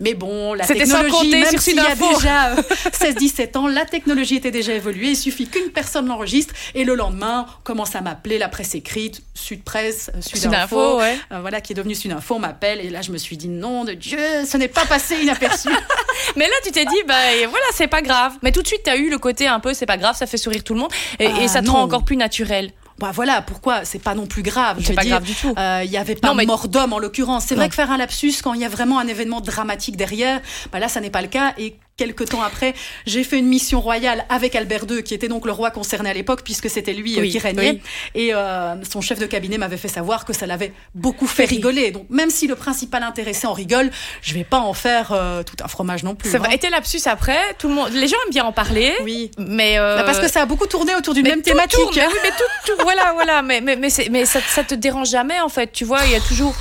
Mais 0.00 0.14
bon, 0.14 0.54
la 0.54 0.66
technologie, 0.66 1.30
même 1.30 1.58
s'il 1.58 1.76
y 1.76 1.80
a 1.80 1.94
déjà 1.94 2.54
16-17 2.54 3.40
euh, 3.56 3.58
ans, 3.58 3.66
la 3.66 3.84
technologie 3.84 4.36
était 4.36 4.50
déjà 4.50 4.72
évoluée. 4.72 5.10
Il 5.10 5.16
suffit 5.16 5.46
qu'une 5.46 5.70
personne 5.70 6.06
l'enregistre 6.06 6.54
et 6.74 6.84
le 6.84 6.94
lendemain, 6.94 7.46
on 7.48 7.62
commence 7.62 7.94
à 7.94 8.00
m'appeler 8.00 8.38
la 8.38 8.48
presse 8.48 8.74
écrite, 8.74 9.22
Sud 9.34 9.62
Presse, 9.62 10.10
euh, 10.14 10.20
Sud, 10.20 10.52
Info, 10.52 10.98
ouais. 10.98 11.18
Euh, 11.32 11.40
voilà, 11.40 11.60
qui 11.60 11.72
est 11.72 11.76
devenu 11.76 11.94
Sud 11.94 12.12
Info, 12.12 12.36
on 12.36 12.38
m'appelle 12.38 12.80
et 12.80 12.90
là 12.90 13.02
je 13.02 13.12
me 13.12 13.18
suis 13.18 13.36
dit 13.36 13.48
non 13.48 13.84
de 13.84 13.92
Dieu, 13.92 14.18
ce 14.46 14.56
n'est 14.56 14.68
pas 14.68 14.84
passé 14.86 15.16
inaperçu. 15.22 15.68
Mais 16.36 16.46
là 16.46 16.54
tu 16.64 16.72
t'es 16.72 16.84
dit 16.84 17.02
bah 17.06 17.14
voilà 17.48 17.66
c'est 17.72 17.86
pas 17.86 18.02
grave. 18.02 18.32
Mais 18.42 18.52
tout 18.52 18.62
de 18.62 18.66
suite 18.66 18.82
tu 18.84 18.90
as 18.90 18.96
eu 18.96 19.10
le 19.10 19.18
côté 19.18 19.46
un 19.46 19.60
peu 19.60 19.74
c'est 19.74 19.86
pas 19.86 19.96
grave, 19.96 20.16
ça 20.16 20.26
fait 20.26 20.36
sourire 20.36 20.64
tout 20.64 20.74
le 20.74 20.80
monde 20.80 20.92
et, 21.18 21.24
et 21.24 21.30
ah, 21.44 21.48
ça 21.48 21.62
te 21.62 21.70
rend 21.70 21.82
encore 21.82 22.04
plus 22.04 22.16
naturel 22.16 22.72
bah 22.98 23.12
voilà, 23.14 23.42
pourquoi? 23.42 23.84
C'est 23.84 24.00
pas 24.00 24.14
non 24.14 24.26
plus 24.26 24.42
grave. 24.42 24.78
C'est 24.82 24.94
pas 24.94 25.04
grave 25.04 25.22
du 25.22 25.34
tout. 25.34 25.54
Euh, 25.56 25.82
il 25.84 25.90
y 25.90 25.96
avait 25.96 26.14
pas 26.14 26.34
mort 26.34 26.68
d'homme 26.68 26.92
en 26.92 26.98
l'occurrence. 26.98 27.44
C'est 27.46 27.54
vrai 27.54 27.68
que 27.68 27.74
faire 27.74 27.90
un 27.90 27.96
lapsus 27.96 28.34
quand 28.42 28.54
il 28.54 28.60
y 28.60 28.64
a 28.64 28.68
vraiment 28.68 28.98
un 28.98 29.06
événement 29.06 29.40
dramatique 29.40 29.96
derrière, 29.96 30.40
bah 30.72 30.78
là 30.78 30.88
ça 30.88 31.00
n'est 31.00 31.10
pas 31.10 31.22
le 31.22 31.28
cas. 31.28 31.54
Et 31.58 31.76
quelques 31.98 32.30
temps 32.30 32.40
après, 32.40 32.74
j'ai 33.04 33.24
fait 33.24 33.38
une 33.38 33.48
mission 33.48 33.80
royale 33.80 34.24
avec 34.30 34.54
Albert 34.54 34.84
II, 34.88 35.02
qui 35.02 35.12
était 35.12 35.28
donc 35.28 35.44
le 35.44 35.52
roi 35.52 35.70
concerné 35.70 36.08
à 36.08 36.14
l'époque, 36.14 36.42
puisque 36.42 36.70
c'était 36.70 36.94
lui 36.94 37.18
euh, 37.18 37.28
qui 37.28 37.38
régnait. 37.38 37.80
Et 38.14 38.32
euh, 38.32 38.76
son 38.90 39.02
chef 39.02 39.18
de 39.18 39.26
cabinet 39.26 39.58
m'avait 39.58 39.76
fait 39.76 39.88
savoir 39.88 40.24
que 40.24 40.32
ça 40.32 40.46
l'avait 40.46 40.72
beaucoup 40.94 41.26
fait 41.26 41.44
rigoler. 41.44 41.90
Donc 41.90 42.06
même 42.08 42.30
si 42.30 42.46
le 42.46 42.54
principal 42.54 43.02
intéressé 43.02 43.46
en 43.46 43.52
rigole, 43.52 43.90
je 44.22 44.32
vais 44.32 44.44
pas 44.44 44.60
en 44.60 44.72
faire 44.72 45.12
euh, 45.12 45.42
tout 45.42 45.56
un 45.62 45.68
fromage 45.68 46.04
non 46.04 46.14
plus. 46.14 46.30
C'est 46.30 46.38
vrai. 46.38 46.48
Hein. 46.48 46.54
Et 46.54 46.58
tes 46.58 46.70
lapsus 46.70 47.00
après, 47.06 47.40
tout 47.58 47.68
le 47.68 47.74
monde, 47.74 47.90
les 47.92 48.06
gens 48.06 48.16
aiment 48.24 48.32
bien 48.32 48.44
en 48.44 48.52
parler. 48.52 48.94
Oui. 49.02 49.30
Mais 49.36 49.76
bah, 49.76 50.04
parce 50.04 50.20
que 50.20 50.28
ça 50.28 50.42
a 50.42 50.46
beaucoup 50.46 50.66
tourné 50.66 50.94
autour 50.94 51.12
d'une 51.12 51.26
même 51.26 51.42
thématique. 51.42 51.80
mais 51.96 52.06
oui, 52.06 52.18
mais 52.22 52.30
tout, 52.64 52.72
voilà, 52.82 53.12
voilà. 53.14 53.42
Mais 53.42 53.60
mais 53.60 53.76
mais, 53.76 53.88
mais 54.10 54.24
ça, 54.24 54.40
ça 54.40 54.62
te 54.62 54.74
dérange 54.74 55.10
jamais 55.10 55.40
en 55.40 55.48
fait. 55.48 55.72
Tu 55.72 55.84
vois, 55.84 56.04
il 56.06 56.12
y 56.12 56.14
a 56.14 56.20
toujours 56.20 56.54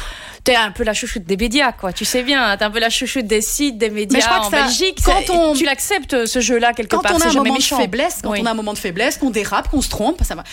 t'es 0.48 0.56
un 0.56 0.72
peu 0.72 0.84
la 0.84 0.94
chouchoute 0.94 1.26
des 1.26 1.36
médias, 1.36 1.74
quoi. 1.74 1.92
Tu 1.92 2.06
sais 2.06 2.24
bien, 2.24 2.56
t'es 2.56 2.64
un 2.64 2.72
peu 2.72 2.80
la 2.80 2.90
chouchoute 2.90 3.28
des 3.28 3.42
sites, 3.42 3.78
des 3.78 3.90
médias 3.90 4.22
je 4.22 4.26
crois 4.26 4.46
en 4.46 4.50
Belgique. 4.50 5.00
Quand 5.04 5.30
on... 5.30 5.54
Tu 5.54 5.66
l'acceptes, 5.66 6.26
ce 6.26 6.40
jeu-là, 6.40 6.72
quelque 6.74 6.96
part. 6.96 7.12
Quand 7.12 7.18
on 7.18 7.22
a 7.22 7.30
un 7.30 7.34
moment 7.34 7.56
de 7.56 7.62
faiblesse, 7.62 8.20
quand 8.24 8.32
on 8.32 8.46
a 8.46 8.52
un 8.52 8.54
moment 8.54 8.74
de 8.74 8.78
faiblesse, 8.78 9.18
qu'on 9.18 9.30
dérape, 9.30 9.70
qu'on 9.70 9.82
se 9.82 9.90
trompe, 9.90 10.24
ça 10.24 10.36
va. 10.36 10.44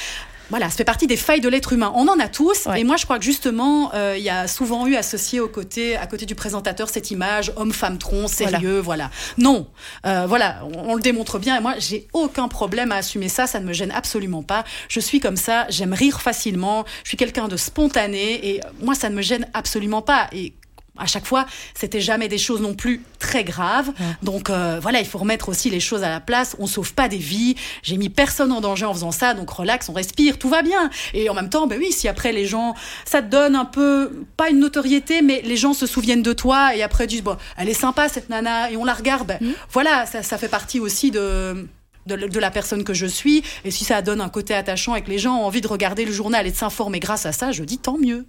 Voilà, 0.50 0.68
ça 0.68 0.76
fait 0.76 0.84
partie 0.84 1.06
des 1.06 1.16
failles 1.16 1.40
de 1.40 1.48
l'être 1.48 1.72
humain. 1.72 1.92
On 1.94 2.06
en 2.08 2.18
a 2.18 2.28
tous. 2.28 2.68
Et 2.76 2.84
moi, 2.84 2.96
je 2.96 3.04
crois 3.04 3.18
que 3.18 3.24
justement, 3.24 3.92
euh, 3.94 4.14
il 4.16 4.22
y 4.22 4.30
a 4.30 4.46
souvent 4.46 4.86
eu 4.86 4.94
associé 4.94 5.40
au 5.40 5.48
côté, 5.48 5.96
à 5.96 6.06
côté 6.06 6.26
du 6.26 6.34
présentateur 6.34 6.88
cette 6.88 7.10
image 7.10 7.52
homme, 7.56 7.72
femme, 7.72 7.98
tronc, 7.98 8.28
sérieux, 8.28 8.78
voilà. 8.78 9.10
Non, 9.38 9.66
euh, 10.06 10.26
voilà, 10.28 10.60
on, 10.76 10.94
le 10.94 11.00
démontre 11.00 11.38
bien. 11.38 11.56
Et 11.56 11.60
moi, 11.60 11.74
j'ai 11.78 12.08
aucun 12.12 12.48
problème 12.48 12.92
à 12.92 12.96
assumer 12.96 13.28
ça. 13.28 13.46
Ça 13.46 13.60
ne 13.60 13.64
me 13.64 13.72
gêne 13.72 13.90
absolument 13.90 14.42
pas. 14.42 14.64
Je 14.88 15.00
suis 15.00 15.20
comme 15.20 15.36
ça. 15.36 15.66
J'aime 15.70 15.94
rire 15.94 16.20
facilement. 16.20 16.84
Je 17.04 17.08
suis 17.08 17.16
quelqu'un 17.16 17.48
de 17.48 17.56
spontané. 17.56 18.48
Et 18.48 18.60
moi, 18.82 18.94
ça 18.94 19.08
ne 19.08 19.14
me 19.14 19.22
gêne 19.22 19.46
absolument 19.54 20.02
pas. 20.02 20.28
Et 20.32 20.52
à 20.96 21.06
chaque 21.06 21.26
fois, 21.26 21.46
c'était 21.74 22.00
jamais 22.00 22.28
des 22.28 22.38
choses 22.38 22.60
non 22.60 22.74
plus 22.74 23.02
très 23.18 23.42
graves. 23.42 23.90
Donc 24.22 24.48
euh, 24.48 24.78
voilà, 24.80 25.00
il 25.00 25.06
faut 25.06 25.18
remettre 25.18 25.48
aussi 25.48 25.68
les 25.70 25.80
choses 25.80 26.04
à 26.04 26.08
la 26.08 26.20
place. 26.20 26.54
On 26.58 26.66
sauve 26.66 26.94
pas 26.94 27.08
des 27.08 27.18
vies. 27.18 27.56
J'ai 27.82 27.96
mis 27.96 28.08
personne 28.08 28.52
en 28.52 28.60
danger 28.60 28.86
en 28.86 28.94
faisant 28.94 29.10
ça, 29.10 29.34
donc 29.34 29.50
relax, 29.50 29.88
on 29.88 29.92
respire, 29.92 30.38
tout 30.38 30.48
va 30.48 30.62
bien. 30.62 30.90
Et 31.12 31.28
en 31.28 31.34
même 31.34 31.50
temps, 31.50 31.66
ben 31.66 31.78
oui, 31.78 31.90
si 31.90 32.06
après 32.06 32.32
les 32.32 32.46
gens, 32.46 32.74
ça 33.04 33.22
te 33.22 33.28
donne 33.28 33.56
un 33.56 33.64
peu 33.64 34.24
pas 34.36 34.50
une 34.50 34.60
notoriété, 34.60 35.22
mais 35.22 35.42
les 35.44 35.56
gens 35.56 35.74
se 35.74 35.86
souviennent 35.86 36.22
de 36.22 36.32
toi 36.32 36.76
et 36.76 36.82
après 36.82 37.06
disent 37.06 37.22
bon, 37.22 37.36
elle 37.56 37.68
est 37.68 37.74
sympa 37.74 38.08
cette 38.08 38.28
nana 38.28 38.70
et 38.70 38.76
on 38.76 38.84
la 38.84 38.94
regarde. 38.94 39.26
Ben, 39.26 39.38
mmh. 39.40 39.52
Voilà, 39.72 40.06
ça, 40.06 40.22
ça 40.22 40.38
fait 40.38 40.48
partie 40.48 40.78
aussi 40.78 41.10
de 41.10 41.66
de, 42.06 42.38
la 42.38 42.50
personne 42.50 42.84
que 42.84 42.94
je 42.94 43.06
suis. 43.06 43.42
Et 43.64 43.70
si 43.70 43.84
ça 43.84 44.02
donne 44.02 44.20
un 44.20 44.28
côté 44.28 44.54
attachant 44.54 44.94
et 44.94 45.02
que 45.02 45.10
les 45.10 45.18
gens 45.18 45.36
ont 45.36 45.44
envie 45.44 45.60
de 45.60 45.68
regarder 45.68 46.04
le 46.04 46.12
journal 46.12 46.46
et 46.46 46.50
de 46.50 46.56
s'informer 46.56 47.00
grâce 47.00 47.26
à 47.26 47.32
ça, 47.32 47.52
je 47.52 47.64
dis 47.64 47.78
tant 47.78 47.98
mieux. 47.98 48.26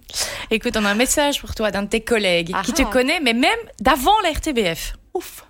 Écoute, 0.50 0.76
on 0.76 0.84
a 0.84 0.90
un 0.90 0.94
message 0.94 1.40
pour 1.40 1.54
toi 1.54 1.70
d'un 1.70 1.82
de 1.82 1.88
tes 1.88 2.00
collègues 2.00 2.54
qui 2.64 2.72
te 2.72 2.82
connaît, 2.82 3.20
mais 3.20 3.34
même 3.34 3.50
d'avant 3.80 4.18
la 4.22 4.30
RTBF. 4.30 4.94
Ouf. 5.14 5.44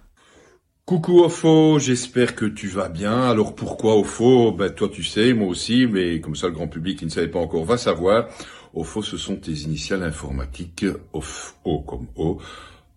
Coucou 0.86 1.24
Ofo, 1.24 1.80
j'espère 1.80 2.36
que 2.36 2.44
tu 2.44 2.68
vas 2.68 2.88
bien. 2.88 3.22
Alors 3.28 3.56
pourquoi 3.56 3.96
Ofo? 3.96 4.52
Ben 4.52 4.70
toi 4.70 4.88
tu 4.88 5.02
sais, 5.02 5.32
moi 5.32 5.48
aussi, 5.48 5.84
mais 5.88 6.20
comme 6.20 6.36
ça 6.36 6.46
le 6.46 6.52
grand 6.52 6.68
public 6.68 7.00
qui 7.00 7.04
ne 7.06 7.10
savait 7.10 7.26
pas 7.26 7.40
encore 7.40 7.64
va 7.64 7.76
savoir. 7.76 8.28
Ofo, 8.72 9.02
ce 9.02 9.16
sont 9.16 9.34
tes 9.34 9.50
initiales 9.50 10.04
informatiques. 10.04 10.86
O 11.12 11.78
comme 11.80 12.06
O 12.14 12.38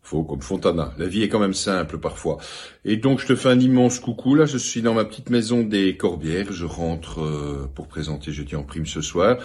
faux 0.09 0.23
comme 0.23 0.41
Fontana. 0.41 0.91
La 0.97 1.05
vie 1.05 1.21
est 1.21 1.29
quand 1.29 1.39
même 1.39 1.53
simple 1.53 1.99
parfois. 1.99 2.37
Et 2.83 2.97
donc 2.97 3.19
je 3.19 3.27
te 3.27 3.35
fais 3.35 3.49
un 3.49 3.59
immense 3.59 3.99
coucou. 3.99 4.33
Là, 4.33 4.45
je 4.45 4.57
suis 4.57 4.81
dans 4.81 4.95
ma 4.95 5.05
petite 5.05 5.29
maison 5.29 5.61
des 5.61 5.95
Corbières. 5.97 6.51
Je 6.51 6.65
rentre 6.65 7.21
euh, 7.21 7.69
pour 7.75 7.87
présenter 7.87 8.31
Jeudi 8.31 8.55
en 8.55 8.63
prime 8.63 8.87
ce 8.87 9.01
soir. 9.01 9.37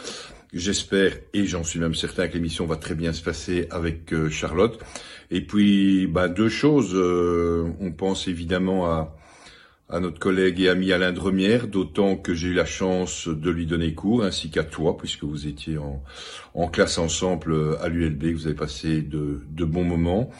J'espère 0.55 1.13
et 1.35 1.47
j'en 1.47 1.65
suis 1.65 1.81
même 1.81 1.95
certain 1.95 2.29
que 2.29 2.35
l'émission 2.35 2.65
va 2.65 2.77
très 2.77 2.95
bien 2.95 3.13
se 3.13 3.23
passer 3.23 3.67
avec 3.71 4.13
euh, 4.13 4.31
Charlotte. 4.31 4.81
Et 5.31 5.43
puis, 5.43 6.07
bah, 6.07 6.29
deux 6.29 6.49
choses. 6.49 6.93
Euh, 6.95 7.69
on 7.81 7.93
pense 7.93 8.29
évidemment 8.29 8.87
à 8.87 9.17
à 9.95 10.01
notre 10.01 10.19
collègue 10.19 10.61
et 10.61 10.69
ami 10.69 10.91
Alain 10.91 11.13
Dremière, 11.13 11.69
d'autant 11.69 12.17
que 12.17 12.35
j'ai 12.35 12.49
eu 12.49 12.53
la 12.53 12.65
chance 12.65 13.29
de 13.29 13.49
lui 13.49 13.65
donner 13.65 13.95
cours, 13.95 14.25
ainsi 14.25 14.51
qu'à 14.51 14.65
toi, 14.65 14.97
puisque 14.97 15.23
vous 15.23 15.47
étiez 15.47 15.79
en, 15.79 16.69
classe 16.69 16.99
ensemble 16.99 17.79
à 17.81 17.89
l'ULB, 17.89 18.25
vous 18.33 18.47
avez 18.47 18.57
passé 18.57 19.03
de 19.03 19.65
bons 19.65 19.85
moments. 19.85 20.31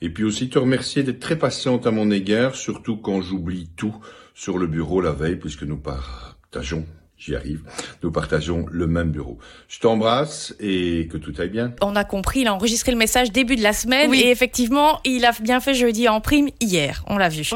Et 0.00 0.10
puis 0.10 0.24
aussi 0.24 0.48
te 0.48 0.58
remercier 0.58 1.04
d'être 1.04 1.20
très 1.20 1.38
patiente 1.38 1.86
à 1.86 1.92
mon 1.92 2.10
égard, 2.10 2.56
surtout 2.56 2.96
quand 2.96 3.22
j'oublie 3.22 3.70
tout 3.76 3.94
sur 4.34 4.58
le 4.58 4.66
bureau 4.66 5.00
la 5.00 5.12
veille, 5.12 5.36
puisque 5.36 5.62
nous 5.62 5.78
partageons 5.78 6.84
j'y 7.24 7.34
arrive. 7.34 7.60
Nous 8.02 8.10
partageons 8.10 8.66
le 8.70 8.86
même 8.86 9.10
bureau. 9.10 9.38
Je 9.68 9.78
t'embrasse 9.80 10.54
et 10.60 11.08
que 11.10 11.16
tout 11.16 11.32
aille 11.38 11.48
bien. 11.48 11.72
On 11.80 11.96
a 11.96 12.04
compris, 12.04 12.40
il 12.40 12.48
a 12.48 12.54
enregistré 12.54 12.92
le 12.92 12.98
message 12.98 13.32
début 13.32 13.56
de 13.56 13.62
la 13.62 13.72
semaine 13.72 14.12
et 14.12 14.30
effectivement, 14.30 15.00
il 15.04 15.24
a 15.24 15.32
bien 15.40 15.60
fait 15.60 15.74
jeudi 15.74 16.08
en 16.08 16.20
prime 16.20 16.48
hier, 16.60 17.02
on 17.06 17.16
l'a 17.16 17.28
vu. 17.28 17.48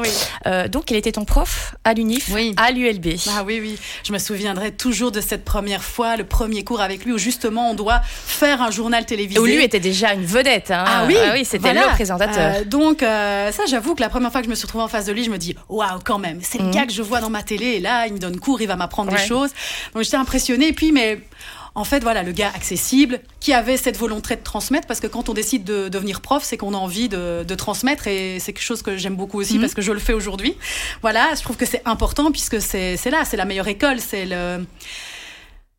Euh, 0.47 0.67
donc, 0.67 0.89
il 0.89 0.97
était 0.97 1.11
ton 1.11 1.25
prof 1.25 1.75
à 1.83 1.93
l'UNIF, 1.93 2.31
à 2.57 2.71
l'ULB. 2.71 3.07
Ah 3.29 3.43
oui, 3.45 3.59
oui. 3.61 3.77
Je 4.03 4.11
me 4.11 4.17
souviendrai 4.17 4.71
toujours 4.71 5.11
de 5.11 5.21
cette 5.21 5.45
première 5.45 5.83
fois, 5.83 6.17
le 6.17 6.23
premier 6.23 6.63
cours 6.63 6.81
avec 6.81 7.05
lui 7.05 7.13
où 7.13 7.17
justement 7.17 7.69
on 7.69 7.73
doit 7.75 8.01
faire 8.03 8.61
un 8.61 8.71
journal 8.71 9.05
télévisé. 9.05 9.39
Où 9.39 9.45
lui 9.45 9.63
était 9.63 9.79
déjà 9.79 10.13
une 10.13 10.25
vedette. 10.25 10.71
Hein. 10.71 10.83
Ah 10.87 11.03
oui, 11.07 11.15
ah 11.23 11.31
oui 11.33 11.45
c'était 11.45 11.73
le 11.73 11.87
présentateur. 11.91 12.55
Euh, 12.55 12.63
donc, 12.63 13.03
euh, 13.03 13.51
ça, 13.51 13.63
j'avoue 13.67 13.93
que 13.93 14.01
la 14.01 14.09
première 14.09 14.31
fois 14.31 14.41
que 14.41 14.45
je 14.45 14.49
me 14.49 14.55
suis 14.55 14.65
retrouvée 14.65 14.83
en 14.83 14.87
face 14.87 15.05
de 15.05 15.11
lui, 15.11 15.23
je 15.23 15.29
me 15.29 15.37
dis, 15.37 15.55
waouh, 15.67 15.99
quand 16.03 16.19
même, 16.19 16.39
c'est 16.41 16.57
le 16.57 16.65
mhm. 16.65 16.71
gars 16.71 16.85
que 16.85 16.93
je 16.93 17.03
vois 17.03 17.21
dans 17.21 17.29
ma 17.29 17.43
télé 17.43 17.65
et 17.65 17.79
là, 17.79 18.07
il 18.07 18.13
me 18.13 18.19
donne 18.19 18.39
cours, 18.39 18.61
il 18.61 18.67
va 18.67 18.75
m'apprendre 18.75 19.11
des 19.11 19.17
choses. 19.17 19.51
Donc, 19.93 20.03
j'étais 20.03 20.17
impressionnée. 20.17 20.67
Et 20.67 20.73
puis, 20.73 20.91
mais 20.91 21.21
en 21.75 21.83
fait, 21.83 22.01
voilà, 22.01 22.23
le 22.23 22.31
gars 22.31 22.51
accessible, 22.53 23.19
qui 23.39 23.53
avait 23.53 23.77
cette 23.77 23.97
volonté 23.97 24.35
de 24.35 24.41
transmettre, 24.41 24.87
parce 24.87 24.99
que 24.99 25.07
quand 25.07 25.29
on 25.29 25.33
décide 25.33 25.63
de 25.63 25.87
devenir 25.87 26.21
prof, 26.21 26.43
c'est 26.43 26.57
qu'on 26.57 26.73
a 26.73 26.77
envie 26.77 27.09
de, 27.09 27.55
transmettre, 27.55 28.07
et 28.07 28.39
c'est 28.39 28.53
quelque 28.53 28.63
chose 28.63 28.81
que 28.81 28.97
j'aime 28.97 29.15
beaucoup 29.15 29.39
aussi, 29.39 29.55
mhm. 29.55 29.61
parce 29.61 29.73
que 29.73 29.81
je 29.81 29.91
le 29.91 29.99
fais 29.99 30.13
aujourd'hui. 30.13 30.55
Voilà, 31.01 31.29
je 31.35 31.41
trouve 31.41 31.57
que 31.57 31.65
c'est 31.65 31.81
important, 31.85 32.31
puisque 32.31 32.61
c'est 32.61 32.97
là, 33.09 33.23
c'est 33.25 33.37
la 33.37 33.45
meilleure 33.45 33.67
école, 33.67 33.99
c'est 33.99 34.25
le 34.25 34.65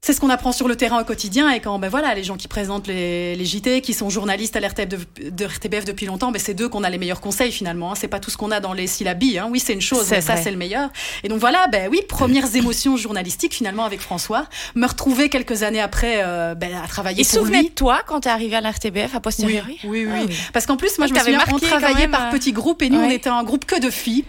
c'est 0.03 0.15
ce 0.15 0.21
qu'on 0.21 0.31
apprend 0.31 0.53
sur 0.53 0.67
le 0.67 0.77
terrain 0.77 1.03
au 1.03 1.05
quotidien 1.05 1.51
et 1.51 1.61
quand 1.61 1.79
ben 1.79 1.91
voilà 1.91 2.15
les 2.15 2.25
gens 2.25 2.39
qui 2.39 2.49
présentent 2.49 2.87
les, 2.87 3.37
les 3.37 3.45
JT 3.45 3.83
qui 3.83 3.93
sont 3.93 4.09
journalistes 4.09 4.57
à 4.57 4.61
l'RTBF 4.61 5.07
de, 5.31 5.45
RTBF 5.45 5.85
depuis 5.85 6.07
longtemps 6.07 6.33
ben 6.33 6.41
c'est 6.43 6.55
d'eux 6.55 6.71
qu'on 6.71 6.85
a 6.85 6.89
les 6.89 6.97
meilleurs 6.97 7.21
conseils 7.21 7.53
finalement 7.53 7.93
hein. 7.93 7.95
c'est 7.95 8.09
pas 8.09 8.19
tout 8.19 8.31
ce 8.31 8.39
qu'on 8.39 8.51
a 8.51 8.61
dans 8.61 8.73
les 8.73 8.87
syllabies 8.87 9.39
hein. 9.39 9.49
oui 9.51 9.61
c'est 9.61 9.75
une 9.75 9.83
chose 9.83 10.11
mais 10.11 10.23
ça 10.23 10.39
c'est 10.39 10.51
le 10.51 10.57
meilleur. 10.57 10.89
Et 11.23 11.29
donc 11.29 11.39
voilà 11.39 11.67
ben 11.71 11.91
oui 11.91 12.01
premières 12.09 12.57
émotions 12.57 12.97
journalistiques 12.97 13.53
finalement 13.53 13.85
avec 13.85 14.01
François. 14.01 14.47
Me 14.75 14.87
retrouver 14.87 15.29
quelques 15.29 15.65
années 15.65 15.81
après 15.83 16.23
euh, 16.25 16.55
ben, 16.55 16.75
à 16.83 16.89
travailler 16.89 17.21
et 17.21 17.37
pour 17.37 17.45
lui. 17.45 17.65
de 17.65 17.69
toi 17.69 18.01
quand 18.07 18.23
tu 18.23 18.29
es 18.29 18.31
arrivé 18.31 18.57
à 18.57 18.63
l'RTBF 18.63 19.15
à 19.15 19.21
posteriori. 19.21 19.81
Oui 19.85 20.07
oui, 20.07 20.25
oui. 20.29 20.37
parce 20.55 20.65
qu'en 20.65 20.79
plus 20.79 20.97
moi 20.97 21.09
je 21.09 21.13
me 21.13 21.19
souviens 21.19 21.45
on 21.53 21.59
travaillait 21.59 22.09
par 22.09 22.29
euh, 22.29 22.31
petits 22.31 22.53
groupes 22.53 22.81
et 22.81 22.89
nous 22.89 23.01
on 23.01 23.11
était 23.11 23.29
un 23.29 23.43
groupe 23.43 23.67
que 23.67 23.79
de 23.79 23.91
filles. 23.91 24.25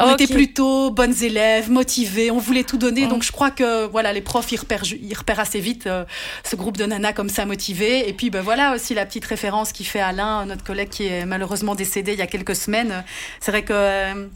On 0.00 0.12
était 0.12 0.26
plutôt 0.26 0.90
bonnes 0.90 1.16
élèves 1.22 1.70
motivées 1.70 2.30
on 2.30 2.38
voulait 2.38 2.64
tout 2.64 2.76
donner. 2.76 3.06
Donc 3.06 3.22
je 3.22 3.32
crois 3.32 3.50
que 3.50 3.86
voilà 3.86 4.12
les 4.12 4.20
profs 4.20 4.52
ils 4.52 4.60
repèrent 4.60 4.84
repère 5.14 5.40
assez 5.40 5.60
vite 5.60 5.86
euh, 5.86 6.04
ce 6.44 6.56
groupe 6.56 6.76
de 6.76 6.84
nanas 6.86 7.12
comme 7.12 7.28
ça 7.28 7.46
motivées. 7.46 8.08
Et 8.08 8.12
puis 8.12 8.30
ben 8.30 8.42
voilà 8.42 8.74
aussi 8.74 8.94
la 8.94 9.06
petite 9.06 9.24
référence 9.24 9.72
qui 9.72 9.84
fait 9.84 10.00
Alain, 10.00 10.46
notre 10.46 10.64
collègue 10.64 10.88
qui 10.88 11.06
est 11.06 11.26
malheureusement 11.26 11.74
décédé 11.74 12.12
il 12.12 12.18
y 12.18 12.22
a 12.22 12.26
quelques 12.26 12.56
semaines. 12.56 13.04
C'est 13.40 13.50
vrai 13.50 13.62
que 13.62 13.72
euh, 13.72 14.26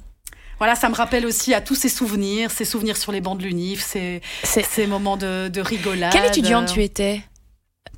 voilà, 0.59 0.75
ça 0.75 0.89
me 0.89 0.95
rappelle 0.95 1.25
aussi 1.25 1.55
à 1.55 1.61
tous 1.61 1.77
ces 1.77 1.89
souvenirs, 1.89 2.51
ces 2.51 2.65
souvenirs 2.65 2.97
sur 2.97 3.13
les 3.13 3.21
bancs 3.21 3.39
de 3.39 3.45
l'UNIF, 3.45 3.81
ces, 3.81 4.21
ces 4.43 4.87
moments 4.87 5.17
de, 5.17 5.49
de 5.49 5.61
rigolade. 5.61 6.13
Quelle 6.13 6.27
étudiante 6.27 6.73
tu 6.73 6.83
étais? 6.83 7.23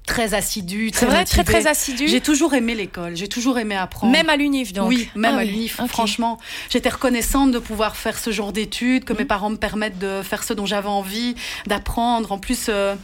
Très 0.07 0.35
assidu, 0.35 0.91
très 0.91 1.07
vrai, 1.07 1.25
très 1.25 1.45
très 1.45 1.67
assidu. 1.67 2.09
J'ai 2.09 2.21
toujours 2.21 2.55
aimé 2.55 2.75
l'école, 2.75 3.17
j'ai 3.17 3.29
toujours 3.29 3.59
aimé 3.59 3.77
apprendre. 3.77 4.13
Même 4.13 4.29
à 4.29 4.37
l'UNIF 4.37 4.73
donc. 4.73 4.89
Oui, 4.89 5.09
même 5.15 5.35
ah 5.37 5.41
à 5.41 5.45
l'UNIF. 5.45 5.81
Franchement, 5.89 6.39
j'étais 6.69 6.89
reconnaissante 6.89 7.53
de 7.53 7.59
pouvoir 7.59 7.97
faire 7.97 8.19
ce 8.19 8.31
genre 8.31 8.53
d'études, 8.53 9.05
que 9.05 9.13
mes 9.13 9.25
mm. 9.25 9.29
parents 9.29 9.51
me 9.51 9.57
permettent 9.57 9.99
de 9.99 10.23
faire 10.23 10.43
ce 10.43 10.53
dont 10.53 10.67
j'avais 10.67 10.89
envie, 10.89 11.35
d'apprendre. 11.67 12.33
En 12.33 12.39
plus, 12.39 12.67
euh, 12.69 12.95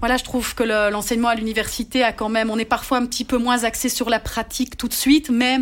voilà, 0.00 0.16
je 0.16 0.24
trouve 0.24 0.54
que 0.54 0.62
l'enseignement 0.90 1.28
à 1.28 1.34
l'université 1.34 2.02
a 2.02 2.12
quand 2.12 2.28
même, 2.28 2.50
on 2.50 2.58
est 2.58 2.64
parfois 2.64 2.98
un 2.98 3.06
petit 3.06 3.24
peu 3.24 3.38
moins 3.38 3.64
axé 3.64 3.88
sur 3.88 4.08
la 4.10 4.20
pratique 4.20 4.76
tout 4.76 4.88
de 4.88 4.94
suite, 4.94 5.30
mais 5.30 5.58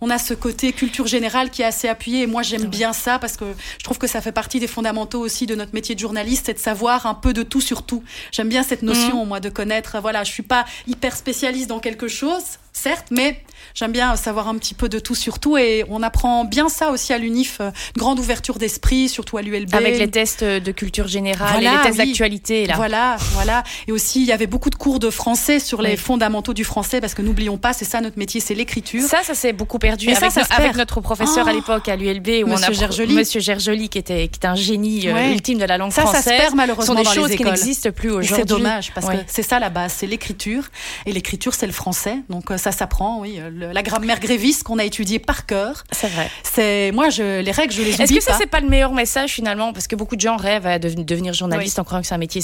on 0.00 0.10
a 0.10 0.18
ce 0.18 0.34
côté 0.34 0.72
culture 0.72 1.06
générale 1.06 1.50
qui 1.50 1.62
est 1.62 1.66
assez 1.66 1.88
appuyé. 1.88 2.22
Et 2.22 2.26
moi, 2.26 2.42
j'aime 2.42 2.66
bien 2.66 2.92
ça 2.92 3.18
parce 3.18 3.36
que 3.36 3.44
je 3.78 3.84
trouve 3.84 3.98
que 3.98 4.06
ça 4.06 4.20
fait 4.20 4.32
partie 4.32 4.60
des 4.60 4.66
fondamentaux 4.66 5.20
aussi 5.20 5.46
de 5.46 5.54
notre 5.54 5.74
métier 5.74 5.94
de 5.94 6.00
journaliste, 6.00 6.46
c'est 6.46 6.54
de 6.54 6.58
savoir 6.58 7.06
un 7.06 7.14
peu 7.14 7.32
de 7.32 7.42
tout 7.42 7.60
sur 7.60 7.82
tout. 7.82 8.02
J'aime 8.32 8.48
bien 8.48 8.62
cette 8.62 8.82
notion, 8.82 9.24
mm. 9.24 9.28
moi, 9.28 9.40
de 9.40 9.48
connaître. 9.48 9.98
Voilà, 10.00 10.24
je 10.24 10.30
suis 10.30 10.42
pas 10.42 10.64
hyper 10.86 11.16
spécialiste 11.16 11.68
dans 11.68 11.80
quelque 11.80 12.08
chose, 12.08 12.42
certes, 12.72 13.06
mais 13.10 13.42
j'aime 13.74 13.92
bien 13.92 14.16
savoir 14.16 14.48
un 14.48 14.56
petit 14.56 14.74
peu 14.74 14.88
de 14.88 14.98
tout 14.98 15.14
sur 15.14 15.38
tout 15.38 15.56
et 15.56 15.84
on 15.88 16.02
apprend 16.02 16.44
bien 16.44 16.68
ça 16.68 16.90
aussi 16.90 17.12
à 17.12 17.18
l'UNIF, 17.18 17.58
euh, 17.60 17.70
grande 17.96 18.18
ouverture 18.18 18.58
d'esprit, 18.58 19.08
surtout 19.08 19.36
à 19.36 19.42
l'ULB. 19.42 19.74
Avec 19.74 19.98
les 19.98 20.10
tests 20.10 20.44
de 20.44 20.72
culture 20.72 21.08
générale 21.08 21.62
et 21.62 21.68
les 21.68 21.82
tests 21.82 21.98
d'actualité. 21.98 22.68
Voilà, 22.74 23.16
voilà. 23.32 23.62
Et 23.88 23.92
aussi, 23.92 24.20
il 24.20 24.26
y 24.26 24.32
avait 24.32 24.46
beaucoup 24.46 24.70
de 24.70 24.74
cours 24.74 24.98
de 24.98 25.10
français 25.10 25.58
sur 25.58 25.82
les 25.82 25.96
fondamentaux 25.96 26.54
du 26.54 26.64
français 26.64 27.00
parce 27.00 27.14
que 27.14 27.22
n'oublions 27.22 27.58
pas, 27.58 27.72
c'est 27.72 27.84
ça 27.84 28.00
notre 28.00 28.18
métier, 28.18 28.40
c'est 28.40 28.54
l'écriture. 28.54 29.02
Ça, 29.02 29.22
ça 29.22 29.34
s'est 29.34 29.52
beaucoup 29.52 29.78
perdu 29.78 30.08
avec, 30.08 30.30
ça, 30.30 30.44
ça 30.44 30.54
avec 30.54 30.76
notre 30.76 31.00
professeur 31.00 31.46
à 31.46 31.52
oh 31.52 31.54
l'époque 31.54 31.88
à 31.88 31.96
l'ULB 31.96 32.44
où 32.44 32.48
Monsieur 32.48 32.68
on 32.68 32.70
a 32.70 32.72
Gergely. 32.72 33.14
Monsieur 33.14 33.40
Gergely 33.40 33.88
qui 33.88 33.98
était, 33.98 34.28
qui 34.28 34.36
était 34.36 34.46
un 34.46 34.54
génie 34.54 35.08
euh, 35.08 35.32
ultime 35.32 35.58
de 35.58 35.64
la 35.64 35.78
langue 35.78 35.92
française. 35.92 36.22
Ça, 36.22 36.30
ça 36.30 36.36
se 36.36 36.42
perd 36.42 36.54
malheureusement 36.54 36.94
sont 36.94 37.02
des 37.02 37.08
choses 37.08 37.34
qui 37.34 37.44
n'existent 37.44 37.90
plus 37.90 38.10
aujourd'hui. 38.10 38.34
C'est 38.36 38.44
dommage 38.44 38.92
parce 38.92 39.06
que 39.06 39.16
c'est 39.26 39.42
ça 39.42 39.58
la 39.58 39.70
base, 39.70 39.94
c'est 39.98 40.06
l'écriture 40.06 40.64
et 41.06 41.12
l'écriture 41.12 41.54
c'est 41.54 41.66
le 41.66 41.72
français. 41.72 42.16
Donc 42.28 42.50
euh, 42.50 42.56
ça 42.56 42.72
s'apprend, 42.72 43.20
oui, 43.20 43.38
la 43.66 43.82
grammaire 43.82 44.20
gréviste 44.20 44.62
qu'on 44.62 44.78
a 44.78 44.84
étudiée 44.84 45.18
par 45.18 45.46
cœur. 45.46 45.84
C'est 45.92 46.08
vrai. 46.08 46.30
C'est 46.42 46.90
moi, 46.92 47.10
je, 47.10 47.40
les 47.40 47.50
règles, 47.50 47.72
je 47.72 47.82
les 47.82 47.94
oublie 47.94 48.02
Est-ce 48.02 48.14
que 48.14 48.20
ça, 48.20 48.36
c'est 48.38 48.46
pas 48.46 48.60
le 48.60 48.68
meilleur 48.68 48.92
message 48.92 49.30
finalement? 49.30 49.72
Parce 49.72 49.86
que 49.86 49.96
beaucoup 49.96 50.16
de 50.16 50.20
gens 50.20 50.36
rêvent 50.36 50.66
à 50.66 50.78
devenir 50.78 51.32
journaliste 51.32 51.78
en 51.78 51.84
croyant 51.84 52.02
que 52.02 52.08
c'est 52.08 52.14
un 52.14 52.18
métier 52.18 52.42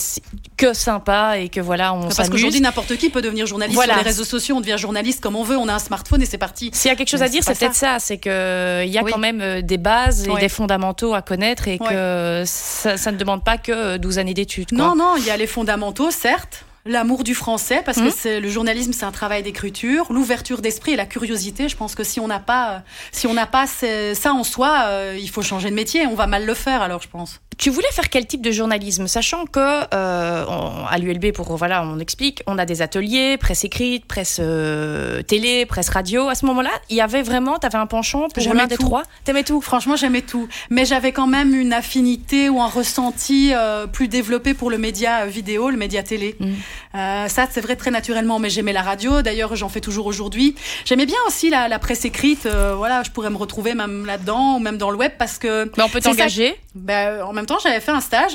que 0.57 0.73
sympa 0.75 1.39
et 1.39 1.49
que 1.49 1.61
voilà, 1.61 1.95
on 1.95 2.09
Parce 2.09 2.29
qu'aujourd'hui, 2.29 2.61
n'importe 2.61 2.97
qui 2.97 3.11
peut 3.11 3.23
devenir 3.23 3.47
journaliste 3.47 3.81
sur 3.81 3.95
les 3.95 4.03
réseaux 4.03 4.25
sociaux. 4.25 4.57
On 4.57 4.61
devient 4.61 4.77
journaliste 4.79 5.23
comme 5.23 5.37
on 5.37 5.43
veut. 5.43 5.57
On 5.57 5.69
a 5.69 5.75
un 5.75 5.79
smartphone 5.79 6.23
et 6.23 6.27
c'est 6.27 6.39
parti. 6.39 6.71
S'il 6.73 6.91
y 6.91 6.93
a 6.93 6.97
quelque 6.97 7.09
chose 7.09 7.23
à 7.23 7.29
dire, 7.29 7.43
c'est 7.45 7.59
peut-être 7.59 7.75
ça. 7.75 7.99
C'est 7.99 8.19
qu'il 8.19 8.31
y 8.31 8.99
a 8.99 9.03
quand 9.03 9.19
même 9.19 9.41
euh, 9.41 9.63
des 9.63 9.79
bases 9.79 10.27
et 10.27 10.41
des 10.41 10.49
fondamentaux 10.49 11.15
à 11.15 11.23
connaître 11.23 11.69
et 11.69 11.79
que 11.79 12.43
ça, 12.47 12.97
ça, 12.97 13.13
ne 13.13 13.17
demande 13.17 13.45
pas 13.45 13.59
que 13.59 13.97
12 13.97 14.19
années 14.19 14.35
d'études. 14.35 14.73
Non, 14.73 14.95
non, 14.95 15.15
il 15.17 15.25
y 15.25 15.31
a 15.31 15.37
les 15.37 15.47
fondamentaux, 15.47 16.11
certes 16.11 16.66
l'amour 16.87 17.25
du 17.25 17.35
français 17.35 17.83
parce 17.85 17.99
que 17.99 18.09
mmh. 18.09 18.15
c'est 18.17 18.41
le 18.41 18.49
journalisme 18.49 18.93
c'est 18.93 19.05
un 19.05 19.13
travail 19.13 19.43
d'écriture. 19.43 20.07
L'ouverture 20.11 20.63
d'esprit 20.63 20.93
et 20.93 20.97
la 20.97 21.07
curiosité 21.07 21.69
je 21.69 21.77
pense 21.77 21.95
que 21.95 22.05
si 22.05 22.21
on 22.21 22.29
n'a 22.29 22.41
pas 22.41 22.83
si 23.13 23.27
on 23.27 23.35
n'a 23.35 23.47
pas 23.47 23.67
ça 23.67 24.33
en 24.33 24.45
soi 24.45 24.85
euh, 24.87 25.19
il 25.21 25.31
faut 25.31 25.43
changer 25.43 25.71
de 25.71 25.75
métier. 25.75 26.07
On 26.07 26.15
va 26.15 26.27
mal 26.27 26.45
le 26.45 26.55
faire 26.55 26.83
alors 26.83 27.03
je 27.03 27.09
pense 27.09 27.41
tu 27.59 27.71
voulais 27.71 27.89
faire 27.91 28.11
quel 28.11 28.27
type 28.27 28.43
de 28.43 28.51
journalisme, 28.51 29.07
sachant 29.07 29.47
que 29.47 29.61
euh, 29.61 30.45
à 30.89 30.99
l'ULB, 30.99 31.33
pour 31.33 31.57
voilà, 31.57 31.83
on 31.85 31.99
explique, 31.99 32.43
on 32.47 32.59
a 32.59 32.67
des 32.67 32.83
ateliers, 32.83 33.39
presse 33.39 33.65
écrite, 33.65 34.05
presse 34.05 34.39
euh, 34.41 35.23
télé, 35.23 35.65
presse 35.65 35.89
radio. 35.89 36.29
À 36.29 36.35
ce 36.35 36.45
moment-là, 36.47 36.71
il 36.91 36.97
y 36.97 37.01
avait 37.01 37.23
vraiment, 37.23 37.59
tu 37.59 37.67
avais 37.67 37.79
un 37.79 37.87
penchant 37.87 38.29
pour 38.29 38.55
l'un 38.55 38.67
des 38.67 38.77
trois? 38.77 39.05
T'aimais 39.25 39.43
tout? 39.43 39.61
Franchement, 39.63 39.97
j'aimais 39.97 40.21
tout, 40.21 40.49
mais 40.69 40.85
j'avais 40.85 41.13
quand 41.13 41.27
même 41.27 41.55
une 41.55 41.73
affinité 41.73 42.51
ou 42.51 42.61
un 42.61 42.69
ressenti 42.69 43.53
euh, 43.55 43.87
plus 43.87 44.09
développé 44.09 44.53
pour 44.53 44.71
le 44.71 44.77
média 44.77 45.25
vidéo, 45.25 45.71
le 45.71 45.79
média 45.79 46.03
télé. 46.03 46.37
Mm. 46.39 47.29
ça, 47.29 47.47
c'est 47.51 47.61
vrai 47.61 47.77
très 47.77 47.91
naturellement, 47.91 48.39
mais 48.39 48.51
j'aimais 48.51 48.75
la 48.75 48.83
radio. 48.83 49.23
D'ailleurs, 49.23 49.57
j'en 49.57 49.71
fais 49.71 49.81
toujours 49.81 50.07
aujourd'hui. 50.07 50.55
J'aimais 50.85 51.07
bien 51.07 51.19
aussi 51.27 51.49
la, 51.49 51.69
la 51.69 51.79
presse 51.79 52.05
écrite. 52.05 52.47
voilà, 52.47 53.03
je 53.03 53.11
pourrais 53.11 53.31
me 53.31 53.37
retrouver 53.37 53.75
même 53.75 54.05
là-dedans 54.05 54.57
ou 54.57 54.59
même 54.59 54.77
dans 54.77 54.91
le 54.91 54.97
web 54.97 55.13
parce 55.19 55.39
que. 55.39 55.71
Mais 55.77 55.83
on 55.83 55.89
peut 55.89 56.01
t'engager? 56.01 56.57
Ben, 56.75 57.23
en 57.23 57.33
même 57.33 57.46
temps, 57.47 57.59
j'avais 57.63 57.81
fait 57.81 57.93
un 57.93 58.01
stage 58.01 58.33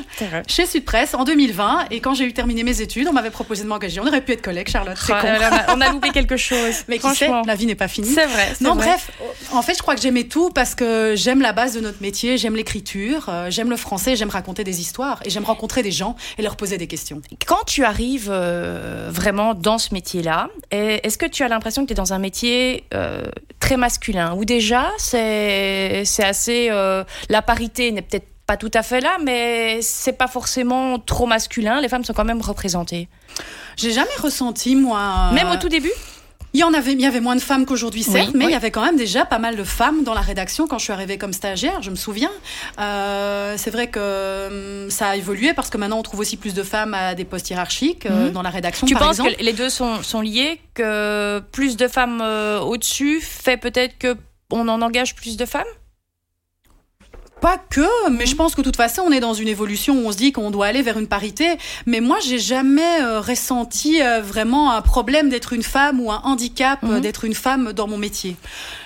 chez 0.47 0.65
Sud 0.65 0.85
Presse 0.85 1.13
en 1.13 1.23
2020 1.23 1.87
et 1.91 1.99
quand 1.99 2.13
j'ai 2.13 2.25
eu 2.25 2.33
terminé 2.33 2.63
mes 2.63 2.81
études, 2.81 3.07
on 3.07 3.13
m'avait 3.13 3.29
proposé 3.29 3.63
de 3.63 3.67
m'engager. 3.67 3.99
On 3.99 4.07
aurait 4.07 4.21
pu 4.21 4.33
être 4.33 4.41
collègues, 4.41 4.69
Charlotte. 4.69 4.97
C'est 4.99 5.13
oh 5.13 5.73
on 5.75 5.81
a 5.81 5.91
loupé 5.91 6.09
quelque 6.09 6.37
chose. 6.37 6.83
Mais 6.87 6.99
qui 6.99 7.09
sait, 7.15 7.29
la 7.45 7.55
vie 7.55 7.65
n'est 7.65 7.75
pas 7.75 7.87
finie. 7.87 8.09
C'est 8.09 8.25
vrai. 8.25 8.53
Non, 8.61 8.75
bref, 8.75 9.11
en 9.51 9.61
fait, 9.61 9.75
je 9.75 9.81
crois 9.81 9.95
que 9.95 10.01
j'aimais 10.01 10.25
tout 10.25 10.49
parce 10.49 10.75
que 10.75 11.13
j'aime 11.15 11.41
la 11.41 11.53
base 11.53 11.73
de 11.73 11.79
notre 11.79 12.01
métier, 12.01 12.37
j'aime 12.37 12.55
l'écriture, 12.55 13.27
euh, 13.29 13.49
j'aime 13.49 13.69
le 13.69 13.77
français, 13.77 14.15
j'aime 14.15 14.29
raconter 14.29 14.63
des 14.63 14.81
histoires 14.81 15.19
et 15.25 15.29
j'aime 15.29 15.45
rencontrer 15.45 15.83
des 15.83 15.91
gens 15.91 16.15
et 16.37 16.41
leur 16.41 16.55
poser 16.55 16.77
des 16.77 16.87
questions. 16.87 17.21
Quand 17.45 17.63
tu 17.65 17.83
arrives 17.83 18.29
euh, 18.31 19.09
vraiment 19.11 19.53
dans 19.53 19.77
ce 19.77 19.93
métier-là, 19.93 20.49
est-ce 20.71 21.17
que 21.17 21.25
tu 21.25 21.43
as 21.43 21.47
l'impression 21.47 21.83
que 21.83 21.87
tu 21.87 21.93
es 21.93 21.95
dans 21.95 22.13
un 22.13 22.19
métier 22.19 22.85
euh, 22.93 23.23
très 23.59 23.77
masculin? 23.77 24.33
Ou 24.35 24.45
déjà 24.45 24.89
c'est 24.97 26.03
assez 26.19 26.69
la 27.29 27.41
parité 27.41 27.91
n'est 27.91 28.01
peut-être 28.01 28.30
pas 28.51 28.57
tout 28.57 28.71
à 28.73 28.83
fait 28.83 28.99
là, 28.99 29.15
mais 29.23 29.79
c'est 29.81 30.11
pas 30.11 30.27
forcément 30.27 30.99
trop 30.99 31.25
masculin. 31.25 31.79
Les 31.79 31.87
femmes 31.87 32.03
sont 32.03 32.11
quand 32.11 32.25
même 32.25 32.41
représentées. 32.41 33.07
J'ai 33.77 33.93
jamais 33.93 34.17
ressenti, 34.21 34.75
moi. 34.75 35.31
Même 35.31 35.49
au 35.51 35.55
tout 35.55 35.69
début? 35.69 35.93
Il 36.53 36.59
y 36.59 36.63
en 36.65 36.73
avait, 36.73 36.91
il 36.91 36.99
y 36.99 37.05
avait 37.05 37.21
moins 37.21 37.37
de 37.37 37.41
femmes 37.41 37.65
qu'aujourd'hui, 37.65 38.03
certes, 38.03 38.31
mais 38.35 38.43
il 38.43 38.51
y 38.51 38.55
avait 38.55 38.71
quand 38.71 38.83
même 38.83 38.97
déjà 38.97 39.23
pas 39.23 39.39
mal 39.39 39.55
de 39.55 39.63
femmes 39.63 40.03
dans 40.03 40.13
la 40.13 40.19
rédaction 40.19 40.67
quand 40.67 40.79
je 40.79 40.83
suis 40.83 40.91
arrivée 40.91 41.17
comme 41.17 41.31
stagiaire. 41.31 41.81
Je 41.81 41.91
me 41.91 41.95
souviens. 41.95 42.31
Euh, 42.77 43.55
c'est 43.57 43.71
vrai 43.71 43.87
que 43.87 44.83
hum, 44.83 44.91
ça 44.91 45.11
a 45.11 45.15
évolué 45.15 45.53
parce 45.53 45.69
que 45.69 45.77
maintenant 45.77 45.99
on 45.99 46.03
trouve 46.03 46.19
aussi 46.19 46.35
plus 46.35 46.53
de 46.53 46.63
femmes 46.63 46.93
à 46.93 47.15
des 47.15 47.23
postes 47.23 47.49
hiérarchiques 47.49 48.05
euh, 48.05 48.25
mhm. 48.25 48.31
dans 48.33 48.41
la 48.41 48.49
rédaction. 48.49 48.85
Tu 48.85 48.95
penses 48.95 49.19
que 49.19 49.41
les 49.41 49.53
deux 49.53 49.69
sont, 49.69 50.03
sont 50.03 50.19
liés, 50.19 50.59
que 50.73 51.39
plus 51.53 51.77
de 51.77 51.87
femmes 51.87 52.19
euh, 52.21 52.59
au-dessus 52.59 53.21
fait 53.21 53.55
peut-être 53.55 53.97
que 53.97 54.17
on 54.51 54.67
en 54.67 54.81
engage 54.81 55.15
plus 55.15 55.37
de 55.37 55.45
femmes? 55.45 55.71
Pas 57.41 57.57
que, 57.57 58.09
mais 58.09 58.25
je 58.25 58.35
pense 58.35 58.55
que 58.55 58.61
de 58.61 58.65
toute 58.65 58.77
façon, 58.77 59.01
on 59.05 59.11
est 59.11 59.19
dans 59.19 59.33
une 59.33 59.47
évolution 59.47 59.95
où 59.95 60.07
on 60.07 60.11
se 60.11 60.17
dit 60.17 60.31
qu'on 60.31 60.51
doit 60.51 60.67
aller 60.67 60.83
vers 60.83 60.97
une 60.97 61.07
parité. 61.07 61.57
Mais 61.85 61.99
moi, 61.99 62.19
j'ai 62.25 62.39
jamais 62.39 63.01
euh, 63.01 63.19
ressenti 63.19 64.01
euh, 64.01 64.21
vraiment 64.21 64.71
un 64.71 64.81
problème 64.81 65.27
d'être 65.29 65.51
une 65.51 65.63
femme 65.63 65.99
ou 65.99 66.11
un 66.11 66.21
handicap 66.23 66.79
euh, 66.83 66.87
mhm. 66.87 67.01
d'être 67.01 67.25
une 67.25 67.33
femme 67.33 67.73
dans 67.73 67.87
mon 67.87 67.97
métier. 67.97 68.37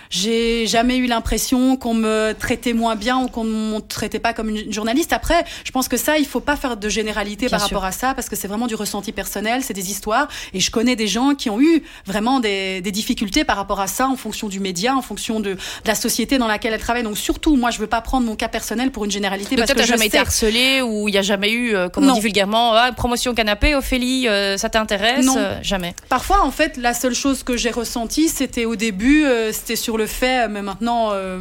J'ai 0.10 0.68
jamais 0.68 0.98
eu 0.98 1.08
l'impression 1.08 1.78
qu'on 1.78 1.94
me 1.94 2.34
traitait 2.38 2.74
moins 2.74 2.96
bien 2.96 3.18
ou 3.18 3.28
qu'on 3.28 3.44
me 3.44 3.80
traitait 3.80 4.20
pas 4.20 4.34
comme 4.34 4.50
une 4.50 4.72
journaliste. 4.72 5.14
Après, 5.14 5.44
je 5.64 5.72
pense 5.72 5.88
que 5.88 5.98
ça, 5.98 6.18
il 6.18 6.26
faut 6.26 6.40
pas 6.40 6.56
faire 6.56 6.78
de 6.78 6.90
généralité 6.90 7.50
par 7.50 7.62
rapport 7.62 7.86
à 7.86 7.92
ça 7.92 8.14
parce 8.14 8.30
que 8.30 8.36
c'est 8.36 8.48
vraiment 8.48 8.68
du 8.68 8.76
ressenti 8.76 9.12
personnel, 9.12 9.64
c'est 9.64 9.74
des 9.74 9.92
histoires. 9.92 10.28
Et 10.54 10.60
je 10.60 10.72
connais 10.72 10.96
des 10.96 11.08
gens 11.08 11.36
qui 11.36 11.50
ont 11.50 11.60
eu 11.60 11.84
vraiment 12.06 12.40
des, 12.40 12.82
des, 12.82 12.92
difficultés 12.92 13.44
par 13.44 13.58
rapport 13.58 13.80
à 13.82 13.88
ça 13.88 14.08
en 14.08 14.16
fonction 14.16 14.48
du 14.48 14.60
média, 14.60 14.96
en 14.96 15.02
fonction 15.02 15.40
de, 15.40 15.54
de, 15.54 15.58
la 15.86 15.96
société 15.96 16.38
dans 16.38 16.48
laquelle 16.48 16.74
elle 16.74 16.80
travaille. 16.80 17.04
Donc 17.04 17.18
surtout, 17.18 17.56
moi, 17.56 17.72
je 17.72 17.80
veux 17.80 17.88
pas 17.88 18.02
prendre 18.02 18.26
mon 18.26 18.36
cas 18.36 18.48
personnel 18.48 18.92
pour 18.92 19.06
une 19.06 19.12
généralité. 19.12 19.56
Donc 19.56 19.66
parce 19.66 19.74
toi, 19.74 19.82
que 19.82 19.88
jamais 19.88 20.02
sais... 20.04 20.08
été 20.08 20.18
harcelé 20.18 20.82
ou 20.82 21.08
il 21.08 21.16
y 21.16 21.18
a 21.18 21.22
jamais 21.22 21.52
eu, 21.52 21.76
euh, 21.76 21.90
comme 21.90 22.10
on 22.10 22.14
dit 22.14 22.20
vulgairement, 22.22 22.74
ah, 22.74 22.92
promotion 22.92 23.34
canapé, 23.34 23.76
Ophélie, 23.76 24.28
euh, 24.28 24.58
ça 24.58 24.70
t'intéresse? 24.70 25.26
Non, 25.26 25.36
euh, 25.38 25.58
jamais. 25.62 25.94
Parfois, 26.10 26.44
en 26.44 26.52
fait, 26.52 26.78
la 26.78 26.94
seule 26.94 27.16
chose 27.16 27.44
que 27.44 27.58
j'ai 27.58 27.72
ressentie, 27.72 28.30
c'était 28.30 28.66
au 28.66 28.76
début, 28.76 29.26
c'était 29.52 29.76
sur 29.76 29.95
le 29.98 30.08
fait, 30.08 30.48
mais 30.48 30.62
maintenant 30.62 31.12
euh, 31.12 31.40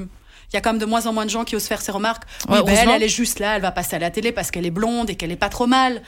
il 0.53 0.55
y 0.55 0.59
a 0.59 0.61
quand 0.61 0.71
même 0.71 0.81
de 0.81 0.87
moins 0.87 1.07
en 1.07 1.12
moins 1.12 1.25
de 1.25 1.31
gens 1.31 1.45
qui 1.45 1.57
osent 1.57 1.67
faire 1.67 1.81
ces 1.81 1.93
remarques. 1.93 2.25
Oui, 2.49 2.59
ben, 2.64 2.77
elle, 2.77 2.88
elle 2.88 3.03
est 3.03 3.09
juste 3.09 3.38
là, 3.40 3.57
elle 3.57 3.62
va 3.62 3.73
passer 3.73 3.97
à 3.97 3.99
la 3.99 4.11
télé 4.11 4.33
parce 4.33 4.51
qu'elle 4.51 4.67
est 4.67 4.71
blonde 4.71 5.11
et 5.11 5.17
qu'elle 5.17 5.33
est 5.33 5.37
pas 5.37 5.49
trop 5.49 5.67
mal. 5.67 6.03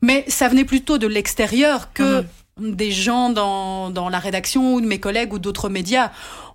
Mais 0.00 0.24
ça 0.28 0.48
venait 0.48 0.64
plutôt 0.64 0.98
de 0.98 1.06
l'extérieur 1.06 1.92
que 1.92 2.24
des 2.58 2.90
gens 2.90 3.30
dans, 3.30 3.90
dans 3.90 4.08
la 4.08 4.18
rédaction 4.18 4.74
ou 4.74 4.80
de 4.80 4.86
mes 4.86 4.98
collègues 4.98 5.32
ou 5.32 5.38
d'autres 5.38 5.68
médias. 5.68 6.10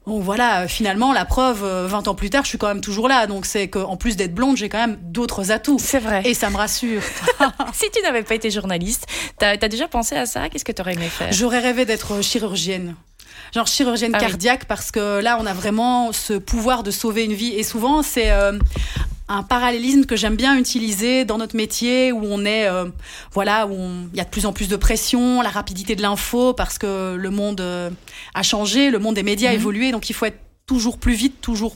Bon, 0.06 0.22
voilà, 0.22 0.62
euh, 0.62 0.68
finalement, 0.70 1.12
la 1.12 1.26
preuve, 1.26 1.66
euh, 1.66 1.86
20 1.86 2.08
ans 2.08 2.16
plus 2.16 2.30
tard, 2.30 2.44
je 2.44 2.50
suis 2.50 2.58
quand 2.58 2.70
même 2.70 2.80
toujours 2.80 3.10
là. 3.10 3.28
Donc, 3.28 3.46
c'est 3.46 3.68
qu'en 3.68 3.98
plus 3.98 4.16
d'être 4.16 4.34
blonde, 4.34 4.56
j'ai 4.56 4.70
quand 4.70 4.78
même 4.78 4.98
d'autres 5.02 5.52
atouts. 5.52 5.80
C'est 5.80 6.00
vrai. 6.00 6.22
Et 6.24 6.34
ça 6.34 6.50
me 6.50 6.56
rassure. 6.56 7.02
si 7.74 7.92
tu 7.92 8.02
n'avais 8.04 8.24
pas 8.24 8.36
été 8.36 8.50
journaliste, 8.50 9.06
t'as 9.38 9.58
as 9.62 9.68
déjà 9.68 9.90
pensé 9.90 10.16
à 10.16 10.26
ça? 10.26 10.48
Qu'est-ce 10.48 10.64
que 10.64 10.72
tu 10.72 10.82
aurais 10.82 10.94
aimé 10.94 11.10
faire? 11.10 11.28
J'aurais 11.34 11.60
rêvé 11.60 11.84
d'être 11.84 12.24
chirurgienne. 12.24 12.96
Genre 13.58 13.66
chirurgienne 13.66 14.12
Ah 14.14 14.20
oui. 14.22 14.28
cardiaque 14.28 14.66
parce 14.66 14.92
que 14.92 15.20
là 15.20 15.40
on 15.42 15.46
a 15.48 15.54
vraiment 15.54 16.12
ce 16.14 16.34
pouvoir 16.34 16.84
de 16.84 16.92
sauver 16.92 17.24
une 17.26 17.34
vie. 17.34 17.54
Et 17.56 17.64
souvent 17.64 18.04
c'est 18.04 18.30
euh, 18.30 18.60
un 19.30 19.42
parallélisme 19.42 20.06
que 20.06 20.16
j'aime 20.16 20.36
bien 20.36 20.56
utiliser 20.60 21.26
dans 21.26 21.40
notre 21.40 21.56
métier 21.56 22.12
où 22.12 22.22
on 22.24 22.46
est 22.46 22.68
euh, 22.68 22.86
voilà 23.32 23.66
où 23.66 23.74
il 24.14 24.16
y 24.16 24.22
a 24.22 24.26
de 24.26 24.30
plus 24.30 24.46
en 24.46 24.54
plus 24.54 24.68
de 24.68 24.76
pression, 24.76 25.42
la 25.42 25.50
rapidité 25.50 25.96
de 25.96 26.04
l'info 26.04 26.54
parce 26.54 26.78
que 26.78 27.16
le 27.16 27.30
monde 27.32 27.60
euh, 27.62 27.90
a 28.36 28.44
changé, 28.44 28.92
le 28.92 29.00
monde 29.00 29.16
des 29.16 29.24
médias 29.24 29.50
a 29.50 29.54
Mhm. 29.54 29.60
évolué. 29.60 29.92
Donc 29.92 30.08
il 30.12 30.14
faut 30.14 30.26
être 30.28 30.40
toujours 30.68 31.00
plus 31.00 31.14
vite, 31.16 31.42
toujours 31.42 31.76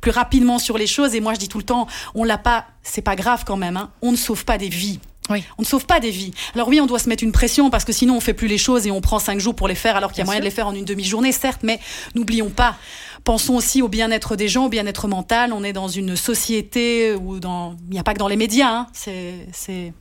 plus 0.00 0.12
rapidement 0.12 0.60
sur 0.60 0.78
les 0.78 0.86
choses. 0.86 1.16
Et 1.16 1.20
moi 1.20 1.34
je 1.34 1.40
dis 1.40 1.48
tout 1.48 1.58
le 1.58 1.64
temps 1.64 1.88
on 2.14 2.22
l'a 2.22 2.38
pas 2.38 2.66
c'est 2.84 3.02
pas 3.02 3.16
grave 3.16 3.42
quand 3.44 3.56
même 3.56 3.76
hein, 3.76 3.90
on 4.02 4.12
ne 4.12 4.16
sauve 4.16 4.44
pas 4.44 4.56
des 4.56 4.68
vies 4.68 5.00
Oui. 5.30 5.44
on 5.58 5.62
ne 5.62 5.66
sauve 5.66 5.86
pas 5.86 6.00
des 6.00 6.10
vies. 6.10 6.32
Alors 6.54 6.68
oui, 6.68 6.80
on 6.80 6.86
doit 6.86 6.98
se 6.98 7.08
mettre 7.08 7.24
une 7.24 7.32
pression 7.32 7.70
parce 7.70 7.84
que 7.84 7.92
sinon 7.92 8.16
on 8.16 8.20
fait 8.20 8.34
plus 8.34 8.48
les 8.48 8.58
choses 8.58 8.86
et 8.86 8.90
on 8.90 9.00
prend 9.00 9.18
cinq 9.18 9.40
jours 9.40 9.54
pour 9.54 9.68
les 9.68 9.74
faire 9.74 9.96
alors 9.96 10.12
qu'il 10.12 10.20
y 10.20 10.22
a 10.22 10.24
moyen 10.24 10.38
sûr. 10.38 10.44
de 10.44 10.48
les 10.48 10.54
faire 10.54 10.66
en 10.66 10.74
une 10.74 10.84
demi-journée, 10.84 11.32
certes, 11.32 11.60
mais 11.62 11.80
n'oublions 12.14 12.50
pas. 12.50 12.76
Pensons 13.24 13.56
aussi 13.56 13.82
au 13.82 13.88
bien-être 13.88 14.36
des 14.36 14.48
gens, 14.48 14.66
au 14.66 14.68
bien-être 14.68 15.08
mental. 15.08 15.52
On 15.52 15.64
est 15.64 15.72
dans 15.72 15.88
une 15.88 16.16
société 16.16 17.14
où 17.14 17.40
dans, 17.40 17.76
il 17.88 17.92
n'y 17.92 17.98
a 17.98 18.04
pas 18.04 18.14
que 18.14 18.18
dans 18.18 18.28
les 18.28 18.36
médias, 18.36 18.70
hein. 18.70 18.86
c'est, 18.92 19.92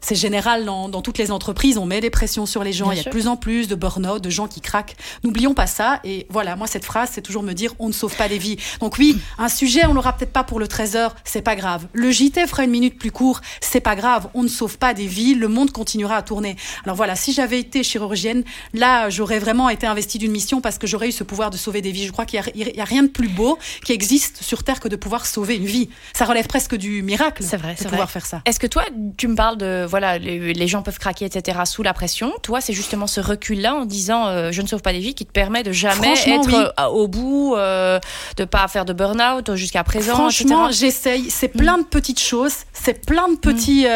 c'est, 0.00 0.14
général 0.14 0.64
dans, 0.64 0.88
dans 0.88 1.02
toutes 1.02 1.18
les 1.18 1.30
entreprises. 1.30 1.78
On 1.78 1.86
met 1.86 2.00
des 2.00 2.10
pressions 2.10 2.46
sur 2.46 2.64
les 2.64 2.72
gens. 2.72 2.86
Bien 2.86 2.94
il 2.94 2.96
y 2.96 3.00
a 3.00 3.02
sûr. 3.02 3.10
de 3.10 3.16
plus 3.16 3.28
en 3.28 3.36
plus 3.36 3.68
de 3.68 3.74
burn-out, 3.74 4.22
de 4.22 4.30
gens 4.30 4.48
qui 4.48 4.60
craquent. 4.60 4.96
N'oublions 5.24 5.54
pas 5.54 5.66
ça. 5.66 6.00
Et 6.04 6.26
voilà, 6.30 6.56
moi, 6.56 6.66
cette 6.66 6.84
phrase, 6.84 7.10
c'est 7.12 7.22
toujours 7.22 7.42
me 7.42 7.52
dire 7.52 7.72
on 7.78 7.88
ne 7.88 7.92
sauve 7.92 8.14
pas 8.16 8.28
des 8.28 8.38
vies. 8.38 8.56
Donc 8.80 8.96
oui, 8.98 9.18
un 9.38 9.48
sujet, 9.48 9.86
on 9.86 9.92
l'aura 9.92 10.12
peut-être 10.14 10.32
pas 10.32 10.44
pour 10.44 10.60
le 10.60 10.68
13 10.68 10.96
heures, 10.96 11.14
c'est 11.24 11.42
pas 11.42 11.56
grave. 11.56 11.86
Le 11.92 12.10
JT 12.10 12.46
fera 12.46 12.64
une 12.64 12.70
minute 12.70 12.98
plus 12.98 13.10
court, 13.12 13.40
c'est 13.60 13.80
pas 13.80 13.96
grave. 13.96 14.28
On 14.34 14.42
ne 14.42 14.48
sauve 14.48 14.78
pas 14.78 14.94
des 14.94 15.06
vies. 15.06 15.34
Le 15.34 15.48
monde 15.48 15.70
continuera 15.72 16.16
à 16.16 16.22
tourner. 16.22 16.56
Alors 16.84 16.96
voilà, 16.96 17.16
si 17.16 17.32
j'avais 17.32 17.58
été 17.60 17.82
chirurgienne, 17.82 18.44
là, 18.74 19.10
j'aurais 19.10 19.38
vraiment 19.38 19.68
été 19.68 19.86
investie 19.86 20.18
d'une 20.18 20.32
mission 20.32 20.60
parce 20.60 20.78
que 20.78 20.86
j'aurais 20.86 21.08
eu 21.08 21.12
ce 21.12 21.24
pouvoir 21.24 21.50
de 21.50 21.56
sauver 21.56 21.82
des 21.82 21.92
vies. 21.92 22.06
Je 22.06 22.12
crois 22.12 22.24
qu'il 22.24 22.40
y 22.54 22.80
a- 22.80 22.84
rien 22.84 23.02
de 23.02 23.08
plus 23.08 23.28
beau 23.28 23.58
qui 23.84 23.92
existe 23.92 24.42
sur 24.42 24.62
Terre 24.64 24.80
que 24.80 24.88
de 24.88 24.96
pouvoir 24.96 25.26
sauver 25.26 25.56
une 25.56 25.66
vie. 25.66 25.88
Ça 26.14 26.24
relève 26.24 26.46
presque 26.46 26.74
du 26.74 27.02
miracle. 27.02 27.42
Vrai, 27.42 27.74
de 27.74 27.82
pouvoir 27.82 28.02
vrai. 28.02 28.06
faire 28.12 28.26
ça. 28.26 28.42
Est-ce 28.44 28.58
que 28.60 28.66
toi, 28.66 28.84
tu 29.16 29.28
me 29.28 29.34
parles 29.34 29.56
de 29.58 29.84
voilà, 29.88 30.18
les, 30.18 30.52
les 30.52 30.68
gens 30.68 30.82
peuvent 30.82 30.98
craquer, 30.98 31.24
etc. 31.24 31.60
sous 31.64 31.82
la 31.82 31.92
pression. 31.92 32.32
Toi, 32.42 32.60
c'est 32.60 32.72
justement 32.72 33.06
ce 33.06 33.20
recul-là 33.20 33.74
en 33.74 33.84
disant 33.84 34.26
euh, 34.26 34.52
je 34.52 34.62
ne 34.62 34.66
sauve 34.66 34.82
pas 34.82 34.92
des 34.92 35.00
vies 35.00 35.14
qui 35.14 35.26
te 35.26 35.32
permet 35.32 35.62
de 35.62 35.72
jamais 35.72 36.12
être 36.26 36.46
oui. 36.46 36.54
euh, 36.78 36.86
au 36.86 37.08
bout, 37.08 37.54
euh, 37.56 37.98
de 38.36 38.44
pas 38.44 38.66
faire 38.68 38.84
de 38.84 38.92
burn-out 38.92 39.54
jusqu'à 39.54 39.84
présent. 39.84 40.14
Franchement, 40.14 40.70
j'essaye. 40.70 41.30
C'est 41.30 41.48
plein 41.48 41.78
de 41.78 41.84
petites 41.84 42.20
choses, 42.20 42.54
c'est 42.72 43.04
plein 43.04 43.28
de 43.28 43.36
petits 43.36 43.86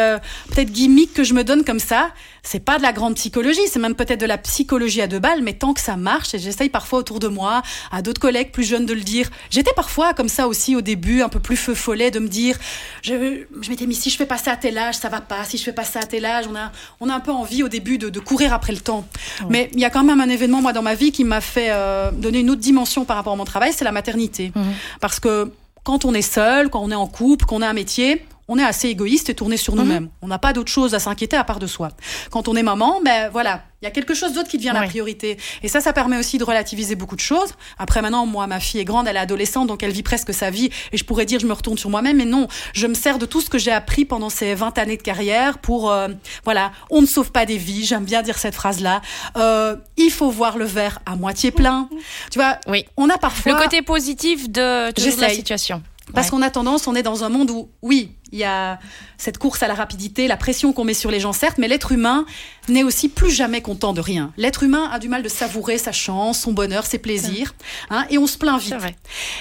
peut-être 0.49 0.71
gimmicks 0.71 1.13
que 1.13 1.23
je 1.23 1.33
me 1.33 1.43
donne 1.43 1.63
comme 1.63 1.79
ça. 1.79 2.09
C'est 2.45 2.59
pas 2.59 2.77
de 2.77 2.83
la 2.83 2.91
grande 2.91 3.15
psychologie, 3.15 3.61
c'est 3.71 3.79
même 3.79 3.95
peut-être 3.95 4.19
de 4.19 4.25
la 4.25 4.37
psychologie 4.37 5.01
à 5.01 5.07
deux 5.07 5.19
balles, 5.19 5.41
mais 5.41 5.53
tant 5.53 5.73
que 5.73 5.79
ça 5.79 5.95
marche, 5.95 6.33
et 6.33 6.39
j'essaye 6.39 6.67
parfois 6.67 6.99
autour 6.99 7.19
de 7.19 7.29
moi, 7.29 7.61
à 7.89 8.01
d'autres 8.01 8.19
collègues 8.19 8.51
plus 8.51 8.65
jeunes 8.65 8.85
de 8.85 8.93
le 8.93 8.99
dire. 8.99 9.29
J'étais 9.49 9.71
parfois 9.73 10.13
comme 10.13 10.27
ça 10.27 10.47
aussi 10.49 10.75
au 10.75 10.81
début, 10.81 11.21
un 11.21 11.29
peu 11.29 11.39
plus 11.39 11.55
feu 11.55 11.73
follet, 11.73 12.11
de 12.11 12.19
me 12.19 12.27
dire, 12.27 12.57
je, 13.01 13.45
je 13.61 13.69
m'étais 13.69 13.85
mis 13.85 13.95
si 13.95 14.09
je 14.09 14.17
fais 14.17 14.25
pas 14.25 14.37
ça 14.37 14.51
à 14.51 14.55
tel 14.57 14.77
âge, 14.77 14.95
ça 14.95 15.07
va 15.07 15.21
pas. 15.21 15.45
Si 15.45 15.57
je 15.57 15.63
fais 15.63 15.71
pas 15.71 15.85
ça 15.85 15.99
à 16.01 16.03
tel 16.05 16.25
âge, 16.25 16.45
on 16.51 16.55
a, 16.55 16.71
on 16.99 17.07
a 17.09 17.15
un 17.15 17.21
peu 17.21 17.31
envie 17.31 17.63
au 17.63 17.69
début 17.69 17.97
de, 17.97 18.09
de 18.09 18.19
courir 18.19 18.53
après 18.53 18.73
le 18.73 18.79
temps. 18.79 19.05
Mais 19.49 19.69
il 19.73 19.79
y 19.79 19.85
a 19.85 19.89
quand 19.89 20.03
même 20.03 20.19
un 20.19 20.29
événement 20.29 20.61
moi 20.61 20.73
dans 20.73 20.81
ma 20.83 20.95
vie 20.95 21.13
qui 21.13 21.23
m'a 21.23 21.39
fait 21.39 21.67
euh, 21.69 22.11
donner 22.11 22.39
une 22.41 22.49
autre 22.49 22.61
dimension 22.61 23.05
par 23.05 23.15
rapport 23.15 23.33
à 23.33 23.37
mon 23.37 23.45
travail, 23.45 23.71
c'est 23.73 23.85
la 23.85 23.93
maternité, 23.93 24.51
Mhm. 24.53 24.73
parce 24.99 25.19
que 25.21 25.49
quand 25.85 26.03
on 26.05 26.13
est 26.13 26.21
seul, 26.21 26.69
quand 26.69 26.81
on 26.81 26.91
est 26.91 26.95
en 26.95 27.07
couple, 27.07 27.45
qu'on 27.45 27.61
a 27.61 27.67
un 27.67 27.73
métier, 27.73 28.25
on 28.47 28.57
est 28.59 28.63
assez 28.63 28.87
égoïste 28.89 29.29
et 29.29 29.35
tourné 29.35 29.57
sur 29.57 29.75
nous-mêmes. 29.75 30.09
On 30.21 30.27
n'a 30.27 30.39
pas 30.39 30.53
d'autre 30.53 30.71
chose 30.71 30.93
à 30.95 30.99
s'inquiéter 30.99 31.35
à 31.37 31.43
part 31.43 31.59
de 31.59 31.67
soi. 31.67 31.89
Quand 32.31 32.47
on 32.47 32.55
est 32.55 32.63
maman, 32.63 32.99
ben 33.03 33.29
voilà, 33.29 33.63
il 33.81 33.85
y 33.85 33.87
a 33.87 33.91
quelque 33.91 34.13
chose 34.13 34.33
d'autre 34.33 34.49
qui 34.49 34.57
devient 34.57 34.71
la 34.73 34.83
priorité. 34.83 35.37
Et 35.61 35.67
ça, 35.67 35.81
ça 35.81 35.93
permet 35.93 36.17
aussi 36.17 36.37
de 36.37 36.43
relativiser 36.43 36.95
beaucoup 36.95 37.15
de 37.15 37.21
choses. 37.21 37.49
Après, 37.77 38.01
maintenant, 38.01 38.25
moi, 38.25 38.47
ma 38.47 38.59
fille 38.59 38.79
est 38.81 38.85
grande, 38.85 39.07
elle 39.07 39.15
est 39.15 39.19
adolescente, 39.19 39.67
donc 39.67 39.83
elle 39.83 39.91
vit 39.91 40.03
presque 40.03 40.33
sa 40.33 40.49
vie. 40.49 40.69
Et 40.91 40.97
je 40.97 41.03
pourrais 41.03 41.25
dire, 41.25 41.39
je 41.39 41.45
me 41.47 41.53
retourne 41.53 41.77
sur 41.77 41.89
moi-même, 41.89 42.17
mais 42.17 42.25
non, 42.25 42.47
je 42.73 42.87
me 42.87 42.93
sers 42.93 43.17
de 43.17 43.25
tout 43.25 43.41
ce 43.41 43.49
que 43.49 43.57
j'ai 43.57 43.71
appris 43.71 44.05
pendant 44.05 44.29
ces 44.29 44.55
20 44.55 44.77
années 44.77 44.97
de 44.97 45.01
carrière 45.01 45.57
pour, 45.57 45.91
euh, 45.91 46.07
voilà, 46.43 46.71
on 46.89 47.01
ne 47.01 47.07
sauve 47.07 47.31
pas 47.31 47.45
des 47.45 47.57
vies. 47.57 47.85
J'aime 47.85 48.05
bien 48.05 48.21
dire 48.21 48.37
cette 48.37 48.55
phrase-là. 48.55 49.01
Euh, 49.37 49.75
il 49.97 50.11
faut 50.11 50.29
voir 50.29 50.57
le 50.57 50.65
verre 50.65 50.99
à 51.05 51.15
moitié 51.15 51.51
plein. 51.51 51.89
Tu 52.31 52.39
vois, 52.39 52.57
Oui. 52.67 52.85
on 52.97 53.09
a 53.09 53.17
parfois 53.17 53.51
Le 53.53 53.57
côté 53.57 53.81
positif 53.81 54.49
de, 54.49 54.91
de 54.91 55.21
la 55.21 55.29
situation. 55.29 55.81
Parce 56.13 56.27
Ouais. 56.27 56.31
qu'on 56.31 56.41
a 56.41 56.49
tendance, 56.49 56.87
on 56.87 56.95
est 56.95 57.03
dans 57.03 57.23
un 57.23 57.29
monde 57.29 57.49
où, 57.51 57.69
oui, 57.81 58.11
il 58.31 58.39
y 58.39 58.43
a 58.43 58.79
cette 59.17 59.37
course 59.37 59.63
à 59.63 59.67
la 59.67 59.73
rapidité, 59.73 60.27
la 60.27 60.37
pression 60.37 60.73
qu'on 60.73 60.83
met 60.83 60.93
sur 60.93 61.11
les 61.11 61.19
gens, 61.19 61.33
certes, 61.33 61.57
mais 61.57 61.67
l'être 61.67 61.91
humain 61.91 62.25
n'est 62.67 62.83
aussi 62.83 63.07
plus 63.09 63.31
jamais 63.31 63.61
content 63.61 63.93
de 63.93 64.01
rien. 64.01 64.33
L'être 64.37 64.63
humain 64.63 64.89
a 64.91 64.99
du 64.99 65.07
mal 65.07 65.23
de 65.23 65.29
savourer 65.29 65.77
sa 65.77 65.91
chance, 65.91 66.39
son 66.39 66.51
bonheur, 66.51 66.85
ses 66.85 66.97
plaisirs, 66.97 67.53
hein, 67.89 68.05
et 68.09 68.17
on 68.17 68.27
se 68.27 68.37
plaint 68.37 68.59
vite. 68.59 68.73
vrai. 68.75 68.95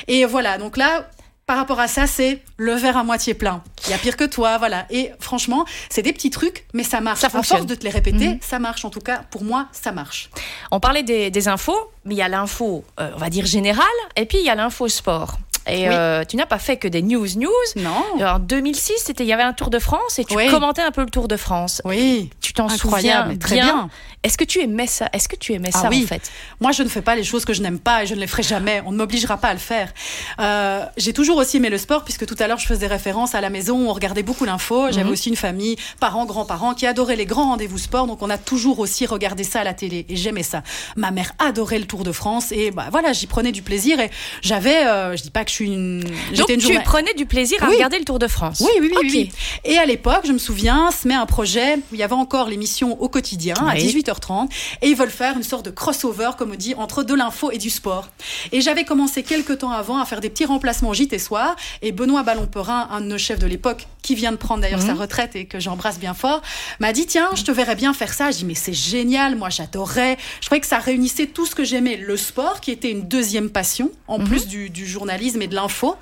Et 0.08 0.24
voilà, 0.24 0.58
donc 0.58 0.76
là, 0.76 1.08
par 1.46 1.56
rapport 1.56 1.80
à 1.80 1.88
ça, 1.88 2.06
c'est 2.06 2.40
le 2.56 2.74
verre 2.74 2.96
à 2.96 3.02
moitié 3.02 3.34
plein. 3.34 3.62
Il 3.86 3.90
y 3.90 3.94
a 3.94 3.98
pire 3.98 4.16
que 4.16 4.24
toi, 4.24 4.58
voilà. 4.58 4.86
Et 4.90 5.10
franchement, 5.18 5.66
c'est 5.90 6.02
des 6.02 6.12
petits 6.12 6.30
trucs, 6.30 6.66
mais 6.72 6.84
ça 6.84 7.00
marche. 7.00 7.18
Ça 7.20 7.26
à 7.26 7.30
fonctionne. 7.30 7.58
force 7.58 7.68
de 7.70 7.74
te 7.74 7.82
les 7.84 7.90
répéter, 7.90 8.28
Mhm. 8.28 8.38
ça 8.40 8.60
marche. 8.60 8.84
En 8.84 8.90
tout 8.90 9.00
cas, 9.00 9.24
pour 9.30 9.42
moi, 9.42 9.66
ça 9.72 9.90
marche. 9.90 10.30
On 10.70 10.78
parlait 10.78 11.02
des, 11.02 11.30
des 11.30 11.48
infos, 11.48 11.90
mais 12.04 12.14
il 12.14 12.18
y 12.18 12.22
a 12.22 12.28
l'info, 12.28 12.84
euh, 13.00 13.10
on 13.16 13.18
va 13.18 13.28
dire 13.28 13.44
générale, 13.44 13.84
et 14.16 14.24
puis 14.24 14.38
il 14.38 14.44
y 14.44 14.50
a 14.50 14.54
l'info 14.54 14.86
sport. 14.88 15.38
Et 15.68 15.88
Oui. 15.88 15.94
euh, 15.94 16.24
tu 16.24 16.36
n'as 16.36 16.46
pas 16.46 16.58
fait 16.58 16.76
que 16.76 16.88
des 16.88 17.02
news 17.02 17.26
news. 17.36 17.50
Non. 17.76 18.24
En 18.24 18.38
2006, 18.38 18.94
c'était 19.04 19.24
il 19.24 19.28
y 19.28 19.32
avait 19.32 19.42
un 19.42 19.52
Tour 19.52 19.70
de 19.70 19.78
France 19.78 20.18
et 20.18 20.24
tu 20.24 20.34
Oui. 20.36 20.48
commentais 20.48 20.82
un 20.82 20.90
peu 20.90 21.02
le 21.02 21.10
Tour 21.10 21.28
de 21.28 21.36
France. 21.36 21.80
Oui. 21.84 22.30
Tu 22.40 22.52
t'en 22.52 22.68
souviens 22.68 23.34
très 23.38 23.54
bien. 23.56 23.64
bien. 23.64 23.90
Est-ce 24.24 24.38
que 24.38 24.44
tu 24.44 24.60
aimais 24.60 24.86
ça? 24.86 25.08
Est-ce 25.12 25.28
que 25.28 25.34
tu 25.36 25.52
aimais 25.52 25.70
Ah 25.74 25.82
ça 25.82 25.88
oui. 25.88 26.02
en 26.04 26.06
fait? 26.06 26.30
Moi, 26.60 26.70
je 26.72 26.82
ne 26.84 26.88
fais 26.88 27.02
pas 27.02 27.16
les 27.16 27.24
choses 27.24 27.44
que 27.44 27.52
je 27.52 27.62
n'aime 27.62 27.78
pas 27.80 28.02
et 28.04 28.06
je 28.06 28.14
ne 28.14 28.20
les 28.20 28.26
ferai 28.28 28.42
jamais. 28.44 28.82
On 28.86 28.92
ne 28.92 28.96
m'obligera 28.96 29.36
pas 29.36 29.48
à 29.48 29.52
le 29.52 29.58
faire. 29.58 29.92
Euh, 30.40 30.84
j'ai 30.96 31.12
toujours 31.12 31.36
aussi 31.38 31.56
aimé 31.56 31.70
le 31.70 31.78
sport 31.78 32.04
puisque 32.04 32.26
tout 32.26 32.36
à 32.38 32.46
l'heure 32.46 32.58
je 32.58 32.66
faisais 32.66 32.86
référence 32.86 33.34
à 33.34 33.40
la 33.40 33.50
maison 33.50 33.78
où 33.84 33.88
on 33.88 33.92
regardait 33.92 34.22
beaucoup 34.22 34.44
l'info. 34.44 34.86
J'avais 34.90 35.04
Mhm. 35.04 35.10
aussi 35.12 35.28
une 35.30 35.36
famille, 35.36 35.76
parents, 36.00 36.24
grands-parents 36.26 36.74
qui 36.74 36.86
adoraient 36.86 37.16
les 37.16 37.26
grands 37.26 37.48
rendez-vous 37.50 37.78
sport. 37.78 38.06
Donc 38.06 38.22
on 38.22 38.30
a 38.30 38.38
toujours 38.38 38.78
aussi 38.78 39.06
regardé 39.06 39.44
ça 39.44 39.60
à 39.60 39.64
la 39.64 39.74
télé 39.74 40.06
et 40.08 40.16
j'aimais 40.16 40.42
ça. 40.44 40.62
Ma 40.96 41.10
mère 41.10 41.32
adorait 41.38 41.78
le 41.78 41.86
Tour 41.86 42.04
de 42.04 42.12
France 42.12 42.52
et 42.52 42.70
bah 42.70 42.86
voilà, 42.92 43.12
j'y 43.12 43.26
prenais 43.26 43.52
du 43.52 43.62
plaisir 43.62 43.98
et 44.00 44.10
j'avais, 44.40 44.86
euh, 44.86 45.16
je 45.16 45.22
dis 45.22 45.30
pas 45.30 45.44
que 45.44 45.50
je 45.52 45.56
suis 45.56 45.72
une, 45.72 46.00
Donc 46.36 46.48
une 46.48 46.60
tu 46.60 46.80
prenais 46.80 47.12
du 47.12 47.26
plaisir 47.26 47.62
à 47.62 47.68
Oui. 47.68 47.74
regarder 47.74 47.98
le 47.98 48.04
Tour 48.06 48.18
de 48.18 48.26
France. 48.26 48.60
oui, 48.64 48.70
oui, 48.80 48.90
oui. 49.02 49.30
Et 49.66 49.76
à 49.76 49.84
l'époque, 49.84 50.22
je 50.24 50.32
me 50.32 50.38
souviens, 50.38 50.90
se 50.90 51.06
met 51.06 51.12
un 51.14 51.26
projet 51.26 51.76
où 51.76 51.80
il 51.94 51.98
y 51.98 52.02
avait 52.02 52.14
encore 52.14 52.48
l'émission 52.48 53.00
au 53.02 53.08
quotidien 53.10 53.54
à 53.68 53.74
Oui. 53.74 53.84
18h30 53.86 54.48
et 54.80 54.88
ils 54.88 54.96
veulent 54.96 55.10
faire 55.10 55.36
une 55.36 55.42
sorte 55.42 55.66
de 55.66 55.70
crossover, 55.70 56.30
comme 56.38 56.52
on 56.52 56.56
dit, 56.56 56.74
entre 56.74 57.02
de 57.02 57.12
l'info 57.14 57.50
et 57.50 57.58
du 57.58 57.68
sport. 57.68 58.08
Et 58.50 58.62
j'avais 58.62 58.84
commencé 58.84 59.22
quelques 59.22 59.58
temps 59.58 59.70
avant 59.72 59.98
à 59.98 60.06
faire 60.06 60.20
des 60.22 60.30
petits 60.30 60.46
remplacements 60.46 60.94
JT 60.94 61.18
soir 61.18 61.54
et 61.82 61.92
Benoît 61.92 62.22
Ballon-Perin, 62.22 62.88
un 62.90 63.00
de 63.02 63.06
nos 63.06 63.18
chefs 63.18 63.38
de 63.38 63.46
l'époque, 63.46 63.86
qui 64.02 64.14
vient 64.14 64.32
de 64.32 64.36
prendre 64.36 64.60
d'ailleurs 64.62 64.82
sa 64.82 64.94
Mhm. 64.94 65.00
retraite 65.00 65.36
et 65.36 65.46
que 65.46 65.60
j'embrasse 65.60 65.98
bien 65.98 66.12
fort, 66.14 66.42
m'a 66.80 66.92
dit 66.92 67.06
tiens, 67.06 67.28
je 67.34 67.42
te 67.44 67.50
verrais 67.52 67.76
bien 67.76 67.94
faire 67.94 68.12
ça. 68.12 68.30
Je 68.30 68.38
dis 68.38 68.44
mais 68.44 68.54
c'est 68.54 68.72
génial, 68.72 69.36
moi 69.36 69.48
j'adorais. 69.48 70.18
Je 70.40 70.46
trouvais 70.46 70.60
que 70.60 70.66
ça 70.66 70.78
réunissait 70.78 71.26
tout 71.26 71.46
ce 71.46 71.54
que 71.54 71.64
j'aimais, 71.64 71.96
le 71.96 72.16
sport 72.16 72.60
qui 72.60 72.70
était 72.72 72.90
une 72.90 73.02
deuxième 73.08 73.48
passion 73.50 73.90
en 74.08 74.18
Mhm. 74.18 74.28
plus 74.28 74.46
du, 74.48 74.70
du 74.70 74.86
journalisme 74.86 75.40
et 75.42 75.46
de 75.46 75.54
l'info 75.54 75.94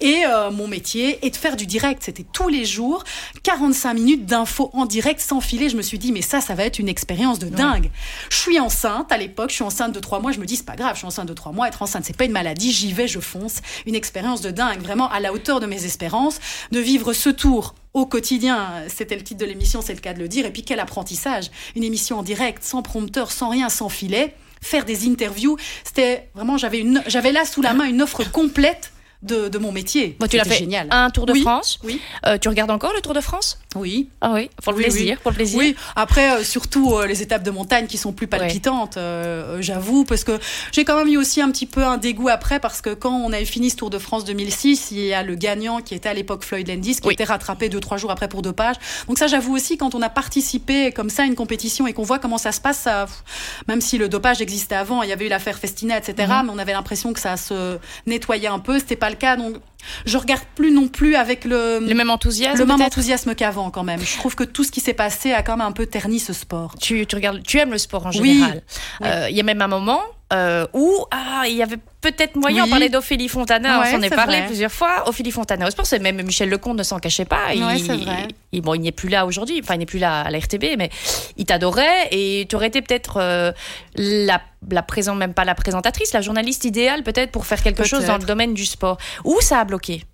et 0.00 0.22
euh, 0.26 0.50
mon 0.50 0.66
métier 0.66 1.18
et 1.26 1.30
de 1.30 1.36
faire 1.36 1.56
du 1.56 1.66
direct. 1.66 2.02
C'était 2.04 2.24
tous 2.32 2.48
les 2.48 2.64
jours 2.64 3.04
45 3.42 3.94
minutes 3.94 4.26
d'infos 4.26 4.70
en 4.72 4.86
direct 4.86 5.20
sans 5.20 5.40
filer. 5.40 5.68
Je 5.68 5.76
me 5.76 5.82
suis 5.82 5.98
dit 5.98 6.12
mais 6.12 6.22
ça, 6.22 6.40
ça 6.40 6.54
va 6.54 6.64
être 6.64 6.78
une 6.78 6.88
expérience 6.88 7.38
de 7.38 7.48
dingue. 7.48 7.90
Je 8.30 8.36
suis 8.36 8.58
enceinte 8.60 9.12
à 9.12 9.18
l'époque, 9.18 9.50
je 9.50 9.56
suis 9.56 9.64
enceinte 9.64 9.92
de 9.92 10.00
trois 10.00 10.20
mois. 10.20 10.32
Je 10.32 10.40
me 10.40 10.46
dis 10.46 10.56
c'est 10.56 10.64
pas 10.66 10.76
grave, 10.76 10.92
je 10.94 10.98
suis 10.98 11.06
enceinte 11.06 11.28
de 11.28 11.34
trois 11.34 11.52
mois. 11.52 11.68
Être 11.68 11.82
enceinte 11.82 12.04
c'est 12.06 12.16
pas 12.16 12.24
une 12.24 12.32
maladie. 12.32 12.72
J'y 12.72 12.92
vais, 12.92 13.08
je 13.08 13.20
fonce. 13.20 13.56
Une 13.86 13.94
expérience 13.94 14.40
de 14.40 14.50
dingue, 14.50 14.80
vraiment 14.80 15.10
à 15.10 15.20
la 15.20 15.32
hauteur 15.32 15.60
de 15.60 15.66
mes 15.66 15.84
espérances, 15.84 16.38
de 16.70 16.80
vivre 16.80 17.12
ce 17.12 17.28
au 17.44 18.06
quotidien, 18.06 18.84
c'était 18.88 19.16
le 19.16 19.22
titre 19.22 19.40
de 19.40 19.46
l'émission, 19.46 19.82
c'est 19.82 19.94
le 19.94 20.00
cas 20.00 20.14
de 20.14 20.18
le 20.18 20.28
dire. 20.28 20.46
Et 20.46 20.50
puis 20.50 20.62
quel 20.62 20.80
apprentissage 20.80 21.50
Une 21.76 21.84
émission 21.84 22.18
en 22.18 22.22
direct, 22.22 22.62
sans 22.62 22.82
prompteur, 22.82 23.30
sans 23.30 23.50
rien, 23.50 23.68
sans 23.68 23.88
filet, 23.88 24.34
faire 24.60 24.84
des 24.84 25.08
interviews. 25.08 25.56
C'était 25.84 26.28
vraiment, 26.34 26.56
j'avais 26.56 27.32
là 27.32 27.44
sous 27.44 27.62
la 27.62 27.74
main 27.74 27.84
une 27.84 28.02
offre 28.02 28.24
complète 28.30 28.92
de, 29.22 29.48
de 29.48 29.58
mon 29.58 29.72
métier. 29.72 30.16
Bon, 30.18 30.26
tu 30.26 30.36
l'as 30.36 30.44
fait 30.44 30.56
génial. 30.56 30.88
un 30.90 31.10
Tour 31.10 31.26
de 31.26 31.32
Oui. 31.32 31.42
France. 31.42 31.78
Oui, 31.84 32.00
Euh, 32.26 32.38
tu 32.38 32.48
regardes 32.48 32.70
encore 32.70 32.92
le 32.94 33.00
Tour 33.00 33.14
de 33.14 33.20
France? 33.20 33.58
Oui. 33.76 34.08
Ah 34.20 34.32
oui, 34.34 34.50
pour 34.62 34.72
le 34.72 34.78
Oui, 34.78 34.84
plaisir, 34.84 35.14
oui. 35.16 35.20
pour 35.22 35.30
le 35.30 35.36
plaisir. 35.36 35.58
Oui, 35.58 35.76
après, 35.96 36.32
euh, 36.32 36.44
surtout 36.44 36.94
euh, 36.94 37.06
les 37.06 37.22
étapes 37.22 37.42
de 37.42 37.50
montagne 37.50 37.86
qui 37.86 37.96
sont 37.98 38.12
plus 38.12 38.26
palpitantes, 38.26 38.98
j'avoue, 39.60 40.04
parce 40.04 40.24
que 40.24 40.38
j'ai 40.72 40.84
quand 40.84 40.96
même 40.96 41.08
eu 41.08 41.16
aussi 41.16 41.40
un 41.40 41.50
petit 41.50 41.66
peu 41.66 41.82
un 41.84 41.98
dégoût 41.98 42.28
après, 42.28 42.60
parce 42.60 42.80
que 42.80 42.90
quand 42.94 43.14
on 43.14 43.32
avait 43.32 43.44
fini 43.44 43.70
ce 43.70 43.76
Tour 43.76 43.90
de 43.90 43.98
France 43.98 44.24
2006, 44.24 44.90
il 44.92 44.98
y 45.00 45.14
a 45.14 45.22
le 45.22 45.34
gagnant 45.34 45.80
qui 45.80 45.94
était 45.94 46.08
à 46.08 46.14
l'époque 46.14 46.44
Floyd 46.44 46.68
Landis, 46.68 46.96
qui 47.00 47.10
était 47.10 47.24
rattrapé 47.24 47.68
deux, 47.68 47.80
trois 47.80 47.96
jours 47.96 48.10
après 48.10 48.28
pour 48.28 48.42
dopage. 48.42 48.76
Donc 49.08 49.18
ça, 49.18 49.26
j'avoue 49.26 49.54
aussi, 49.54 49.76
quand 49.76 49.94
on 49.94 50.02
a 50.02 50.10
participé 50.10 50.92
comme 50.92 51.10
ça 51.10 51.22
à 51.22 51.26
une 51.26 51.34
compétition 51.34 51.86
et 51.86 51.92
qu'on 51.92 52.02
voit 52.02 52.18
comment 52.18 52.38
ça 52.38 52.52
se 52.52 52.60
passe, 52.60 52.78
ça, 52.78 53.06
même 53.68 53.80
si 53.80 53.98
le 53.98 54.08
dopage 54.08 54.40
existait 54.40 54.74
avant, 54.74 55.02
il 55.02 55.08
y 55.08 55.12
avait 55.12 55.26
eu 55.26 55.28
l'affaire 55.28 55.58
Festina, 55.58 55.96
etc., 55.98 56.14
Mhm. 56.28 56.46
mais 56.46 56.52
on 56.54 56.58
avait 56.58 56.72
l'impression 56.72 57.12
que 57.12 57.20
ça 57.20 57.36
se 57.36 57.78
nettoyait 58.06 58.48
un 58.48 58.58
peu, 58.58 58.78
c'était 58.78 58.96
pas 58.96 59.11
le 59.12 59.16
cas, 59.16 59.36
donc 59.36 59.56
je 60.06 60.16
regarde 60.18 60.42
plus 60.54 60.70
non 60.72 60.88
plus 60.88 61.14
avec 61.16 61.44
le, 61.44 61.80
Le 61.80 61.94
même 61.94 62.10
enthousiasme 62.10 62.58
le 62.58 62.66
même 62.66 62.80
enthousiasme 62.82 63.34
qu'avant 63.34 63.70
quand 63.70 63.82
même. 63.84 64.00
Je 64.00 64.16
trouve 64.16 64.34
que 64.34 64.44
tout 64.44 64.64
ce 64.64 64.70
qui 64.70 64.80
s'est 64.80 64.94
passé 64.94 65.32
a 65.32 65.42
quand 65.42 65.56
même 65.56 65.66
un 65.66 65.72
peu 65.72 65.86
terni 65.86 66.18
ce 66.18 66.32
sport. 66.32 66.74
tu, 66.80 67.06
tu 67.06 67.14
regardes, 67.16 67.42
tu 67.42 67.58
aimes 67.58 67.70
le 67.72 67.78
sport 67.78 68.06
en 68.06 68.10
général. 68.10 68.62
Oui. 69.00 69.06
Euh, 69.06 69.28
Il 69.30 69.36
y 69.36 69.40
a 69.40 69.44
même 69.44 69.62
un 69.62 69.68
moment 69.68 70.00
euh, 70.32 70.66
où 70.72 71.04
ah, 71.10 71.44
il 71.46 71.54
y 71.54 71.62
avait 71.62 71.76
peut-être 72.00 72.36
moyen, 72.36 72.62
Oui. 72.62 72.68
on 72.68 72.70
parlait 72.70 72.88
d'Ophélie 72.88 73.28
Fontana, 73.28 73.80
Ouais, 73.80 73.86
on 73.88 73.96
s'en 73.96 74.02
est 74.02 74.10
parlé 74.10 74.38
vrai. 74.38 74.46
plusieurs 74.46 74.72
fois. 74.72 75.08
Ophélie 75.08 75.30
Fontana 75.30 75.66
au 75.66 75.70
sport, 75.70 75.86
c'est 75.86 75.98
même 75.98 76.20
Michel 76.22 76.48
Lecomte 76.48 76.78
ne 76.78 76.82
s'en 76.82 76.98
cachait 76.98 77.24
pas. 77.24 77.48
Ouais, 77.54 77.78
il, 78.52 78.60
bon, 78.60 78.74
il 78.74 78.80
n'est 78.80 78.92
plus 78.92 79.08
là 79.08 79.24
aujourd'hui, 79.26 79.60
enfin 79.62 79.74
il 79.74 79.78
n'est 79.78 79.86
plus 79.86 79.98
là 79.98 80.22
à 80.22 80.30
la 80.30 80.38
RTB, 80.38 80.64
mais 80.78 80.90
il 81.36 81.44
t'adorait 81.46 82.08
et 82.10 82.46
tu 82.48 82.56
aurais 82.56 82.66
été 82.68 82.82
peut-être 82.82 83.18
euh, 83.18 83.52
la, 83.96 84.40
la 84.70 84.82
présente, 84.82 85.18
même 85.18 85.34
pas 85.34 85.44
la 85.44 85.54
présentatrice, 85.54 86.12
la 86.12 86.20
journaliste 86.20 86.64
idéale 86.64 87.02
peut-être 87.02 87.30
pour 87.30 87.46
faire 87.46 87.62
quelque 87.62 87.84
chose 87.84 88.04
dans 88.06 88.18
le 88.18 88.24
domaine 88.24 88.54
du 88.54 88.66
sport. 88.66 88.98
Où 89.24 89.40
ça 89.40 89.60
a 89.60 89.64
bloqué? 89.64 90.04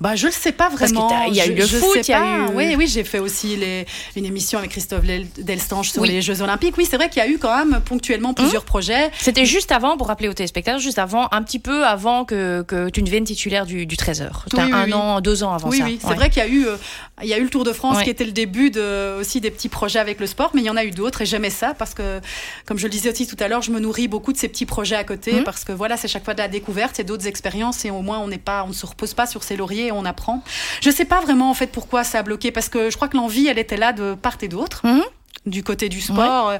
Bah, 0.00 0.16
je 0.16 0.26
le 0.26 0.32
sais 0.32 0.52
pas 0.52 0.68
vraiment. 0.68 1.26
il 1.28 1.34
y 1.34 1.40
a 1.40 1.46
eu 1.46 1.54
le 1.54 1.64
je 1.66 1.76
foot, 1.76 1.96
il 1.96 2.10
y 2.10 2.14
a 2.14 2.20
pas. 2.20 2.26
eu- 2.52 2.54
Oui, 2.54 2.74
oui, 2.76 2.86
j'ai 2.88 3.04
fait 3.04 3.18
aussi 3.18 3.56
les, 3.56 3.86
une 4.16 4.24
émission 4.24 4.58
avec 4.58 4.70
Christophe 4.72 5.04
Del- 5.04 5.28
Delstange 5.38 5.90
sur 5.92 6.02
Oui. 6.02 6.08
les 6.08 6.22
Jeux 6.22 6.40
Olympiques. 6.42 6.74
Oui, 6.78 6.86
c'est 6.88 6.96
vrai 6.96 7.08
qu'il 7.08 7.22
y 7.22 7.24
a 7.24 7.28
eu 7.28 7.38
quand 7.38 7.56
même 7.56 7.80
ponctuellement 7.80 8.34
plusieurs 8.34 8.64
projets. 8.64 9.10
C'était 9.18 9.46
juste 9.46 9.70
avant, 9.72 9.96
pour 9.96 10.08
rappeler 10.08 10.28
aux 10.28 10.32
téléspectateurs, 10.34 10.80
juste 10.80 10.98
avant, 10.98 11.28
un 11.32 11.42
petit 11.42 11.58
peu 11.58 11.84
avant 11.86 12.24
que, 12.24 12.62
que 12.62 12.88
tu 12.88 13.00
ne 13.00 13.06
deviennes 13.06 13.24
titulaire 13.24 13.66
du, 13.66 13.86
du 13.86 13.96
Trésor. 13.96 14.44
C'était 14.50 14.62
Oui, 14.62 14.68
oui, 14.72 14.78
un 14.78 14.84
oui. 14.86 14.92
an, 14.94 15.20
deux 15.20 15.42
ans 15.44 15.52
avant 15.52 15.68
oui, 15.68 15.78
ça. 15.78 15.84
oui, 15.84 15.98
c'est 16.00 16.08
Ouais. 16.08 16.14
vrai 16.14 16.30
qu'il 16.30 16.42
y 16.42 16.46
a 16.46 16.48
eu, 16.48 16.66
euh, 16.66 16.76
il 17.22 17.28
y 17.28 17.34
a 17.34 17.38
eu 17.38 17.42
le 17.44 17.50
Tour 17.50 17.64
de 17.64 17.72
France 17.72 17.98
Ouais. 17.98 18.04
qui 18.04 18.10
était 18.10 18.24
le 18.24 18.32
début 18.32 18.70
de, 18.70 19.18
aussi 19.20 19.40
des 19.40 19.50
petits 19.50 19.68
projets 19.68 19.98
avec 19.98 20.20
le 20.20 20.26
sport, 20.26 20.50
mais 20.54 20.62
il 20.62 20.64
y 20.66 20.70
en 20.70 20.76
a 20.76 20.84
eu 20.84 20.90
d'autres 20.90 21.22
et 21.22 21.26
j'aimais 21.26 21.50
ça 21.50 21.74
parce 21.74 21.94
que, 21.94 22.20
comme 22.66 22.78
je 22.78 22.84
le 22.84 22.90
disais 22.90 23.10
aussi 23.12 23.26
tout 23.26 23.36
à 23.40 23.48
l'heure, 23.48 23.62
je 23.62 23.70
me 23.70 23.78
nourris 23.80 24.08
beaucoup 24.08 24.32
de 24.32 24.38
ces 24.38 24.48
petits 24.48 24.66
projets 24.66 24.96
à 24.96 25.04
côté 25.04 25.32
Mhm. 25.34 25.44
parce 25.44 25.64
que 25.64 25.72
voilà, 25.72 25.96
c'est 25.96 26.08
chaque 26.08 26.24
fois 26.24 26.34
de 26.34 26.38
la 26.38 26.48
découverte, 26.48 26.92
c'est 26.96 27.04
d'autres 27.04 27.26
expériences 27.26 27.84
et 27.84 27.90
au 27.90 28.00
moins 28.02 28.18
on 28.18 28.28
n'est 28.28 28.38
pas, 28.38 28.64
on 28.64 28.68
ne 28.68 28.72
se 28.72 28.86
repose 28.86 29.14
pas 29.14 29.26
sur 29.26 29.42
ses 29.50 29.56
lauriers 29.56 29.86
et 29.88 29.92
on 29.92 30.04
apprend. 30.04 30.42
Je 30.80 30.90
sais 30.90 31.04
pas 31.04 31.20
vraiment 31.20 31.50
en 31.50 31.54
fait 31.54 31.66
pourquoi 31.66 32.04
ça 32.04 32.20
a 32.20 32.22
bloqué 32.22 32.52
parce 32.52 32.68
que 32.68 32.90
je 32.90 32.96
crois 32.96 33.08
que 33.08 33.16
l'envie, 33.16 33.48
elle 33.48 33.58
était 33.58 33.76
là 33.76 33.92
de 33.92 34.14
part 34.14 34.38
et 34.40 34.48
d'autre. 34.48 34.80
Mhm. 34.84 35.02
du 35.46 35.62
côté 35.62 35.88
du 35.88 36.02
sport 36.02 36.52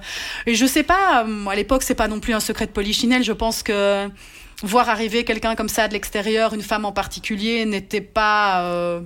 et 0.46 0.54
je 0.54 0.66
sais 0.66 0.82
pas 0.82 1.24
euh, 1.24 1.46
à 1.46 1.54
l'époque 1.54 1.82
c'est 1.82 1.94
pas 1.94 2.08
non 2.08 2.18
plus 2.18 2.32
un 2.32 2.40
secret 2.40 2.66
de 2.66 2.70
polichinelle 2.70 3.22
je 3.22 3.32
pense 3.32 3.62
que 3.62 4.08
voir 4.62 4.88
arriver 4.88 5.24
quelqu'un 5.24 5.54
comme 5.54 5.68
ça 5.68 5.88
de 5.88 5.92
l'extérieur, 5.92 6.54
une 6.54 6.62
femme 6.62 6.84
en 6.84 6.92
particulier, 6.92 7.64
n'était 7.64 8.00
pas, 8.00 8.62
euh, 8.64 9.00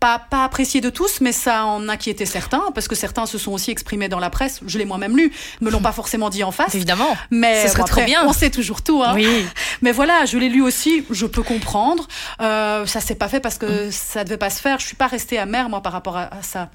pas 0.00 0.18
pas 0.18 0.44
apprécié 0.44 0.80
de 0.80 0.90
tous, 0.90 1.20
mais 1.20 1.32
ça 1.32 1.64
en 1.64 1.88
inquiétait 1.88 2.26
certains 2.26 2.62
parce 2.74 2.88
que 2.88 2.94
certains 2.94 3.26
se 3.26 3.38
sont 3.38 3.52
aussi 3.52 3.70
exprimés 3.70 4.08
dans 4.08 4.18
la 4.18 4.30
presse. 4.30 4.60
Je 4.66 4.78
l'ai 4.78 4.84
moi-même 4.84 5.16
lu, 5.16 5.32
me 5.60 5.70
l'ont 5.70 5.80
pas 5.80 5.92
forcément 5.92 6.30
dit 6.30 6.44
en 6.44 6.52
face. 6.52 6.74
Évidemment. 6.74 7.16
Mais 7.30 7.62
Ce 7.62 7.68
serait 7.68 7.80
bon, 7.82 7.86
trop 7.88 8.02
bien. 8.04 8.24
On 8.26 8.32
sait 8.32 8.50
toujours 8.50 8.82
tout. 8.82 9.02
Hein. 9.02 9.12
Oui. 9.14 9.46
Mais 9.82 9.92
voilà, 9.92 10.24
je 10.24 10.38
l'ai 10.38 10.48
lu 10.48 10.62
aussi, 10.62 11.04
je 11.10 11.26
peux 11.26 11.42
comprendre. 11.42 12.06
Euh, 12.40 12.86
ça 12.86 13.00
s'est 13.00 13.14
pas 13.14 13.28
fait 13.28 13.40
parce 13.40 13.56
Mm. 13.56 13.58
que 13.58 13.90
ça 13.90 14.24
devait 14.24 14.36
pas 14.36 14.50
se 14.50 14.60
faire. 14.60 14.78
Je 14.80 14.86
suis 14.86 14.96
pas 14.96 15.06
restée 15.06 15.38
amère 15.38 15.68
moi 15.68 15.80
par 15.80 15.92
rapport 15.92 16.16
à, 16.16 16.24
à 16.34 16.42
ça. 16.42 16.68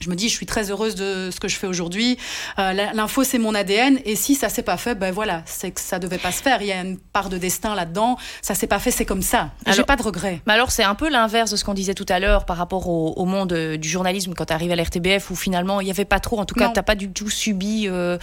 Je 0.00 0.10
me 0.10 0.14
dis, 0.14 0.28
je 0.28 0.34
suis 0.34 0.46
très 0.46 0.70
heureuse 0.70 0.94
de 0.94 1.30
ce 1.32 1.40
que 1.40 1.48
je 1.48 1.56
fais 1.56 1.66
aujourd'hui. 1.66 2.18
Euh, 2.58 2.72
L'info, 2.94 3.24
c'est 3.24 3.38
mon 3.38 3.54
ADN. 3.54 3.98
Et 4.04 4.16
si 4.16 4.34
ça 4.34 4.48
s'est 4.48 4.62
pas 4.62 4.76
fait, 4.76 4.94
ben 4.94 5.12
voilà, 5.12 5.42
c'est 5.44 5.70
que 5.72 5.80
ça 5.80 5.98
devait 5.98 6.18
pas 6.18 6.30
se 6.32 6.40
faire. 6.42 6.62
Il 6.62 6.68
y 6.68 6.72
a 6.72 6.80
une 6.80 6.96
part 6.98 7.28
de 7.28 7.36
destin 7.36 7.74
là-dedans. 7.74 8.16
Ça 8.40 8.54
s'est 8.54 8.66
pas 8.68 8.78
fait, 8.78 8.90
c'est 8.90 9.04
comme 9.04 9.22
ça. 9.22 9.50
J'ai 9.66 9.82
pas 9.82 9.96
de 9.96 10.02
regrets. 10.02 10.40
Mais 10.46 10.52
alors, 10.54 10.70
c'est 10.70 10.84
un 10.84 10.94
peu 10.94 11.08
l'inverse 11.10 11.50
de 11.50 11.56
ce 11.56 11.64
qu'on 11.64 11.74
disait 11.74 11.94
tout 11.94 12.06
à 12.08 12.18
l'heure 12.20 12.46
par 12.46 12.56
rapport 12.56 12.88
au, 12.88 13.12
au 13.16 13.24
monde 13.24 13.52
euh, 13.52 13.76
du 13.76 13.88
journalisme 13.88 14.32
quand 14.34 14.46
tu 14.46 14.52
arrives 14.52 14.70
à 14.72 14.76
l'RTBF 14.76 15.30
où 15.30 15.36
finalement 15.36 15.80
il 15.80 15.84
n'y 15.84 15.90
avait 15.90 16.04
pas 16.04 16.20
trop, 16.20 16.38
en 16.38 16.44
tout 16.44 16.54
cas, 16.54 16.68
tu 16.74 16.82
pas 16.82 16.94
du 16.94 17.10
tout 17.10 17.28
subi 17.28 17.86
euh, 17.88 18.18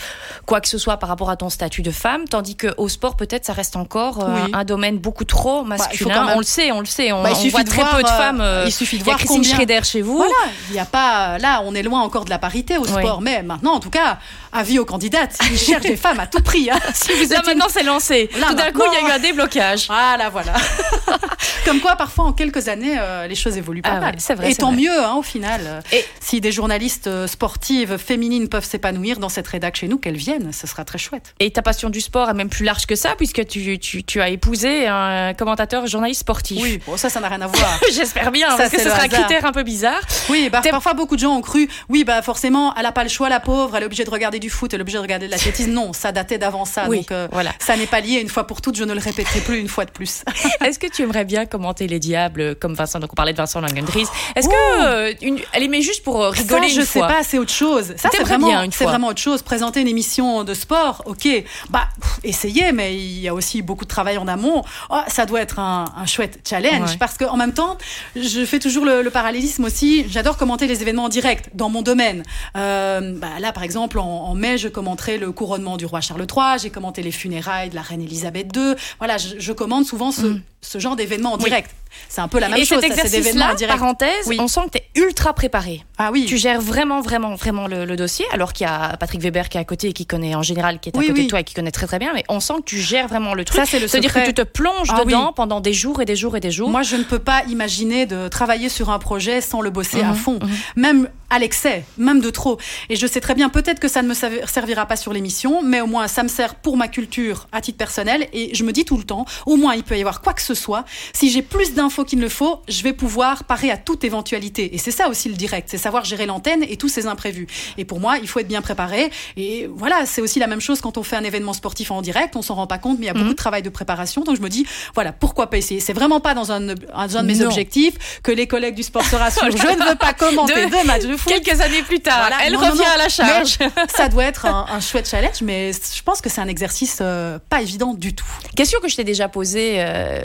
quoi 0.46 0.62
que 0.62 0.70
ce 0.70 0.78
soit 0.78 0.98
par 0.98 1.10
rapport 1.10 1.30
à 1.30 1.36
ton 1.36 1.50
statut 1.50 1.82
de 1.82 1.92
femme, 1.92 2.24
tandis 2.28 2.56
qu'au 2.56 2.88
sport, 2.90 3.16
peut-être, 3.18 3.46
ça 3.46 3.54
reste 3.54 3.76
encore 3.76 4.26
Oui. 4.28 4.52
un 4.54 4.64
domaine 4.64 4.98
beaucoup 4.98 5.26
trop 5.26 5.60
faut 5.60 5.66
masculin. 5.66 6.26
même- 6.26 6.36
on 6.36 6.40
le 6.40 6.46
sait, 6.46 6.72
on 6.72 6.80
le 6.80 6.86
sait. 6.86 7.12
On, 7.12 7.22
Bah, 7.22 7.32
il 7.44 7.48
on 7.48 7.50
voit 7.50 7.64
très 7.66 7.82
voir, 7.82 7.98
peu 7.98 8.04
de 8.04 8.08
femmes. 8.08 8.44
il 8.66 8.72
suffit 8.72 8.98
de 8.98 9.02
il 9.04 9.06
y 9.08 9.10
a 9.10 9.12
voir 9.12 9.18
Christine 9.18 9.38
combien- 9.42 9.56
Schrader 9.56 9.80
chez 9.84 10.02
vous. 10.02 10.18
Voilà, 10.18 10.34
il 10.70 10.76
y 10.76 10.80
a 10.80 10.86
pas. 10.86 11.35
Là, 11.38 11.62
on 11.66 11.76
est 11.76 11.84
loin 11.84 12.02
encore 12.02 12.26
de 12.26 12.30
la 12.30 12.40
parité 12.40 12.78
au 12.78 12.84
Oui. 12.84 12.90
sport, 12.90 13.22
mais 13.22 13.44
maintenant, 13.44 13.74
en 13.74 13.80
tout 13.80 13.90
cas, 13.90 14.20
avis 14.56 14.80
aux 14.80 14.86
candidates, 14.86 15.38
ils 15.52 15.58
cherchent 15.58 15.84
des 15.84 15.98
femmes 15.98 16.20
à 16.20 16.28
tout 16.28 16.42
prix. 16.42 16.70
hein. 16.72 16.80
Si 16.94 17.12
vous 17.14 17.18
Là, 17.18 17.24
êtes 17.24 17.32
une- 17.40 17.46
maintenant, 17.58 17.68
c'est 17.70 17.84
lancé. 17.84 18.30
Là, 18.40 18.48
tout 18.50 18.54
d'un 18.56 18.72
coup, 18.72 18.82
il 18.92 18.94
y 19.02 19.06
a 19.06 19.10
eu 19.10 19.12
un 19.12 19.20
déblocage. 19.20 19.88
Voilà, 19.88 20.30
voilà. 20.30 20.54
Comme 21.66 21.80
quoi, 21.80 21.96
parfois, 21.96 22.26
en 22.26 22.34
quelques 22.34 22.68
années, 22.68 22.96
euh, 23.00 23.28
les 23.28 23.36
choses 23.36 23.58
évoluent 23.58 23.82
pas 23.82 23.90
Ah 23.94 24.00
mal. 24.00 24.14
ouais, 24.16 24.20
c'est 24.20 24.36
vrai, 24.36 24.52
Et 24.52 24.56
tant 24.56 24.72
vrai. 24.72 24.82
mieux, 24.84 25.04
hein, 25.04 25.16
au 25.16 25.22
final. 25.24 25.82
Et- 25.92 26.06
Si 26.20 26.42
des 26.42 26.52
journalistes 26.52 27.08
euh, 27.08 27.28
sportives 27.28 27.98
féminines 27.98 28.50
peuvent 28.50 28.66
s'épanouir 28.66 29.18
dans 29.20 29.30
cette 29.30 29.48
rédac 29.48 29.76
chez 29.76 29.88
nous, 29.88 29.98
qu'elles 29.98 30.16
viennent, 30.18 30.52
ce 30.54 30.68
sera 30.68 30.86
très 30.86 30.98
chouette. 30.98 31.34
Et 31.40 31.52
ta 31.52 31.62
passion 31.62 31.90
du 31.90 32.02
sport 32.02 32.30
est 32.30 32.34
même 32.34 32.50
plus 32.50 32.66
large 32.66 32.86
que 32.86 32.96
ça, 32.96 33.16
puisque 33.18 33.46
tu, 33.48 33.80
tu, 33.80 34.04
tu 34.04 34.22
as 34.22 34.30
épousé 34.30 34.88
un 34.88 35.34
commentateur 35.34 35.88
journaliste 35.88 36.22
sportif. 36.22 36.60
Oui, 36.62 36.80
bon, 36.86 36.98
ça, 36.98 37.10
ça 37.10 37.20
n'a 37.20 37.30
rien 37.30 37.42
à 37.42 37.48
voir. 37.48 37.80
J'espère 37.94 38.32
bien, 38.32 38.50
Ça, 38.52 38.58
parce 38.58 38.70
que 38.72 38.80
ce 38.82 38.90
sera 38.90 39.02
un 39.04 39.08
critère 39.08 39.46
un 39.46 39.52
peu 39.52 39.64
bizarre. 39.64 40.02
Oui, 40.30 40.50
bah, 40.52 40.62
parfois 40.70 40.94
beaucoup 40.94 41.16
de 41.16 41.22
gens 41.22 41.36
ont 41.36 41.42
cru, 41.42 41.68
oui, 41.90 42.04
bah 42.04 42.22
forcément, 42.22 42.74
elle 42.76 42.84
n'a 42.84 42.92
pas 42.92 43.04
le 43.04 43.10
choix, 43.10 43.30
la 43.30 43.40
pauvre, 43.40 43.76
elle 43.76 43.84
est 43.84 43.86
obligée 43.86 44.04
de 44.04 44.10
regarder 44.10 44.40
du 44.40 44.45
foot, 44.50 44.74
elle 44.74 44.80
est 44.80 44.82
obligée 44.82 44.98
de 44.98 45.02
regarder 45.04 45.26
de 45.28 45.32
l'athlétisme. 45.32 45.72
Non, 45.72 45.94
ça 45.94 46.12
datait 46.12 46.38
d'avant 46.38 46.66
ça. 46.66 46.86
Oui, 46.88 46.98
donc, 46.98 47.12
euh, 47.12 47.28
voilà. 47.32 47.52
ça 47.60 47.76
n'est 47.78 47.88
pas 47.88 48.00
lié. 48.00 48.20
Une 48.20 48.30
fois 48.30 48.46
pour 48.48 48.62
toutes, 48.62 48.76
je 48.78 48.84
ne 48.84 48.94
le 48.94 49.00
répéterai 49.00 49.40
plus 49.42 49.60
une 49.60 49.68
fois 49.68 49.86
de 49.86 49.92
plus. 49.92 50.24
Est-ce 50.64 50.80
que 50.80 50.88
tu 50.88 51.02
aimerais 51.04 51.26
bien 51.26 51.46
commenter 51.46 51.88
les 51.88 52.00
diables 52.00 52.56
comme 52.56 52.74
Vincent? 52.76 53.00
Donc 53.00 53.12
on 53.14 53.16
parlait 53.16 53.34
de 53.34 53.38
Vincent 53.38 53.62
Langendries. 53.62 54.06
Est-ce 54.36 54.48
que 54.48 54.84
euh, 54.84 55.14
une- 55.22 55.40
elle 55.54 55.64
aimait 55.64 55.82
juste 55.82 56.04
pour 56.04 56.22
euh, 56.24 56.30
rigoler 56.30 56.68
ça, 56.70 56.74
une 56.76 56.82
je 56.82 56.86
sais 56.86 57.00
pas, 57.00 57.24
c'est 57.24 57.38
autre 57.38 57.52
chose. 57.52 57.94
Ça, 57.98 58.10
c'est 58.12 58.22
vraiment, 58.24 58.64
c'est 58.72 58.84
vraiment 58.86 59.08
autre 59.08 59.22
chose. 59.22 59.42
Présenter 59.42 59.82
une 59.82 59.88
émission 59.88 60.44
de 60.44 60.54
sport, 60.54 61.02
ok. 61.06 61.28
Bah, 61.70 61.88
essayez, 62.24 62.72
mais 62.72 62.96
il 62.96 63.20
y 63.20 63.28
a 63.28 63.34
aussi 63.34 63.62
beaucoup 63.62 63.84
de 63.86 63.90
travail 63.90 64.18
en 64.18 64.28
amont. 64.28 64.64
Oh, 64.90 65.00
ça 65.08 65.26
doit 65.26 65.42
être 65.42 65.60
un, 65.60 65.86
un 65.98 66.06
chouette 66.06 66.40
challenge 66.48 66.66
Ouais. 66.92 66.98
parce 67.00 67.18
que 67.18 67.26
en 67.26 67.38
même 67.38 67.54
temps, 67.54 67.78
je 68.16 68.44
fais 68.46 68.60
toujours 68.60 68.86
le, 68.86 69.02
le 69.02 69.10
parallélisme 69.10 69.64
aussi. 69.66 70.06
J'adore 70.10 70.38
commenter 70.38 70.68
les 70.68 70.82
événements 70.82 71.06
en 71.06 71.10
direct 71.10 71.50
dans 71.54 71.70
mon 71.70 71.82
domaine. 71.82 72.24
Euh, 72.58 73.14
bah, 73.18 73.28
là, 73.40 73.52
par 73.52 73.64
exemple, 73.64 74.00
en, 74.00 74.04
en 74.06 74.35
mai, 74.36 74.58
je 74.58 74.68
commenterai 74.68 75.18
le 75.18 75.32
couronnement 75.32 75.78
du 75.78 75.86
roi 75.86 76.02
Charles 76.02 76.22
III. 76.30 76.60
J'ai 76.62 76.70
commenté 76.70 77.02
les 77.02 77.12
funérailles 77.12 77.70
de 77.70 77.76
la 77.76 77.82
reine 77.82 78.02
Elisabeth 78.02 78.56
II. 78.56 78.76
Voilà, 79.00 79.18
je, 79.18 79.36
je 79.40 79.52
commande 79.54 79.86
souvent 79.86 80.12
ce, 80.12 80.38
ce 80.62 80.78
genre 80.80 80.96
d'événements 80.96 81.34
en 81.34 81.38
Mm. 81.38 81.42
Oui. 81.44 81.50
direct. 81.50 81.72
C'est 82.10 82.22
un 82.22 82.28
peu 82.28 82.40
la 82.40 82.50
même 82.50 82.58
Et 82.60 82.66
chose. 82.66 82.80
cet 82.82 82.92
exercice-là, 82.92 83.56
parenthèse, 83.68 84.28
Oui. 84.28 84.38
on 84.40 84.48
sent 84.48 84.62
que 84.72 84.78
tu 84.78 84.84
es 85.00 85.02
ultra 85.02 85.34
préparé. 85.34 85.84
Ah 85.98 86.12
oui. 86.12 86.26
Tu 86.28 86.38
gères 86.38 86.62
vraiment, 86.62 87.02
vraiment, 87.02 87.36
vraiment 87.36 87.68
le, 87.68 87.86
le 87.86 87.96
dossier, 87.96 88.26
alors 88.32 88.54
qu'il 88.54 88.66
y 88.68 88.70
a 88.70 88.96
Patrick 88.98 89.22
Weber 89.22 89.50
qui 89.50 89.58
est 89.58 89.62
à 89.62 89.66
côté 89.66 89.90
et 89.90 89.94
qui 89.94 90.06
connaît 90.06 90.36
en 90.36 90.42
général, 90.44 90.80
qui 90.80 90.90
est 90.90 90.96
à 90.96 91.00
Oui, 91.00 91.08
côté 91.08 91.20
oui. 91.20 91.26
de 91.26 91.30
toi 91.30 91.40
et 91.40 91.44
qui 91.44 91.54
connaît 91.54 91.72
très 91.72 91.88
très 91.88 92.00
bien, 92.00 92.14
mais 92.14 92.24
on 92.30 92.40
sent 92.40 92.54
que 92.60 92.64
tu 92.66 92.80
gères 92.80 93.08
vraiment 93.08 93.34
le 93.34 93.44
truc. 93.46 93.60
Ça, 93.60 93.66
c'est 93.66 93.80
le 93.80 93.88
C'est-à-dire 93.88 94.14
que 94.14 94.26
tu 94.26 94.34
te 94.34 94.42
plonges 94.42 94.90
Ah 94.92 95.04
dedans 95.04 95.34
pendant 95.34 95.62
des 95.62 95.74
jours 95.74 96.02
et 96.02 96.06
des 96.06 96.16
jours 96.16 96.36
et 96.36 96.40
des 96.40 96.52
jours. 96.52 96.70
Moi, 96.70 96.84
je 96.84 96.96
ne 96.96 97.04
peux 97.04 97.20
pas 97.20 97.44
imaginer 97.50 98.06
de 98.06 98.28
travailler 98.28 98.70
sur 98.70 98.90
un 98.90 99.00
projet 99.00 99.42
sans 99.42 99.62
le 99.62 99.70
bosser 99.70 100.02
à 100.02 100.10
Mhm, 100.12 100.16
fond, 100.16 100.40
mhm. 100.42 100.50
même 100.76 101.10
à 101.30 101.40
l'excès, 101.40 101.84
même 101.98 102.22
de 102.22 102.30
trop. 102.30 102.58
Et 102.90 102.96
je 102.96 103.08
sais 103.08 103.20
très 103.20 103.34
bien, 103.34 103.50
peut-être 103.50 103.80
que 103.80 103.88
ça 103.88 104.02
ne 104.04 104.08
me 104.08 104.14
servi- 104.14 104.46
servira 104.48 104.86
pas 104.86 104.96
sur 104.96 105.12
l'émission, 105.12 105.62
mais 105.64 105.82
au 105.82 105.88
moins 105.88 106.08
ça 106.08 106.22
me 106.24 106.28
sert 106.28 106.56
pour 106.56 106.78
ma 106.78 106.88
culture 106.88 107.48
à 107.52 107.62
titre 107.62 107.78
personnel. 107.78 108.28
Et 108.32 108.54
je 108.54 108.64
me 108.64 108.72
dis 108.72 108.86
tout 108.86 108.98
le 108.98 109.04
temps, 109.04 109.26
au 109.46 109.56
moins 109.56 109.74
il 109.76 109.84
peut 109.84 109.98
y 109.98 110.02
avoir 110.02 110.22
quoi 110.22 110.34
que 110.34 110.42
ce 110.42 110.54
soit. 110.54 110.86
Si 111.14 111.32
j'ai 111.32 111.42
plus 111.42 111.74
infos 111.86 112.04
qu'il 112.04 112.20
me 112.20 112.30
faut, 112.30 112.62
je 112.68 112.84
vais 112.84 112.94
pouvoir 112.94 113.44
parer 113.46 113.72
à 113.72 113.78
toute 113.78 114.04
éventualité. 114.04 114.76
Et 114.76 114.78
c'est 114.78 114.92
ça 114.92 115.08
aussi 115.08 115.30
le 115.30 115.36
direct, 115.36 115.70
c'est 115.70 115.78
savoir 115.78 116.04
gérer 116.04 116.26
l'antenne 116.26 116.64
et 116.64 116.78
tous 116.78 116.90
ces 116.90 117.08
imprévus. 117.08 117.48
Et 117.78 117.86
pour 117.86 118.00
moi, 118.00 118.18
il 118.22 118.28
faut 118.28 118.40
être 118.40 118.48
bien 118.48 118.62
préparé. 118.62 119.12
Et 119.38 119.68
voilà, 119.74 120.06
c'est 120.06 120.22
aussi 120.22 120.40
la 120.40 120.48
même 120.48 120.62
chose 120.62 120.82
quand 120.82 120.98
on 120.98 121.04
fait 121.04 121.16
un 121.16 121.24
événement 121.24 121.54
sportif 121.54 121.92
en 121.92 122.02
direct, 122.02 122.36
on 122.36 122.42
s'en 122.42 122.56
rend 122.56 122.68
pas 122.68 122.78
compte, 122.78 123.00
mais 123.00 123.06
il 123.06 123.08
y 123.08 123.12
a 123.12 123.14
beaucoup 123.14 123.26
mhm. 123.26 123.32
de 123.32 123.38
travail 123.38 123.62
de 123.62 123.70
préparation. 123.70 124.24
Donc 124.24 124.36
je 124.36 124.42
me 124.42 124.50
dis, 124.50 124.66
voilà, 124.94 125.12
pourquoi 125.12 125.50
pas 125.50 125.58
essayer? 125.58 125.80
C'est 125.80 125.94
vraiment 125.94 126.20
pas 126.20 126.34
dans 126.34 126.52
un, 126.52 126.70
un, 126.70 127.08
de 127.08 127.22
mes 127.22 127.42
objectifs 127.42 128.20
que 128.24 128.32
les 128.32 128.48
collègues 128.48 128.76
du 128.76 128.84
sport 128.84 129.06
se 129.06 129.16
rassurent. 129.16 129.52
je 129.52 129.58
ne 129.58 129.90
veux 129.90 129.96
pas 129.96 130.14
commenter 130.14 130.68
deux, 130.68 130.84
matchs 130.84 131.06
de 131.06 131.16
foot. 131.16 131.32
Quelques 131.32 131.62
années 131.62 131.84
plus 131.84 132.00
tard, 132.00 132.30
elle 132.44 132.56
revient 132.56 132.84
à 132.94 132.98
la 132.98 133.10
charge. 133.10 133.58
ça 133.96 134.10
doit 134.10 134.26
être 134.26 134.46
un, 134.46 134.80
chouette 134.80 135.10
challenge, 135.10 135.42
mais 135.42 135.72
je 135.74 136.04
pense 136.04 136.22
que 136.22 136.30
c'est 136.30 136.42
un 136.42 136.48
exercice 136.48 137.00
euh, 137.02 137.40
pas 137.50 137.62
évident 137.62 137.94
du 137.94 138.14
tout. 138.14 138.26
Question 138.56 138.80
que 138.80 138.88
je 138.88 138.96
t'ai 138.96 139.04
déjà 139.04 139.28
posée. 139.28 139.76
Euh, 139.78 140.22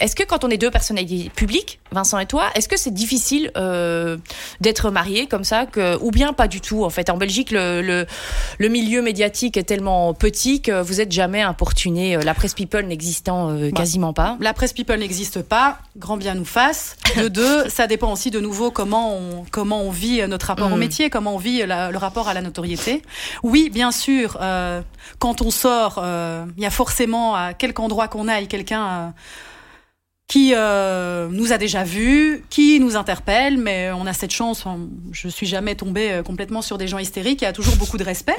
est-ce 0.00 0.16
que 0.16 0.24
quand 0.24 0.44
on 0.44 0.50
est 0.50 0.58
deux 0.58 0.70
personnalités 0.86 1.30
publiques, 1.30 1.80
Vincent 1.90 2.18
et 2.18 2.26
toi, 2.26 2.50
est-ce 2.54 2.68
que 2.68 2.76
c'est 2.76 2.94
difficile 2.94 3.50
euh, 3.56 4.16
d'être 4.60 4.90
marié 4.90 5.26
comme 5.26 5.44
ça 5.44 5.66
que, 5.66 5.96
ou 6.00 6.10
bien 6.10 6.32
pas 6.32 6.46
du 6.46 6.60
tout 6.60 6.84
en 6.84 6.90
fait? 6.90 7.10
En 7.10 7.16
Belgique, 7.16 7.50
le, 7.50 8.06
le, 8.58 8.68
milieu 8.68 9.02
médiatique 9.02 9.56
est 9.56 9.64
tellement 9.64 10.14
petit 10.14 10.60
que 10.60 10.82
vous 10.82 11.00
êtes 11.00 11.10
jamais 11.10 11.42
importuné. 11.42 12.16
La 12.18 12.34
presse 12.34 12.54
people 12.54 12.86
n'existant 12.86 13.52
bah, 13.52 13.70
quasiment 13.74 14.12
pas. 14.12 14.36
La 14.40 14.52
presse 14.52 14.72
people 14.72 14.98
n'existe 14.98 15.42
pas. 15.42 15.78
Grand 15.96 16.16
bien 16.16 16.34
nous 16.34 16.44
fasse. 16.44 16.96
De 17.16 17.28
deux, 17.28 17.68
ça 17.68 17.86
dépend 17.86 18.12
aussi 18.12 18.30
de 18.30 18.40
nouveau 18.40 18.70
comment 18.70 19.16
on 19.16 19.44
comment 19.50 19.80
on 19.82 19.90
vit 19.90 20.26
notre 20.28 20.46
rapport 20.46 20.70
au 20.70 20.76
mm. 20.76 20.80
métier, 20.80 21.10
comment 21.10 21.34
on 21.34 21.38
vit 21.38 21.64
le 21.64 21.96
rapport 21.96 22.28
à 22.28 22.34
la 22.34 22.42
notoriété. 22.42 23.02
Oui, 23.42 23.70
bien 23.70 23.90
sûr, 23.90 24.38
euh, 24.40 24.82
quand 25.18 25.42
on 25.42 25.50
sort, 25.50 26.00
euh, 26.02 26.44
il 26.56 26.62
y 26.62 26.66
a 26.66 26.70
forcément 26.70 27.34
à 27.34 27.54
quelque 27.54 27.80
endroit 27.80 28.08
qu'on 28.08 28.28
aille 28.28 28.48
quelqu'un 28.48 28.86
euh, 28.86 29.08
qui 30.28 30.54
euh, 30.54 31.28
nous 31.30 31.52
a 31.52 31.58
déjà 31.58 31.84
vus, 31.84 32.44
qui 32.50 32.80
nous 32.80 32.96
interpelle, 32.96 33.58
mais 33.58 33.92
on 33.92 34.06
a 34.06 34.12
cette 34.12 34.32
chance. 34.32 34.64
je 35.12 35.28
suis 35.28 35.46
jamais 35.46 35.76
tombée 35.76 36.10
euh, 36.10 36.22
complètement 36.24 36.62
sur 36.62 36.78
des 36.78 36.88
gens 36.88 36.98
hystériques. 36.98 37.42
Il 37.42 37.44
y 37.44 37.48
a 37.48 37.52
toujours 37.52 37.76
beaucoup 37.76 37.96
de 37.96 38.02
respect. 38.02 38.34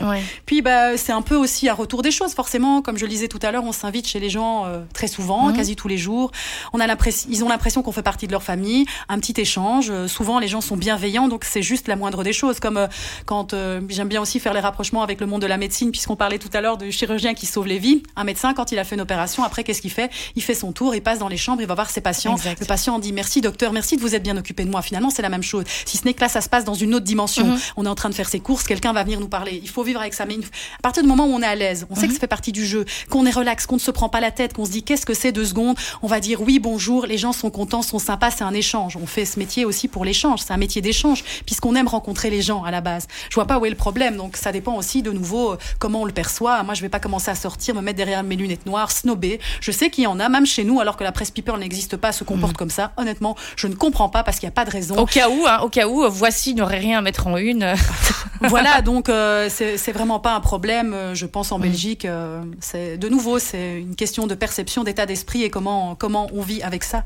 Puis 0.46 0.62
bah 0.62 0.98
c'est 0.98 1.14
un 1.14 1.22
peu 1.22 1.36
aussi 1.36 1.70
un 1.70 1.74
retour 1.74 2.02
des 2.02 2.12
choses. 2.12 2.34
Forcément, 2.34 2.82
comme 2.82 2.98
je 2.98 3.06
le 3.06 3.10
disais 3.10 3.30
tout 3.30 3.40
à 3.42 3.52
l'heure, 3.52 3.64
on 3.64 3.72
s'invite 3.72 4.06
chez 4.06 4.20
les 4.20 4.30
gens 4.30 4.66
euh, 4.66 4.82
très 4.94 5.08
souvent, 5.08 5.48
mhm. 5.48 5.56
quasi 5.56 5.76
tous 5.78 5.88
les 5.88 5.98
jours. 5.98 6.32
On 6.74 6.82
a 6.82 6.88
l'impression, 6.88 7.30
ils 7.32 7.46
ont 7.46 7.50
l'impression 7.50 7.82
qu'on 7.84 7.94
fait 7.94 8.04
partie 8.04 8.28
de 8.28 8.34
leur 8.34 8.44
famille. 8.44 8.86
Un 9.08 9.20
petit 9.20 9.40
échange. 9.40 9.92
souvent, 10.08 10.40
les 10.40 10.50
gens 10.50 10.62
sont 10.62 10.76
bienveillants, 10.76 11.30
donc 11.30 11.46
c'est 11.46 11.62
juste 11.62 11.88
la 11.88 11.96
moindre 11.96 12.24
des 12.24 12.34
choses. 12.34 12.60
Comme 12.60 12.88
quand 13.26 13.56
j'aime 13.88 14.10
bien 14.10 14.22
aussi 14.22 14.42
faire 14.42 14.54
les 14.54 14.60
rapprochements 14.60 15.04
avec 15.04 15.22
le 15.22 15.28
monde 15.28 15.42
de 15.42 15.48
la 15.48 15.58
médecine, 15.58 15.92
puisqu'on 15.92 16.18
parlait 16.18 16.40
tout 16.40 16.50
à 16.52 16.60
l'heure 16.60 16.78
du 16.78 16.92
chirurgien 16.92 17.34
qui 17.34 17.46
sauve 17.46 17.68
les 17.68 17.80
vies. 17.80 18.04
Un 18.18 18.26
médecin, 18.26 18.54
quand 18.54 18.74
il 18.74 18.80
a 18.80 18.84
fait 18.84 18.96
une 18.96 19.02
opération, 19.02 19.44
après 19.44 19.64
qu'est-ce 19.64 19.82
qu'il 19.82 19.92
fait? 19.92 20.12
Il 20.36 20.44
fait 20.44 20.54
son 20.54 20.74
tour, 20.74 20.94
il 20.94 21.02
passe 21.02 21.20
dans 21.20 21.30
les 21.30 21.38
chambres, 21.38 21.62
il 21.62 21.68
va 21.68 21.77
voir 21.78 21.90
ses 21.90 22.02
patients. 22.02 22.36
Le 22.60 22.66
patient 22.66 23.00
dit 23.00 23.14
merci 23.14 23.40
docteur, 23.40 23.72
merci 23.72 23.96
de 23.98 24.02
vous 24.02 24.16
être 24.16 24.24
bien 24.24 24.36
occupé 24.36 24.66
de 24.66 24.70
moi. 24.70 24.82
Finalement, 24.82 25.10
c'est 25.10 25.22
la 25.22 25.30
même 25.30 25.44
chose. 25.44 25.64
Si 25.86 25.98
ce 25.98 26.06
n'est 26.06 26.14
que 26.14 26.22
là, 26.22 26.28
ça 26.28 26.42
se 26.42 26.50
passe 26.50 26.66
dans 26.66 26.74
une 26.74 26.94
autre 26.96 27.06
dimension. 27.06 27.46
Mhm. 27.46 27.60
On 27.78 27.86
est 27.86 27.90
en 27.90 27.96
train 27.96 28.10
de 28.10 28.16
faire 28.16 28.28
ses 28.28 28.40
courses, 28.40 28.64
quelqu'un 28.64 28.94
va 28.94 29.04
venir 29.04 29.20
nous 29.20 29.28
parler. 29.28 29.60
Il 29.64 29.70
faut 29.70 29.84
vivre 29.84 30.02
avec 30.02 30.14
ça. 30.14 30.26
Mais 30.26 30.36
à 30.36 30.82
partir 30.82 31.04
du 31.04 31.10
moment 31.10 31.26
où 31.26 31.32
on 31.32 31.42
est 31.42 31.46
à 31.46 31.56
l'aise, 31.56 31.86
on 31.90 31.96
sait 31.96 32.02
que 32.02 32.08
mhm. 32.08 32.14
ça 32.14 32.20
fait 32.20 32.28
partie 32.28 32.52
du 32.52 32.66
jeu, 32.66 32.86
qu'on 33.10 33.26
est 33.26 33.32
relax, 33.32 33.66
qu'on 33.66 33.76
ne 33.76 33.82
se 33.82 33.92
prend 33.92 34.10
pas 34.10 34.20
la 34.20 34.32
tête, 34.32 34.54
qu'on 34.54 34.66
se 34.66 34.72
dit 34.72 34.84
qu'est-ce 34.84 35.06
que 35.06 35.14
c'est 35.14 35.32
deux 35.32 35.46
secondes, 35.46 35.78
on 36.02 36.08
va 36.08 36.20
dire 36.20 36.42
oui, 36.42 36.60
bonjour, 36.60 37.06
les 37.06 37.18
gens 37.18 37.32
sont 37.32 37.52
contents, 37.52 37.84
sont 37.84 38.00
sympas, 38.00 38.32
c'est 38.32 38.44
un 38.44 38.54
échange. 38.54 38.98
On 38.98 39.06
fait 39.06 39.26
ce 39.26 39.38
métier 39.40 39.64
aussi 39.64 39.88
pour 39.88 40.04
l'échange. 40.04 40.42
C'est 40.42 40.54
un 40.54 40.58
métier 40.58 40.82
d'échange 40.82 41.24
puisqu'on 41.46 41.76
aime 41.76 41.88
rencontrer 41.88 42.30
les 42.30 42.42
gens 42.42 42.64
à 42.64 42.72
la 42.72 42.82
base. 42.82 43.08
Je 43.30 43.36
vois 43.36 43.46
pas 43.46 43.60
où 43.60 43.66
est 43.66 43.70
le 43.70 43.76
problème. 43.76 44.18
Donc 44.18 44.36
ça 44.38 44.52
dépend 44.52 44.76
aussi 44.76 45.02
de 45.04 45.12
nouveau 45.12 45.54
euh, 45.54 45.58
comment 45.80 46.02
on 46.02 46.06
le 46.06 46.12
perçoit. 46.12 46.64
Moi, 46.64 46.74
je 46.74 46.82
vais 46.82 46.90
pas 46.90 47.00
commencer 47.00 47.30
à 47.30 47.36
sortir, 47.36 47.76
me 47.76 47.82
mettre 47.82 47.98
derrière 47.98 48.24
mes 48.24 48.36
lunettes 48.36 48.66
noires, 48.66 48.92
snobber. 48.92 49.40
Je 49.62 49.72
sais 49.72 49.90
qu'il 49.90 50.06
y 50.06 50.08
en 50.08 50.20
a, 50.20 50.30
même 50.30 50.46
chez 50.46 50.64
nous, 50.64 50.80
alors 50.80 50.98
que 50.98 51.04
la 51.04 51.12
presse 51.12 51.32
people 51.32 51.60
n'existe 51.68 51.97
pas, 51.97 52.11
se 52.11 52.24
comporte 52.24 52.53
mhm. 52.53 52.57
comme 52.57 52.70
ça 52.70 52.91
honnêtement, 52.97 53.36
je 53.55 53.68
ne 53.68 53.76
comprends 53.76 54.09
pas 54.09 54.24
parce 54.24 54.39
qu'il 54.39 54.47
n'y 54.47 54.51
a 54.51 54.55
pas 54.55 54.65
de 54.65 54.72
raison. 54.72 54.95
Au 54.97 55.05
cas 55.05 55.30
où, 55.30 55.45
hein, 55.47 55.59
au 55.63 55.70
cas 55.70 55.88
où, 55.88 56.03
voici 56.09 56.55
n'aurait 56.55 56.80
rien 56.80 56.99
à 56.99 57.01
mettre 57.01 57.28
en 57.28 57.38
une. 57.38 57.74
voilà, 58.41 58.82
donc 58.82 59.09
euh, 59.09 59.49
c'est 59.49 59.91
vraiment 59.91 60.20
pas 60.20 60.34
un 60.34 60.39
problème, 60.39 60.93
euh, 60.93 61.15
je 61.15 61.26
pense 61.26 61.51
en 61.51 61.59
mm. 61.59 61.61
Belgique. 61.61 62.05
Euh, 62.05 62.41
c'est 62.59 62.97
de 62.97 63.09
nouveau, 63.09 63.39
c'est 63.39 63.80
une 63.80 63.95
question 63.95 64.28
de 64.28 64.36
perception, 64.36 64.84
d'état 64.84 65.05
d'esprit 65.05 65.43
et 65.43 65.49
comment 65.49 65.95
comment 65.95 66.30
on 66.34 66.41
vit 66.41 66.61
avec 66.61 66.84
ça. 66.84 67.03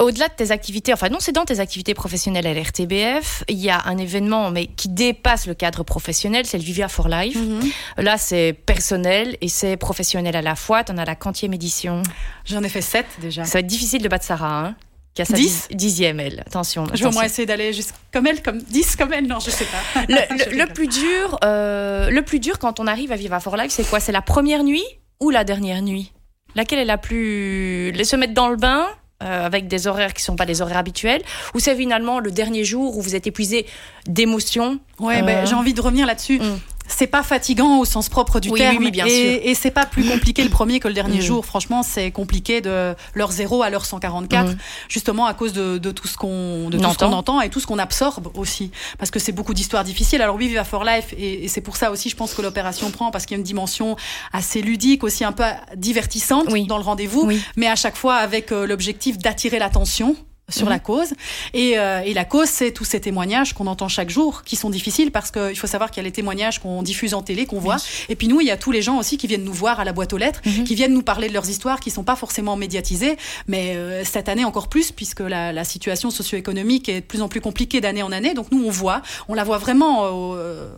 Au-delà 0.00 0.28
de 0.28 0.34
tes 0.34 0.52
activités, 0.52 0.92
enfin 0.92 1.08
non, 1.08 1.18
c'est 1.18 1.32
dans 1.32 1.44
tes 1.44 1.58
activités 1.58 1.92
professionnelles 1.92 2.46
à 2.46 2.54
l'RTBF, 2.54 3.42
il 3.48 3.58
y 3.58 3.68
a 3.68 3.82
un 3.86 3.98
événement 3.98 4.52
mais 4.52 4.66
qui 4.66 4.88
dépasse 4.88 5.46
le 5.46 5.54
cadre 5.54 5.82
professionnel, 5.82 6.46
c'est 6.46 6.56
le 6.56 6.62
Vivia 6.62 6.86
for 6.86 7.08
Life. 7.08 7.36
Mm-hmm. 7.36 8.02
Là, 8.02 8.16
c'est 8.16 8.52
personnel 8.52 9.36
et 9.40 9.48
c'est 9.48 9.76
professionnel 9.76 10.36
à 10.36 10.42
la 10.42 10.54
fois. 10.54 10.84
Tu 10.84 10.92
en 10.92 10.98
as 10.98 11.04
la 11.04 11.16
quantième 11.16 11.52
édition. 11.52 12.04
J'en 12.44 12.62
ai 12.62 12.68
fait 12.68 12.80
sept 12.80 13.06
déjà. 13.20 13.44
Ça 13.44 13.54
va 13.54 13.60
être 13.60 13.66
difficile 13.66 14.00
de 14.00 14.08
battre 14.08 14.24
Sarah. 14.24 14.66
Hein 14.66 14.76
qui 15.18 15.22
a 15.22 15.24
sa 15.24 15.34
10 15.34 15.68
dixième, 15.72 16.20
elle. 16.20 16.44
Attention. 16.46 16.86
Je 16.94 17.02
vais 17.02 17.08
au 17.08 17.12
moins 17.12 17.24
essayer 17.24 17.44
d'aller 17.44 17.72
comme 18.12 18.28
elle, 18.28 18.40
comme 18.40 18.58
10 18.58 18.94
comme 18.94 19.12
elle. 19.12 19.26
Non, 19.26 19.40
je 19.40 19.50
sais 19.50 19.64
pas. 19.64 20.02
Le, 20.08 20.66
plus 20.72 20.86
dur, 20.86 21.40
euh, 21.42 22.08
le 22.10 22.22
plus 22.22 22.38
dur 22.38 22.60
quand 22.60 22.78
on 22.78 22.86
arrive 22.86 23.10
à 23.10 23.16
Viva 23.16 23.40
for 23.40 23.56
Life, 23.56 23.72
c'est 23.72 23.88
quoi? 23.88 23.98
C'est 23.98 24.12
la 24.12 24.22
première 24.22 24.62
nuit 24.62 24.84
ou 25.18 25.30
la 25.30 25.42
dernière 25.42 25.82
nuit? 25.82 26.12
Laquelle 26.54 26.78
est 26.78 26.84
la 26.84 26.98
plus. 26.98 27.92
Se 28.04 28.14
mettre 28.14 28.34
dans 28.34 28.48
le 28.48 28.56
bain 28.56 28.86
euh, 29.22 29.46
avec 29.46 29.68
des 29.68 29.86
horaires 29.86 30.14
qui 30.14 30.22
ne 30.22 30.26
sont 30.26 30.36
pas 30.36 30.46
des 30.46 30.62
horaires 30.62 30.78
habituels, 30.78 31.22
ou 31.54 31.60
c'est 31.60 31.74
finalement 31.74 32.20
le 32.20 32.30
dernier 32.30 32.64
jour 32.64 32.96
où 32.96 33.02
vous 33.02 33.16
êtes 33.16 33.26
épuisé 33.26 33.66
d'émotions 34.06 34.78
Ouais, 35.00 35.22
ben, 35.22 35.46
j'ai 35.46 35.54
envie 35.54 35.74
de 35.74 35.80
revenir 35.80 36.06
là-dessus. 36.06 36.38
Mm 36.38 36.58
c'est 36.88 37.06
pas 37.06 37.22
fatigant 37.22 37.78
au 37.78 37.84
sens 37.84 38.08
propre 38.08 38.40
du 38.40 38.50
terme. 38.50 38.78
Oui, 38.78 38.90
bien 38.90 39.06
et, 39.06 39.10
sûr. 39.10 39.40
et 39.44 39.54
c'est 39.54 39.70
pas 39.70 39.86
plus 39.86 40.04
compliqué 40.04 40.42
le 40.42 40.50
premier 40.50 40.80
que 40.80 40.88
le 40.88 40.94
dernier 40.94 41.18
mm. 41.18 41.22
jour. 41.22 41.46
Franchement, 41.46 41.82
c'est 41.82 42.10
compliqué 42.10 42.60
de 42.60 42.94
leur 43.14 43.30
0 43.30 43.62
à 43.62 43.70
leur 43.70 43.84
144, 43.84 44.52
mm. 44.52 44.56
justement 44.88 45.26
à 45.26 45.34
cause 45.34 45.52
de, 45.52 45.78
de 45.78 45.90
tout 45.90 46.08
ce 46.08 46.16
qu'on 46.16 46.70
de 46.70 46.78
tout 46.78 46.90
ce 46.90 46.98
qu'on 46.98 47.12
entend 47.12 47.40
et 47.40 47.50
tout 47.50 47.60
ce 47.60 47.66
qu'on 47.66 47.78
absorbe 47.78 48.30
aussi, 48.34 48.70
parce 48.98 49.10
que 49.10 49.18
c'est 49.18 49.32
beaucoup 49.32 49.54
d'histoires 49.54 49.84
difficiles. 49.84 50.22
Alors 50.22 50.36
oui, 50.36 50.48
Viva 50.48 50.64
for 50.64 50.84
Life, 50.84 51.14
et, 51.16 51.44
et 51.44 51.48
c'est 51.48 51.60
pour 51.60 51.76
ça 51.76 51.90
aussi, 51.90 52.08
je 52.10 52.16
pense 52.16 52.34
que 52.34 52.42
l'opération 52.42 52.90
prend 52.90 53.10
parce 53.10 53.26
qu'il 53.26 53.36
y 53.36 53.38
a 53.38 53.40
une 53.40 53.44
dimension 53.44 53.96
assez 54.32 54.62
ludique, 54.62 55.04
aussi 55.04 55.24
un 55.24 55.32
peu 55.32 55.44
divertissante 55.76 56.48
dans 56.66 56.78
le 56.78 56.84
rendez-vous, 56.84 57.30
mais 57.56 57.66
à 57.66 57.76
chaque 57.76 57.96
fois 57.96 58.16
avec 58.16 58.52
euh, 58.52 58.66
l'objectif 58.66 59.18
d'attirer 59.18 59.58
l'attention 59.58 60.16
sur 60.48 60.66
mhm. 60.66 60.72
la 60.72 60.78
cause. 60.78 61.14
Et, 61.52 61.78
euh, 61.78 62.00
et 62.00 62.14
la 62.14 62.24
cause, 62.24 62.48
c'est 62.48 62.72
tous 62.72 62.84
ces 62.84 63.00
témoignages 63.00 63.52
qu'on 63.52 63.66
entend 63.66 63.88
chaque 63.88 64.10
jour, 64.10 64.42
qui 64.44 64.56
sont 64.56 64.70
difficiles 64.70 65.10
parce 65.10 65.30
qu'il 65.30 65.56
faut 65.56 65.66
savoir 65.66 65.90
qu'il 65.90 66.02
y 66.02 66.04
a 66.04 66.08
les 66.08 66.12
témoignages 66.12 66.58
qu'on 66.58 66.82
diffuse 66.82 67.14
en 67.14 67.22
télé, 67.22 67.46
qu'on 67.46 67.60
voit. 67.60 67.76
Et 68.08 68.16
puis 68.16 68.28
nous, 68.28 68.40
il 68.40 68.46
y 68.46 68.50
a 68.50 68.56
tous 68.56 68.72
les 68.72 68.82
gens 68.82 68.98
aussi 68.98 69.18
qui 69.18 69.26
viennent 69.26 69.44
nous 69.44 69.52
voir 69.52 69.80
à 69.80 69.84
la 69.84 69.92
boîte 69.92 70.12
aux 70.12 70.18
lettres, 70.18 70.40
mhm. 70.44 70.64
qui 70.64 70.74
viennent 70.74 70.94
nous 70.94 71.02
parler 71.02 71.28
de 71.28 71.34
leurs 71.34 71.48
histoires, 71.48 71.80
qui 71.80 71.90
sont 71.90 72.04
pas 72.04 72.16
forcément 72.16 72.56
médiatisées, 72.56 73.16
mais 73.46 73.76
euh, 73.76 74.04
cette 74.04 74.28
année 74.28 74.44
encore 74.44 74.68
plus, 74.68 74.92
puisque 74.92 75.20
la, 75.20 75.52
la 75.52 75.64
situation 75.64 76.10
socio-économique 76.10 76.88
est 76.88 77.00
de 77.00 77.06
plus 77.06 77.22
en 77.22 77.28
plus 77.28 77.40
compliquée 77.40 77.80
d'année 77.80 78.02
en 78.02 78.12
année. 78.12 78.34
Donc 78.34 78.50
nous, 78.50 78.64
on 78.64 78.70
voit, 78.70 79.02
on 79.28 79.34
la 79.34 79.44
voit 79.44 79.58
vraiment 79.58 80.02
euh, 80.04 80.70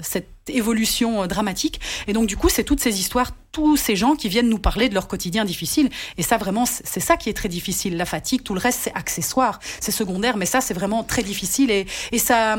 cette 0.00 0.31
évolution 0.48 1.22
euh, 1.22 1.26
dramatique. 1.26 1.80
Et 2.06 2.12
donc, 2.12 2.26
du 2.26 2.36
coup, 2.36 2.48
c'est 2.48 2.64
toutes 2.64 2.80
ces 2.80 3.00
histoires, 3.00 3.32
tous 3.52 3.76
ces 3.76 3.96
gens 3.96 4.14
qui 4.14 4.28
viennent 4.28 4.48
nous 4.48 4.58
parler 4.58 4.88
de 4.88 4.94
leur 4.94 5.08
quotidien 5.08 5.44
difficile. 5.44 5.90
Et 6.18 6.22
ça, 6.22 6.38
vraiment, 6.38 6.66
c'est 6.66 7.00
ça 7.00 7.16
qui 7.16 7.28
est 7.28 7.34
très 7.34 7.48
difficile. 7.48 7.96
La 7.96 8.06
fatigue, 8.06 8.42
tout 8.42 8.54
le 8.54 8.60
reste, 8.60 8.80
c'est 8.82 8.94
accessoire, 8.94 9.60
c'est 9.80 9.92
secondaire, 9.92 10.36
mais 10.36 10.46
ça, 10.46 10.60
c'est 10.60 10.74
vraiment 10.74 11.04
très 11.04 11.22
difficile. 11.22 11.70
Et, 11.70 11.86
et 12.12 12.18
ça, 12.18 12.56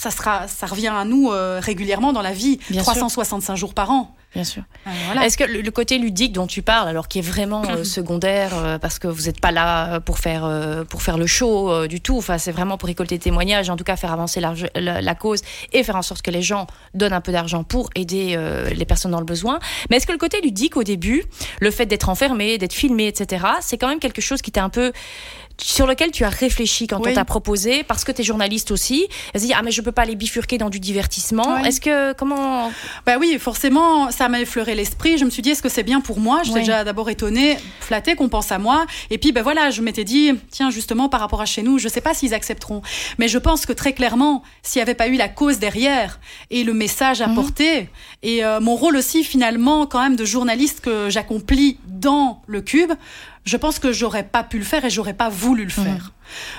ça 0.00 0.10
sera, 0.10 0.48
ça 0.48 0.64
revient 0.64 0.88
à 0.88 1.04
nous 1.04 1.30
euh, 1.30 1.60
régulièrement 1.62 2.14
dans 2.14 2.22
la 2.22 2.32
vie, 2.32 2.56
365 2.74 3.54
jours 3.54 3.74
par 3.74 3.90
an. 3.90 4.16
Bien 4.34 4.44
sûr. 4.44 4.62
Euh, 4.86 5.20
Est-ce 5.20 5.36
que 5.36 5.44
le, 5.44 5.70
côté 5.70 5.98
ludique 5.98 6.32
dont 6.32 6.46
tu 6.46 6.62
parles, 6.62 6.88
alors 6.88 7.06
qui 7.06 7.18
est 7.18 7.22
vraiment 7.22 7.64
euh, 7.68 7.84
secondaire, 7.84 8.78
parce 8.80 8.98
que 8.98 9.08
vous 9.08 9.24
n'êtes 9.24 9.40
pas 9.42 9.50
là 9.50 10.00
pour 10.00 10.18
faire 10.18 10.48
pour 10.88 11.02
faire 11.02 11.18
le 11.18 11.26
show 11.26 11.86
du 11.86 12.00
tout, 12.00 12.16
enfin 12.16 12.38
c'est 12.38 12.52
vraiment 12.52 12.78
pour 12.78 12.86
récolter 12.86 13.16
des 13.16 13.24
témoignages, 13.24 13.68
en 13.68 13.76
tout 13.76 13.84
cas 13.84 13.96
faire 13.96 14.12
avancer 14.12 14.40
la, 14.40 14.54
la, 15.02 15.14
cause 15.14 15.42
et 15.74 15.82
faire 15.82 15.96
en 15.96 16.02
sorte 16.02 16.22
que 16.22 16.30
les 16.30 16.42
gens 16.42 16.66
donnent 16.94 17.12
un 17.12 17.20
peu 17.20 17.32
d'argent 17.32 17.62
pour 17.62 17.90
aider 17.94 18.38
les 18.72 18.84
personnes 18.86 19.10
dans 19.10 19.18
le 19.20 19.26
besoin. 19.26 19.58
Mais 19.90 19.96
est-ce 19.96 20.06
que 20.06 20.12
le 20.12 20.18
côté 20.18 20.40
ludique 20.40 20.78
au 20.78 20.84
début, 20.84 21.24
le 21.60 21.70
fait 21.70 21.84
d'être 21.84 22.08
enfermé, 22.08 22.56
d'être 22.56 22.72
filmé, 22.72 23.08
etc., 23.08 23.44
c'est 23.60 23.76
quand 23.76 23.88
même 23.88 23.98
quelque 23.98 24.22
chose 24.22 24.40
qui 24.40 24.52
t'a 24.52 24.64
un 24.64 24.70
peu 24.70 24.92
sur 25.62 25.86
lequel 25.86 26.10
tu 26.10 26.24
as 26.24 26.28
réfléchi 26.28 26.86
quand 26.86 27.06
on 27.06 27.12
t'a 27.12 27.24
proposé, 27.24 27.84
parce 27.84 28.04
que 28.04 28.12
tu 28.12 28.22
es 28.22 28.24
journaliste 28.24 28.70
aussi. 28.70 29.08
Elle 29.34 29.40
dit, 29.40 29.52
ah, 29.54 29.62
mais 29.62 29.70
je 29.70 29.82
peux 29.82 29.92
pas 29.92 30.04
les 30.04 30.16
bifurquer 30.16 30.58
dans 30.58 30.70
du 30.70 30.80
divertissement. 30.80 31.58
Est-ce 31.58 31.80
que, 31.80 32.12
comment. 32.14 32.72
Bah 33.06 33.16
oui, 33.18 33.38
forcément, 33.38 34.10
ça 34.10 34.28
m'a 34.28 34.40
effleuré 34.40 34.74
l'esprit. 34.74 35.18
Je 35.18 35.24
me 35.24 35.30
suis 35.30 35.42
dit, 35.42 35.50
est-ce 35.50 35.62
que 35.62 35.68
c'est 35.68 35.82
bien 35.82 36.00
pour 36.00 36.20
moi? 36.20 36.42
J'étais 36.42 36.60
déjà 36.60 36.84
d'abord 36.84 37.10
étonnée, 37.10 37.58
flattée 37.80 38.14
qu'on 38.14 38.28
pense 38.28 38.52
à 38.52 38.58
moi. 38.58 38.86
Et 39.10 39.18
puis, 39.18 39.32
ben 39.32 39.42
voilà, 39.42 39.70
je 39.70 39.82
m'étais 39.82 40.04
dit, 40.04 40.32
tiens, 40.50 40.70
justement, 40.70 41.08
par 41.08 41.20
rapport 41.20 41.40
à 41.40 41.46
chez 41.46 41.62
nous, 41.62 41.78
je 41.78 41.88
sais 41.88 42.00
pas 42.00 42.14
s'ils 42.14 42.34
accepteront. 42.34 42.82
Mais 43.18 43.28
je 43.28 43.38
pense 43.38 43.66
que 43.66 43.72
très 43.72 43.92
clairement, 43.92 44.42
s'il 44.62 44.80
n'y 44.80 44.82
avait 44.82 44.94
pas 44.94 45.08
eu 45.08 45.16
la 45.16 45.28
cause 45.28 45.58
derrière 45.58 46.20
et 46.50 46.64
le 46.64 46.72
message 46.72 47.20
mhm. 47.20 47.30
apporté, 47.30 47.88
et 48.22 48.44
euh, 48.44 48.60
mon 48.60 48.76
rôle 48.76 48.96
aussi, 48.96 49.24
finalement, 49.24 49.86
quand 49.86 50.02
même, 50.02 50.16
de 50.16 50.24
journaliste 50.24 50.80
que 50.80 51.10
j'accomplis 51.10 51.78
dans 51.86 52.42
le 52.46 52.60
cube, 52.60 52.92
je 53.44 53.56
pense 53.56 53.78
que 53.78 53.92
j'aurais 53.92 54.22
pas 54.22 54.42
pu 54.42 54.58
le 54.58 54.64
faire 54.64 54.84
et 54.84 54.90
j'aurais 54.90 55.14
pas 55.14 55.28
voulu 55.28 55.64
le 55.64 55.70
faire. 55.70 56.12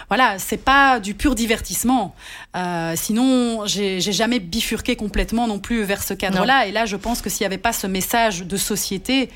Voilà, 0.09 0.39
c'est 0.39 0.57
pas 0.57 0.99
du 0.99 1.13
pur 1.13 1.35
divertissement. 1.35 2.15
Euh, 2.55 2.93
sinon, 2.95 3.65
j'ai 3.65 4.01
jamais 4.01 4.39
bifurqué 4.39 4.95
complètement 4.95 5.47
non 5.47 5.59
plus 5.59 5.83
vers 5.83 6.03
ce 6.03 6.13
cadre-là. 6.13 6.67
Et 6.67 6.71
là, 6.71 6.85
je 6.85 6.97
pense 6.97 7.21
que 7.21 7.29
s'il 7.29 7.43
y 7.43 7.45
avait 7.45 7.57
pas 7.57 7.73
ce 7.73 7.87
message 7.87 8.43
de 8.43 8.57
société 8.57 9.29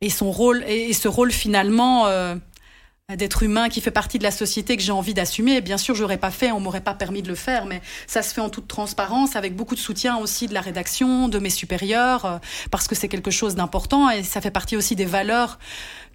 et 0.00 0.10
son 0.10 0.30
rôle 0.30 0.64
et 0.66 0.92
ce 0.92 1.08
rôle 1.08 1.32
finalement. 1.32 2.06
Euh, 2.06 2.34
d'être 3.16 3.42
humain 3.42 3.68
qui 3.68 3.82
fait 3.82 3.90
partie 3.90 4.18
de 4.18 4.22
la 4.22 4.30
société 4.30 4.78
que 4.78 4.82
j'ai 4.82 4.90
envie 4.90 5.12
d'assumer. 5.12 5.60
Bien 5.60 5.76
sûr, 5.76 5.94
j'aurais 5.94 6.16
pas 6.16 6.30
fait, 6.30 6.52
on 6.52 6.60
m'aurait 6.60 6.80
pas 6.80 6.94
permis 6.94 7.20
de 7.20 7.28
le 7.28 7.34
faire, 7.34 7.66
mais 7.66 7.82
ça 8.06 8.22
se 8.22 8.32
fait 8.32 8.40
en 8.40 8.48
toute 8.48 8.66
transparence, 8.66 9.36
avec 9.36 9.54
beaucoup 9.54 9.74
de 9.74 9.80
soutien 9.80 10.16
aussi 10.16 10.46
de 10.46 10.54
la 10.54 10.62
rédaction, 10.62 11.28
de 11.28 11.38
mes 11.38 11.50
supérieurs, 11.50 12.24
euh, 12.24 12.38
parce 12.70 12.88
que 12.88 12.94
c'est 12.94 13.08
quelque 13.08 13.30
chose 13.30 13.56
d'important 13.56 14.08
et 14.08 14.22
ça 14.22 14.40
fait 14.40 14.50
partie 14.50 14.74
aussi 14.74 14.96
des 14.96 15.04
valeurs 15.04 15.58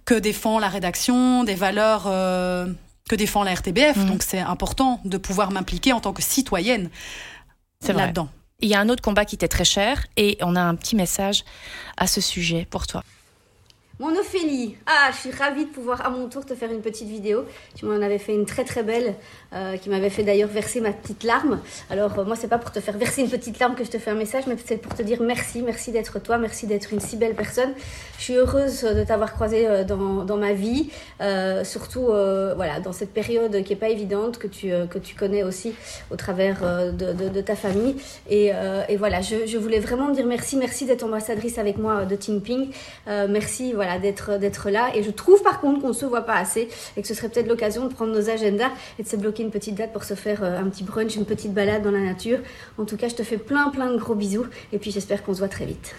que 0.04 0.14
défend 0.14 0.58
la 0.58 0.68
rédaction, 0.68 1.44
des 1.44 1.54
valeurs 1.54 2.04
euh, 2.06 2.66
que 3.08 3.16
défend 3.16 3.42
la 3.42 3.54
RTBF. 3.54 3.96
Mmh. 3.96 4.06
Donc 4.06 4.22
c'est 4.22 4.40
important 4.40 5.00
de 5.04 5.18
pouvoir 5.18 5.50
m'impliquer 5.50 5.92
en 5.92 6.00
tant 6.00 6.12
que 6.12 6.22
citoyenne 6.22 6.90
là-dedans. 7.86 8.28
Il 8.60 8.68
y 8.68 8.74
a 8.74 8.80
un 8.80 8.88
autre 8.88 9.02
combat 9.02 9.24
qui 9.24 9.38
t'est 9.38 9.48
très 9.48 9.64
cher 9.64 10.06
et 10.16 10.36
on 10.42 10.54
a 10.54 10.60
un 10.60 10.74
petit 10.74 10.94
message 10.94 11.44
à 11.96 12.06
ce 12.06 12.20
sujet 12.20 12.66
pour 12.68 12.86
toi. 12.86 13.02
Mon 14.00 14.16
Ophélie, 14.18 14.76
ah, 14.86 15.10
je 15.12 15.18
suis 15.18 15.30
ravie 15.30 15.66
de 15.66 15.70
pouvoir 15.70 16.04
à 16.06 16.08
mon 16.08 16.26
tour 16.30 16.46
te 16.46 16.54
faire 16.54 16.72
une 16.72 16.80
petite 16.80 17.06
vidéo. 17.08 17.44
Tu 17.74 17.84
m'en 17.84 18.00
avais 18.00 18.18
fait 18.18 18.34
une 18.34 18.46
très 18.46 18.64
très 18.64 18.82
belle, 18.82 19.14
euh, 19.52 19.76
qui 19.76 19.90
m'avait 19.90 20.10
fait 20.10 20.22
d'ailleurs 20.22 20.48
verser 20.48 20.80
ma 20.80 20.92
petite 20.92 21.24
larme. 21.24 21.58
Alors 21.90 22.16
euh, 22.16 22.24
moi, 22.24 22.36
c'est 22.36 22.46
pas 22.46 22.58
pour 22.58 22.70
te 22.70 22.78
faire 22.78 22.96
verser 22.96 23.22
une 23.22 23.28
petite 23.28 23.58
larme 23.58 23.74
que 23.74 23.82
je 23.82 23.90
te 23.90 23.98
fais 23.98 24.12
un 24.12 24.14
message, 24.14 24.44
mais 24.46 24.54
c'est 24.64 24.76
pour 24.76 24.94
te 24.94 25.02
dire 25.02 25.20
merci, 25.20 25.60
merci 25.62 25.90
d'être 25.90 26.20
toi, 26.20 26.38
merci 26.38 26.68
d'être 26.68 26.92
une 26.92 27.00
si 27.00 27.16
belle 27.16 27.34
personne. 27.34 27.70
Je 28.18 28.22
suis 28.22 28.34
heureuse 28.34 28.82
de 28.82 29.02
t'avoir 29.02 29.32
croisé 29.34 29.66
euh, 29.66 29.82
dans, 29.82 30.24
dans, 30.24 30.36
ma 30.36 30.52
vie, 30.52 30.90
euh, 31.20 31.64
surtout 31.64 32.04
voilà 32.04 32.78
dans 32.78 32.92
cette 32.92 33.12
période 33.12 33.64
qui 33.64 33.72
est 33.72 33.76
pas 33.76 33.88
évidente 33.88 34.38
que 34.38 34.46
tu 34.46 34.70
que 34.88 34.98
tu 34.98 35.16
connais 35.16 35.42
aussi 35.42 35.74
au 36.12 36.16
travers 36.16 36.60
de, 36.92 37.12
de, 37.12 37.28
de, 37.28 37.40
ta 37.40 37.56
famille. 37.56 37.96
Et, 38.28 38.52
et 38.88 38.96
voilà, 38.96 39.20
je, 39.20 39.46
je, 39.46 39.58
voulais 39.58 39.80
vraiment 39.80 40.10
dire 40.10 40.26
merci, 40.26 40.56
merci 40.56 40.86
d'être 40.86 41.02
ambassadrice 41.02 41.58
avec 41.58 41.76
moi 41.76 42.04
de 42.04 42.14
Team 42.14 42.40
Ping. 42.40 42.68
merci, 43.06 43.72
voilà 43.72 43.98
d'être 43.98 44.38
d'être 44.38 44.70
là. 44.70 44.90
Et 44.94 45.02
je 45.02 45.10
trouve 45.10 45.42
par 45.42 45.60
contre 45.60 45.80
qu'on 45.80 45.92
se 45.92 46.06
voit 46.06 46.22
pas 46.22 46.36
assez 46.36 46.68
et 46.96 47.02
que 47.02 47.08
ce 47.08 47.14
serait 47.14 47.28
peut-être 47.28 47.48
l'occasion 47.48 47.86
de 47.86 47.92
prendre 47.92 48.12
nos 48.12 48.30
agendas 48.30 48.70
et 48.98 49.02
de 49.02 49.08
se 49.08 49.16
bloquer 49.16 49.39
une 49.42 49.50
petite 49.50 49.74
date 49.74 49.92
pour 49.92 50.04
se 50.04 50.14
faire 50.14 50.42
euh, 50.42 50.58
un 50.58 50.68
petit 50.68 50.84
brunch, 50.84 51.16
une 51.16 51.24
petite 51.24 51.52
balade 51.52 51.82
dans 51.82 51.90
la 51.90 52.00
nature. 52.00 52.38
En 52.78 52.84
tout 52.84 52.96
cas, 52.96 53.08
je 53.08 53.14
te 53.14 53.22
fais 53.22 53.38
plein 53.38 53.70
plein 53.70 53.90
de 53.90 53.98
gros 53.98 54.14
bisous 54.14 54.46
et 54.72 54.78
puis 54.78 54.90
j'espère 54.90 55.22
qu'on 55.22 55.34
se 55.34 55.38
voit 55.38 55.48
très 55.48 55.66
vite. 55.66 55.94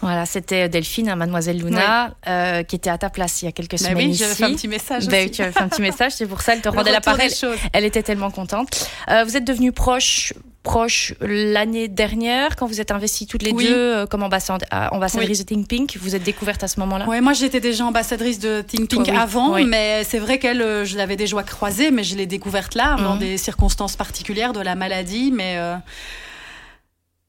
Voilà, 0.00 0.26
c'était 0.26 0.68
Delphine, 0.68 1.08
hein, 1.08 1.16
mademoiselle 1.16 1.58
Luna, 1.58 2.14
euh, 2.28 2.62
qui 2.62 2.76
était 2.76 2.90
à 2.90 2.98
ta 2.98 3.08
place 3.08 3.42
il 3.42 3.46
y 3.46 3.48
a 3.48 3.52
quelques 3.52 3.72
bah 3.72 3.88
semaines 3.88 4.10
oui, 4.10 4.14
fait 4.14 4.44
un 4.44 4.52
petit 4.52 4.68
message 4.68 5.08
bah, 5.08 5.28
Tu 5.28 5.42
avais 5.42 5.52
fait 5.52 5.60
un 5.60 5.68
petit 5.68 5.82
message, 5.90 6.12
c'est 6.12 6.26
pour 6.26 6.42
ça, 6.42 6.54
elle 6.54 6.60
te 6.60 6.68
rendait 6.68 6.92
l'appareil. 6.92 7.32
Elle 7.72 7.84
était 7.84 8.02
tellement 8.02 8.30
contente. 8.30 8.88
Euh, 9.10 9.24
vous 9.24 9.36
êtes 9.36 9.44
devenus 9.44 9.72
proches 9.72 10.34
proche 10.66 11.14
l'année 11.20 11.86
dernière, 11.86 12.56
quand 12.56 12.66
vous 12.66 12.80
êtes 12.80 12.90
investies 12.90 13.28
toutes 13.28 13.44
les 13.44 13.52
deux 13.52 13.72
euh, 13.72 14.06
comme 14.06 14.24
ambassadrice 14.24 15.38
de 15.38 15.44
Think 15.44 15.68
Pink. 15.68 15.96
Vous 16.00 16.16
êtes 16.16 16.24
découverte 16.24 16.64
à 16.64 16.68
ce 16.68 16.80
moment-là? 16.80 17.04
Oui, 17.06 17.20
moi 17.20 17.34
j'étais 17.34 17.60
déjà 17.60 17.84
ambassadrice 17.84 18.40
de 18.40 18.62
Think 18.62 18.90
Pink 18.90 19.08
avant, 19.08 19.62
mais 19.64 20.02
c'est 20.02 20.18
vrai 20.18 20.40
qu'elle, 20.40 20.60
euh, 20.60 20.84
je 20.84 20.96
l'avais 20.96 21.14
déjà 21.14 21.40
croisée, 21.44 21.92
mais 21.92 22.02
je 22.02 22.16
l'ai 22.16 22.26
découverte 22.26 22.74
là, 22.74 22.96
dans 22.96 23.14
mhm. 23.14 23.20
des 23.20 23.38
circonstances 23.38 23.94
particulières 23.94 24.52
de 24.52 24.60
la 24.60 24.74
maladie. 24.74 25.30
Mais 25.32 25.54
euh, 25.56 25.76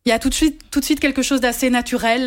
il 0.05 0.09
y 0.09 0.13
a 0.13 0.17
tout 0.17 0.29
de 0.29 0.33
suite, 0.33 0.59
tout 0.71 0.79
de 0.79 0.85
suite 0.85 0.99
quelque 0.99 1.21
chose 1.21 1.39
d'assez 1.39 1.69
naturel. 1.69 2.23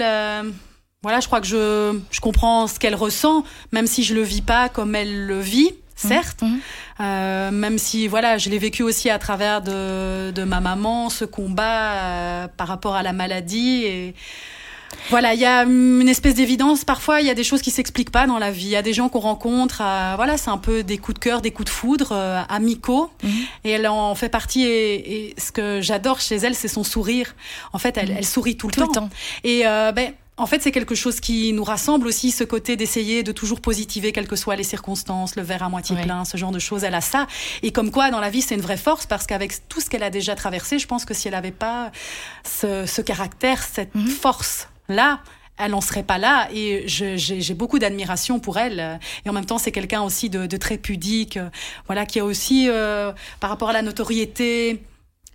voilà, 1.02 1.18
je 1.18 1.26
crois 1.26 1.40
que 1.40 1.48
je, 1.48 1.98
je 2.12 2.20
comprends 2.20 2.68
ce 2.68 2.78
qu'elle 2.78 2.94
ressent, 2.94 3.42
même 3.72 3.88
si 3.88 4.04
je 4.04 4.14
le 4.14 4.22
vis 4.22 4.42
pas 4.42 4.68
comme 4.68 4.94
elle 4.94 5.26
le 5.26 5.40
vit 5.40 5.72
certes, 6.09 6.42
mhm. 6.42 6.59
euh, 7.01 7.51
même 7.51 7.78
si 7.78 8.09
voilà, 8.09 8.38
je 8.38 8.51
l'ai 8.51 8.59
vécu 8.59 8.82
aussi 8.82 9.11
à 9.11 9.18
travers 9.18 9.62
de, 9.62 10.30
de 10.30 10.44
ma 10.44 10.61
maman, 10.61 11.11
ce 11.11 11.24
combat 11.24 11.92
euh, 11.92 12.48
par 12.57 12.68
rapport 12.68 12.94
à 12.94 13.03
la 13.03 13.12
maladie 13.12 13.84
et 13.84 14.14
voilà, 15.09 15.34
il 15.34 15.40
y 15.40 15.46
a 15.46 15.62
une 15.62 16.09
espèce 16.09 16.34
d'évidence. 16.34 16.84
Parfois, 16.84 17.20
il 17.20 17.26
y 17.26 17.30
a 17.30 17.34
des 17.34 17.44
choses 17.44 17.62
qui 17.62 17.70
s'expliquent 17.70 18.11
pas 18.11 18.26
dans 18.26 18.38
la 18.38 18.51
vie. 18.51 18.64
Il 18.64 18.70
y 18.70 18.76
a 18.76 18.82
des 18.82 18.92
gens 18.92 19.09
qu'on 19.09 19.20
rencontre. 19.20 19.80
Euh, 19.82 20.14
voilà, 20.16 20.36
c'est 20.36 20.51
un 20.51 20.59
peu 20.59 20.82
des 20.82 20.98
coups 20.98 21.14
de 21.14 21.20
cœur, 21.20 21.40
des 21.40 21.53
coups 21.53 21.66
de 21.66 21.70
foudre 21.70 22.12
amicaux. 22.48 23.09
Mhm. 23.22 23.30
Et 23.64 23.70
elle 23.70 23.86
en 23.86 24.14
fait 24.16 24.28
partie. 24.28 24.64
Et, 24.64 25.34
ce 25.38 25.53
que 25.53 25.80
j'adore 25.80 26.20
chez 26.20 26.36
elle, 26.36 26.57
c'est 26.57 26.68
son 26.68 26.82
sourire. 26.82 27.34
En 27.72 27.78
fait, 27.78 27.96
elle, 27.96 28.11
mhm. 28.11 28.16
elle 28.18 28.26
sourit 28.26 28.57
tout 28.57 28.66
le 28.66 28.72
temps. 28.72 28.86
Le 28.86 28.92
temps. 28.92 29.11
Et 29.44 29.62
ben 29.62 30.12
en 30.41 30.47
fait, 30.47 30.62
c'est 30.62 30.72
quelque 30.72 30.95
chose 30.95 31.20
qui 31.20 31.53
nous 31.53 31.64
rassemble 31.64 32.07
aussi, 32.07 32.30
ce 32.30 32.45
côté 32.45 32.74
d'essayer 32.74 33.22
de 33.22 33.30
toujours 33.30 33.61
positiver, 33.61 34.11
quelles 34.11 34.26
que 34.26 34.36
soient 34.36 34.57
les 34.57 34.64
circonstances, 34.64 35.36
le 35.36 35.43
verre 35.43 35.62
à 35.62 35.68
moitié 35.68 35.97
plein, 35.97 36.24
ce 36.24 36.38
genre 36.38 36.51
de 36.51 36.59
choses. 36.59 36.82
Elle 36.82 36.95
a 36.95 37.03
ça. 37.03 37.26
Et 37.62 37.72
comme 37.72 37.91
quoi, 37.91 38.11
dans 38.11 38.20
la 38.20 38.30
vie, 38.30 38.41
c'est 38.41 38.55
une 38.55 38.62
vraie 38.62 38.78
force 38.78 39.05
parce 39.05 39.26
qu'avec 39.26 39.68
tout 39.68 39.80
ce 39.80 39.91
qu'elle 39.91 40.03
a 40.03 40.09
déjà 40.09 40.34
traversé, 40.34 40.78
je 40.78 40.86
pense 40.86 41.05
que 41.05 41.12
si 41.12 41.28
elle 41.28 41.34
n'avait 41.34 41.51
pas 41.51 41.93
ce, 42.43 43.03
caractère, 43.03 43.62
cette 43.62 43.95
mhm. 43.95 44.07
force-là, 44.07 45.20
elle 45.59 45.72
n'en 45.72 45.82
serait 45.82 46.05
pas 46.05 46.16
là. 46.16 46.49
Et 46.55 46.84
j'ai 46.86 47.55
beaucoup 47.55 47.78
d'admiration 47.78 48.41
pour 48.41 48.57
elle. 48.57 48.99
Et 49.26 49.28
en 49.28 49.34
même 49.34 49.45
temps, 49.45 49.59
c'est 49.59 49.72
quelqu'un 49.72 50.01
aussi 50.01 50.30
de, 50.30 50.57
très 50.57 50.78
pudique, 50.78 51.38
voilà, 51.84 52.07
qui 52.07 52.18
a 52.18 52.24
aussi, 52.24 52.66
euh, 52.70 53.12
par 53.41 53.51
rapport 53.51 53.68
à 53.68 53.74
la 53.74 53.82
notoriété, 53.82 54.82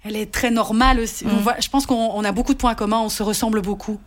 elle 0.03 0.15
est 0.15 0.31
très 0.31 0.49
normale. 0.49 0.99
Aussi. 1.01 1.25
Mhm. 1.25 1.45
je 1.59 1.69
pense 1.69 1.85
qu'on 1.85 2.23
a 2.23 2.31
beaucoup 2.31 2.53
de 2.53 2.59
points 2.59 2.73
communs, 2.73 3.01
on 3.01 3.09
se 3.09 3.21
ressemble 3.21 3.61
beaucoup. 3.61 3.99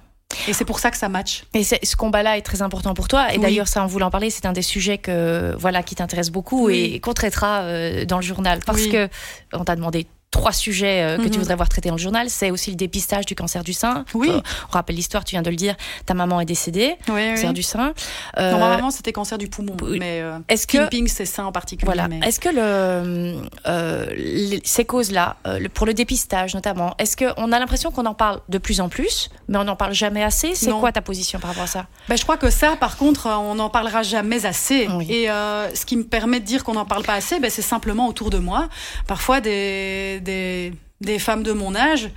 Et 0.46 0.52
c'est 0.52 0.64
pour 0.64 0.78
ça 0.78 0.90
que 0.90 0.96
ça 0.96 1.08
match. 1.08 1.44
Et 1.54 1.64
ce 1.64 1.96
combat-là 1.96 2.36
est 2.36 2.42
très 2.42 2.62
important 2.62 2.94
pour 2.94 3.08
toi. 3.08 3.32
Et 3.32 3.38
d'ailleurs, 3.38 3.68
ça, 3.68 3.82
en 3.82 3.86
voulant 3.86 4.10
parler, 4.10 4.30
c'est 4.30 4.46
un 4.46 4.52
des 4.52 4.62
sujets 4.62 4.98
que 4.98 5.54
voilà 5.58 5.82
qui 5.82 5.94
t'intéresse 5.94 6.30
beaucoup 6.30 6.68
et 6.70 7.00
qu'on 7.00 7.14
traitera 7.14 7.62
euh, 7.62 8.04
dans 8.04 8.16
le 8.16 8.22
journal 8.22 8.60
parce 8.64 8.86
que 8.86 9.08
on 9.52 9.64
t'a 9.64 9.76
demandé 9.76 10.06
trois 10.30 10.52
sujets 10.52 11.02
euh, 11.02 11.16
que 11.16 11.22
tu 11.22 11.30
mhm. 11.30 11.38
voudrais 11.38 11.56
voir 11.56 11.68
traités 11.68 11.88
dans 11.88 11.96
le 11.96 12.00
journal. 12.00 12.28
C'est 12.28 12.50
aussi 12.50 12.70
le 12.70 12.76
dépistage 12.76 13.26
du 13.26 13.34
cancer 13.34 13.64
du 13.64 13.72
sein. 13.72 14.04
Oui. 14.14 14.30
Euh, 14.30 14.40
on 14.68 14.72
rappelle 14.72 14.96
l'histoire, 14.96 15.24
tu 15.24 15.34
viens 15.34 15.42
de 15.42 15.50
le 15.50 15.56
dire. 15.56 15.74
Ta 16.06 16.14
maman 16.14 16.40
est 16.40 16.44
décédée, 16.44 16.96
oui, 17.08 17.30
cancer 17.30 17.52
du 17.52 17.62
sein. 17.62 17.92
Euh, 18.38 18.52
non, 18.52 18.58
ma 18.58 18.68
maman, 18.68 18.90
c'était 18.90 19.12
cancer 19.12 19.38
du 19.38 19.48
poumon. 19.48 19.76
Mais 19.98 20.20
euh, 20.20 20.38
est-ce 20.48 20.66
que 20.66 20.78
c'est 21.08 21.24
sein 21.24 21.44
en 21.44 21.52
particulier. 21.52 21.86
Voilà. 21.86 22.08
Est-ce 22.24 22.40
que 22.40 22.48
le, 22.50 24.60
ces 24.64 24.84
causes-là, 24.84 25.36
pour 25.74 25.86
le 25.86 25.94
dépistage 25.94 26.54
notamment, 26.54 26.94
est-ce 26.98 27.16
qu'on 27.16 27.52
a 27.52 27.58
l'impression 27.58 27.90
qu'on 27.90 28.06
en 28.06 28.14
parle 28.14 28.40
de 28.48 28.58
plus 28.58 28.80
en 28.80 28.88
plus, 28.88 29.30
mais 29.48 29.58
on 29.58 29.64
n'en 29.64 29.76
parle 29.76 29.94
jamais 29.94 30.22
assez? 30.22 30.54
C'est 30.54 30.70
quoi 30.70 30.92
ta 30.92 31.00
position 31.00 31.38
par 31.38 31.50
rapport 31.50 31.64
à 31.64 31.68
ça? 31.68 31.86
Ben, 32.08 32.16
Je 32.16 32.22
crois 32.22 32.36
que 32.36 32.50
ça, 32.50 32.76
par 32.76 32.96
contre, 32.96 33.26
on 33.26 33.54
n'en 33.54 33.70
parlera 33.70 34.02
jamais 34.02 34.44
assez. 34.44 34.88
Et 35.08 35.26
ce 35.26 35.86
qui 35.86 35.96
me 35.96 36.04
permet 36.04 36.40
de 36.40 36.44
dire 36.44 36.64
qu'on 36.64 36.74
n'en 36.74 36.84
parle 36.84 37.04
pas 37.04 37.14
assez, 37.14 37.40
ben, 37.40 37.50
c'est 37.50 37.62
simplement 37.62 38.08
autour 38.08 38.30
de 38.30 38.38
moi. 38.38 38.68
Parfois, 39.06 39.40
des 39.40 40.17
des, 40.20 41.18
femmes 41.18 41.42
de 41.42 41.52
mon 41.52 41.74
âge 41.74 42.10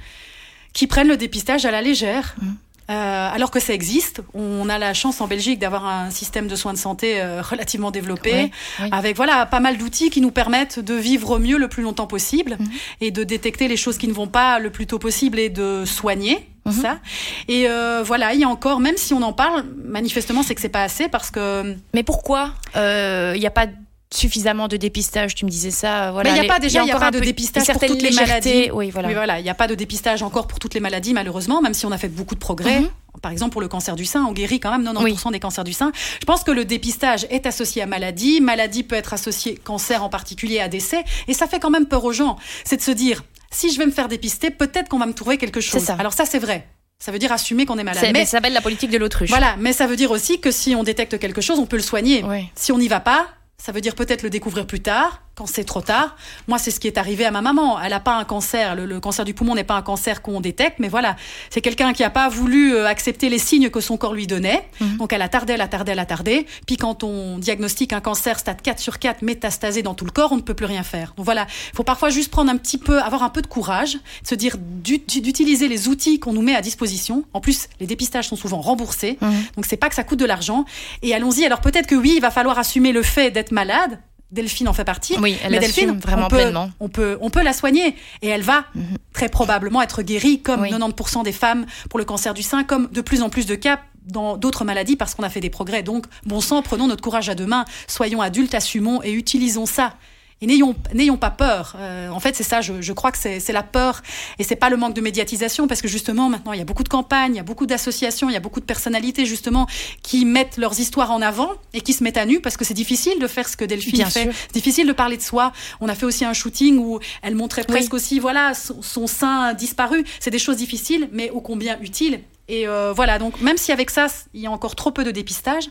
qui 0.74 0.88
prennent 0.88 1.08
le 1.08 1.18
dépistage 1.18 1.66
à 1.66 1.72
la 1.72 1.82
légère. 1.82 2.36
Mmh. 2.42 2.48
Euh, 2.92 3.30
alors 3.34 3.52
que 3.52 3.60
ça 3.62 3.74
existe, 3.74 4.22
on 4.34 4.68
a 4.68 4.78
la 4.78 4.94
chance 4.94 5.22
en 5.22 5.28
Belgique 5.28 5.60
d'avoir 5.60 5.86
un 5.86 6.10
système 6.10 6.48
de 6.48 6.56
soins 6.58 6.74
de 6.74 6.78
santé 6.78 7.22
euh, 7.22 7.42
relativement 7.42 7.90
développé, 7.90 8.52
avec 8.92 9.16
voilà 9.16 9.46
pas 9.46 9.62
mal 9.62 9.78
d'outils 9.78 10.10
qui 10.10 10.20
nous 10.20 10.32
permettent 10.32 10.80
de 10.80 10.96
vivre 10.96 11.40
mieux 11.40 11.58
le 11.58 11.70
plus 11.70 11.84
longtemps 11.84 12.08
possible 12.08 12.58
mmh. 12.60 12.66
et 13.00 13.12
de 13.12 13.24
détecter 13.24 13.70
les 13.70 13.78
choses 13.78 13.98
qui 13.98 14.10
ne 14.10 14.14
vont 14.14 14.28
pas 14.28 14.60
le 14.60 14.72
plus 14.72 14.88
tôt 14.88 15.00
possible 15.00 15.40
et 15.40 15.50
de 15.50 15.86
soigner. 15.86 16.48
Mmh. 16.64 16.72
ça 16.74 17.00
et 17.48 17.68
euh, 17.68 18.04
voilà 18.06 18.36
il 18.36 18.40
y 18.40 18.44
a 18.44 18.48
encore 18.48 18.82
même 18.82 18.96
si 18.96 19.16
on 19.16 19.24
en 19.24 19.34
parle 19.34 19.66
manifestement 19.84 20.44
c'est 20.44 20.54
que 20.54 20.62
c'est 20.62 20.70
pas 20.70 20.84
assez 20.84 21.08
parce 21.08 21.32
que 21.32 21.76
mais 21.96 22.04
pourquoi 22.04 22.54
il 22.76 23.40
n'y 23.40 23.48
a 23.48 23.52
pas 23.52 23.66
suffisamment 24.14 24.68
de 24.68 24.78
dépistage, 24.78 25.36
tu 25.36 25.46
me 25.46 25.50
disais 25.50 25.72
ça. 25.72 26.12
Voilà, 26.12 26.32
mais 26.32 26.38
il 26.38 26.42
n'y 26.42 26.48
a 26.48 26.54
pas 26.54 26.60
déjà, 26.60 26.84
il 26.84 26.88
y 26.88 26.92
a, 26.92 27.00
pas 27.00 27.12
de 27.12 27.20
dépistage 27.20 27.68
pour 27.68 27.82
toutes 27.82 28.02
les 28.02 28.12
maladies. 28.12 28.70
Oui, 28.72 28.90
voilà. 28.92 29.14
voilà, 29.14 29.40
il 29.40 29.44
n'y 29.44 29.50
a 29.50 29.56
pas 29.56 29.68
de 29.68 29.76
dépistage 29.76 30.22
encore 30.22 30.48
pour 30.48 30.60
toutes 30.60 30.74
les 30.74 30.80
maladies, 30.80 31.14
malheureusement, 31.14 31.62
même 31.62 31.74
si 31.74 31.86
on 31.86 31.92
a 31.92 31.98
fait 31.98 32.10
beaucoup 32.10 32.36
de 32.36 32.40
progrès. 32.40 32.82
Mhm. 32.82 32.90
Par 33.22 33.32
exemple, 33.32 33.52
pour 33.52 33.62
le 33.62 33.68
cancer 33.68 33.96
du 33.96 34.06
sein, 34.06 34.26
on 34.26 34.32
guérit 34.32 34.60
quand 34.60 34.72
même 34.72 34.84
90% 34.84 35.32
des 35.32 35.40
cancers 35.40 35.64
du 35.64 35.74
sein. 35.74 35.92
Je 36.20 36.26
pense 36.26 36.44
que 36.44 36.52
le 36.52 36.66
dépistage 36.66 37.26
est 37.30 37.46
associé 37.46 37.82
à 37.82 37.86
maladie. 37.86 38.42
Maladie 38.42 38.84
peut 38.84 38.96
être 38.96 39.14
associée, 39.14 39.56
cancer 39.56 40.04
en 40.04 40.10
particulier, 40.10 40.60
à 40.60 40.68
décès. 40.68 41.04
Et 41.28 41.34
ça 41.34 41.48
fait 41.48 41.60
quand 41.60 41.70
même 41.70 41.86
peur 41.86 42.04
aux 42.04 42.14
gens. 42.14 42.38
C'est 42.64 42.78
de 42.78 42.82
se 42.82 42.92
dire, 42.92 43.24
si 43.52 43.72
je 43.72 43.78
vais 43.78 43.86
me 43.86 43.92
faire 43.92 44.08
dépister, 44.08 44.50
peut-être 44.50 44.90
qu'on 44.90 44.98
va 44.98 45.06
me 45.06 45.14
trouver 45.14 45.38
quelque 45.38 45.62
chose. 45.62 45.84
Ça. 45.84 45.96
Alors 46.00 46.14
ça, 46.14 46.26
c'est 46.26 46.40
vrai. 46.40 46.68
Ça 47.00 47.12
veut 47.12 47.20
dire 47.20 47.32
assumer 47.32 47.66
qu'on 47.66 47.78
est 47.80 47.84
malade. 47.84 48.12
Mais 48.14 48.26
ça 48.26 48.32
s'appelle 48.32 48.54
la 48.54 48.62
politique 48.62 48.92
de 48.92 48.98
l'autruche. 48.98 49.30
Voilà, 49.30 49.56
mais 49.60 49.74
ça 49.74 49.88
veut 49.88 49.96
dire 49.96 50.12
aussi 50.12 50.40
que 50.40 50.52
si 50.52 50.76
on 50.76 50.84
détecte 50.84 51.18
quelque 51.18 51.42
chose, 51.42 51.60
on 51.60 51.66
peut 51.66 51.78
le 51.78 51.84
soigner. 51.84 52.24
Si 52.56 52.72
on 52.72 52.78
n'y 52.78 52.88
va 52.88 53.00
pas, 53.00 53.28
ça 53.62 53.72
veut 53.72 53.82
dire 53.82 53.94
peut-être 53.94 54.24
le 54.24 54.32
découvrir 54.32 54.66
plus 54.66 54.80
tard, 54.80 55.22
quand 55.36 55.46
c'est 55.46 55.64
trop 55.64 55.82
tard. 55.82 56.16
Moi, 56.48 56.58
c'est 56.58 56.72
ce 56.72 56.80
qui 56.80 56.88
est 56.88 56.98
arrivé 56.98 57.26
à 57.26 57.32
ma 57.32 57.42
maman. 57.42 57.80
Elle 57.80 57.92
n'a 57.92 58.00
pas 58.00 58.16
un 58.16 58.26
cancer. 58.26 58.76
Le, 58.76 59.00
cancer 59.00 59.26
du 59.26 59.34
poumon 59.34 59.56
n'est 59.56 59.64
pas 59.64 59.76
un 59.76 59.82
cancer 59.82 60.22
qu'on 60.22 60.42
détecte, 60.42 60.80
mais 60.80 60.90
voilà, 60.90 61.16
c'est 61.50 61.62
quelqu'un 61.62 61.94
qui 61.94 62.02
n'a 62.02 62.10
pas 62.10 62.30
voulu 62.30 62.76
euh, 62.76 62.86
accepter 62.88 63.30
les 63.30 63.40
signes 63.40 63.70
que 63.70 63.80
son 63.80 63.98
corps 63.98 64.14
lui 64.14 64.28
donnait. 64.28 64.68
Mhm. 64.80 64.98
Donc, 64.98 65.14
elle 65.14 65.22
a 65.22 65.30
tardé, 65.30 65.54
elle 65.54 65.62
a 65.62 65.68
tardé, 65.68 65.94
elle 65.94 66.00
a 66.00 66.06
tardé. 66.06 66.46
Puis, 66.68 66.78
quand 66.78 67.04
on 67.04 67.38
diagnostique 67.38 67.94
un 67.94 68.02
cancer 68.02 68.40
stade 68.40 68.62
4 68.62 68.80
sur 68.80 69.00
4 69.00 69.22
métastasé 69.22 69.82
dans 69.82 69.94
tout 69.94 70.06
le 70.06 70.12
corps, 70.12 70.32
on 70.32 70.38
ne 70.38 70.42
peut 70.42 70.54
plus 70.54 70.66
rien 70.66 70.84
faire. 70.84 71.14
Donc, 71.16 71.26
voilà, 71.26 71.48
il 71.72 71.76
faut 71.76 71.84
parfois 71.84 72.10
juste 72.10 72.30
prendre 72.30 72.52
un 72.52 72.58
petit 72.58 72.78
peu, 72.78 73.02
avoir 73.02 73.24
un 73.24 73.30
peu 73.30 73.42
de 73.42 73.48
courage, 73.48 73.98
se 74.24 74.36
dire 74.36 74.58
d'utiliser 74.58 75.68
les 75.68 75.88
outils 75.88 76.20
qu'on 76.20 76.34
nous 76.34 76.42
met 76.42 76.56
à 76.56 76.62
disposition. 76.62 77.24
En 77.34 77.40
plus, 77.40 77.68
les 77.80 77.88
dépistages 77.88 78.28
sont 78.28 78.36
souvent 78.36 78.60
remboursés. 78.60 79.18
Mhm. 79.22 79.44
Donc, 79.56 79.66
c'est 79.66 79.78
pas 79.78 79.88
que 79.88 79.96
ça 79.96 80.04
coûte 80.04 80.20
de 80.20 80.26
l'argent. 80.26 80.66
Et 81.02 81.16
allons-y. 81.16 81.46
Alors, 81.46 81.62
peut-être 81.62 81.88
que 81.88 81.96
oui, 81.96 82.14
il 82.18 82.22
va 82.22 82.32
falloir 82.32 82.60
assumer 82.60 82.92
le 82.92 83.02
fait 83.02 83.32
d'être 83.32 83.52
malade. 83.52 84.00
Delphine 84.32 84.68
en 84.68 84.74
fait 84.74 84.86
partie. 84.86 85.16
Oui, 85.20 85.38
elle 85.44 85.52
mais 85.52 85.60
Delphine, 85.60 85.98
vraiment 86.00 86.26
on 86.26 86.30
peut, 86.30 86.38
pleinement. 86.38 86.72
On 86.80 86.90
peut, 86.90 87.18
on 87.22 87.30
peut 87.30 87.44
la 87.44 87.54
soigner 87.54 87.96
et 88.22 88.28
elle 88.28 88.44
va 88.44 88.66
mhm. 88.76 88.98
très 89.14 89.30
probablement 89.30 89.82
être 89.82 90.02
guérie, 90.02 90.42
comme 90.42 90.66
90% 90.66 91.24
des 91.24 91.32
femmes 91.32 91.66
pour 91.90 92.00
le 92.00 92.06
cancer 92.06 92.34
du 92.34 92.44
sein, 92.44 92.64
comme 92.64 92.88
de 92.92 93.02
plus 93.02 93.22
en 93.22 93.30
plus 93.30 93.46
de 93.46 93.56
cas 93.56 93.80
dans 94.06 94.38
d'autres 94.38 94.66
maladies 94.66 94.96
parce 94.96 95.16
qu'on 95.16 95.24
a 95.24 95.30
fait 95.30 95.40
des 95.40 95.50
progrès. 95.50 95.84
Donc, 95.84 96.06
bon 96.26 96.42
sang, 96.42 96.62
prenons 96.62 96.88
notre 96.88 97.04
courage 97.04 97.30
à 97.30 97.36
deux 97.36 97.46
mains, 97.46 97.66
soyons 97.88 98.22
adultes, 98.22 98.56
assumons 98.56 99.02
et 99.04 99.12
utilisons 99.12 99.66
ça. 99.66 99.96
Et 100.44 100.48
n'ayons, 100.48 100.76
n'ayons 100.94 101.18
pas 101.18 101.30
peur. 101.30 101.76
Euh, 101.78 102.10
en 102.10 102.20
fait, 102.20 102.36
c'est 102.36 102.44
ça, 102.44 102.62
je, 102.62 102.82
je 102.82 102.94
crois 102.94 103.12
que 103.12 103.18
c'est, 103.20 103.40
c'est 103.40 103.54
la 103.54 103.62
peur. 103.62 104.02
Et 104.40 104.44
c'est 104.44 104.56
pas 104.56 104.70
le 104.72 104.78
manque 104.78 104.96
de 104.96 105.02
médiatisation, 105.02 105.68
parce 105.68 105.82
que 105.84 105.88
justement, 105.88 106.30
maintenant, 106.30 106.54
il 106.54 106.58
y 106.58 106.62
a 106.62 106.66
beaucoup 106.66 106.84
de 106.84 106.90
campagnes, 106.90 107.34
il 107.34 107.38
y 107.38 107.40
a 107.40 107.44
beaucoup 107.44 107.68
d'associations, 107.68 108.28
il 108.30 108.34
y 108.34 108.36
a 108.36 108.40
beaucoup 108.40 108.60
de 108.60 108.66
personnalités, 108.66 109.26
justement, 109.28 109.68
qui 110.02 110.26
mettent 110.26 110.58
leurs 110.58 110.80
histoires 110.80 111.12
en 111.12 111.22
avant 111.22 111.52
et 111.74 111.82
qui 111.82 111.94
se 111.94 112.04
mettent 112.04 112.18
à 112.18 112.26
nu, 112.26 112.42
parce 112.42 112.58
que 112.58 112.66
c'est 112.66 112.74
difficile 112.74 113.20
de 113.20 113.28
faire 113.28 113.48
ce 113.48 113.56
que 113.56 113.66
Delphine 113.66 113.92
Bien 113.94 114.10
fait. 114.10 114.24
sûr. 114.24 114.34
C'est 114.48 114.54
difficile 114.54 114.88
de 114.88 114.94
parler 114.94 115.18
de 115.18 115.22
soi. 115.22 115.52
On 115.80 115.88
a 115.90 115.94
fait 115.96 116.06
aussi 116.08 116.26
un 116.26 116.34
shooting 116.34 116.78
où 116.80 117.00
elle 117.22 117.36
montrait 117.36 117.62
Oui. 117.62 117.68
presque 117.76 117.94
aussi, 117.94 118.18
voilà, 118.20 118.56
son, 118.56 118.82
son 118.82 119.06
sein 119.06 119.54
disparu. 119.54 120.04
C'est 120.20 120.32
des 120.32 120.40
choses 120.40 120.58
difficiles, 120.58 121.08
mais 121.12 121.30
ô 121.30 121.42
combien 121.42 121.80
utiles. 121.82 122.20
Et 122.48 122.68
euh, 122.68 122.92
voilà, 122.94 123.20
donc 123.20 123.40
même 123.42 123.58
si 123.58 123.72
avec 123.72 123.90
ça, 123.92 124.08
il 124.34 124.42
y 124.42 124.48
a 124.48 124.52
encore 124.52 124.76
trop 124.76 124.92
peu 124.92 125.04
de 125.04 125.12
dépistage, 125.12 125.70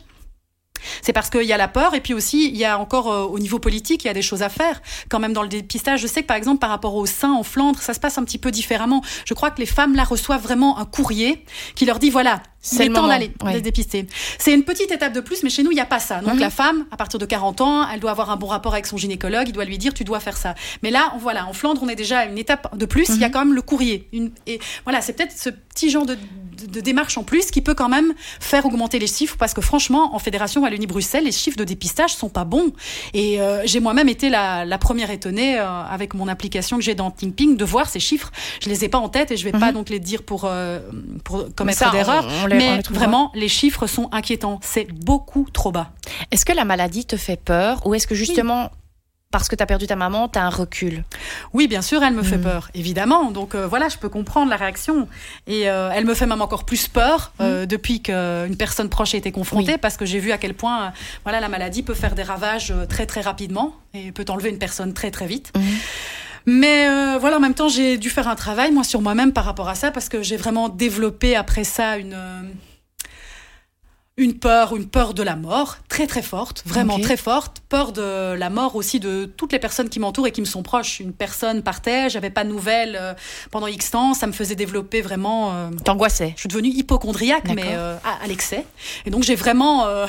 c'est 1.01 1.13
parce 1.13 1.29
qu'il 1.29 1.43
y 1.43 1.53
a 1.53 1.57
la 1.57 1.67
peur 1.67 1.93
et 1.95 2.01
puis 2.01 2.13
aussi 2.13 2.47
il 2.49 2.57
y 2.57 2.65
a 2.65 2.77
encore 2.79 3.11
euh, 3.11 3.23
au 3.23 3.39
niveau 3.39 3.59
politique 3.59 4.03
il 4.03 4.07
y 4.07 4.09
a 4.09 4.13
des 4.13 4.21
choses 4.21 4.41
à 4.41 4.49
faire 4.49 4.81
quand 5.09 5.19
même 5.19 5.33
dans 5.33 5.43
le 5.43 5.49
dépistage. 5.49 6.01
Je 6.01 6.07
sais 6.07 6.21
que 6.21 6.27
par 6.27 6.37
exemple 6.37 6.59
par 6.59 6.69
rapport 6.69 6.95
au 6.95 7.05
sein 7.05 7.31
en 7.31 7.43
Flandre 7.43 7.79
ça 7.79 7.93
se 7.93 7.99
passe 7.99 8.17
un 8.17 8.23
petit 8.23 8.37
peu 8.37 8.51
différemment. 8.51 9.01
Je 9.25 9.33
crois 9.33 9.51
que 9.51 9.59
les 9.59 9.65
femmes 9.65 9.95
là 9.95 10.03
reçoivent 10.03 10.41
vraiment 10.41 10.77
un 10.77 10.85
courrier 10.85 11.43
qui 11.75 11.85
leur 11.85 11.99
dit 11.99 12.09
voilà 12.09 12.41
C'est 12.61 12.87
le 12.87 12.93
temps 12.93 13.07
d'aller 13.07 13.31
ouais. 13.43 13.59
dépister. 13.61 14.05
C'est 14.37 14.53
une 14.53 14.63
petite 14.63 14.91
étape 14.91 15.13
de 15.13 15.19
plus 15.21 15.43
mais 15.43 15.49
chez 15.49 15.63
nous 15.63 15.71
il 15.71 15.75
n'y 15.75 15.81
a 15.81 15.85
pas 15.85 15.99
ça. 15.99 16.19
Donc 16.21 16.35
Mhm. 16.35 16.39
la 16.39 16.49
femme 16.49 16.85
à 16.91 16.97
partir 16.97 17.19
de 17.19 17.25
40 17.25 17.61
ans 17.61 17.87
elle 17.89 17.99
doit 17.99 18.11
avoir 18.11 18.29
un 18.29 18.35
bon 18.37 18.47
rapport 18.47 18.73
avec 18.73 18.85
son 18.87 18.97
gynécologue 18.97 19.47
il 19.47 19.53
doit 19.53 19.65
lui 19.65 19.77
dire 19.77 19.93
tu 19.93 20.03
dois 20.03 20.19
faire 20.19 20.37
ça. 20.37 20.55
Mais 20.83 20.91
là 20.91 21.11
on- 21.15 21.17
voilà 21.17 21.47
en 21.47 21.53
Flandre 21.53 21.81
on 21.83 21.89
est 21.89 21.95
déjà 21.95 22.19
à 22.19 22.25
une 22.25 22.37
étape 22.37 22.77
de 22.77 22.85
plus 22.85 23.09
il 23.09 23.17
y 23.19 23.23
a 23.23 23.27
Mhm. 23.27 23.33
quand 23.33 23.39
même 23.45 23.53
le 23.55 23.61
courrier. 23.61 24.07
Une, 24.13 24.31
et 24.47 24.59
voilà 24.85 25.01
c'est 25.01 25.13
peut-être 25.13 25.37
ce 25.37 25.49
petit 25.73 25.89
genre 25.89 26.05
de, 26.05 26.15
de, 26.15 26.67
de 26.67 26.79
démarche 26.81 27.17
en 27.17 27.23
plus 27.23 27.49
qui 27.51 27.61
peut 27.61 27.73
quand 27.73 27.89
même 27.89 28.13
faire 28.39 28.65
augmenter 28.65 28.99
les 28.99 29.07
chiffres 29.07 29.35
parce 29.37 29.53
que 29.53 29.61
franchement 29.61 30.15
en 30.15 30.19
fédération 30.19 30.61
Wallonie-Bruxelles 30.61 31.23
les 31.23 31.31
chiffres 31.31 31.57
de 31.57 31.63
dépistage 31.63 32.13
sont 32.13 32.29
pas 32.29 32.43
bons. 32.45 32.71
Et 33.13 33.41
euh, 33.41 33.61
j'ai 33.65 33.79
moi-même 33.79 34.09
été 34.09 34.29
la, 34.29 34.65
la 34.65 34.77
première 34.77 35.11
étonnée 35.11 35.57
euh, 35.59 35.65
avec 35.83 36.13
mon 36.13 36.27
application 36.27 36.77
que 36.77 36.83
j'ai 36.83 36.95
dans 36.95 37.11
ThinkPing 37.11 37.57
de 37.57 37.65
voir 37.65 37.89
ces 37.89 37.99
chiffres. 37.99 38.31
Je 38.61 38.69
les 38.69 38.83
ai 38.85 38.89
pas 38.89 38.97
en 38.99 39.09
tête 39.09 39.31
et 39.31 39.37
je 39.37 39.43
vais 39.43 39.51
pas 39.51 39.67
Mhm. 39.67 39.73
donc 39.73 39.89
les 39.89 39.99
dire 39.99 40.23
pour, 40.23 40.45
euh, 40.45 40.79
pour 41.23 41.53
commettre 41.55 41.79
on- 42.23 42.45
on 42.45 42.47
mais 42.57 42.81
vraiment 42.89 43.31
les 43.35 43.47
chiffres 43.47 43.87
sont 43.87 44.09
inquiétants. 44.11 44.59
C'est 44.63 44.91
beaucoup 44.91 45.47
trop 45.53 45.71
bas. 45.71 45.91
Est-ce 46.31 46.45
que 46.45 46.53
la 46.53 46.65
maladie 46.65 47.05
te 47.05 47.15
fait 47.17 47.39
peur 47.39 47.85
ou 47.85 47.93
est-ce 47.95 48.07
que 48.07 48.15
justement, 48.15 48.71
parce 49.31 49.47
que 49.47 49.55
tu 49.55 49.63
as 49.63 49.65
perdu 49.65 49.87
ta 49.87 49.95
maman, 49.95 50.27
tu 50.27 50.37
as 50.37 50.43
un 50.43 50.49
recul 50.49 51.03
Oui, 51.53 51.67
bien 51.67 51.81
sûr, 51.81 52.03
elle 52.03 52.13
me 52.13 52.23
fait 52.23 52.37
Mhm. 52.37 52.43
peur, 52.43 52.69
évidemment. 52.75 53.31
Donc 53.31 53.55
euh, 53.55 53.65
voilà, 53.67 53.89
je 53.89 53.97
peux 53.97 54.09
comprendre 54.09 54.49
la 54.49 54.57
réaction. 54.57 55.07
Et 55.47 55.69
euh, 55.69 55.89
elle 55.93 56.05
me 56.05 56.13
fait 56.13 56.25
même 56.25 56.41
encore 56.41 56.65
plus 56.65 56.87
peur 56.87 57.31
euh, 57.41 57.65
depuis 57.65 58.01
qu'une 58.01 58.55
personne 58.57 58.89
proche 58.89 59.13
a 59.15 59.17
été 59.17 59.31
confrontée, 59.31 59.73
Oui. 59.73 59.77
parce 59.81 59.97
que 59.97 60.05
j'ai 60.05 60.19
vu 60.19 60.31
à 60.31 60.37
quel 60.37 60.53
point 60.53 60.83
euh, 60.83 60.89
voilà, 61.23 61.39
la 61.39 61.49
maladie 61.49 61.81
peut 61.83 61.93
faire 61.93 62.13
des 62.15 62.23
ravages 62.23 62.71
euh, 62.71 62.85
très 62.85 63.05
très 63.05 63.21
rapidement 63.21 63.73
et 63.93 64.11
peut 64.11 64.25
enlever 64.29 64.49
une 64.49 64.59
personne 64.59 64.93
très 64.93 65.11
très 65.11 65.25
vite. 65.27 65.51
Mhm. 65.55 65.63
Mais 66.47 66.87
euh, 66.89 67.17
voilà, 67.19 67.37
en 67.37 67.39
même 67.39 67.53
temps, 67.53 67.69
j'ai 67.69 67.97
dû 67.99 68.09
faire 68.09 68.27
un 68.27 68.35
travail, 68.35 68.71
moi, 68.71 68.83
sur 68.83 68.99
moi-même 69.01 69.31
par 69.31 69.45
rapport 69.45 69.69
à 69.69 69.75
ça, 69.75 69.91
parce 69.91 70.09
que 70.09 70.23
j'ai 70.23 70.37
vraiment 70.37 70.69
développé 70.69 71.35
après 71.35 71.63
ça 71.63 71.97
une... 71.97 72.17
une 74.21 74.35
peur, 74.35 74.75
une 74.75 74.87
peur 74.87 75.13
de 75.13 75.23
la 75.23 75.35
mort, 75.35 75.77
très 75.89 76.05
très 76.07 76.21
forte, 76.21 76.63
vraiment 76.65 76.99
très 76.99 77.17
forte. 77.17 77.61
Peur 77.69 77.91
de 77.91 78.33
la 78.35 78.49
mort 78.49 78.75
aussi 78.75 78.99
de 78.99 79.25
toutes 79.25 79.51
les 79.51 79.59
personnes 79.59 79.89
qui 79.89 79.99
m'entourent 79.99 80.27
et 80.27 80.31
qui 80.31 80.41
me 80.41 80.45
sont 80.45 80.61
proches. 80.63 80.99
Une 80.99 81.13
personne 81.13 81.63
partait, 81.63 82.09
j'avais 82.09 82.29
pas 82.29 82.43
de 82.43 82.49
nouvelles 82.49 82.97
euh, 82.99 83.13
pendant 83.49 83.67
X 83.67 83.91
temps, 83.91 84.13
ça 84.13 84.27
me 84.27 84.31
faisait 84.31 84.55
développer 84.55 85.01
vraiment. 85.01 85.51
euh, 85.53 85.69
T'angoissais 85.83 86.33
je 86.35 86.41
suis 86.41 86.49
devenue 86.49 86.69
hypochondriaque, 86.69 87.49
mais 87.55 87.63
euh, 87.73 87.95
à, 88.03 88.23
à 88.23 88.27
l'excès. 88.27 88.65
Et 89.05 89.09
donc 89.09 89.23
j'ai 89.23 89.35
vraiment, 89.35 89.85
à 89.85 90.07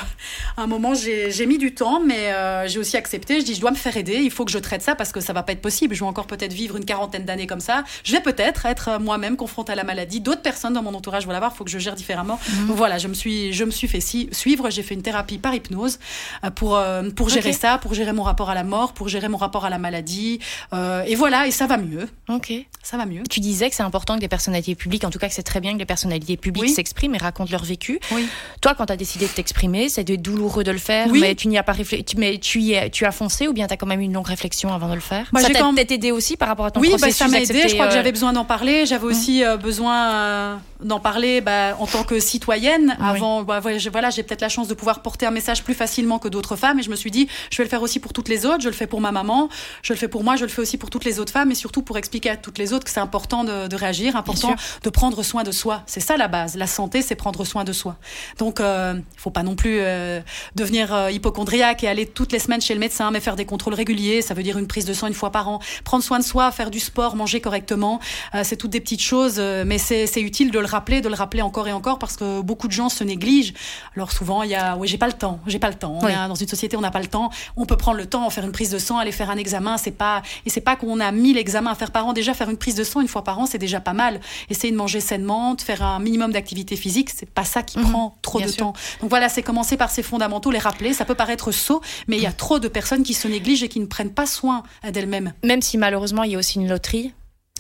un 0.59 0.67
moment, 0.67 0.93
j'ai 0.95 1.47
mis 1.47 1.59
du 1.59 1.75
temps, 1.75 2.01
mais 2.05 2.33
j'ai 2.69 2.79
aussi 2.79 2.97
accepté. 2.97 3.41
Je 3.41 3.45
dis, 3.47 3.55
je 3.55 3.61
dois 3.61 3.71
me 3.71 3.77
faire 3.77 3.97
aider. 3.97 4.21
Il 4.23 4.31
faut 4.31 4.45
que 4.45 4.51
je 4.53 4.59
traite 4.59 4.83
ça 4.83 4.95
parce 4.95 5.13
que 5.13 5.21
ça 5.21 5.33
va 5.33 5.43
pas 5.43 5.53
être 5.53 5.63
possible. 5.63 5.95
Je 5.95 6.01
vais 6.01 6.07
encore 6.07 6.27
peut-être 6.27 6.53
vivre 6.53 6.77
une 6.77 6.85
quarantaine 6.85 7.25
d'années 7.25 7.47
comme 7.47 7.61
ça. 7.61 7.85
Je 8.05 8.13
vais 8.13 8.21
peut-être 8.21 8.67
être 8.67 9.01
moi-même 9.01 9.37
confrontée 9.37 9.73
à 9.73 9.77
la 9.77 9.85
maladie. 9.85 10.21
D'autres 10.21 10.43
personnes 10.43 10.75
dans 10.75 10.83
mon 10.83 10.95
entourage 10.95 11.25
vont 11.27 11.33
l'avoir. 11.33 11.53
Il 11.55 11.57
faut 11.57 11.65
que 11.65 11.71
je 11.71 11.79
gère 11.79 11.95
différemment. 11.95 12.39
Mhm. 12.49 12.67
Donc 12.69 12.77
voilà, 12.77 12.99
je 12.99 13.09
me 13.09 13.15
suis, 13.15 13.53
je 13.53 13.65
me 13.65 13.71
suis 13.71 13.89
fait 13.89 14.02
si, 14.03 14.29
suivre. 14.33 14.69
J'ai 14.69 14.83
fait 14.83 14.95
une 14.95 15.01
thérapie 15.03 15.39
par 15.39 15.55
hypnose 15.55 15.99
euh, 16.45 16.51
pour 16.51 16.77
euh, 16.77 17.09
pour 17.17 17.31
gérer 17.31 17.55
ça, 17.55 17.79
pour 17.79 17.95
gérer 17.95 18.13
mon 18.13 18.23
rapport 18.23 18.51
à 18.51 18.55
la 18.55 18.65
mort, 18.65 18.93
pour 18.93 19.09
gérer 19.09 19.29
mon 19.29 19.39
rapport 19.39 19.65
à 19.65 19.71
la 19.71 19.79
maladie. 19.79 20.39
Euh, 20.75 21.03
et 21.07 21.15
voilà, 21.15 21.47
et 21.47 21.51
ça 21.51 21.67
va 21.67 21.79
mieux. 21.79 22.07
Ok. 22.29 22.53
Ça 22.83 22.97
va 22.99 23.07
mieux. 23.07 23.23
Tu 23.31 23.41
disais 23.41 23.71
que 23.71 23.77
c'est 23.77 23.83
important 23.83 24.17
que 24.17 24.21
des 24.21 24.29
personnalités 24.29 24.75
publiques, 24.75 25.05
en 25.05 25.11
tout 25.11 25.19
cas 25.19 25.29
que 25.29 25.35
c'est 25.35 25.43
très 25.43 25.61
bien 25.61 25.73
que 25.73 25.79
les 25.79 25.87
personnalités 25.87 26.37
publiques 26.37 26.65
Oui. 26.65 26.71
s'expriment 26.71 27.15
et 27.15 27.19
racontent 27.19 27.51
leur 27.53 27.65
vécu. 27.65 28.01
Oui. 28.13 28.27
Toi, 28.61 28.75
quand 28.77 28.87
tu 28.87 28.93
as 28.93 28.97
décidé 28.97 29.27
de 29.27 29.31
t'exprimer, 29.31 29.89
c'était 29.89 30.17
douloureux 30.17 30.65
de 30.65 30.73
le 30.73 30.79
faire, 30.79 31.07
Oui. 31.11 31.21
mais 31.21 31.35
tu 31.35 31.49
n'y 31.49 31.57
as 31.59 31.63
pas 31.63 31.73
réfléchi, 31.73 32.05
mais 32.19 32.39
tu 32.39 32.61
y, 32.61 32.73
es- 32.73 32.91
tu 32.91 33.07
as 33.07 33.13
foncé 33.13 33.47
ou 33.49 33.53
bien 33.53 33.67
tu 33.69 33.75
as 33.75 33.77
quand 33.77 33.87
même 33.87 34.01
eu 34.01 34.05
une 34.05 34.13
longue 34.13 34.27
réflexion 34.27 34.73
avant 34.73 34.89
de 34.89 34.95
le 34.95 35.01
faire? 35.01 35.29
Bah, 35.33 35.41
Ça 35.41 35.49
t'a 35.51 35.61
quand 35.61 35.73
peut-être 35.75 35.93
aidé 35.93 36.11
aussi 36.11 36.37
par 36.37 36.49
rapport 36.49 36.67
à 36.67 36.71
ton 36.73 36.81
oui, 36.81 36.89
bah, 36.91 36.97
processus 36.97 37.19
ça 37.19 37.29
m'a 37.29 37.41
aidé. 37.41 37.69
Je 37.69 37.75
crois 37.75 37.87
que 37.87 37.95
j'avais 37.95 38.11
besoin 38.13 38.33
d'en 38.33 38.45
parler. 38.45 38.85
J'avais 38.87 39.05
aussi 39.07 39.45
euh, 39.45 39.57
besoin 39.57 40.11
euh, 40.13 40.57
d'en 40.83 40.99
parler 41.01 41.41
bah, 41.41 41.77
en 41.79 41.87
tant 41.87 42.03
que 42.03 42.19
citoyenne. 42.21 42.97
Avant, 43.01 43.43
bah, 43.43 43.61
voilà, 43.91 44.09
j'ai 44.11 44.13
voilà, 44.13 44.23
j'ai 44.23 44.23
peut-être 44.25 44.41
la 44.41 44.49
chance 44.49 44.67
de 44.67 44.75
pouvoir 44.75 45.01
porter 45.01 45.27
un 45.27 45.31
message 45.31 45.63
plus 45.63 45.75
facilement 45.75 46.19
que 46.19 46.29
d'autres 46.29 46.57
femmes. 46.57 46.81
Et 46.81 46.83
je 46.83 46.91
me 46.91 46.97
suis 46.97 47.11
dit, 47.11 47.29
je 47.51 47.57
vais 47.59 47.65
le 47.65 47.69
faire 47.71 47.83
aussi 47.83 48.01
pour 48.01 48.13
toutes 48.13 48.29
les 48.29 48.47
autres. 48.47 48.61
Je 48.61 48.69
le 48.69 48.75
fais 48.75 48.89
pour 48.89 49.01
ma 49.01 49.13
maman. 49.13 49.49
Je 49.83 49.93
le 49.93 49.99
fais 49.99 50.09
pour 50.09 50.25
moi. 50.25 50.35
Je 50.37 50.43
le 50.43 50.49
fais 50.49 50.61
aussi 50.61 50.77
pour 50.77 50.91
toutes 50.91 51.05
les 51.05 51.21
autres 51.21 51.33
femmes. 51.33 51.53
Et 51.53 51.55
surtout 51.55 51.83
pour 51.83 51.99
expliquer 51.99 52.31
à 52.31 52.37
toutes 52.37 52.59
les 52.59 52.73
autres 52.73 52.85
que 52.85 52.91
c'est 52.91 53.01
important 53.01 53.45
de, 53.45 53.69
de 53.69 53.77
réagir, 53.77 54.17
important 54.17 54.57
de 54.83 54.91
prendre 54.91 55.23
soin 55.23 55.45
de 55.45 55.53
soi. 55.53 55.83
C'est 55.87 56.01
ça 56.01 56.17
la 56.17 56.29
base. 56.29 56.57
La 56.57 56.67
santé, 56.67 57.01
c'est 57.03 57.15
prendre 57.15 57.45
soin 57.45 57.65
de 57.65 57.73
soi. 57.73 57.97
Donc, 58.39 58.61
euh, 58.61 58.95
il 58.97 59.21
faut 59.21 59.31
pas 59.31 59.45
non 59.45 59.55
plus 59.55 59.79
euh, 59.79 60.21
devenir 60.57 60.93
euh, 60.93 61.11
hypochondriaque 61.11 61.85
et 61.85 61.89
aller 61.89 62.07
toutes 62.07 62.33
les 62.33 62.41
semaines 62.41 62.61
chez 62.61 62.75
le 62.75 62.81
médecin, 62.81 63.11
mais 63.11 63.21
faire 63.21 63.37
des 63.37 63.47
contrôles 63.47 63.75
réguliers. 63.75 64.23
Ça 64.23 64.35
veut 64.35 64.43
dire 64.43 64.59
une 64.59 64.67
prise 64.67 64.85
de 64.85 64.95
sang 64.95 65.07
une 65.07 65.15
fois 65.15 65.31
par 65.31 65.49
an. 65.49 65.61
Prendre 65.85 66.03
soin 66.03 66.19
de 66.19 66.25
soi, 66.25 66.51
faire 66.51 66.71
du 66.71 66.81
sport, 66.81 67.15
manger 67.15 67.41
correctement. 67.41 68.01
Euh, 68.35 68.43
c'est 68.45 68.57
toutes 68.57 68.71
des 68.71 68.81
petites 68.81 69.03
choses, 69.03 69.37
euh, 69.39 69.65
mais 69.67 69.79
c'est 69.79 70.21
utile 70.21 70.51
de 70.51 70.59
le 70.59 70.67
rappeler, 70.67 71.01
de 71.01 71.09
le 71.09 71.15
rappeler 71.15 71.43
encore 71.43 71.69
et 71.69 71.73
encore 71.73 71.99
parce 71.99 72.17
que 72.17 72.41
beaucoup 72.41 72.69
de 72.69 72.73
gens 72.73 72.89
se 72.89 73.05
négligent. 73.05 73.55
Alors 73.97 74.13
souvent, 74.13 74.43
il 74.43 74.51
y 74.51 74.55
a, 74.55 74.77
oui, 74.77 74.89
j'ai 74.89 74.99
pas 74.99 75.07
le 75.07 75.13
temps, 75.13 75.41
j'ai 75.47 75.59
pas 75.59 75.69
le 75.69 75.75
temps. 75.75 75.99
On 76.01 76.07
Oui. 76.07 76.13
est 76.13 76.29
dans 76.29 76.35
une 76.35 76.49
société, 76.49 76.77
on 76.77 76.81
n'a 76.81 76.91
pas 76.91 77.01
le 77.01 77.07
temps. 77.09 77.31
On 77.57 77.67
peut 77.67 77.77
prendre 77.77 77.99
le 77.99 78.07
temps, 78.07 78.29
faire 78.31 78.45
une 78.45 78.53
prise 78.53 78.71
de 78.71 78.79
sang, 78.79 78.99
aller 78.99 79.13
faire 79.13 79.31
un 79.31 79.37
examen. 79.37 79.77
C'est 79.79 79.91
pas, 79.93 80.23
et 80.47 80.51
c'est 80.51 80.61
pas 80.61 80.77
qu'on 80.77 81.01
a 81.01 81.11
1000 81.13 81.37
examens 81.39 81.71
à 81.71 81.75
faire 81.75 81.91
par 81.91 82.07
an. 82.07 82.13
Déjà, 82.13 82.35
faire 82.35 82.51
une 82.51 82.57
prise 82.57 82.75
de 82.75 82.85
sang 82.85 83.01
une 83.01 83.09
fois 83.09 83.25
par 83.25 83.39
an, 83.39 83.47
c'est 83.47 83.59
déjà 83.59 83.81
pas 83.81 83.93
mal. 83.93 84.21
Essayer 84.51 84.73
de 84.73 84.77
manger 84.77 85.01
sainement, 85.01 85.55
de 85.55 85.61
faire 85.61 85.83
un 85.83 85.99
minimum 85.99 86.33
d'activité 86.33 86.77
physique, 86.77 87.11
c'est 87.11 87.29
pas 87.31 87.45
ça 87.45 87.63
qui 87.63 87.79
Mhm. 87.79 87.91
prend 87.91 88.17
trop 88.23 88.41
de 88.41 88.47
sûr. 88.49 88.57
temps. 88.57 88.73
Donc 89.01 89.11
voilà, 89.11 89.29
c'est 89.29 89.43
commencer 89.43 89.77
par 89.77 89.91
ces 89.91 90.03
fondamentaux, 90.03 90.51
les 90.51 90.59
rappeler. 90.59 90.93
Ça 90.93 91.05
peut 91.05 91.15
paraître 91.15 91.53
sot, 91.53 91.81
mais 92.09 92.17
il 92.17 92.23
y 92.23 92.27
a 92.27 92.33
trop 92.33 92.59
de 92.59 92.69
personnes 92.69 93.03
qui 93.03 93.15
se 93.15 93.29
négligent 93.29 93.63
et 93.65 93.69
qui 93.69 93.81
ne 93.81 93.87
prennent 93.87 94.13
pas 94.13 94.27
soin 94.27 94.63
d'elles-mêmes. 94.91 95.33
Même 95.45 95.63
si 95.63 95.79
malheureusement 95.79 96.23
il 96.25 96.33
y 96.33 96.35
a 96.35 96.39
aussi 96.39 96.59
une 96.59 96.69
loterie. 96.69 97.13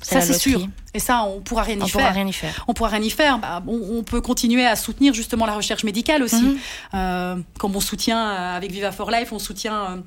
Ça, 0.03 0.20
c'est 0.20 0.34
sûr. 0.38 0.66
Et 0.94 0.98
ça, 0.98 1.22
on 1.24 1.40
pourra 1.40 1.62
rien 1.62 1.76
y 1.78 1.82
On 1.82 1.86
faire. 1.86 2.00
pourra 2.00 2.11
rien 2.12 2.26
y 2.26 2.32
faire. 2.32 2.64
On 2.68 2.74
pourra 2.74 2.90
rien 2.90 3.00
y 3.03 3.11
faire. 3.11 3.38
Bah, 3.38 3.62
on, 3.66 3.98
on 3.98 4.03
peut 4.03 4.20
continuer 4.20 4.66
à 4.66 4.76
soutenir 4.76 5.14
justement 5.14 5.46
la 5.46 5.55
recherche 5.55 5.84
médicale 5.84 6.22
aussi. 6.22 6.42
Mhm. 6.42 6.59
Euh, 6.94 7.36
comme 7.59 7.74
on 7.76 7.80
soutient 7.80 8.18
euh, 8.28 8.57
avec 8.57 8.70
Viva 8.72 8.92
for 8.92 9.11
Life, 9.11 9.32
on 9.32 9.38
soutient 9.38 10.03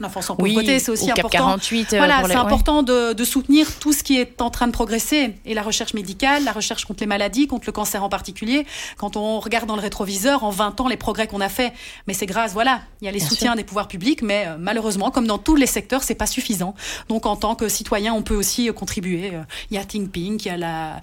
l'enfance 0.00 0.30
Oui, 0.38 0.50
pauvreté. 0.54 0.78
C'est 0.80 0.90
aussi 0.90 1.10
important. 1.10 1.38
48. 1.38 1.92
euh, 1.94 1.98
Voilà, 1.98 2.22
les- 2.22 2.28
c'est 2.28 2.34
important 2.34 2.82
de, 2.82 3.12
de 3.12 3.24
soutenir 3.24 3.78
tout 3.78 3.92
ce 3.92 4.02
qui 4.02 4.18
est 4.18 4.40
en 4.42 4.50
train 4.50 4.66
de 4.66 4.72
progresser. 4.72 5.34
Et 5.44 5.54
la 5.54 5.62
recherche 5.62 5.94
médicale, 5.94 6.42
la 6.44 6.52
recherche 6.52 6.84
contre 6.84 7.00
les 7.00 7.06
maladies, 7.06 7.46
contre 7.46 7.64
le 7.66 7.72
cancer 7.72 8.02
en 8.02 8.08
particulier. 8.08 8.66
Quand 8.96 9.16
on 9.16 9.38
regarde 9.38 9.66
dans 9.66 9.76
le 9.76 9.82
rétroviseur, 9.82 10.42
en 10.44 10.50
20 10.50 10.80
ans, 10.80 10.88
les 10.88 10.96
progrès 10.96 11.26
qu'on 11.28 11.40
a 11.40 11.48
fait. 11.48 11.72
Mais 12.08 12.14
c'est 12.14 12.26
grâce, 12.26 12.52
voilà, 12.52 12.80
il 13.00 13.04
y 13.04 13.08
a 13.08 13.12
les 13.12 13.18
Bien 13.18 13.28
soutiens 13.28 13.54
des 13.54 13.64
pouvoirs 13.64 13.86
publics, 13.88 14.22
mais 14.22 14.46
euh, 14.48 14.56
malheureusement, 14.58 15.10
comme 15.12 15.26
dans 15.26 15.38
tous 15.38 15.54
les 15.56 15.66
secteurs, 15.66 16.02
c'est 16.02 16.14
pas 16.16 16.26
suffisant. 16.26 16.74
Donc 17.08 17.26
en 17.26 17.36
tant 17.36 17.54
que 17.54 17.68
citoyen, 17.68 18.12
on 18.12 18.22
peut 18.22 18.34
aussi 18.36 18.68
euh, 18.68 18.72
contribuer. 18.72 19.32
Il 19.70 19.76
y 19.76 19.78
a 19.78 19.84
Think 19.84 20.10
Pink, 20.10 20.44
il 20.44 20.48
y 20.48 20.50
a 20.50 20.56
la 20.56 21.00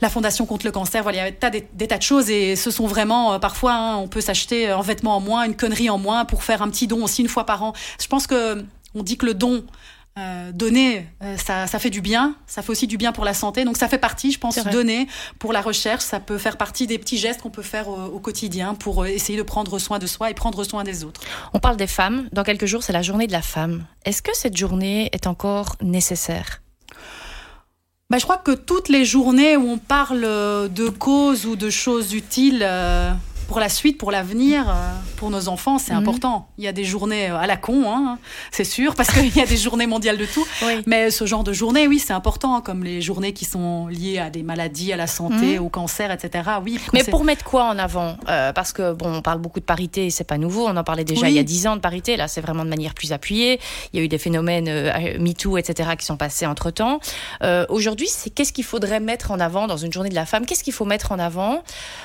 la 0.00 0.10
Fondation 0.10 0.46
contre 0.46 0.66
le 0.66 0.72
cancer, 0.72 1.02
voilà, 1.02 1.18
il 1.18 1.20
y 1.20 1.26
a 1.26 1.30
des 1.30 1.36
tas, 1.36 1.50
des, 1.50 1.66
des 1.72 1.86
tas 1.86 1.98
de 1.98 2.02
choses 2.02 2.30
et 2.30 2.56
ce 2.56 2.70
sont 2.70 2.86
vraiment, 2.86 3.34
euh, 3.34 3.38
parfois, 3.38 3.74
hein, 3.74 3.96
on 3.96 4.08
peut 4.08 4.20
s'acheter 4.20 4.68
un 4.68 4.82
vêtement 4.82 5.16
en 5.16 5.20
moins, 5.20 5.44
une 5.44 5.56
connerie 5.56 5.90
en 5.90 5.98
moins 5.98 6.24
pour 6.24 6.42
faire 6.42 6.62
un 6.62 6.68
petit 6.68 6.86
don 6.86 7.02
aussi 7.04 7.22
une 7.22 7.28
fois 7.28 7.46
par 7.46 7.62
an. 7.62 7.72
Je 8.00 8.06
pense 8.06 8.26
que 8.26 8.64
on 8.94 9.02
dit 9.02 9.16
que 9.16 9.26
le 9.26 9.34
don, 9.34 9.64
euh, 10.18 10.50
donner, 10.50 11.06
euh, 11.22 11.36
ça, 11.36 11.66
ça 11.66 11.78
fait 11.78 11.90
du 11.90 12.00
bien, 12.00 12.36
ça 12.46 12.62
fait 12.62 12.70
aussi 12.70 12.86
du 12.86 12.96
bien 12.96 13.12
pour 13.12 13.26
la 13.26 13.34
santé, 13.34 13.66
donc 13.66 13.76
ça 13.76 13.86
fait 13.86 13.98
partie, 13.98 14.32
je 14.32 14.38
pense, 14.38 14.56
donner 14.64 15.08
pour 15.38 15.52
la 15.52 15.60
recherche, 15.60 16.02
ça 16.02 16.20
peut 16.20 16.38
faire 16.38 16.56
partie 16.56 16.86
des 16.86 16.96
petits 16.96 17.18
gestes 17.18 17.42
qu'on 17.42 17.50
peut 17.50 17.60
faire 17.60 17.88
au, 17.88 18.04
au 18.04 18.18
quotidien 18.18 18.74
pour 18.74 19.02
euh, 19.02 19.08
essayer 19.08 19.36
de 19.36 19.42
prendre 19.42 19.78
soin 19.78 19.98
de 19.98 20.06
soi 20.06 20.30
et 20.30 20.34
prendre 20.34 20.64
soin 20.64 20.84
des 20.84 21.04
autres. 21.04 21.20
On 21.52 21.58
parle 21.58 21.76
des 21.76 21.86
femmes. 21.86 22.30
Dans 22.32 22.44
quelques 22.44 22.64
jours, 22.64 22.82
c'est 22.82 22.94
la 22.94 23.02
journée 23.02 23.26
de 23.26 23.32
la 23.32 23.42
femme. 23.42 23.84
Est-ce 24.06 24.22
que 24.22 24.34
cette 24.34 24.56
journée 24.56 25.10
est 25.12 25.26
encore 25.26 25.76
nécessaire? 25.82 26.62
Bah, 28.08 28.18
je 28.18 28.22
crois 28.22 28.38
que 28.38 28.52
toutes 28.52 28.88
les 28.88 29.04
journées 29.04 29.56
où 29.56 29.68
on 29.68 29.78
parle 29.78 30.22
euh, 30.24 30.68
de 30.68 30.88
causes 30.88 31.44
ou 31.44 31.56
de 31.56 31.70
choses 31.70 32.14
utiles, 32.14 32.62
euh, 32.62 33.10
pour 33.48 33.60
la 33.60 33.68
suite, 33.68 33.96
pour 33.98 34.10
l'avenir, 34.10 34.68
euh, 34.68 34.72
pour 35.16 35.30
nos 35.30 35.48
enfants, 35.48 35.78
c'est 35.78 35.92
Mhm. 35.92 35.98
important. 36.00 36.48
Il 36.58 36.64
y 36.64 36.68
a 36.68 36.72
des 36.72 36.84
journées 36.84 37.30
euh, 37.30 37.36
à 37.38 37.46
la 37.46 37.56
con, 37.56 37.84
hein, 37.86 38.18
c'est 38.50 38.64
sûr, 38.64 38.94
parce 38.96 39.10
qu'il 39.12 39.34
y 39.36 39.40
a 39.40 39.46
des 39.46 39.56
journées 39.56 39.86
mondiales 39.86 40.18
de 40.18 40.26
tout. 40.26 40.44
Oui. 40.64 40.82
Mais 40.86 41.10
ce 41.10 41.26
genre 41.26 41.44
de 41.44 41.52
journée, 41.52 41.86
oui, 41.86 41.98
c'est 41.98 42.12
important, 42.12 42.60
comme 42.60 42.82
les 42.82 43.00
journées 43.00 43.32
qui 43.32 43.44
sont 43.44 43.86
liées 43.86 44.18
à 44.18 44.30
des 44.30 44.42
maladies, 44.42 44.92
à 44.92 44.96
la 44.96 45.06
santé, 45.06 45.58
Mhm. 45.58 45.64
au 45.64 45.68
cancer, 45.68 46.10
etc. 46.10 46.44
Oui, 46.64 46.80
Mais 46.92 47.04
pour 47.04 47.22
mettre 47.24 47.44
quoi 47.44 47.64
en 47.64 47.78
avant 47.78 48.16
Euh, 48.28 48.52
Parce 48.52 48.72
que 48.72 48.92
bon, 48.92 49.14
on 49.16 49.22
parle 49.22 49.38
beaucoup 49.38 49.60
de 49.60 49.64
parité, 49.64 50.10
c'est 50.10 50.24
pas 50.24 50.38
nouveau. 50.38 50.66
On 50.66 50.76
en 50.76 50.84
parlait 50.84 51.04
déjà 51.04 51.22
Oui. 51.22 51.32
il 51.32 51.36
y 51.36 51.38
a 51.38 51.42
dix 51.42 51.66
ans 51.66 51.76
de 51.76 51.80
parité. 51.80 52.16
Là, 52.16 52.26
c'est 52.28 52.40
vraiment 52.40 52.64
de 52.64 52.70
manière 52.70 52.94
plus 52.94 53.12
appuyée. 53.12 53.60
Il 53.92 53.98
y 53.98 54.02
a 54.02 54.04
eu 54.04 54.08
des 54.08 54.18
phénomènes 54.18 54.68
euh, 54.68 55.18
MeToo, 55.18 55.56
etc., 55.58 55.90
qui 55.98 56.04
sont 56.04 56.16
passés 56.16 56.46
entre 56.46 56.70
temps. 56.70 57.00
Aujourd'hui, 57.68 58.08
c'est 58.10 58.30
qu'est-ce 58.30 58.52
qu'il 58.52 58.64
faudrait 58.64 59.00
mettre 59.00 59.30
en 59.30 59.38
avant 59.40 59.66
dans 59.66 59.76
une 59.76 59.92
journée 59.92 60.08
de 60.10 60.14
la 60.14 60.26
femme? 60.26 60.46
Qu'est-ce 60.46 60.64
qu'il 60.64 60.72
faut 60.72 60.84
mettre 60.84 61.12
en 61.12 61.18
avant 61.18 61.62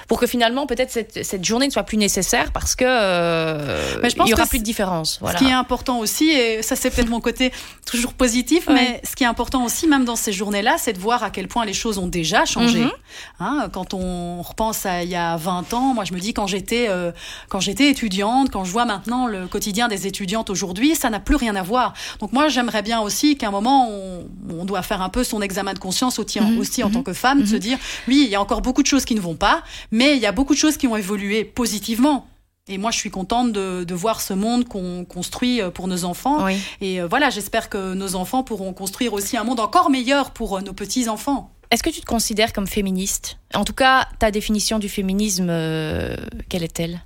pour 0.08 0.20
que 0.20 0.28
finalement, 0.28 0.68
peut-être 0.68 0.92
cette, 0.92 1.24
cette 1.32 1.44
journée 1.46 1.66
ne 1.68 1.72
soit 1.72 1.84
plus 1.84 1.98
nécessaire 1.98 2.52
parce 2.52 2.76
que 2.76 2.86
euh, 2.88 3.98
Mais 4.04 4.10
je 4.10 4.16
pense 4.16 4.28
il 4.28 4.32
y 4.32 4.34
aura 4.34 4.46
plus 4.46 4.60
de 4.60 4.64
différence. 4.64 5.18
Voilà. 5.22 5.40
Ce 5.40 5.44
qui 5.44 5.50
est 5.50 5.54
important 5.54 6.00
aussi, 6.00 6.30
et 6.30 6.62
ça 6.62 6.76
c'est 6.76 6.90
peut-être 6.92 7.10
mon 7.10 7.22
côté 7.22 7.52
toujours 7.90 8.14
positif, 8.14 8.68
Ouais. 8.68 8.74
mais 8.74 9.02
ce 9.10 9.16
qui 9.16 9.24
est 9.24 9.28
important 9.28 9.64
aussi, 9.66 9.88
même 9.88 10.06
dans 10.06 10.16
ces 10.16 10.32
journées-là, 10.34 10.76
c'est 10.78 10.94
de 10.94 11.00
voir 11.00 11.24
à 11.24 11.30
quel 11.30 11.48
point 11.48 11.66
les 11.66 11.74
choses 11.74 11.98
ont 11.98 12.08
déjà 12.08 12.46
changé. 12.46 12.82
Mhm. 12.84 12.92
Hein, 13.40 13.70
quand 13.74 13.94
on 13.94 14.42
repense 14.42 14.86
à 14.86 15.04
il 15.04 15.10
y 15.10 15.16
a 15.16 15.36
20 15.38 15.74
ans, 15.74 15.94
moi 15.94 16.04
je 16.04 16.14
me 16.14 16.20
dis 16.20 16.34
quand 16.34 16.48
j'étais 16.48 16.88
euh, 16.90 17.12
quand 17.50 17.60
j'étais 17.60 17.90
étudiante, 17.90 18.50
quand 18.52 18.64
je 18.66 18.72
vois 18.72 18.86
maintenant 18.86 19.28
le 19.28 19.48
quotidien 19.48 19.88
des 19.88 20.08
étudiantes 20.08 20.50
aujourd'hui, 20.50 20.96
ça 20.96 21.10
n'a 21.10 21.20
plus 21.20 21.36
rien 21.38 21.56
à 21.56 21.64
voir. 21.64 21.94
Donc 22.20 22.34
moi 22.34 22.48
j'aimerais 22.50 22.82
bien 22.82 23.00
aussi 23.02 23.38
qu'à 23.38 23.48
un 23.48 23.52
moment 23.52 23.90
on, 23.90 24.26
on 24.50 24.66
doit 24.66 24.82
faire 24.82 25.02
un 25.02 25.10
peu 25.10 25.24
son 25.24 25.42
examen 25.42 25.74
de 25.74 25.80
conscience 25.80 26.20
aussi, 26.20 26.40
Mhm. 26.40 26.58
aussi 26.60 26.84
en 26.84 26.88
Mhm. 26.88 26.94
tant 26.96 27.04
que 27.04 27.14
femme, 27.14 27.42
de 27.42 27.46
se 27.46 27.56
dire 27.56 27.78
oui, 28.08 28.24
il 28.26 28.30
y 28.32 28.36
a 28.36 28.42
encore 28.42 28.62
beaucoup 28.62 28.82
de 28.84 28.88
choses 28.88 29.06
qui 29.06 29.16
ne 29.16 29.22
vont 29.22 29.36
pas, 29.36 29.64
mais 29.92 30.16
il 30.16 30.22
y 30.22 30.26
a 30.26 30.32
beaucoup 30.32 30.54
de 30.54 30.60
choses 30.60 30.78
qui 30.78 30.88
ont 30.88 30.96
évolué 30.98 31.20
positivement. 31.55 32.28
Et 32.67 32.78
moi, 32.78 32.91
je 32.91 32.97
suis 32.97 33.09
contente 33.09 33.51
de, 33.51 33.84
de 33.84 33.95
voir 33.95 34.22
ce 34.22 34.34
monde 34.34 34.67
qu'on 34.67 35.03
construit 35.03 35.61
euh, 35.61 35.72
pour 35.72 35.88
nos 35.88 36.05
enfants. 36.05 36.45
Oui. 36.45 36.57
Et 36.80 37.01
euh, 37.01 37.07
voilà, 37.07 37.30
j'espère 37.30 37.69
que 37.69 37.93
nos 37.95 38.15
enfants 38.15 38.43
pourront 38.43 38.72
construire 38.74 39.13
aussi 39.13 39.36
un 39.36 39.43
monde 39.43 39.59
encore 39.59 39.89
meilleur 39.89 40.32
pour 40.32 40.57
euh, 40.57 40.61
nos 40.61 40.74
petits-enfants. 40.74 41.51
Est-ce 41.72 41.84
que 41.84 41.89
tu 41.89 42.01
te 42.01 42.05
considères 42.05 42.53
comme 42.53 42.67
féministe? 42.67 43.39
En 43.53 43.65
tout 43.65 43.74
cas, 43.74 44.07
ta 44.19 44.30
définition 44.30 44.78
du 44.78 44.89
féminisme, 44.89 45.49
euh, 45.49 46.15
quelle 46.49 46.63
est-elle? 46.63 47.01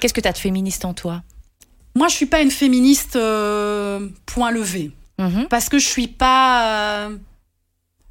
Qu'est-ce 0.00 0.14
que 0.14 0.20
tu 0.20 0.28
as 0.28 0.32
de 0.32 0.38
féministe 0.38 0.84
en 0.84 0.94
toi? 0.94 1.22
Moi, 1.94 2.08
je 2.08 2.14
suis 2.14 2.26
pas 2.26 2.40
une 2.40 2.50
féministe 2.50 3.16
euh, 3.16 4.08
point 4.26 4.50
levé. 4.50 4.92
Mhm. 5.18 5.46
Parce 5.48 5.68
que 5.68 5.78
je 5.78 5.86
suis 5.86 6.08
pas... 6.08 7.06
euh, 7.08 7.16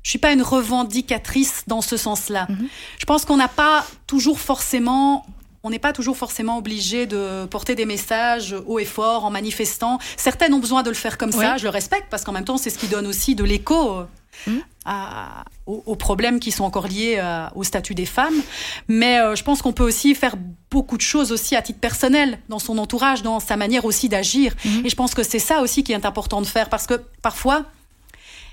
je 0.06 0.10
suis 0.12 0.20
pas 0.20 0.32
une 0.34 0.44
revendicatrice 0.44 1.64
dans 1.66 1.82
ce 1.82 1.98
sens-là. 1.98 2.46
Mhm. 2.48 2.68
Je 3.00 3.06
pense 3.06 3.26
qu'on 3.26 3.38
n'a 3.38 3.48
pas 3.48 3.84
toujours 4.06 4.40
forcément... 4.40 5.26
On 5.64 5.72
n'est 5.72 5.80
pas 5.80 5.94
toujours 5.94 6.16
forcément 6.16 6.60
obligé 6.60 7.08
de 7.08 7.46
porter 7.48 7.74
des 7.74 7.86
messages 7.88 8.56
haut 8.68 8.78
et 8.78 8.86
fort 8.86 9.26
en 9.26 9.32
manifestant. 9.32 9.98
Certaines 10.16 10.54
ont 10.54 10.60
besoin 10.60 10.84
de 10.84 10.90
le 10.90 10.96
faire 10.96 11.18
comme 11.18 11.32
ça, 11.32 11.58
je 11.58 11.64
le 11.64 11.72
respecte, 11.72 12.06
parce 12.12 12.24
qu'en 12.24 12.34
même 12.34 12.46
temps, 12.46 12.58
c'est 12.58 12.70
ce 12.70 12.78
qui 12.78 12.86
donne 12.88 13.08
aussi 13.08 13.34
de 13.34 13.44
l'écho 13.44 14.06
euh, 14.48 14.52
à- 14.86 15.44
aux, 15.66 15.82
aux 15.88 15.96
problèmes 15.96 16.40
qui 16.40 16.52
sont 16.52 16.66
encore 16.66 16.88
liés 16.88 17.18
à- 17.18 17.52
au 17.56 17.64
statut 17.64 17.96
des 17.96 18.06
femmes. 18.06 18.40
Mais 18.88 19.20
euh, 19.20 19.36
je 19.36 19.44
pense 19.44 19.64
qu'on 19.64 19.74
peut 19.74 19.84
aussi 19.84 20.14
faire 20.14 20.36
beaucoup 20.70 20.98
de 20.98 21.02
choses 21.02 21.32
aussi 21.32 21.56
à 21.56 21.64
titre 21.64 21.80
personnel, 21.80 22.38
dans 22.48 22.60
son 22.60 22.78
entourage, 22.78 23.24
dans 23.24 23.40
sa 23.40 23.58
manière 23.58 23.86
aussi 23.86 24.08
d'agir. 24.08 24.54
Mhm. 24.66 24.86
Et 24.86 24.90
je 24.92 24.96
pense 24.96 25.16
que 25.16 25.24
c'est 25.24 25.40
ça 25.40 25.62
aussi 25.62 25.84
qui 25.84 25.94
est 25.94 26.06
important 26.06 26.42
de 26.42 26.46
faire, 26.48 26.70
parce 26.70 26.86
que 26.86 27.02
parfois, 27.24 27.64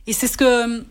et 0.07 0.15
c'est 0.15 0.29
ce 0.29 0.39
que... 0.39 0.83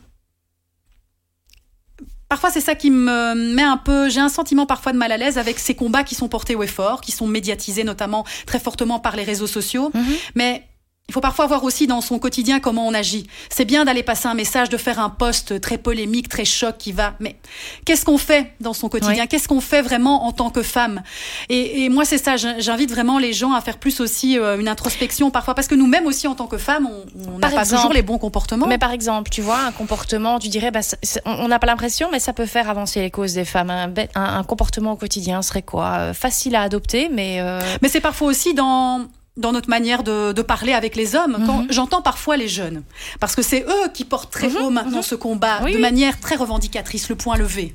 Parfois, 2.31 2.49
c'est 2.49 2.61
ça 2.61 2.75
qui 2.75 2.91
me 2.91 3.35
met 3.35 3.61
un 3.61 3.75
peu. 3.75 4.07
J'ai 4.07 4.21
un 4.21 4.29
sentiment 4.29 4.65
parfois 4.65 4.93
de 4.93 4.97
mal 4.97 5.11
à 5.11 5.17
l'aise 5.17 5.37
avec 5.37 5.59
ces 5.59 5.75
combats 5.75 6.05
qui 6.05 6.15
sont 6.15 6.29
portés 6.29 6.55
au 6.55 6.63
effort, 6.63 7.01
qui 7.01 7.11
sont 7.11 7.27
médiatisés 7.27 7.83
notamment 7.83 8.23
très 8.45 8.57
fortement 8.57 9.01
par 9.01 9.17
les 9.17 9.23
réseaux 9.23 9.47
sociaux. 9.47 9.91
Mhm. 9.93 10.13
Mais 10.35 10.65
il 11.09 11.13
faut 11.13 11.19
parfois 11.19 11.45
voir 11.45 11.65
aussi 11.65 11.87
dans 11.87 11.99
son 11.99 12.19
quotidien 12.19 12.61
comment 12.61 12.87
on 12.87 12.93
agit. 12.93 13.27
C'est 13.49 13.65
bien 13.65 13.83
d'aller 13.83 14.01
passer 14.01 14.29
un 14.29 14.33
message, 14.33 14.69
de 14.69 14.77
faire 14.77 14.97
un 14.97 15.09
post 15.09 15.59
très 15.59 15.77
polémique, 15.77 16.29
très 16.29 16.45
choc 16.45 16.77
qui 16.77 16.93
va. 16.93 17.15
Mais 17.19 17.35
qu'est-ce 17.83 18.05
qu'on 18.05 18.17
fait 18.17 18.53
dans 18.61 18.71
son 18.71 18.87
quotidien? 18.87 19.23
Oui. 19.23 19.27
Qu'est-ce 19.27 19.49
qu'on 19.49 19.59
fait 19.59 19.81
vraiment 19.81 20.25
en 20.25 20.31
tant 20.31 20.49
que 20.51 20.61
femme? 20.63 21.03
Et, 21.49 21.83
et 21.83 21.89
moi, 21.89 22.05
c'est 22.05 22.17
ça. 22.17 22.37
j'in- 22.37 22.59
J'invite 22.59 22.91
vraiment 22.91 23.17
les 23.19 23.33
gens 23.33 23.51
à 23.51 23.59
faire 23.59 23.77
plus 23.77 23.99
aussi 23.99 24.39
euh, 24.39 24.57
une 24.57 24.69
introspection 24.69 25.31
parfois, 25.31 25.53
parce 25.53 25.67
que 25.67 25.75
nous-mêmes 25.75 26.05
aussi 26.05 26.27
en 26.27 26.35
tant 26.35 26.47
que 26.47 26.57
femmes, 26.57 26.87
on- 27.27 27.39
n'a 27.39 27.49
pas 27.49 27.59
exemple. 27.63 27.75
toujours 27.81 27.93
les 27.93 28.03
bons 28.03 28.17
comportements. 28.17 28.67
Mais 28.67 28.77
par 28.77 28.91
exemple, 28.93 29.29
tu 29.31 29.41
vois, 29.41 29.59
un 29.65 29.73
comportement, 29.73 30.39
tu 30.39 30.47
dirais, 30.47 30.71
bah, 30.71 30.79
on 31.25 31.49
n'a 31.49 31.59
pas 31.59 31.67
l'impression, 31.67 32.07
mais 32.09 32.19
ça 32.21 32.31
peut 32.31 32.45
faire 32.45 32.69
avancer 32.69 33.01
les 33.01 33.11
causes 33.11 33.33
des 33.33 33.43
femmes. 33.43 33.69
Un, 33.69 33.91
un- 34.15 34.37
un 34.39 34.43
comportement 34.45 34.93
au 34.93 34.95
quotidien 34.95 35.41
serait 35.41 35.61
quoi? 35.61 35.91
Euh, 35.97 36.13
Facile 36.13 36.55
à 36.55 36.61
adopter, 36.61 37.09
mais 37.11 37.41
euh, 37.41 37.59
Mais 37.81 37.89
c'est 37.89 37.99
parfois 37.99 38.29
aussi 38.29 38.53
dans 38.53 39.07
dans 39.37 39.51
notre 39.53 39.69
manière 39.69 40.03
de, 40.03 40.33
de 40.33 40.41
parler 40.41 40.73
avec 40.73 40.95
les 40.95 41.15
hommes. 41.15 41.41
Quand 41.45 41.59
Mhm. 41.63 41.67
j'entends 41.71 42.01
parfois 42.01 42.35
les 42.37 42.49
jeunes, 42.49 42.83
parce 43.19 43.35
que 43.35 43.41
c'est 43.41 43.63
eux 43.63 43.87
qui 43.93 44.03
portent 44.03 44.31
très 44.31 44.49
Mhm, 44.49 44.57
haut 44.57 44.69
maintenant 44.69 44.97
mhm. 44.97 45.03
ce 45.03 45.15
combat 45.15 45.61
Oui, 45.63 45.71
de 45.71 45.75
oui. 45.77 45.81
manière 45.81 46.19
très 46.19 46.35
revendicatrice, 46.35 47.07
le 47.09 47.15
point 47.15 47.37
levé. 47.37 47.73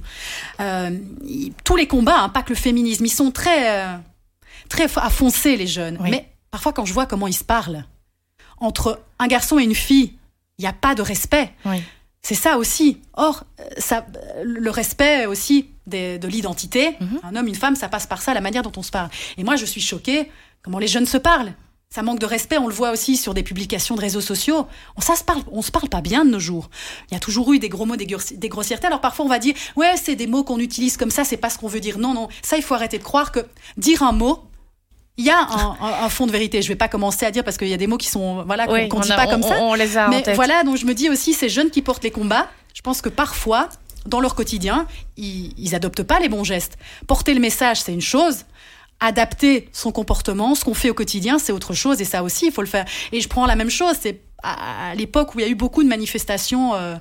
Euh, 0.60 0.90
tous 1.64 1.76
les 1.76 1.86
combats, 1.86 2.18
hein, 2.20 2.28
pas 2.28 2.42
que 2.42 2.50
le 2.50 2.56
féminisme, 2.56 3.06
ils 3.06 3.10
sont 3.10 3.30
très 3.30 3.70
euh, 3.84 3.96
très 4.68 4.84
à 4.98 5.08
foncer 5.10 5.56
les 5.56 5.66
jeunes. 5.66 5.96
Oui. 6.00 6.10
Mais 6.10 6.28
parfois 6.50 6.72
quand 6.72 6.84
je 6.84 6.92
vois 6.92 7.06
comment 7.06 7.26
ils 7.26 7.32
se 7.36 7.44
parlent 7.44 7.84
entre 8.58 9.00
un 9.18 9.26
garçon 9.26 9.58
et 9.58 9.64
une 9.64 9.74
fille, 9.74 10.12
il 10.58 10.62
n'y 10.62 10.68
a 10.68 10.72
pas 10.72 10.94
de 10.94 11.02
respect. 11.02 11.52
C'est 12.22 12.34
ça 12.34 12.58
aussi. 12.58 12.98
Or, 13.14 13.44
euh, 13.60 13.62
ça, 13.78 14.04
le 14.42 14.68
respect 14.70 15.26
aussi 15.26 15.68
des- 15.86 16.18
de 16.18 16.26
l'identité, 16.26 16.96
un 17.22 17.36
homme, 17.36 17.46
une 17.46 17.54
femme, 17.54 17.76
ça 17.76 17.88
passe 17.88 18.06
par 18.08 18.20
ça, 18.20 18.34
la 18.34 18.40
manière 18.40 18.62
dont 18.64 18.72
on 18.76 18.82
se 18.82 18.90
parle. 18.90 19.10
Et 19.38 19.44
moi, 19.44 19.54
je 19.54 19.64
suis 19.64 19.80
choquée 19.80 20.28
comment 20.66 20.78
les 20.78 20.86
jeunes 20.88 21.06
se 21.06 21.16
parlent. 21.16 21.54
Ça 21.88 22.02
manque 22.02 22.18
de 22.18 22.26
respect, 22.26 22.58
on 22.58 22.66
le 22.66 22.74
voit 22.74 22.90
aussi 22.90 23.16
sur 23.16 23.32
des 23.32 23.44
publications 23.44 23.94
de 23.94 24.00
réseaux 24.00 24.20
sociaux. 24.20 24.66
On, 24.96 25.00
ça 25.00 25.14
se 25.14 25.22
parle, 25.22 25.40
on 25.52 25.62
se 25.62 25.70
parle 25.70 25.88
pas 25.88 26.00
bien 26.00 26.24
de 26.24 26.30
nos 26.30 26.40
jours. 26.40 26.68
Il 27.10 27.14
y 27.14 27.16
a 27.16 27.20
toujours 27.20 27.52
eu 27.52 27.60
des 27.60 27.68
gros 27.68 27.86
mots, 27.86 27.94
des, 27.96 28.06
grossi- 28.06 28.36
des 28.36 28.48
grossièretés. 28.48 28.88
Alors 28.88 29.00
parfois 29.00 29.24
on 29.24 29.28
va 29.28 29.38
dire, 29.38 29.54
ouais, 29.76 29.94
c'est 29.96 30.16
des 30.16 30.26
mots 30.26 30.42
qu'on 30.42 30.58
utilise 30.58 30.96
comme 30.96 31.12
ça, 31.12 31.22
c'est 31.24 31.36
pas 31.36 31.48
ce 31.48 31.56
qu'on 31.58 31.68
veut 31.68 31.78
dire. 31.80 31.98
Non, 31.98 32.12
non, 32.12 32.28
ça 32.42 32.56
il 32.56 32.62
faut 32.64 32.74
arrêter 32.74 32.98
de 32.98 33.04
croire 33.04 33.30
que 33.30 33.38
dire 33.76 34.02
un 34.02 34.10
mot, 34.12 34.42
il 35.16 35.24
y 35.24 35.30
a 35.30 35.38
un, 35.38 35.76
un- 35.80 36.04
un 36.04 36.08
fond 36.08 36.26
de 36.26 36.32
vérité. 36.32 36.60
Je 36.60 36.68
vais 36.68 36.74
pas 36.76 36.88
commencer 36.88 37.24
à 37.24 37.30
dire 37.30 37.44
parce 37.44 37.56
qu'il 37.56 37.68
y 37.68 37.72
a 37.74 37.78
des 37.78 37.86
mots 37.86 37.98
qui 37.98 38.08
sont, 38.08 38.42
voilà, 38.44 38.66
qu'on 38.66 38.72
Oui, 38.74 38.88
on 38.92 39.00
dit 39.00 39.12
a- 39.12 39.16
pas 39.16 39.28
comme 39.28 39.44
ça. 39.44 39.56
On, 39.60 39.74
les 39.74 39.96
a 39.96 40.08
en 40.08 40.10
Mais 40.10 40.22
tête. 40.22 40.34
voilà, 40.34 40.64
donc 40.64 40.76
je 40.76 40.86
me 40.86 40.92
dis 40.92 41.08
aussi, 41.08 41.32
ces 41.34 41.48
jeunes 41.48 41.70
qui 41.70 41.82
portent 41.82 42.02
les 42.04 42.10
combats, 42.10 42.48
je 42.74 42.82
pense 42.82 43.00
que 43.00 43.08
parfois, 43.08 43.68
dans 44.06 44.20
leur 44.20 44.34
quotidien, 44.34 44.86
ils, 45.16 45.54
ils 45.56 45.74
adoptent 45.76 46.02
pas 46.02 46.18
les 46.18 46.28
bons 46.28 46.44
gestes. 46.44 46.76
Porter 47.06 47.32
le 47.32 47.40
message, 47.40 47.80
c'est 47.80 47.92
une 47.94 48.00
chose. 48.02 48.38
Adapter 49.00 49.68
son 49.72 49.92
comportement, 49.92 50.54
ce 50.54 50.64
qu'on 50.64 50.74
fait 50.74 50.90
au 50.90 50.94
quotidien, 50.94 51.38
c'est 51.38 51.52
autre 51.52 51.74
chose. 51.74 52.00
Et 52.00 52.04
ça 52.04 52.22
aussi, 52.22 52.46
il 52.46 52.52
faut 52.52 52.62
le 52.62 52.68
faire. 52.68 52.86
Et 53.12 53.20
je 53.20 53.28
prends 53.28 53.46
la 53.46 53.56
même 53.56 53.70
chose. 53.70 53.94
C'est 54.00 54.22
à, 54.42 54.94
l'époque 54.94 55.34
où 55.34 55.38
il 55.38 55.42
y 55.42 55.44
a 55.44 55.48
eu 55.48 55.54
beaucoup 55.54 55.82
de 55.82 55.88
manifestations, 55.88 56.74
euh, 56.74 56.96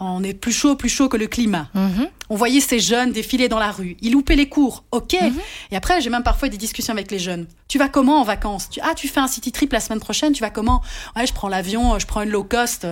on 0.00 0.22
est 0.22 0.34
plus 0.34 0.52
chaud, 0.52 0.76
plus 0.76 0.88
chaud 0.88 1.08
que 1.08 1.16
le 1.16 1.26
climat. 1.26 1.68
Mhm. 1.74 2.08
On 2.30 2.36
voyait 2.36 2.60
ces 2.60 2.78
jeunes 2.78 3.12
défiler 3.12 3.48
dans 3.48 3.58
la 3.58 3.70
rue. 3.70 3.96
Ils 4.00 4.12
loupaient 4.12 4.36
les 4.36 4.48
cours, 4.48 4.84
ok. 4.92 5.16
Mhm. 5.20 5.40
Et 5.70 5.76
après, 5.76 6.00
j'ai 6.00 6.10
même 6.10 6.22
parfois 6.22 6.48
des 6.48 6.56
discussions 6.56 6.92
avec 6.92 7.10
les 7.10 7.18
jeunes. 7.18 7.46
Tu 7.68 7.78
vas 7.78 7.88
comment 7.88 8.20
en 8.20 8.24
vacances? 8.24 8.70
Tu, 8.70 8.80
Ah, 8.82 8.94
tu 8.94 9.08
fais 9.08 9.20
un 9.20 9.28
city 9.28 9.52
trip 9.52 9.72
la 9.72 9.80
semaine 9.80 10.00
prochaine, 10.00 10.32
tu 10.32 10.40
vas 10.40 10.50
comment? 10.50 10.82
Ouais, 11.16 11.26
je 11.26 11.32
prends 11.32 11.48
l'avion, 11.48 11.98
je 11.98 12.06
prends 12.06 12.22
une 12.22 12.30
low 12.30 12.44
cost. 12.44 12.86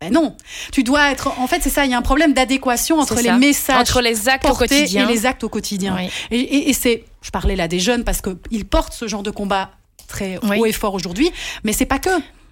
Ben 0.00 0.10
non, 0.12 0.34
tu 0.72 0.82
dois 0.82 1.10
être. 1.10 1.38
En 1.38 1.46
fait, 1.46 1.60
c'est 1.62 1.68
ça. 1.68 1.84
Il 1.84 1.90
y 1.90 1.94
a 1.94 1.98
un 1.98 2.02
problème 2.02 2.32
d'adéquation 2.32 2.98
entre 2.98 3.20
les 3.20 3.32
messages 3.32 3.78
Entre 3.78 4.00
les 4.00 4.30
actes 4.30 4.48
au 4.48 4.54
quotidien. 4.54 5.06
et 5.06 5.12
les 5.12 5.26
actes 5.26 5.44
au 5.44 5.50
quotidien. 5.50 5.94
Oui. 5.94 6.08
Et, 6.30 6.38
et- 6.40 6.70
et 6.70 6.72
c'est, 6.72 7.04
je 7.20 7.30
parlais 7.30 7.54
là 7.54 7.68
des 7.68 7.80
jeunes 7.80 8.02
parce 8.02 8.22
que 8.22 8.30
ils 8.50 8.64
portent 8.64 8.94
ce 8.94 9.06
genre 9.08 9.22
de 9.22 9.30
combat 9.30 9.72
très 10.08 10.38
Oui. 10.44 10.56
haut 10.58 10.64
et 10.64 10.72
fort 10.72 10.94
aujourd'hui, 10.94 11.30
mais 11.64 11.74
c'est 11.74 11.84
pas 11.84 11.98
que. 11.98 12.08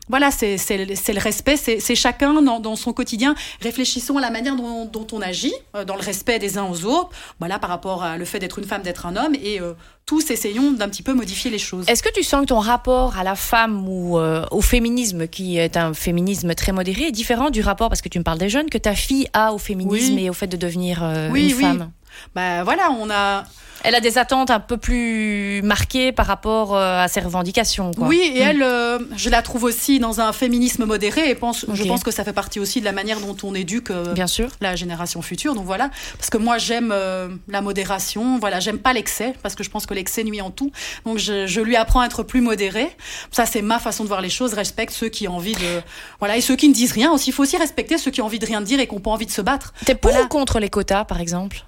Voilà, 0.08 0.30
c'est 0.30 0.56
c'est 0.58 0.76
le 0.78 1.18
respect, 1.20 1.56
c'est 1.56 1.94
chacun 1.94 2.40
dans, 2.42 2.60
dans 2.60 2.76
son 2.76 2.92
quotidien. 2.92 3.34
Réfléchissons 3.60 4.16
à 4.16 4.20
la 4.20 4.30
manière 4.30 4.56
dont, 4.56 4.84
dont 4.86 5.06
on 5.12 5.20
agit, 5.20 5.52
euh, 5.76 5.84
dans 5.84 5.94
le 5.96 6.02
respect 6.02 6.38
des 6.38 6.58
uns 6.58 6.64
aux 6.64 6.84
autres. 6.84 7.10
Voilà, 7.38 7.58
par 7.58 7.70
rapport 7.70 8.02
à 8.02 8.16
le 8.16 8.24
fait 8.24 8.38
d'être 8.38 8.58
une 8.58 8.64
femme, 8.64 8.82
d'être 8.82 9.06
un 9.06 9.16
homme, 9.16 9.34
et 9.34 9.60
euh, 9.60 9.72
tous 10.06 10.30
essayons 10.30 10.72
d'un 10.72 10.88
petit 10.88 11.02
peu 11.02 11.12
modifier 11.12 11.50
les 11.50 11.58
choses. 11.58 11.84
Est-ce 11.88 12.02
que 12.02 12.12
tu 12.12 12.22
sens 12.22 12.40
que 12.42 12.46
ton 12.46 12.58
rapport 12.60 13.16
à 13.18 13.24
la 13.24 13.34
femme 13.34 13.86
ou 13.88 14.18
euh, 14.18 14.44
au 14.50 14.60
féminisme, 14.62 15.28
qui 15.28 15.58
est 15.58 15.76
un 15.76 15.92
féminisme 15.92 16.54
très 16.54 16.72
modéré, 16.72 17.08
est 17.08 17.12
différent 17.12 17.50
du 17.50 17.60
rapport, 17.60 17.88
parce 17.90 18.00
que 18.00 18.08
tu 18.08 18.18
me 18.18 18.24
parles 18.24 18.38
des 18.38 18.48
jeunes, 18.48 18.70
que 18.70 18.78
ta 18.78 18.94
fille 18.94 19.28
a 19.34 19.52
au 19.52 19.58
féminisme 19.58 20.14
Oui. 20.14 20.24
et 20.24 20.30
au 20.30 20.32
fait 20.32 20.46
de 20.46 20.56
devenir 20.56 21.02
euh, 21.02 21.28
Oui, 21.30 21.50
une 21.50 21.56
oui. 21.56 21.62
femme? 21.62 21.90
Bah 22.34 22.64
voilà, 22.64 22.90
on 22.90 23.10
a. 23.10 23.44
Elle 23.84 23.94
a 23.94 24.00
des 24.00 24.18
attentes 24.18 24.50
un 24.50 24.58
peu 24.58 24.76
plus 24.76 25.62
marquées 25.62 26.10
par 26.10 26.26
rapport 26.26 26.74
euh, 26.74 26.98
à 27.00 27.06
ses 27.06 27.20
revendications. 27.20 27.92
Quoi. 27.92 28.08
Oui, 28.08 28.20
et 28.34 28.40
Mm. 28.40 28.48
elle, 28.48 28.62
euh, 28.64 28.98
je 29.16 29.30
la 29.30 29.40
trouve 29.40 29.62
aussi 29.62 30.00
dans 30.00 30.20
un 30.20 30.32
féminisme 30.32 30.84
modéré, 30.84 31.30
et 31.30 31.36
pense, 31.36 31.64
je 31.72 31.84
pense 31.84 32.02
que 32.02 32.10
ça 32.10 32.24
fait 32.24 32.32
partie 32.32 32.58
aussi 32.58 32.80
de 32.80 32.84
la 32.84 32.90
manière 32.90 33.20
dont 33.20 33.36
on 33.44 33.54
éduque. 33.54 33.92
euh, 33.92 34.14
Bien 34.14 34.26
sûr. 34.26 34.48
la 34.60 34.74
génération 34.74 35.22
future. 35.22 35.54
Donc 35.54 35.64
voilà, 35.64 35.90
parce 36.18 36.28
que 36.28 36.38
moi 36.38 36.58
j'aime 36.58 36.90
euh, 36.92 37.28
la 37.46 37.60
modération, 37.60 38.40
voilà, 38.40 38.58
j'aime 38.58 38.78
pas 38.80 38.92
l'excès 38.92 39.34
parce 39.44 39.54
que 39.54 39.62
je 39.62 39.70
pense 39.70 39.86
que 39.86 39.94
l'excès 39.94 40.24
nuit 40.24 40.40
en 40.40 40.50
tout. 40.50 40.72
Donc 41.06 41.18
je, 41.18 41.46
je 41.46 41.60
lui 41.60 41.76
apprends 41.76 42.00
à 42.00 42.06
être 42.06 42.24
plus 42.24 42.40
modéré. 42.40 42.88
Ça 43.30 43.46
c'est 43.46 43.62
ma 43.62 43.78
façon 43.78 44.02
de 44.02 44.08
voir 44.08 44.22
les 44.22 44.28
choses. 44.28 44.54
Respecte 44.54 44.92
ceux 44.92 45.08
qui 45.08 45.28
ont 45.28 45.36
envie 45.36 45.54
de, 45.54 45.80
voilà, 46.18 46.36
et 46.36 46.40
ceux 46.40 46.56
qui 46.56 46.68
ne 46.68 46.74
disent 46.74 46.92
rien 46.92 47.12
aussi. 47.12 47.30
Il 47.30 47.32
faut 47.32 47.44
aussi 47.44 47.56
respecter 47.56 47.96
ceux 47.96 48.10
qui 48.10 48.20
ont 48.22 48.26
envie 48.26 48.40
de 48.40 48.46
rien 48.46 48.60
dire 48.60 48.80
et 48.80 48.88
qui 48.88 48.94
n'ont 48.96 49.00
pas 49.00 49.12
envie 49.12 49.26
de 49.26 49.30
se 49.30 49.40
battre. 49.40 49.72
T'es 49.84 49.94
pour 49.94 50.10
Voilà. 50.10 50.24
ou 50.26 50.28
contre 50.28 50.58
les 50.58 50.68
quotas, 50.68 51.04
par 51.04 51.20
exemple? 51.20 51.64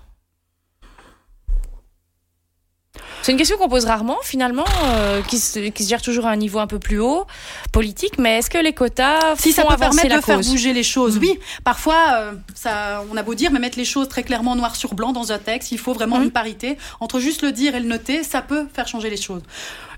C'est 3.23 3.33
une 3.33 3.39
question 3.39 3.59
qu'on 3.59 3.69
pose 3.69 3.85
rarement, 3.85 4.17
finalement, 4.23 4.65
euh, 4.85 5.21
qui, 5.23 5.39
se, 5.39 5.59
qui 5.69 5.85
se 5.85 5.91
gère 5.91 6.01
toujours 6.01 6.27
à 6.27 6.31
un 6.31 6.37
niveau 6.37 6.59
un 6.59 6.67
peu 6.67 6.79
plus 6.79 6.99
haut, 7.01 7.27
politique. 7.71 8.19
Mais 8.19 8.39
est-ce 8.39 8.49
que 8.49 8.57
les 8.57 8.73
quotas 8.73 9.37
Si 9.37 9.53
ça 9.53 9.65
peut 9.65 9.77
permettre 9.77 10.09
la 10.09 10.17
de 10.21 10.25
faire 10.25 10.41
bouger 10.41 10.73
les 10.73 10.83
choses, 10.83 11.17
Mhm. 11.17 11.23
oui. 11.23 11.39
Parfois, 11.63 12.07
euh, 12.15 12.33
ça, 12.55 13.05
on 13.13 13.17
a 13.19 13.23
beau 13.23 13.35
dire, 13.35 13.51
mais 13.53 13.59
mettre 13.59 13.77
les 13.79 13.85
choses 13.85 14.09
très 14.09 14.23
clairement 14.23 14.57
noir 14.57 14.75
sur 14.75 14.95
blanc 14.95 15.13
dans 15.13 15.33
un 15.33 15.39
texte, 15.39 15.71
il 15.71 15.79
faut 15.79 15.93
vraiment 15.93 16.17
Mhm. 16.17 16.25
une 16.25 16.31
parité. 16.31 16.79
Entre 17.01 17.21
juste 17.21 17.43
le 17.43 17.53
dire 17.53 17.75
et 17.75 17.81
le 17.81 17.87
noter, 17.87 18.23
ça 18.25 18.41
peut 18.41 18.67
faire 18.73 18.89
changer 18.89 19.11
les 19.11 19.19
choses. 19.21 19.43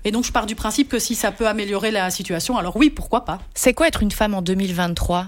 Et 0.03 0.11
donc, 0.11 0.25
je 0.25 0.33
pars 0.33 0.45
du 0.45 0.55
principe 0.55 0.89
que 0.89 0.99
si 0.99 1.15
ça 1.15 1.31
peut 1.31 1.47
améliorer 1.47 1.91
la 1.91 2.09
situation, 2.09 2.57
alors 2.57 2.75
oui, 2.75 2.89
pourquoi 2.89 3.23
pas 3.23 3.39
C'est 3.55 3.73
quoi 3.73 3.87
être 3.87 4.03
une 4.03 4.11
femme 4.11 4.33
en 4.33 4.41
2023, 4.41 5.27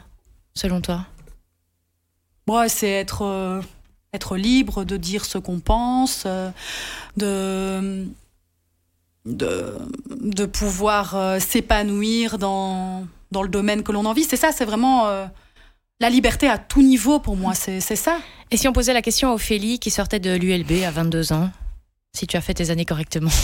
selon 0.54 0.82
toi? 0.82 1.06
Bon, 2.46 2.62
c'est 2.68 2.90
être, 2.90 3.24
euh, 3.24 3.62
être 4.16 4.36
libre 4.38 4.84
de 4.86 4.98
dire 4.98 5.26
ce 5.26 5.38
qu'on 5.38 5.60
pense, 5.60 6.24
euh, 6.26 6.50
de, 7.18 8.06
de, 9.26 9.74
de 10.10 10.46
pouvoir 10.46 11.16
euh, 11.16 11.40
s'épanouir 11.40 12.38
dans, 12.38 13.06
dans 13.32 13.42
le 13.44 13.50
domaine 13.50 13.84
que 13.84 13.92
l'on 13.92 14.06
a 14.06 14.10
envie. 14.10 14.24
C'est 14.24 14.38
ça, 14.38 14.52
c'est 14.52 14.66
vraiment 14.66 15.08
euh, 15.08 15.26
la 16.00 16.10
liberté 16.10 16.48
à 16.48 16.58
tout 16.58 16.82
niveau 16.82 17.20
pour 17.20 17.36
moi, 17.36 17.54
c'est 17.54 17.80
ça. 17.82 18.18
Et 18.52 18.58
si 18.58 18.68
on 18.68 18.74
posait 18.74 18.94
la 18.94 19.02
question 19.02 19.30
à 19.32 19.34
Ophélie, 19.34 19.80
qui 19.80 19.90
sortait 19.92 20.20
de 20.20 20.36
l'ULB 20.36 20.84
à 20.86 20.92
22 20.92 21.34
ans 21.34 21.50
si 22.16 22.28
tu 22.28 22.38
as 22.38 22.42
fait 22.42 22.54
tes 22.54 22.70
années 22.70 22.86
correctement. 22.86 23.30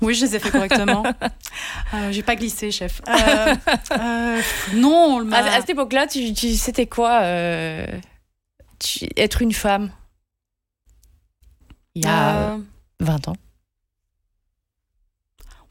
Oui, 0.00 0.14
je 0.14 0.26
les 0.26 0.36
ai 0.36 0.38
fait 0.38 0.52
correctement. 0.52 1.02
euh, 1.94 2.12
J'ai 2.12 2.22
pas 2.22 2.36
glissé, 2.36 2.70
chef. 2.70 3.02
Euh, 3.08 3.54
euh, 3.98 4.40
non, 4.74 5.18
on 5.20 5.32
À, 5.32 5.38
à 5.38 5.60
cette 5.60 5.70
époque-là, 5.70 6.06
tu, 6.06 6.32
tu- 6.34 6.54
c'était 6.54 6.86
quoi 6.86 7.20
tu- 8.78 9.08
être 9.16 9.42
une 9.42 9.52
femme? 9.52 9.90
Il 11.98 12.04
y 12.04 12.06
a 12.06 12.52
Euh, 12.52 12.58
20 13.00 13.28
ans. 13.28 13.36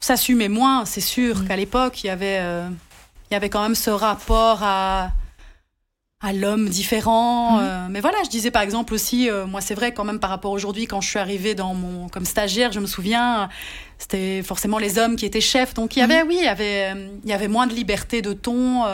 s'assumait 0.04 0.48
moins, 0.48 0.84
c'est 0.84 1.00
sûr 1.00 1.38
Mm. 1.40 1.48
qu'à 1.48 1.56
l'époque, 1.56 2.04
il 2.04 2.08
y 2.08 2.10
avait, 2.10 2.38
euh, 2.40 2.68
il 3.30 3.34
y 3.34 3.36
avait 3.36 3.48
quand 3.50 3.62
même 3.62 3.74
ce 3.74 3.90
rapport 3.90 4.60
à, 4.62 5.10
à 6.20 6.32
l'homme 6.32 6.68
différent. 6.68 7.56
Mm. 7.56 7.60
euh, 7.62 7.86
mais 7.90 8.00
voilà, 8.00 8.18
je 8.24 8.28
disais 8.30 8.50
par 8.50 8.62
exemple 8.62 8.92
aussi, 8.94 9.28
euh, 9.30 9.46
moi 9.46 9.60
c'est 9.60 9.74
vrai 9.74 9.92
quand 9.92 10.04
même 10.04 10.20
par 10.20 10.30
rapport 10.30 10.52
aujourd'hui, 10.52 10.86
quand 10.86 11.00
je 11.00 11.08
suis 11.08 11.18
arrivée 11.18 11.54
dans 11.54 11.74
mon, 11.74 12.08
comme 12.08 12.24
stagiaire, 12.24 12.72
je 12.72 12.80
me 12.80 12.86
souviens, 12.86 13.48
c'était 13.98 14.42
forcément 14.42 14.78
les 14.78 14.98
hommes 14.98 15.16
qui 15.16 15.26
étaient 15.26 15.40
chefs. 15.40 15.74
Donc 15.74 15.96
il 15.96 16.00
y 16.00 16.02
Mm. 16.02 16.10
avait, 16.10 16.22
oui, 16.22 16.36
il 16.40 16.44
y 16.44 16.48
avait, 16.48 16.92
euh, 16.94 17.08
il 17.24 17.30
y 17.30 17.32
avait 17.32 17.48
moins 17.48 17.66
de 17.66 17.74
liberté 17.74 18.20
de 18.22 18.32
ton. 18.34 18.84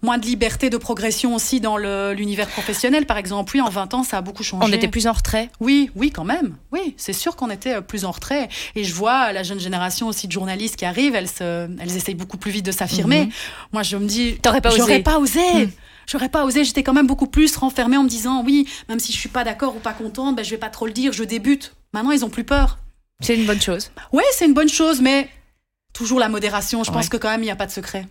Moins 0.00 0.18
de 0.18 0.26
liberté 0.26 0.70
de 0.70 0.76
progression 0.76 1.34
aussi 1.34 1.60
dans 1.60 1.76
l'univers 1.76 2.46
professionnel, 2.48 3.04
par 3.04 3.16
exemple. 3.16 3.52
Oui, 3.54 3.60
en 3.60 3.68
20 3.68 3.94
ans, 3.94 4.02
ça 4.04 4.18
a 4.18 4.20
beaucoup 4.20 4.44
changé. 4.44 4.64
On 4.64 4.72
était 4.72 4.86
plus 4.86 5.08
en 5.08 5.12
retrait. 5.12 5.50
Oui, 5.60 5.90
oui, 5.96 6.10
quand 6.12 6.24
même. 6.24 6.56
Oui, 6.72 6.94
c'est 6.96 7.12
sûr 7.12 7.34
qu'on 7.34 7.50
était 7.50 7.74
euh, 7.74 7.80
plus 7.80 8.04
en 8.04 8.12
retrait. 8.12 8.48
Et 8.76 8.84
je 8.84 8.94
vois 8.94 9.32
la 9.32 9.42
jeune 9.42 9.58
génération 9.58 10.06
aussi 10.06 10.28
de 10.28 10.32
journalistes 10.32 10.76
qui 10.76 10.84
arrivent, 10.84 11.16
elles, 11.16 11.28
se, 11.28 11.68
elles 11.80 11.96
essayent 11.96 12.14
beaucoup 12.14 12.36
plus 12.36 12.52
vite 12.52 12.64
de 12.64 12.70
s'affirmer. 12.70 13.26
Mhm. 13.26 13.30
Moi, 13.72 13.82
je 13.82 13.96
me 13.96 14.06
dis, 14.06 14.36
T'aurais 14.40 14.60
pas 14.60 14.70
j'aurais 14.70 14.94
osé. 14.94 15.02
pas 15.02 15.18
osé. 15.18 15.54
Mhm. 15.54 15.70
J'aurais 16.06 16.28
pas 16.28 16.44
osé. 16.44 16.62
J'étais 16.64 16.82
quand 16.84 16.94
même 16.94 17.06
beaucoup 17.08 17.26
plus 17.26 17.56
renfermée 17.56 17.96
en 17.96 18.04
me 18.04 18.08
disant, 18.08 18.42
oui, 18.44 18.68
même 18.88 19.00
si 19.00 19.12
je 19.12 19.18
suis 19.18 19.28
pas 19.28 19.42
d'accord 19.44 19.74
ou 19.76 19.80
pas 19.80 19.92
contente, 19.92 20.36
ben, 20.36 20.44
je 20.44 20.50
vais 20.50 20.58
pas 20.58 20.70
trop 20.70 20.86
le 20.86 20.92
dire, 20.92 21.12
je 21.12 21.24
débute. 21.24 21.74
Maintenant, 21.92 22.12
ils 22.12 22.24
ont 22.24 22.30
plus 22.30 22.44
peur. 22.44 22.78
C'est 23.20 23.34
une 23.34 23.46
bonne 23.46 23.60
chose. 23.60 23.90
Ouais, 24.12 24.22
c'est 24.32 24.46
une 24.46 24.54
bonne 24.54 24.68
chose, 24.68 25.00
mais 25.00 25.28
toujours 25.98 26.20
la 26.20 26.28
modération. 26.28 26.84
Je 26.84 26.92
pense 26.92 27.08
que 27.08 27.16
quand 27.16 27.28
même, 27.28 27.42
il 27.42 27.46
n'y 27.46 27.50
a 27.50 27.56
pas 27.56 27.66
de 27.66 27.72
secret. 27.72 28.06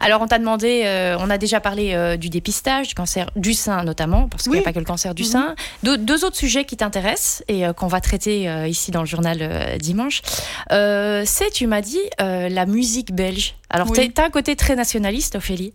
Alors, 0.00 0.22
on 0.22 0.26
t'a 0.26 0.38
demandé, 0.38 0.82
euh, 0.86 1.16
on 1.20 1.28
a 1.28 1.36
déjà 1.36 1.60
parlé 1.60 1.92
euh, 1.92 2.16
du 2.16 2.30
dépistage, 2.30 2.88
du 2.88 2.94
cancer 2.94 3.30
du 3.36 3.52
sein 3.52 3.84
notamment, 3.84 4.26
parce 4.28 4.44
qu'il 4.44 4.52
n'y 4.52 4.58
Oui. 4.58 4.62
a 4.62 4.64
pas 4.64 4.72
que 4.72 4.78
le 4.78 4.86
cancer 4.86 5.14
du 5.14 5.22
Mhm. 5.24 5.28
sein. 5.28 5.54
Deux, 5.82 5.98
deux 5.98 6.24
autres 6.24 6.36
sujets 6.36 6.64
qui 6.64 6.76
t'intéressent 6.78 7.44
et 7.48 7.66
euh, 7.66 7.72
qu'on 7.74 7.88
va 7.88 8.00
traiter 8.00 8.44
ici 8.68 8.90
dans 8.90 9.00
le 9.00 9.06
journal 9.06 9.76
dimanche. 9.78 10.22
C'est, 10.70 11.50
tu 11.52 11.66
m'as 11.66 11.82
dit, 11.82 12.00
la 12.18 12.64
musique 12.66 13.12
belge. 13.14 13.54
Alors, 13.68 13.90
Oui. 13.90 13.96
t'es- 13.98 14.08
t'as 14.14 14.24
un 14.26 14.30
côté 14.30 14.56
très 14.56 14.74
nationaliste, 14.76 15.36
Ophélie? 15.36 15.74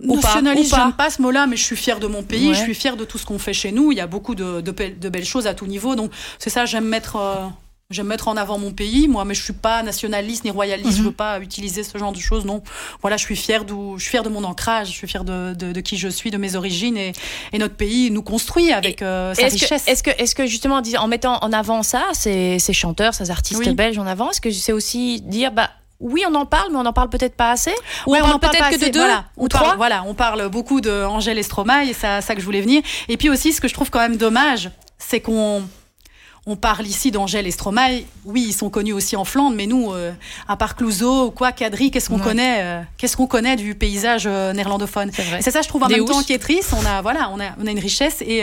Ou 0.00 0.16
pas, 0.20 0.28
Nationaliste, 0.28 0.72
ou 0.72 0.76
pas. 0.76 0.82
j'aime 0.84 0.92
pas 0.92 1.10
ce 1.10 1.20
mot-là, 1.20 1.46
mais 1.48 1.56
je 1.56 1.64
suis 1.64 1.76
fière 1.76 1.98
de 1.98 2.06
mon 2.06 2.22
pays, 2.22 2.48
Ouais. 2.50 2.54
je 2.54 2.60
suis 2.62 2.74
fière 2.74 2.96
de 2.96 3.04
tout 3.04 3.18
ce 3.18 3.26
qu'on 3.26 3.38
fait 3.40 3.52
chez 3.52 3.72
nous. 3.72 3.90
Il 3.90 3.98
y 3.98 4.00
a 4.00 4.06
beaucoup 4.06 4.36
de, 4.36 4.60
de 4.60 4.70
belles- 4.70 4.98
de 4.98 5.08
belles 5.08 5.24
choses 5.24 5.46
à 5.48 5.54
tout 5.54 5.66
niveau. 5.66 5.96
Donc, 5.96 6.12
c'est 6.38 6.50
ça, 6.50 6.66
j'aime 6.66 6.84
mettre, 6.86 7.16
j'aime 7.90 8.06
mettre 8.08 8.28
en 8.28 8.36
avant 8.36 8.58
mon 8.58 8.70
pays, 8.70 9.08
moi, 9.08 9.24
mais 9.24 9.32
je 9.32 9.42
suis 9.42 9.54
pas 9.54 9.82
nationaliste 9.82 10.44
ni 10.44 10.50
royaliste, 10.50 10.92
je 10.92 10.98
Mhm. 10.98 11.04
veux 11.06 11.12
pas 11.12 11.40
utiliser 11.40 11.82
ce 11.82 11.96
genre 11.96 12.12
de 12.12 12.18
choses, 12.18 12.44
non. 12.44 12.62
Voilà, 13.00 13.16
je 13.16 13.24
suis 13.24 13.34
fière, 13.36 13.64
d'où, 13.64 13.94
je 13.96 14.02
suis 14.02 14.10
fière 14.10 14.22
de 14.22 14.28
mon 14.28 14.44
ancrage, 14.44 14.88
je 14.88 14.92
suis 14.92 15.08
fière 15.08 15.24
de, 15.24 15.54
de, 15.54 15.72
de 15.72 15.80
qui 15.80 15.96
je 15.96 16.08
suis, 16.08 16.30
de 16.30 16.36
mes 16.36 16.54
origines, 16.54 16.98
et, 16.98 17.12
et 17.54 17.58
notre 17.58 17.76
pays 17.76 18.10
nous 18.10 18.22
construit 18.22 18.72
avec 18.74 19.00
euh, 19.00 19.32
sa 19.32 19.44
Est-ce 19.46 19.54
richesse. 19.54 19.84
que, 19.86 19.90
est-ce 19.90 20.02
que, 20.02 20.10
est-ce 20.22 20.34
que 20.34 20.44
justement, 20.44 20.82
en 20.98 21.08
mettant 21.08 21.38
en 21.42 21.50
avant 21.50 21.82
ça, 21.82 22.02
ces, 22.12 22.58
ces 22.58 22.74
chanteurs, 22.74 23.14
ces 23.14 23.30
artistes 23.30 23.58
Oui. 23.58 23.72
belges 23.72 23.96
en 23.96 24.06
avant, 24.06 24.30
est-ce 24.32 24.42
que 24.42 24.50
c'est 24.50 24.72
aussi 24.72 25.22
dire, 25.22 25.50
bah, 25.52 25.70
oui, 25.98 26.24
on 26.30 26.34
en 26.34 26.44
parle, 26.44 26.70
mais 26.70 26.76
on 26.78 26.84
en 26.84 26.92
parle 26.92 27.08
peut-être 27.08 27.36
pas 27.36 27.52
assez 27.52 27.72
Ou 28.06 28.12
Ouais, 28.12 28.20
on 28.20 28.26
en 28.26 28.38
parle 28.38 28.40
parle 28.58 28.68
peut-être 28.68 28.80
que 28.82 28.86
de 28.86 28.92
deux 28.92 29.00
Voilà, 29.00 29.24
ou 29.38 29.46
on 29.46 29.48
trois 29.48 29.62
parle, 29.68 29.76
Voilà, 29.78 30.04
on 30.06 30.12
parle 30.12 30.48
beaucoup 30.50 30.82
de 30.82 31.04
Angèle 31.06 31.38
et 31.38 31.42
c'est 31.94 32.06
à 32.06 32.20
ça 32.20 32.34
que 32.34 32.40
je 32.42 32.44
voulais 32.44 32.60
venir. 32.60 32.82
Et 33.08 33.16
puis 33.16 33.30
aussi, 33.30 33.54
ce 33.54 33.62
que 33.62 33.66
je 33.66 33.72
trouve 33.72 33.88
quand 33.88 33.98
même 34.00 34.18
dommage, 34.18 34.70
c'est 34.98 35.20
qu'on 35.20 35.62
on 36.50 36.56
parle 36.56 36.86
ici 36.86 37.10
d'Angèle 37.10 37.46
et 37.46 37.50
Stromae. 37.50 38.00
Oui, 38.24 38.46
ils 38.48 38.52
sont 38.54 38.70
connus 38.70 38.94
aussi 38.94 39.16
en 39.16 39.24
Flandre, 39.26 39.54
mais 39.54 39.66
nous, 39.66 39.92
euh, 39.92 40.12
à 40.48 40.56
part 40.56 40.76
Clouseau 40.76 41.26
ou 41.26 41.30
quoi, 41.30 41.52
Cadry, 41.52 41.90
qu'est-ce 41.90 42.08
qu'on 42.08 42.16
Ouais. 42.16 42.24
connaît 42.24 42.56
euh, 42.62 42.80
Qu'est-ce 42.96 43.16
qu'on 43.18 43.26
connaît 43.26 43.56
du 43.56 43.74
paysage 43.74 44.24
euh, 44.26 44.54
néerlandophone? 44.54 45.10
C'est. 45.14 45.46
Et 45.46 45.50
ça, 45.50 45.60
je 45.60 45.68
trouve 45.68 45.82
en 45.82 45.88
Des 45.88 45.96
même 45.96 46.06
temps 46.06 46.22
qui 46.22 46.32
est 46.32 46.38
triste. 46.38 46.74
On 46.74 46.84
a, 46.86 47.02
voilà, 47.02 47.30
on 47.34 47.38
a, 47.40 47.50
on 47.62 47.66
a 47.66 47.70
une 47.70 47.78
richesse. 47.78 48.22
Et 48.22 48.42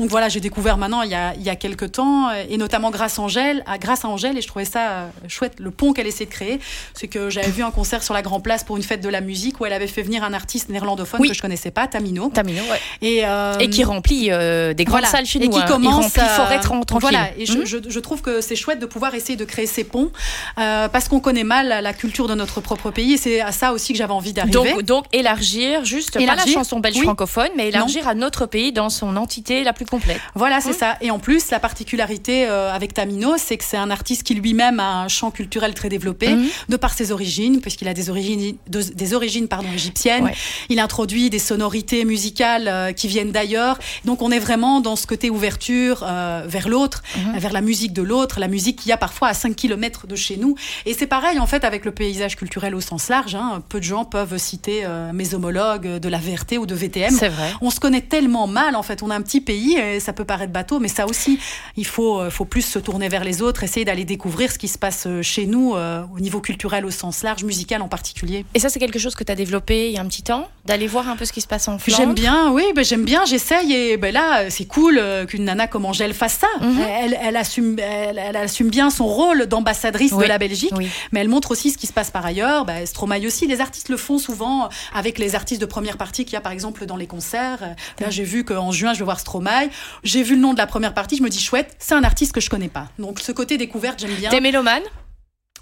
donc 0.00 0.10
voilà, 0.10 0.28
j'ai 0.28 0.40
découvert 0.40 0.76
maintenant 0.76 1.02
il 1.02 1.10
y 1.10 1.14
a, 1.14 1.32
il 1.36 1.42
y 1.42 1.48
a 1.48 1.54
quelques 1.56 1.92
temps, 1.92 2.30
et 2.32 2.56
notamment 2.56 2.90
grâce 2.90 3.18
à 3.18 3.22
Angèle, 3.22 3.62
à, 3.66 3.78
grâce 3.78 4.04
à 4.04 4.08
Angèle, 4.08 4.36
et 4.36 4.42
je 4.42 4.48
trouvais 4.48 4.64
ça 4.64 5.10
chouette, 5.28 5.54
le 5.60 5.70
pont 5.70 5.92
qu'elle 5.92 6.06
essaie 6.08 6.24
de 6.26 6.30
créer. 6.30 6.58
C'est 6.92 7.06
que 7.08 7.30
j'avais 7.30 7.50
vu 7.50 7.62
un 7.62 7.70
concert 7.70 8.02
sur 8.02 8.14
la 8.14 8.22
Grand 8.22 8.40
Place 8.40 8.64
pour 8.64 8.76
une 8.76 8.82
fête 8.82 9.00
de 9.00 9.08
la 9.08 9.20
musique 9.20 9.60
où 9.60 9.66
elle 9.66 9.72
avait 9.72 9.86
fait 9.86 10.02
venir 10.02 10.24
un 10.24 10.32
artiste 10.32 10.68
néerlandophone 10.70 11.20
Oui. 11.20 11.28
que 11.28 11.34
je 11.34 11.42
connaissais 11.42 11.70
pas, 11.70 11.86
Tamino. 11.86 12.30
Tamino, 12.30 12.62
ouais. 12.70 12.80
Et, 13.00 13.22
Et 13.62 13.70
qui 13.70 13.84
remplit 13.84 14.24
des 14.30 14.74
grandes 14.84 14.88
voilà. 15.00 15.08
salles 15.08 15.26
chez 15.26 15.42
et 15.42 15.46
nous. 15.46 15.52
qui 15.52 15.60
hein. 15.60 15.66
commence 15.68 16.12
Il 16.16 16.20
remplit 16.20 16.34
forêt 16.36 16.58
tran- 16.58 16.84
tranquille. 16.84 17.08
Voilà, 17.10 17.28
et 17.38 17.43
je, 17.46 17.58
Mhm. 17.58 17.66
je, 17.66 17.76
je 17.88 18.00
trouve 18.00 18.22
que 18.22 18.40
c'est 18.40 18.56
chouette 18.56 18.78
de 18.80 18.86
pouvoir 18.86 19.14
essayer 19.14 19.36
de 19.36 19.44
créer 19.44 19.66
ces 19.66 19.84
ponts 19.84 20.10
euh, 20.58 20.88
parce 20.88 21.08
qu'on 21.08 21.20
connaît 21.20 21.44
mal 21.44 21.68
la, 21.68 21.80
la 21.80 21.92
culture 21.92 22.28
de 22.28 22.34
notre 22.34 22.60
propre 22.60 22.90
pays 22.90 23.14
et 23.14 23.16
c'est 23.16 23.40
à 23.40 23.52
ça 23.52 23.72
aussi 23.72 23.92
que 23.92 23.98
j'avais 23.98 24.12
envie 24.12 24.32
d'arriver. 24.32 24.52
Donc, 24.74 24.82
donc 24.82 25.04
élargir, 25.12 25.84
juste 25.84 26.12
pas 26.12 26.18
la 26.20 26.24
Élargir, 26.34 26.54
chanson 26.54 26.80
belge 26.80 26.96
oui. 26.96 27.02
francophone, 27.04 27.48
mais 27.56 27.68
élargir 27.68 28.06
à 28.08 28.14
notre 28.14 28.46
pays 28.46 28.72
dans 28.72 28.90
son 28.90 29.16
entité 29.16 29.64
la 29.64 29.72
plus 29.72 29.86
complète. 29.86 30.20
Voilà, 30.34 30.60
c'est 30.60 30.70
Mhm. 30.70 30.76
ça. 30.78 30.96
Et 31.00 31.10
en 31.10 31.18
plus, 31.18 31.50
la 31.50 31.60
particularité 31.60 32.46
euh, 32.46 32.72
avec 32.72 32.94
Tamino, 32.94 33.34
c'est 33.38 33.56
que 33.56 33.64
c'est 33.64 33.76
un 33.76 33.90
artiste 33.90 34.22
qui 34.22 34.34
lui-même 34.34 34.80
a 34.80 35.02
un 35.02 35.08
champ 35.08 35.30
culturel 35.30 35.74
très 35.74 35.88
développé, 35.88 36.28
Mhm. 36.28 36.46
de 36.68 36.76
par 36.76 36.92
ses 36.94 37.12
origines, 37.12 37.60
puisqu'il 37.60 37.88
a 37.88 37.94
des 37.94 38.10
origines, 38.10 38.56
de- 38.68 38.82
des 38.82 39.14
origines 39.14 39.48
pardon, 39.48 39.68
égyptiennes. 39.74 40.24
Ouais. 40.24 40.34
Il 40.68 40.78
introduit 40.80 41.30
des 41.30 41.38
sonorités 41.38 42.04
musicales 42.04 42.68
euh, 42.68 42.92
qui 42.92 43.08
viennent 43.08 43.32
d'ailleurs. 43.32 43.78
Donc 44.04 44.22
on 44.22 44.30
est 44.30 44.38
vraiment 44.38 44.80
dans 44.80 44.96
ce 44.96 45.06
côté 45.06 45.30
ouverture 45.30 46.02
euh, 46.06 46.42
vers 46.46 46.68
l'autre, 46.68 47.02
Vers 47.38 47.52
la 47.52 47.60
musique 47.60 47.92
de 47.92 48.02
l'autre, 48.02 48.40
la 48.40 48.48
musique 48.48 48.80
qu'il 48.80 48.90
y 48.90 48.92
a 48.92 48.96
parfois 48.96 49.28
à 49.28 49.34
5 49.34 49.54
km 49.56 50.06
de 50.06 50.16
chez 50.16 50.36
nous. 50.36 50.54
Et 50.86 50.94
c'est 50.94 51.06
pareil 51.06 51.38
en 51.38 51.46
fait 51.46 51.64
avec 51.64 51.84
le 51.84 51.92
paysage 51.92 52.36
culturel 52.36 52.74
au 52.74 52.80
sens 52.80 53.08
large. 53.08 53.34
hein. 53.34 53.62
Peu 53.68 53.78
de 53.78 53.84
gens 53.84 54.04
peuvent 54.04 54.36
citer 54.38 54.82
euh, 54.84 55.12
mes 55.12 55.34
homologues 55.34 55.98
de 55.98 56.08
la 56.08 56.18
VRT 56.18 56.58
ou 56.58 56.66
de 56.66 56.74
VTM. 56.74 57.14
C'est 57.18 57.28
vrai. 57.28 57.52
On 57.60 57.70
se 57.70 57.80
connaît 57.80 58.00
tellement 58.02 58.46
mal, 58.46 58.76
en 58.76 58.82
fait. 58.82 59.02
On 59.02 59.10
a 59.10 59.16
un 59.16 59.22
petit 59.22 59.40
pays, 59.40 59.74
et 59.76 60.00
ça 60.00 60.12
peut 60.12 60.24
paraître 60.24 60.52
bateau, 60.52 60.78
mais 60.80 60.88
ça 60.88 61.06
aussi, 61.06 61.38
il 61.76 61.86
faut, 61.86 62.20
euh, 62.20 62.30
faut 62.30 62.44
plus 62.44 62.62
se 62.62 62.78
tourner 62.78 63.08
vers 63.08 63.24
les 63.24 63.42
autres, 63.42 63.62
essayer 63.62 63.84
d'aller 63.84 64.04
découvrir 64.04 64.50
ce 64.52 64.58
qui 64.58 64.68
se 64.68 64.78
passe 64.78 65.04
euh, 65.06 65.22
chez 65.22 65.46
nous, 65.46 65.74
euh, 65.74 66.02
au 66.14 66.20
niveau 66.20 66.40
culturel 66.40 66.84
au 66.86 66.90
sens 66.90 67.22
large, 67.22 67.44
musical 67.44 67.82
en 67.82 67.88
particulier. 67.88 68.44
Et 68.54 68.58
ça, 68.60 68.68
c'est 68.68 68.78
quelque 68.78 68.98
chose 68.98 69.14
que 69.14 69.24
tu 69.24 69.32
as 69.32 69.34
développé 69.34 69.88
il 69.88 69.94
y 69.94 69.98
a 69.98 70.00
un 70.00 70.06
petit 70.06 70.22
temps, 70.22 70.48
d'aller 70.64 70.86
voir 70.86 71.08
un 71.08 71.16
peu 71.16 71.24
ce 71.24 71.32
qui 71.32 71.40
se 71.40 71.46
passe 71.46 71.68
en 71.68 71.78
Flandre? 71.78 71.98
J'aime 71.98 72.14
bien, 72.14 72.50
oui, 72.52 72.64
ben 72.74 72.84
j'aime 72.84 73.04
bien, 73.04 73.24
j'essaye, 73.24 73.72
et 73.72 73.96
ben 73.96 74.12
là, 74.12 74.50
c'est 74.50 74.66
cool 74.66 75.00
qu'une 75.28 75.44
nana 75.44 75.66
comme 75.66 75.84
Angèle 75.86 76.14
fasse 76.14 76.38
ça. 76.40 76.46
Mhm. 76.60 76.80
elle, 76.80 77.18
elle, 77.24 77.36
assume, 77.36 77.78
elle, 77.78 78.18
elle 78.18 78.36
assume 78.36 78.68
bien 78.70 78.90
son 78.90 79.06
rôle 79.06 79.46
d'ambassadrice 79.46 80.12
Oui. 80.12 80.24
de 80.24 80.28
la 80.28 80.38
Belgique. 80.38 80.72
Oui. 80.76 80.88
Mais 81.12 81.20
elle 81.20 81.28
montre 81.28 81.50
aussi 81.50 81.70
ce 81.70 81.78
qui 81.78 81.86
se 81.86 81.92
passe 81.92 82.10
par 82.10 82.24
ailleurs. 82.24 82.64
Bah, 82.64 82.84
Stromae 82.86 83.26
aussi. 83.26 83.46
Les 83.46 83.60
artistes 83.60 83.88
le 83.88 83.96
font 83.96 84.18
souvent 84.18 84.68
avec 84.94 85.18
les 85.18 85.34
artistes 85.34 85.60
de 85.60 85.66
première 85.66 85.96
partie 85.96 86.24
qu'il 86.24 86.34
y 86.34 86.36
a 86.36 86.40
par 86.40 86.52
exemple 86.52 86.86
dans 86.86 86.96
les 86.96 87.06
concerts. 87.06 87.58
Euh, 87.62 87.74
Là, 88.00 88.10
j'ai 88.10 88.24
vu 88.24 88.44
qu'en 88.44 88.70
juin, 88.72 88.92
je 88.92 88.98
vais 89.00 89.04
voir 89.04 89.20
Stromae. 89.20 89.68
J'ai 90.02 90.22
vu 90.22 90.34
le 90.34 90.40
nom 90.40 90.52
de 90.52 90.58
la 90.58 90.66
première 90.66 90.94
partie. 90.94 91.16
Je 91.16 91.22
me 91.22 91.28
dis 91.28 91.40
chouette, 91.40 91.74
c'est 91.78 91.94
un 91.94 92.04
artiste 92.04 92.32
que 92.32 92.40
je 92.40 92.50
connais 92.50 92.68
pas. 92.68 92.88
Donc 92.98 93.20
ce 93.20 93.32
côté 93.32 93.56
découverte, 93.56 94.00
j'aime 94.00 94.14
bien. 94.14 94.30
T'es 94.30 94.40
mélomane? 94.40 94.82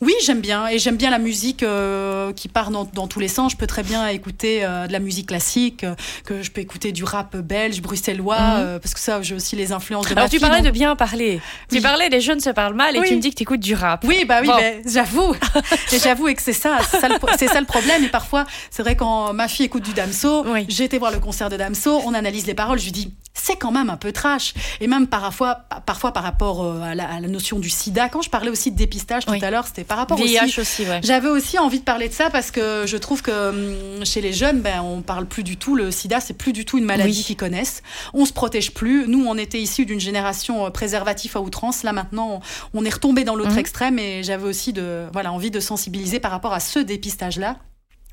Oui, 0.03 0.12
j'aime 0.24 0.40
bien. 0.40 0.66
Et 0.66 0.78
j'aime 0.80 0.96
bien 0.96 1.11
la 1.11 1.18
musique 1.20 1.62
euh, 1.62 2.32
qui 2.32 2.48
part 2.48 2.70
dans, 2.72 2.84
dans 2.92 3.07
tous 3.07 3.20
les 3.20 3.28
sens. 3.28 3.53
Je 3.53 3.57
peux 3.57 3.68
très 3.68 3.84
bien 3.84 4.07
écouter 4.09 4.64
euh, 4.64 4.88
de 4.88 4.92
la 4.92 4.98
musique 4.98 5.28
classique, 5.28 5.84
euh, 5.84 5.94
que 6.24 6.42
je 6.42 6.50
peux 6.50 6.61
écouter 6.61 6.90
du 6.90 7.05
rap 7.05 7.36
belge, 7.36 7.80
bruxellois, 7.80 8.36
Mhm. 8.40 8.57
euh, 8.59 8.78
parce 8.80 8.94
que 8.94 9.00
ça, 9.00 9.22
j'ai 9.22 9.34
aussi 9.36 9.55
les 9.55 9.70
influences 9.70 10.07
de 10.07 10.12
Alors 10.12 10.24
ma 10.24 10.28
tu 10.28 10.38
fille, 10.38 10.40
parlais 10.40 10.59
donc- 10.59 10.66
de 10.66 10.70
bien 10.72 10.96
parler. 10.96 11.40
Tu 11.70 11.76
Oui. 11.76 11.80
parlais 11.80 12.09
des 12.11 12.20
jeunes 12.20 12.40
se 12.40 12.50
parlent 12.50 12.74
mal 12.74 12.96
et 12.96 12.98
Oui. 13.00 13.07
tu 13.09 13.14
me 13.14 13.20
dis 13.20 13.30
que 13.30 13.36
tu 13.36 13.44
écoutes 13.44 13.61
du 13.61 13.74
rap. 13.76 14.05
Oui, 14.07 14.24
bah 14.26 14.38
oui, 14.40 14.48
Bon. 14.48 14.57
mais 14.59 14.82
j'avoue. 14.86 15.34
et 15.92 15.98
j'avoue 16.00 16.34
que 16.34 16.42
c'est 16.42 16.53
ça, 16.53 16.78
c'est 16.90 16.98
ça, 16.98 17.09
le, 17.09 17.14
c'est 17.38 17.46
ça 17.48 17.61
le 17.61 17.66
problème. 17.66 18.03
Et 18.03 18.09
parfois, 18.09 18.44
c'est 18.72 18.82
vrai 18.82 18.96
quand 18.96 19.32
ma 19.32 19.46
fille 19.46 19.66
écoute 19.66 19.84
du 19.84 19.92
Damso, 19.92 20.44
Oui. 20.48 20.66
j'ai 20.68 20.82
été 20.84 20.98
voir 20.98 21.12
le 21.12 21.20
concert 21.20 21.48
de 21.48 21.57
Damso, 21.57 22.03
on 22.05 22.12
analyse 22.12 22.44
les 22.46 22.55
paroles, 22.55 22.80
je 22.80 22.86
lui 22.86 22.92
dis, 22.92 23.12
c'est 23.34 23.56
quand 23.56 23.72
même 23.72 23.90
un 23.90 23.96
peu 23.96 24.12
trash. 24.12 24.54
Et 24.80 24.86
même 24.86 25.06
parfois, 25.06 25.62
parfois 25.86 26.12
par 26.12 26.22
rapport 26.22 26.62
euh, 26.64 26.80
à 26.82 26.94
la, 26.94 27.20
notion 27.20 27.58
du 27.58 27.70
sida, 27.70 28.08
quand 28.08 28.22
je 28.22 28.30
parlais 28.30 28.50
aussi 28.50 28.70
de 28.70 28.76
dépistage 28.76 29.24
tout 29.24 29.32
à 29.40 29.50
l'heure, 29.50 29.66
c'était 29.66 29.84
par 29.84 29.98
rapport 29.98 30.18
VIH 30.18 30.58
aussi. 30.58 30.84
ouais. 30.84 31.00
J'avais 31.02 31.28
aussi 31.28 31.58
envie 31.58 31.78
de 31.78 31.84
parler 31.84 32.08
de 32.08 32.14
ça 32.14 32.30
parce 32.30 32.50
que 32.50 32.84
je 32.86 32.96
trouve 32.96 33.22
que 33.22 33.50
hum, 33.98 34.04
chez 34.04 34.20
les 34.20 34.32
jeunes, 34.32 34.60
ben, 34.60 34.82
on 34.82 35.02
parle 35.02 35.26
plus 35.26 35.42
du 35.42 35.56
tout. 35.56 35.74
Le 35.76 35.90
sida, 35.90 36.20
c'est 36.20 36.34
plus 36.34 36.52
du 36.52 36.64
tout 36.64 36.78
une 36.78 36.84
maladie 36.84 37.24
qu'ils 37.24 37.36
connaissent. 37.36 37.82
On 38.12 38.24
se 38.24 38.32
protège 38.32 38.72
plus. 38.72 39.08
Nous, 39.08 39.24
on 39.26 39.36
était 39.36 39.60
issus 39.60 39.86
d'une 39.86 40.00
génération 40.00 40.66
euh, 40.66 40.70
préservatif 40.70 41.36
à 41.36 41.40
outrance. 41.40 41.82
Là, 41.82 41.92
maintenant, 41.92 42.40
on 42.74 42.84
est 42.84 42.94
retombé 42.94 43.24
dans 43.24 43.34
l'autre 43.34 43.52
mhm. 43.52 43.58
extrême 43.58 43.98
et 43.98 44.22
j'avais 44.22 44.46
aussi 44.46 44.72
de, 44.72 45.06
voilà, 45.12 45.32
envie 45.32 45.50
de 45.50 45.60
sensibiliser 45.60 46.20
par 46.20 46.30
rapport 46.30 46.52
à 46.52 46.60
ce 46.60 46.78
dépistage-là 46.78 47.56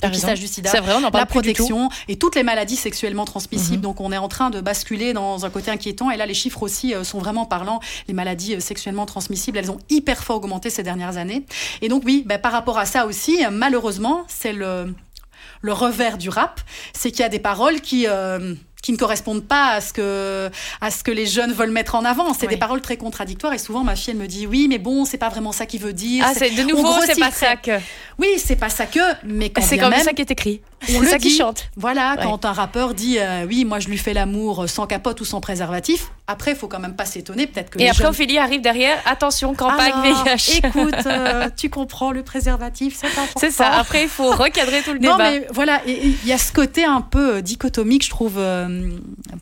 dépistage 0.01 0.39
du 0.39 0.47
sida, 0.47 0.71
la 1.13 1.25
protection 1.25 1.89
et 2.07 2.17
toutes 2.17 2.35
les 2.35 2.43
maladies 2.43 2.75
sexuellement 2.75 3.25
transmissibles. 3.25 3.77
Mhm. 3.77 3.81
Donc 3.81 4.01
on 4.01 4.11
est 4.11 4.17
en 4.17 4.27
train 4.27 4.49
de 4.49 4.61
basculer 4.61 5.13
dans 5.13 5.45
un 5.45 5.49
côté 5.49 5.71
inquiétant 5.71 6.11
et 6.11 6.17
là 6.17 6.25
les 6.25 6.33
chiffres 6.33 6.63
aussi 6.63 6.93
euh, 6.93 7.03
sont 7.03 7.19
vraiment 7.19 7.45
parlants. 7.45 7.79
Les 8.07 8.13
maladies 8.13 8.55
euh, 8.55 8.59
sexuellement 8.59 9.05
transmissibles, 9.05 9.57
elles 9.57 9.71
ont 9.71 9.79
hyper 9.89 10.23
fort 10.23 10.37
augmenté 10.37 10.69
ces 10.69 10.83
dernières 10.83 11.17
années. 11.17 11.45
Et 11.81 11.89
donc 11.89 12.03
oui, 12.05 12.23
ben, 12.25 12.39
par 12.39 12.51
rapport 12.51 12.77
à 12.77 12.85
ça 12.85 13.05
aussi, 13.05 13.39
malheureusement, 13.51 14.25
c'est 14.27 14.53
le 14.53 14.93
le 15.61 15.73
revers 15.73 16.17
du 16.17 16.29
rap, 16.29 16.61
c'est 16.93 17.11
qu'il 17.11 17.21
y 17.21 17.23
a 17.23 17.29
des 17.29 17.39
paroles 17.39 17.81
qui 17.81 18.07
euh, 18.07 18.55
qui 18.81 18.91
ne 18.91 18.97
correspondent 18.97 19.43
pas 19.43 19.73
à 19.73 19.81
ce 19.81 19.93
que 19.93 20.49
à 20.81 20.91
ce 20.91 21.03
que 21.03 21.11
les 21.11 21.25
jeunes 21.25 21.51
veulent 21.51 21.71
mettre 21.71 21.95
en 21.95 22.05
avant. 22.05 22.33
C'est 22.33 22.47
des 22.47 22.57
paroles 22.57 22.81
très 22.81 22.97
contradictoires 22.97 23.53
et 23.53 23.57
souvent 23.57 23.83
ma 23.83 23.95
fille 23.95 24.11
elle 24.11 24.19
me 24.19 24.27
dit 24.27 24.47
oui 24.47 24.67
mais 24.69 24.77
bon 24.77 25.05
c'est 25.05 25.17
pas 25.17 25.29
vraiment 25.29 25.51
ça 25.51 25.65
qu'il 25.65 25.81
veut 25.81 25.93
dire. 25.93 26.25
Ah 26.27 26.33
c'est 26.35 26.51
de 26.51 26.63
nouveau 26.63 26.93
c'est 27.05 27.19
pas 27.19 27.31
ça 27.31 27.55
que. 27.55 27.77
Oui 28.17 28.27
c'est 28.37 28.55
pas 28.55 28.69
ça 28.69 28.85
que 28.85 28.99
mais 29.23 29.49
quand 29.49 29.61
c'est 29.61 29.77
comme 29.77 29.93
ça 29.93 30.13
qui 30.13 30.21
est 30.21 30.31
écrit. 30.31 30.61
C'est 30.81 31.05
ça 31.05 31.17
qui 31.17 31.35
chante. 31.35 31.69
Voilà 31.75 32.15
quand 32.21 32.45
un 32.45 32.53
rappeur 32.53 32.93
dit 32.93 33.17
euh, 33.19 33.45
oui 33.47 33.65
moi 33.65 33.79
je 33.79 33.89
lui 33.89 33.97
fais 33.97 34.13
l'amour 34.13 34.69
sans 34.69 34.87
capote 34.87 35.19
ou 35.21 35.25
sans 35.25 35.41
préservatif. 35.41 36.11
Après 36.27 36.51
il 36.51 36.57
faut 36.57 36.67
quand 36.67 36.79
même 36.79 36.95
pas 36.95 37.05
s'étonner 37.05 37.47
peut-être 37.47 37.71
que. 37.71 37.79
Et 37.79 37.89
après 37.89 38.03
jeunes... 38.03 38.11
Ophélie 38.11 38.37
arrive 38.37 38.61
derrière 38.61 38.97
attention 39.05 39.53
campagne 39.55 39.93
VIH. 40.03 40.61
Écoute 40.63 40.95
euh, 41.05 41.49
tu 41.57 41.69
comprends 41.69 42.11
le 42.11 42.23
préservatif 42.23 42.95
c'est 42.97 43.07
important. 43.07 43.39
C'est 43.39 43.51
ça 43.51 43.71
après 43.73 44.03
il 44.03 44.09
faut 44.09 44.31
recadrer 44.31 44.81
tout 44.81 44.93
le 44.93 44.99
débat. 44.99 45.17
Non 45.17 45.17
mais 45.17 45.47
voilà 45.51 45.81
il 45.85 46.25
y 46.25 46.31
a 46.31 46.37
ce 46.37 46.53
côté 46.53 46.85
un 46.85 47.01
peu 47.01 47.35
euh, 47.35 47.41
dichotomique 47.41 48.05
je 48.05 48.09
trouve 48.09 48.39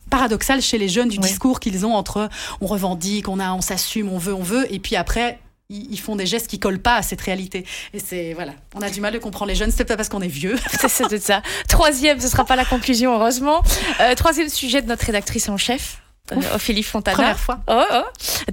paradoxal 0.10 0.62
chez 0.62 0.78
les 0.78 0.90
jeunes 0.90 1.10
du 1.10 1.18
discours 1.18 1.60
qu'ils 1.60 1.86
ont 1.86 1.94
entre 1.94 2.30
on 2.62 2.68
revendique, 2.68 3.28
on 3.28 3.40
a, 3.40 3.54
on 3.54 3.62
s'assume, 3.62 4.10
on 4.10 4.18
veut, 4.18 4.34
on 4.34 4.44
veut, 4.44 4.72
et 4.74 4.80
puis 4.80 4.96
après 4.96 5.40
ils 5.70 6.00
font 6.00 6.16
des 6.16 6.26
gestes 6.26 6.48
qui 6.48 6.60
collent 6.60 6.80
pas 6.80 6.96
à 6.96 7.02
cette 7.02 7.20
réalité. 7.20 7.66
Et 7.94 8.00
c'est 8.00 8.34
voilà, 8.34 8.54
on 8.74 8.82
a 8.82 8.90
du 8.90 9.02
mal 9.02 9.14
de 9.14 9.20
comprendre 9.20 9.50
les 9.50 9.56
jeunes. 9.56 9.72
C'est 9.72 9.84
pas 9.84 9.98
parce 9.98 10.10
qu'on 10.10 10.22
est 10.22 10.28
vieux. 10.28 10.56
c'est 10.88 11.20
ça. 11.20 11.42
Troisième, 11.68 12.20
ce 12.22 12.30
sera 12.30 12.46
pas 12.46 12.56
la 12.56 12.66
conclusion 12.66 13.14
heureusement. 13.14 13.62
Euh, 14.00 14.16
troisième 14.16 14.50
sujet 14.50 14.82
de 14.82 14.88
notre 14.88 15.06
rédactrice 15.06 15.50
en 15.50 15.58
chef. 15.58 16.02
Ouf, 16.36 16.56
Ophélie 16.56 16.84
Fontana. 16.84 17.16
Première 17.16 17.40
fois. 17.40 17.60
Oh, 17.68 17.84
oh. 17.94 18.04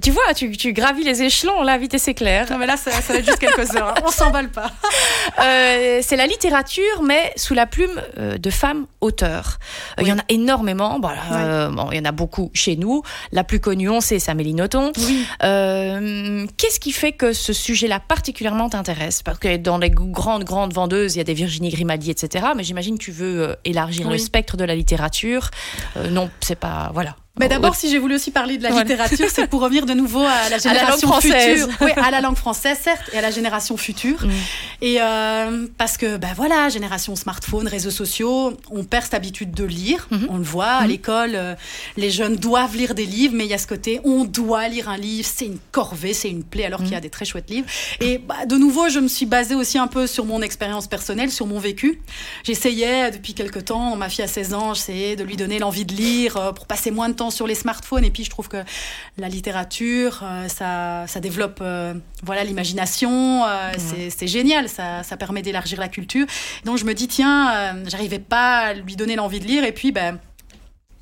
Tu 0.01 0.11
vois, 0.11 0.33
tu, 0.33 0.55
tu, 0.55 0.71
gravis 0.73 1.03
les 1.03 1.23
échelons, 1.23 1.61
là, 1.61 1.77
vite 1.77 1.93
et 1.93 1.97
c'est 1.97 2.13
clair. 2.13 2.47
Non, 2.49 2.57
mais 2.57 2.67
là, 2.67 2.77
ça, 2.77 2.91
ça 2.91 3.13
va 3.13 3.19
être 3.19 3.25
juste 3.25 3.39
quelques 3.39 3.75
heures. 3.75 3.89
Hein. 3.97 4.01
On 4.05 4.11
s'emballe 4.11 4.49
pas. 4.49 4.71
Euh, 5.43 5.99
c'est 6.01 6.15
la 6.15 6.27
littérature, 6.27 7.01
mais 7.03 7.33
sous 7.35 7.53
la 7.53 7.65
plume 7.65 8.01
euh, 8.17 8.37
de 8.37 8.49
femmes 8.49 8.85
auteurs. 9.01 9.57
Euh, 9.99 10.03
il 10.03 10.07
y 10.07 10.11
en 10.11 10.19
a 10.19 10.23
énormément. 10.29 10.99
Bon, 10.99 11.09
euh, 11.31 11.69
bon, 11.69 11.89
il 11.91 11.97
y 11.97 11.99
en 11.99 12.05
a 12.05 12.11
beaucoup 12.11 12.51
chez 12.53 12.75
nous. 12.77 13.01
La 13.31 13.43
plus 13.43 13.59
connue, 13.59 13.89
on 13.89 14.01
sait, 14.01 14.19
c'est 14.19 14.31
Amélie 14.31 14.53
Nothomb. 14.53 14.91
Oui. 14.97 15.25
Qu'est-ce 16.57 16.79
qui 16.79 16.91
fait 16.91 17.11
que 17.11 17.33
ce 17.33 17.53
sujet-là 17.53 17.99
particulièrement 17.99 18.69
t'intéresse? 18.69 19.23
Parce 19.23 19.39
que 19.39 19.57
dans 19.57 19.77
les 19.77 19.89
grandes, 19.89 20.43
grandes 20.43 20.73
vendeuses, 20.73 21.15
il 21.15 21.17
y 21.17 21.21
a 21.21 21.25
des 21.25 21.33
Virginie 21.33 21.69
Grimaldi, 21.69 22.11
etc. 22.11 22.45
Mais 22.55 22.63
j'imagine 22.63 22.97
que 22.97 23.03
tu 23.03 23.11
veux 23.11 23.57
élargir 23.65 24.09
le 24.09 24.17
spectre 24.17 24.57
de 24.57 24.63
la 24.63 24.75
littérature. 24.75 25.49
non, 26.11 26.29
c'est 26.39 26.59
pas... 26.59 26.91
Voilà. 26.93 27.15
Mais 27.39 27.49
d'abord, 27.49 27.75
si 27.75 27.89
j'ai 27.89 27.97
voulu 27.97 28.15
aussi 28.15 28.31
parler 28.31 28.57
de 28.57 28.63
la 28.63 28.69
littérature, 28.69 29.27
c'est 29.29 29.47
pour 29.47 29.61
revenir 29.61 29.85
de 29.85 29.93
nouveau 29.93 30.23
à 30.23 30.49
la 30.49 30.57
génération 30.57 31.11
à 31.11 31.15
la 31.15 31.21
future. 31.21 31.67
Oui, 31.81 31.91
à 31.97 32.09
la 32.09 32.21
langue 32.21 32.37
française, 32.37 32.77
certes, 32.81 33.09
et 33.13 33.17
à 33.17 33.21
la 33.21 33.31
génération 33.31 33.75
future. 33.75 34.25
Mm. 34.25 34.31
Et 34.81 35.01
euh, 35.01 35.67
parce 35.77 35.97
que, 35.97 36.15
ben 36.17 36.33
voilà, 36.35 36.69
génération 36.69 37.15
smartphone, 37.15 37.67
réseaux 37.67 37.91
sociaux, 37.91 38.57
on 38.71 38.83
perd 38.85 39.03
cette 39.03 39.15
habitude 39.15 39.51
de 39.51 39.65
lire. 39.65 40.07
Mm 40.11 40.17
-hmm. 40.17 40.27
On 40.29 40.37
le 40.37 40.43
voit 40.43 40.65
à 40.65 40.81
mm 40.81 40.85
-hmm. 40.85 40.89
l'école, 40.89 41.35
euh, 41.35 41.55
les 41.97 42.11
jeunes 42.17 42.37
doivent 42.47 42.75
lire 42.81 42.93
des 42.95 43.05
livres, 43.05 43.33
mais 43.37 43.45
il 43.47 43.51
y 43.51 43.53
a 43.59 43.63
ce 43.65 43.67
côté, 43.75 43.99
on 44.03 44.23
doit 44.41 44.67
lire 44.75 44.87
un 44.95 44.97
livre, 44.97 45.27
c'est 45.35 45.47
une 45.53 45.59
corvée, 45.71 46.13
c'est 46.21 46.31
une 46.37 46.45
plaie, 46.51 46.65
alors 46.69 46.81
qu'il 46.83 46.95
y 46.97 46.99
a 47.01 47.03
mm. 47.03 47.09
des 47.09 47.13
très 47.17 47.25
chouettes 47.29 47.49
livres. 47.55 47.67
Et 48.07 48.13
bah, 48.29 48.45
de 48.53 48.57
nouveau, 48.65 48.85
je 48.95 48.99
me 49.05 49.09
suis 49.17 49.27
basée 49.37 49.55
aussi 49.61 49.77
un 49.85 49.89
peu 49.95 50.03
sur 50.15 50.25
mon 50.31 50.41
expérience 50.49 50.87
personnelle, 50.95 51.31
sur 51.39 51.47
mon 51.51 51.59
vécu. 51.69 51.89
J'essayais 52.47 53.11
depuis 53.15 53.33
quelque 53.39 53.61
temps, 53.69 53.87
ma 54.01 54.07
fille 54.11 54.23
a 54.23 54.27
16 54.27 54.53
ans, 54.59 54.69
j'essayais 54.77 55.15
de 55.19 55.23
lui 55.29 55.37
donner 55.43 55.57
l'envie 55.63 55.85
de 55.91 55.95
lire 56.05 56.31
euh, 56.37 56.51
pour 56.57 56.65
passer 56.73 56.91
moins 56.91 57.09
de 57.09 57.15
temps 57.21 57.24
sur 57.29 57.47
les 57.47 57.55
smartphones. 57.55 58.03
Et 58.03 58.11
puis, 58.11 58.23
je 58.23 58.29
trouve 58.29 58.47
que 58.47 58.63
la 59.17 59.29
littérature, 59.29 60.21
euh, 60.23 60.47
ça, 60.47 61.05
ça 61.07 61.19
développe 61.19 61.59
euh, 61.61 61.93
voilà 62.23 62.43
l'imagination. 62.43 63.45
Euh, 63.45 63.71
ouais. 63.71 64.09
C'est 64.09 64.27
génial. 64.27 64.69
Ça, 64.69 65.03
ça 65.03 65.17
permet 65.17 65.41
d'élargir 65.41 65.79
la 65.79 65.89
culture. 65.89 66.25
Donc, 66.63 66.77
je 66.77 66.85
me 66.85 66.93
dis, 66.93 67.07
tiens, 67.07 67.75
j'arrivais 67.87 68.19
pas 68.19 68.59
à 68.59 68.73
lui 68.73 68.95
donner 68.95 69.15
l'envie 69.15 69.39
de 69.39 69.45
lire. 69.45 69.63
Et 69.63 69.71
puis, 69.71 69.91
ben. 69.91 70.19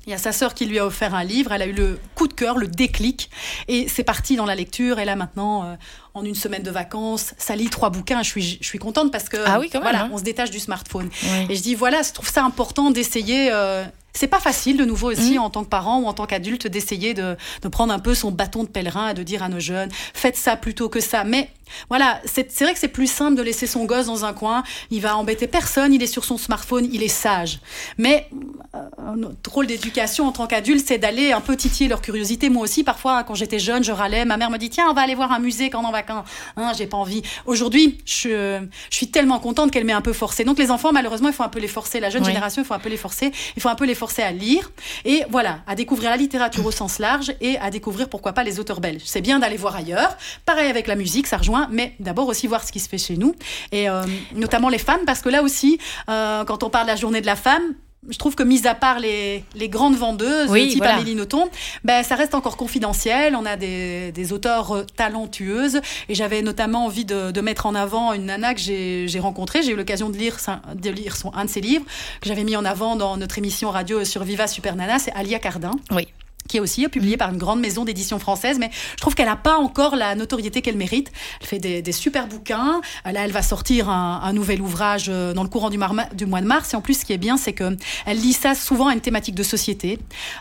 Il 0.06 0.10
y 0.10 0.14
a 0.14 0.18
sa 0.18 0.32
sœur 0.32 0.52
qui 0.52 0.66
lui 0.66 0.78
a 0.78 0.84
offert 0.84 1.14
un 1.14 1.24
livre, 1.24 1.52
elle 1.52 1.62
a 1.62 1.66
eu 1.66 1.72
le 1.72 1.98
coup 2.14 2.28
de 2.28 2.34
cœur, 2.34 2.58
le 2.58 2.68
déclic, 2.68 3.30
et 3.68 3.88
c'est 3.88 4.04
parti 4.04 4.36
dans 4.36 4.44
la 4.44 4.54
lecture. 4.54 4.98
Et 4.98 5.06
là 5.06 5.16
maintenant, 5.16 5.64
euh, 5.64 5.74
en 6.12 6.24
une 6.24 6.34
semaine 6.34 6.62
de 6.62 6.70
vacances, 6.70 7.34
ça 7.38 7.56
lit 7.56 7.70
trois 7.70 7.88
bouquins. 7.88 8.22
Je 8.22 8.28
suis, 8.28 8.58
je 8.60 8.66
suis 8.66 8.78
contente 8.78 9.10
parce 9.10 9.30
que 9.30 9.38
ah 9.46 9.58
oui, 9.58 9.70
quand 9.70 9.78
même, 9.78 9.90
voilà, 9.90 10.04
hein. 10.04 10.10
on 10.12 10.18
se 10.18 10.22
détache 10.22 10.50
du 10.50 10.60
smartphone. 10.60 11.08
Oui. 11.22 11.46
Et 11.48 11.56
je 11.56 11.62
dis 11.62 11.74
voilà, 11.74 12.02
je 12.02 12.12
trouve 12.12 12.30
ça 12.30 12.44
important 12.44 12.90
d'essayer. 12.90 13.48
Euh, 13.50 13.84
c'est 14.14 14.28
pas 14.28 14.40
facile 14.40 14.76
de 14.76 14.84
nouveau 14.84 15.10
aussi 15.10 15.34
mmh. 15.34 15.42
en 15.42 15.50
tant 15.50 15.64
que 15.64 15.68
parent 15.68 16.00
ou 16.00 16.06
en 16.06 16.14
tant 16.14 16.26
qu'adulte 16.26 16.66
d'essayer 16.66 17.14
de, 17.14 17.36
de, 17.62 17.68
prendre 17.68 17.92
un 17.92 17.98
peu 17.98 18.14
son 18.14 18.30
bâton 18.30 18.62
de 18.62 18.68
pèlerin 18.68 19.10
et 19.10 19.14
de 19.14 19.22
dire 19.22 19.42
à 19.42 19.48
nos 19.48 19.60
jeunes 19.60 19.90
faites 20.14 20.36
ça 20.36 20.56
plutôt 20.56 20.88
que 20.88 21.00
ça. 21.00 21.24
Mais 21.24 21.50
voilà, 21.88 22.20
c'est 22.24 22.62
vrai 22.62 22.72
que 22.72 22.78
c'est 22.78 22.88
plus 22.88 23.06
simple 23.06 23.36
de 23.36 23.42
laisser 23.42 23.66
son 23.66 23.84
gosse 23.84 24.06
dans 24.06 24.24
un 24.24 24.32
coin. 24.32 24.62
Il 24.90 25.00
va 25.00 25.16
embêter 25.16 25.46
personne, 25.46 25.92
il 25.92 26.02
est 26.02 26.08
sur 26.08 26.24
son 26.24 26.38
smartphone, 26.38 26.88
il 26.92 27.02
est 27.02 27.08
sage. 27.08 27.60
Mais 27.98 28.28
euh, 28.74 28.80
notre 29.16 29.52
rôle 29.52 29.66
d'éducation 29.66 30.26
en 30.26 30.32
tant 30.32 30.46
qu'adulte, 30.46 30.84
c'est 30.86 30.98
d'aller 30.98 31.32
un 31.32 31.40
peu 31.40 31.56
titiller 31.56 31.88
leur 31.88 32.00
curiosité. 32.00 32.48
Moi 32.48 32.62
aussi, 32.62 32.84
parfois, 32.84 33.18
hein, 33.18 33.22
quand 33.24 33.34
j'étais 33.34 33.58
jeune, 33.58 33.84
je 33.84 33.92
râlais. 33.92 34.24
Ma 34.24 34.36
mère 34.36 34.50
me 34.50 34.58
dit 34.58 34.70
tiens, 34.70 34.86
on 34.90 34.94
va 34.94 35.02
aller 35.02 35.14
voir 35.14 35.32
un 35.32 35.38
musée 35.38 35.70
quand 35.70 35.80
on 35.80 35.84
est 35.84 35.86
en 35.86 35.92
vacances. 35.92 36.26
Hein, 36.56 36.72
J'ai 36.76 36.86
pas 36.86 36.96
envie. 36.96 37.22
Aujourd'hui, 37.46 37.98
je, 38.04 38.60
je, 38.90 38.96
suis 38.96 39.08
tellement 39.08 39.38
contente 39.38 39.70
qu'elle 39.70 39.84
m'ait 39.84 39.92
un 39.92 40.00
peu 40.00 40.12
forcée. 40.12 40.44
Donc 40.44 40.58
les 40.58 40.70
enfants, 40.70 40.92
malheureusement, 40.92 41.28
il 41.28 41.34
faut 41.34 41.42
un 41.42 41.48
peu 41.48 41.60
les 41.60 41.68
forcer. 41.68 42.00
La 42.00 42.10
jeune 42.10 42.22
oui. 42.22 42.28
génération, 42.28 42.62
il 42.62 42.64
faut 42.64 42.74
un 42.74 42.78
peu 42.78 42.88
les 42.88 42.96
forcer. 42.96 43.32
Il 43.56 43.62
faut 43.62 43.68
un 43.68 43.74
peu 43.74 43.84
les 43.84 43.94
forcer 43.94 44.22
à 44.22 44.32
lire 44.32 44.70
et 45.04 45.22
voilà, 45.30 45.60
à 45.66 45.74
découvrir 45.74 46.10
la 46.10 46.16
littérature 46.16 46.64
au 46.66 46.70
sens 46.70 46.98
large 46.98 47.34
et 47.40 47.58
à 47.58 47.70
découvrir 47.70 48.08
pourquoi 48.08 48.32
pas 48.32 48.44
les 48.44 48.58
auteurs 48.60 48.80
belges. 48.80 49.02
C'est 49.04 49.20
bien 49.20 49.38
d'aller 49.38 49.56
voir 49.56 49.76
ailleurs. 49.76 50.16
Pareil 50.46 50.68
avec 50.68 50.86
la 50.86 50.96
musique, 50.96 51.26
ça 51.26 51.36
rejoint, 51.36 51.53
mais 51.70 51.94
d'abord 52.00 52.28
aussi 52.28 52.46
voir 52.46 52.64
ce 52.64 52.72
qui 52.72 52.80
se 52.80 52.88
fait 52.88 52.98
chez 52.98 53.16
nous 53.16 53.34
et 53.72 53.88
euh, 53.88 54.02
notamment 54.34 54.68
les 54.68 54.78
femmes 54.78 55.04
parce 55.06 55.20
que 55.20 55.28
là 55.28 55.42
aussi, 55.42 55.78
euh, 56.08 56.44
quand 56.44 56.62
on 56.62 56.70
parle 56.70 56.86
de 56.86 56.90
la 56.90 56.96
journée 56.96 57.20
de 57.20 57.26
la 57.26 57.36
femme, 57.36 57.74
je 58.08 58.18
trouve 58.18 58.34
que 58.34 58.42
mis 58.42 58.66
à 58.66 58.74
part 58.74 58.98
les, 59.00 59.44
les 59.54 59.68
grandes 59.68 59.96
vendeuses, 59.96 60.50
oui, 60.50 60.68
type 60.68 60.78
voilà. 60.78 60.96
Amélie 60.96 61.14
Nothomb, 61.14 61.48
ben, 61.84 62.02
ça 62.02 62.16
reste 62.16 62.34
encore 62.34 62.56
confidentiel. 62.56 63.34
On 63.34 63.46
a 63.46 63.56
des, 63.56 64.12
des 64.12 64.32
auteurs 64.32 64.84
talentueuses. 64.96 65.80
Et 66.10 66.14
j'avais 66.14 66.42
notamment 66.42 66.84
envie 66.84 67.06
de, 67.06 67.30
de, 67.30 67.40
mettre 67.40 67.64
en 67.66 67.74
avant 67.74 68.12
une 68.12 68.26
nana 68.26 68.54
que 68.54 68.60
j'ai 68.60 69.20
rencontrée. 69.20 69.62
J'ai 69.62 69.72
eu 69.72 69.76
l'occasion 69.76 70.10
de 70.10 70.18
lire, 70.18 70.36
de 70.74 70.90
lire 70.90 71.16
son, 71.16 71.32
un 71.34 71.46
de 71.46 71.50
ses 71.50 71.62
livres 71.62 71.86
que 72.20 72.28
j'avais 72.28 72.44
mis 72.44 72.56
en 72.56 72.64
avant 72.64 72.96
dans 72.96 73.16
notre 73.16 73.38
émission 73.38 73.70
radio 73.70 74.04
sur 74.04 74.22
Viva 74.22 74.46
Super 74.46 74.76
Nana. 74.76 74.98
C'est 74.98 75.12
Alia 75.12 75.38
Cardin. 75.38 75.72
Oui 75.90 76.06
qui 76.54 76.58
est 76.58 76.60
aussi 76.60 76.88
publié 76.88 77.16
par 77.16 77.32
une 77.32 77.36
grande 77.36 77.58
maison 77.58 77.84
d'édition 77.84 78.20
française, 78.20 78.60
mais 78.60 78.70
je 78.92 79.00
trouve 79.00 79.16
qu'elle 79.16 79.26
n'a 79.26 79.34
pas 79.34 79.56
encore 79.56 79.96
la 79.96 80.14
notoriété 80.14 80.62
qu'elle 80.62 80.76
mérite. 80.76 81.10
Elle 81.40 81.46
fait 81.48 81.58
des, 81.58 81.82
des, 81.82 81.90
super 81.90 82.28
bouquins. 82.28 82.80
Là, 83.04 83.24
elle 83.24 83.32
va 83.32 83.42
sortir 83.42 83.88
un, 83.88 84.20
un 84.22 84.32
nouvel 84.32 84.62
ouvrage 84.62 85.08
dans 85.08 85.42
le 85.42 85.48
courant 85.48 85.68
du, 85.68 85.80
du, 86.12 86.26
mois 86.26 86.40
de 86.40 86.46
mars. 86.46 86.72
Et 86.72 86.76
en 86.76 86.80
plus, 86.80 87.00
ce 87.00 87.04
qui 87.04 87.12
est 87.12 87.18
bien, 87.18 87.36
c'est 87.36 87.54
que 87.54 87.76
elle 88.06 88.20
lit 88.20 88.34
ça 88.34 88.54
souvent 88.54 88.86
à 88.86 88.92
une 88.92 89.00
thématique 89.00 89.34
de 89.34 89.42
société. 89.42 89.98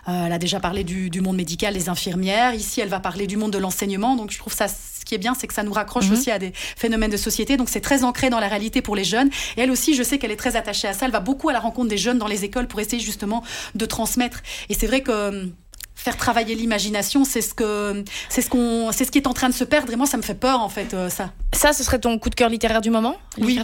Euh, 0.08 0.28
elle 0.28 0.32
a 0.32 0.38
déjà 0.38 0.60
parlé 0.60 0.84
du, 0.84 1.10
du, 1.10 1.20
monde 1.20 1.36
médical, 1.36 1.74
des 1.74 1.90
infirmières. 1.90 2.54
Ici, 2.54 2.80
elle 2.80 2.90
va 2.90 3.00
parler 3.00 3.26
du 3.26 3.36
monde 3.36 3.52
de 3.52 3.58
l'enseignement. 3.58 4.16
Donc, 4.16 4.30
je 4.30 4.38
trouve 4.38 4.54
ça 4.54 4.68
ce 4.68 5.04
qui 5.04 5.16
est 5.16 5.18
bien, 5.18 5.34
c'est 5.34 5.48
que 5.48 5.54
ça 5.56 5.64
nous 5.64 5.74
raccroche 5.74 6.10
mmh. 6.10 6.14
aussi 6.14 6.30
à 6.30 6.38
des 6.38 6.54
phénomènes 6.54 7.12
de 7.12 7.18
société. 7.18 7.58
Donc, 7.58 7.70
c'est 7.70 7.82
très 7.82 8.04
ancré 8.04 8.30
dans 8.30 8.40
la 8.40 8.48
réalité 8.48 8.84
pour 8.84 8.96
les 8.96 9.04
jeunes. 9.04 9.32
Et 9.58 9.62
elle 9.62 9.72
aussi, 9.72 9.96
je 9.96 10.04
sais 10.04 10.20
qu'elle 10.20 10.32
est 10.32 10.36
très 10.36 10.56
attachée 10.56 10.88
à 10.88 10.94
ça. 10.94 11.08
Elle 11.08 11.12
va 11.12 11.22
beaucoup 11.22 11.50
à 11.50 11.54
la 11.54 11.60
rencontre 11.60 11.90
des 11.90 11.98
jeunes 11.98 12.20
dans 12.20 12.28
les 12.28 12.46
écoles 12.46 12.68
pour 12.68 12.80
essayer 12.80 13.02
justement 13.02 13.44
de 13.74 13.86
transmettre. 13.86 14.44
Et 14.70 14.76
c'est 14.76 14.88
vrai 14.88 15.02
que 15.02 15.52
faire 15.96 16.18
travailler 16.18 16.56
l'imagination, 16.56 17.26
c'est 17.26 17.42
ce 17.42 17.54
que 17.54 18.04
c'est 18.30 18.42
ce 18.42 18.50
qu'on 18.50 18.92
c'est 18.92 19.06
ce 19.06 19.12
qui 19.12 19.20
est 19.20 19.28
en 19.28 19.34
train 19.34 19.50
de 19.50 19.54
se 19.54 19.64
perdre 19.64 19.92
et 19.92 19.96
moi 19.96 20.08
ça 20.08 20.18
me 20.18 20.22
fait 20.22 20.34
peur 20.36 20.62
en 20.62 20.70
fait 20.70 20.94
euh, 20.94 21.10
ça. 21.10 21.32
Ça 21.54 21.74
ce 21.74 21.84
serait 21.84 22.00
ton 22.00 22.18
coup 22.20 22.30
de 22.30 22.36
cœur 22.36 22.50
littéraire 22.50 22.82
du 22.82 22.90
moment 22.90 23.16
Oui. 23.40 23.60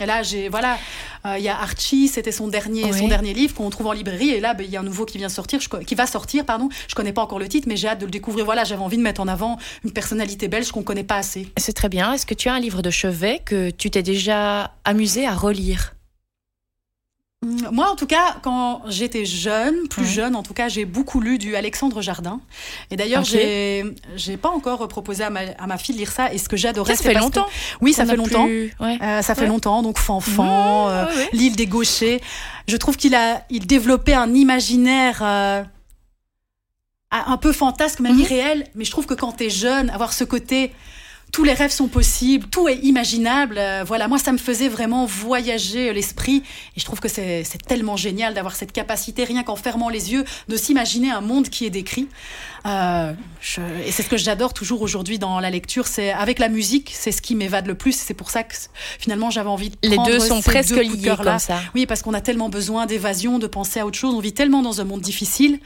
Et 0.00 0.06
là, 0.06 0.24
j'ai 0.24 0.48
voilà, 0.48 0.76
il 1.24 1.28
euh, 1.30 1.38
y 1.38 1.48
a 1.48 1.56
Archie, 1.56 2.08
c'était 2.08 2.32
son 2.32 2.48
dernier 2.48 2.84
oui. 2.86 2.98
son 2.98 3.06
dernier 3.06 3.32
livre 3.32 3.54
qu'on 3.54 3.70
trouve 3.70 3.86
en 3.86 3.92
librairie 3.92 4.30
et 4.30 4.40
là 4.40 4.52
il 4.58 4.64
ben, 4.64 4.72
y 4.72 4.76
a 4.76 4.80
un 4.80 4.82
nouveau 4.82 5.04
qui 5.04 5.18
vient 5.18 5.28
sortir, 5.28 5.60
je, 5.60 5.68
qui 5.68 5.94
va 5.94 6.06
sortir 6.06 6.44
pardon. 6.44 6.68
Je 6.88 6.96
connais 6.96 7.12
pas 7.12 7.22
encore 7.22 7.38
le 7.38 7.46
titre 7.46 7.68
mais 7.68 7.76
j'ai 7.76 7.86
hâte 7.86 8.00
de 8.00 8.04
le 8.04 8.10
découvrir. 8.10 8.44
Voilà, 8.44 8.64
j'avais 8.64 8.82
envie 8.82 8.96
de 8.96 9.02
mettre 9.02 9.20
en 9.20 9.28
avant 9.28 9.56
une 9.84 9.92
personnalité 9.92 10.48
belge 10.48 10.72
qu'on 10.72 10.82
connaît 10.82 11.04
pas 11.04 11.18
assez. 11.18 11.48
C'est 11.56 11.74
très 11.74 11.88
bien. 11.88 12.12
Est-ce 12.12 12.26
que 12.26 12.34
tu 12.34 12.48
as 12.48 12.54
un 12.54 12.60
livre 12.60 12.82
de 12.82 12.90
chevet 12.90 13.40
que 13.44 13.70
tu 13.70 13.88
t'es 13.88 14.02
déjà 14.02 14.74
amusé 14.84 15.26
à 15.26 15.34
relire? 15.34 15.94
Moi, 17.72 17.90
en 17.90 17.96
tout 17.96 18.06
cas, 18.06 18.36
quand 18.42 18.82
j'étais 18.88 19.24
jeune, 19.24 19.88
plus 19.88 20.06
jeune, 20.06 20.34
en 20.34 20.42
tout 20.42 20.54
cas, 20.54 20.68
j'ai 20.68 20.84
beaucoup 20.84 21.20
lu 21.20 21.38
du 21.38 21.56
Alexandre 21.56 22.02
Jardin. 22.02 22.40
Et 22.90 22.96
d'ailleurs, 22.96 23.24
j'ai, 23.24 23.84
j'ai 24.16 24.36
pas 24.36 24.50
encore 24.50 24.86
proposé 24.88 25.24
à 25.24 25.30
ma, 25.30 25.40
à 25.58 25.66
ma, 25.66 25.78
fille 25.78 25.94
de 25.94 26.00
lire 26.00 26.12
ça. 26.12 26.32
Et 26.32 26.38
ce 26.38 26.48
que 26.48 26.56
j'adorais, 26.56 26.96
ça 26.96 27.04
fait 27.04 27.14
longtemps. 27.14 27.46
oui, 27.80 27.92
ça 27.92 28.06
fait 28.06 28.16
longtemps. 28.16 28.48
Euh, 28.48 29.22
ça 29.22 29.34
fait 29.34 29.46
longtemps. 29.46 29.82
Donc, 29.82 29.98
Fanfan, 29.98 30.88
euh, 30.88 31.06
l'île 31.32 31.56
des 31.56 31.66
gauchers. 31.66 32.20
Je 32.66 32.76
trouve 32.76 32.96
qu'il 32.96 33.14
a, 33.14 33.44
il 33.50 33.66
développait 33.66 34.14
un 34.14 34.32
imaginaire. 34.34 35.20
Euh, 35.22 35.62
un 37.10 37.36
peu 37.36 37.52
fantasque, 37.52 38.00
même 38.00 38.14
mhm. 38.14 38.22
irréel, 38.22 38.66
mais 38.74 38.84
je 38.84 38.90
trouve 38.90 39.06
que 39.06 39.14
quand 39.14 39.32
tu 39.32 39.44
es 39.44 39.50
jeune, 39.50 39.88
avoir 39.90 40.12
ce 40.12 40.24
côté 40.24 40.72
tous 41.34 41.42
les 41.42 41.52
rêves 41.52 41.72
sont 41.72 41.88
possibles, 41.88 42.46
tout 42.46 42.68
est 42.68 42.76
imaginable. 42.84 43.56
Euh, 43.58 43.82
voilà, 43.84 44.06
moi, 44.06 44.18
ça 44.18 44.30
me 44.30 44.38
faisait 44.38 44.68
vraiment 44.68 45.04
voyager 45.04 45.92
l'esprit. 45.92 46.44
Et 46.76 46.80
je 46.80 46.84
trouve 46.84 47.00
que 47.00 47.08
c'est 47.08 47.44
tellement 47.66 47.96
génial 47.96 48.34
d'avoir 48.34 48.54
cette 48.54 48.70
capacité, 48.70 49.24
rien 49.24 49.42
qu'en 49.42 49.56
fermant 49.56 49.88
les 49.88 50.12
yeux, 50.12 50.24
de 50.46 50.56
s'imaginer 50.56 51.10
un 51.10 51.20
monde 51.20 51.48
qui 51.48 51.66
est 51.66 51.70
décrit. 51.70 52.06
Euh, 52.66 53.12
et 53.84 53.90
c'est 53.90 54.04
ce 54.04 54.08
que 54.08 54.16
j'adore 54.16 54.54
toujours 54.54 54.80
aujourd'hui 54.80 55.18
dans 55.18 55.40
la 55.40 55.50
lecture. 55.50 55.88
C'est 55.88 56.12
avec 56.12 56.38
la 56.38 56.48
musique, 56.48 56.92
c'est 56.94 57.10
ce 57.10 57.20
qui 57.20 57.34
m'évade 57.34 57.66
le 57.66 57.74
plus. 57.74 57.96
C'est 57.98 58.14
pour 58.14 58.30
ça 58.30 58.44
que 58.44 58.54
finalement, 59.00 59.30
j'avais 59.30 59.50
envie 59.50 59.70
de 59.70 59.76
Les 59.82 59.98
deux 60.06 60.20
sont 60.20 60.40
presque 60.40 60.76
liés 60.76 61.16
comme 61.16 61.40
ça. 61.40 61.60
Oui, 61.74 61.84
parce 61.86 62.02
qu'on 62.02 62.14
a 62.14 62.20
tellement 62.20 62.48
besoin 62.48 62.86
d'évasion, 62.86 63.40
de 63.40 63.48
penser 63.48 63.80
à 63.80 63.86
autre 63.86 63.98
chose. 63.98 64.14
On 64.14 64.20
vit 64.20 64.34
tellement 64.34 64.62
dans 64.62 64.80
un 64.80 64.84
monde 64.84 65.00
difficile, 65.00 65.58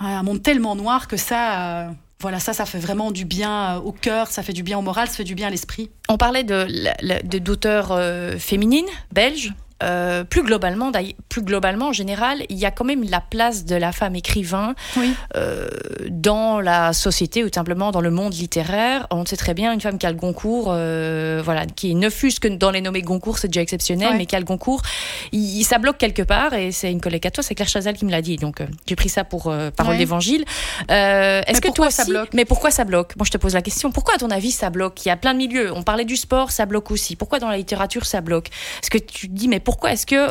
un 0.00 0.22
monde 0.22 0.42
tellement 0.42 0.76
noir 0.76 1.08
que 1.08 1.16
ça. 1.16 1.86
Euh, 1.86 1.88
voilà, 2.24 2.40
ça, 2.40 2.54
ça 2.54 2.64
fait 2.64 2.78
vraiment 2.78 3.10
du 3.10 3.26
bien 3.26 3.76
euh, 3.76 3.80
au 3.80 3.92
cœur, 3.92 4.28
ça 4.28 4.42
fait 4.42 4.54
du 4.54 4.62
bien 4.62 4.78
au 4.78 4.80
moral, 4.80 5.08
ça 5.08 5.16
fait 5.16 5.24
du 5.24 5.34
bien 5.34 5.48
à 5.48 5.50
l'esprit. 5.50 5.90
On 6.08 6.16
parlait 6.16 6.42
de 6.42 7.38
d'auteurs 7.38 7.92
euh, 7.92 8.38
féminines 8.38 8.88
belges. 9.12 9.52
Euh, 9.84 10.24
plus 10.24 10.42
globalement, 10.42 10.90
plus 11.28 11.42
globalement, 11.42 11.88
en 11.88 11.92
général, 11.92 12.42
il 12.48 12.56
y 12.56 12.64
a 12.64 12.70
quand 12.70 12.84
même 12.84 13.04
la 13.08 13.20
place 13.20 13.64
de 13.64 13.76
la 13.76 13.92
femme 13.92 14.16
écrivain 14.16 14.74
euh, 15.36 15.68
dans 16.08 16.60
la 16.60 16.92
société 16.92 17.44
ou 17.44 17.48
simplement 17.52 17.90
dans 17.90 18.00
le 18.00 18.10
monde 18.10 18.34
littéraire. 18.34 19.06
On 19.10 19.24
sait 19.26 19.36
très 19.36 19.54
bien 19.54 19.72
une 19.72 19.80
femme 19.80 19.98
qui 19.98 20.06
a 20.06 20.10
le 20.10 20.16
Goncourt, 20.16 20.68
euh, 20.70 21.42
voilà, 21.44 21.66
qui 21.66 21.94
ne 21.94 22.08
fût 22.10 22.32
que 22.40 22.48
dans 22.48 22.70
les 22.70 22.80
nommés 22.80 23.02
Goncourt, 23.02 23.38
c'est 23.38 23.48
déjà 23.48 23.60
exceptionnel, 23.60 24.16
mais 24.16 24.26
qui 24.26 24.34
a 24.34 24.38
le 24.38 24.44
Goncourt, 24.44 24.82
il, 25.32 25.62
ça 25.64 25.78
bloque 25.78 25.98
quelque 25.98 26.22
part. 26.22 26.54
Et 26.54 26.72
c'est 26.72 26.90
une 26.90 27.00
collègue 27.00 27.26
à 27.26 27.30
toi, 27.30 27.44
c'est 27.44 27.54
Claire 27.54 27.68
Chazal 27.68 27.94
qui 27.94 28.04
me 28.04 28.10
l'a 28.10 28.22
dit. 28.22 28.36
Donc 28.36 28.62
j'ai 28.86 28.96
pris 28.96 29.08
ça 29.08 29.24
pour 29.24 29.54
parole 29.76 29.98
d'évangile. 29.98 30.44
Est-ce 30.88 31.60
que 31.60 31.72
toi 31.72 31.90
ça 31.90 32.04
bloque 32.04 32.30
Mais 32.32 32.44
pourquoi 32.44 32.70
ça 32.70 32.84
bloque? 32.84 33.14
Moi, 33.16 33.24
je 33.26 33.30
te 33.30 33.38
pose 33.38 33.54
la 33.54 33.62
question. 33.62 33.92
Pourquoi, 33.92 34.14
à 34.14 34.18
ton 34.18 34.30
avis, 34.30 34.50
ça 34.50 34.70
bloque? 34.70 35.04
Il 35.04 35.08
y 35.08 35.12
a 35.12 35.16
plein 35.16 35.32
de 35.32 35.38
milieux. 35.38 35.72
On 35.72 35.82
parlait 35.82 36.04
du 36.04 36.16
sport, 36.16 36.50
ça 36.50 36.66
bloque 36.66 36.90
aussi. 36.90 37.16
Pourquoi 37.16 37.38
dans 37.38 37.48
la 37.48 37.56
littérature 37.56 38.06
ça 38.06 38.20
bloque? 38.20 38.48
Est-ce 38.82 38.90
que 38.90 38.98
tu 38.98 39.28
dis 39.28 39.48
mais 39.48 39.60
pourquoi 39.60 39.73
est-ce 39.86 40.06
que 40.06 40.28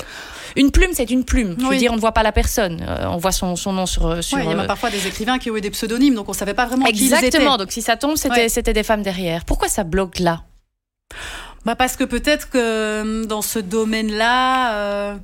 une 0.56 0.72
plume, 0.72 0.91
c'est 0.94 1.10
une 1.10 1.24
plume? 1.24 1.56
Je 1.60 1.65
veux 1.65 1.78
dire, 1.78 1.91
on 1.91 1.95
ne 1.95 2.02
voit 2.02 2.11
pas 2.11 2.24
la 2.24 2.32
personne, 2.32 2.86
euh, 2.88 3.06
on 3.07 3.18
voit 3.18 3.32
son, 3.32 3.56
son 3.56 3.74
nom 3.74 3.86
sur. 3.86 4.24
sur 4.24 4.40
il 4.40 4.45
y 4.45 4.48
a 4.48 4.57
euh, 4.57 4.68
parfois 4.68 4.90
des 4.90 5.07
écrivains 5.07 5.40
qui 5.40 5.49
ont 5.49 5.57
eu 5.57 5.61
des 5.61 5.72
pseudonymes, 5.72 6.15
donc 6.15 6.28
on 6.30 6.32
ne 6.32 6.38
savait 6.38 6.53
pas 6.53 6.65
vraiment 6.65 6.86
Exactement, 6.86 7.20
qui 7.20 7.26
ils 7.26 7.48
étaient. 7.48 7.57
donc 7.57 7.72
si 7.72 7.82
ça 7.82 7.98
tombe, 7.98 8.18
c'était 8.18 8.74
des 8.74 8.84
femmes 8.84 9.03
derrière. 9.03 9.45
Pourquoi 9.45 9.68
ça 9.68 9.84
bloque 9.84 10.20
là? 10.20 10.44
Bah 11.65 11.76
Parce 11.76 11.95
que 11.95 12.03
peut-être 12.03 12.49
que 12.49 12.57
euh, 12.57 13.26
dans 13.26 13.41
ce 13.41 13.60
domaine-là. 13.60 15.18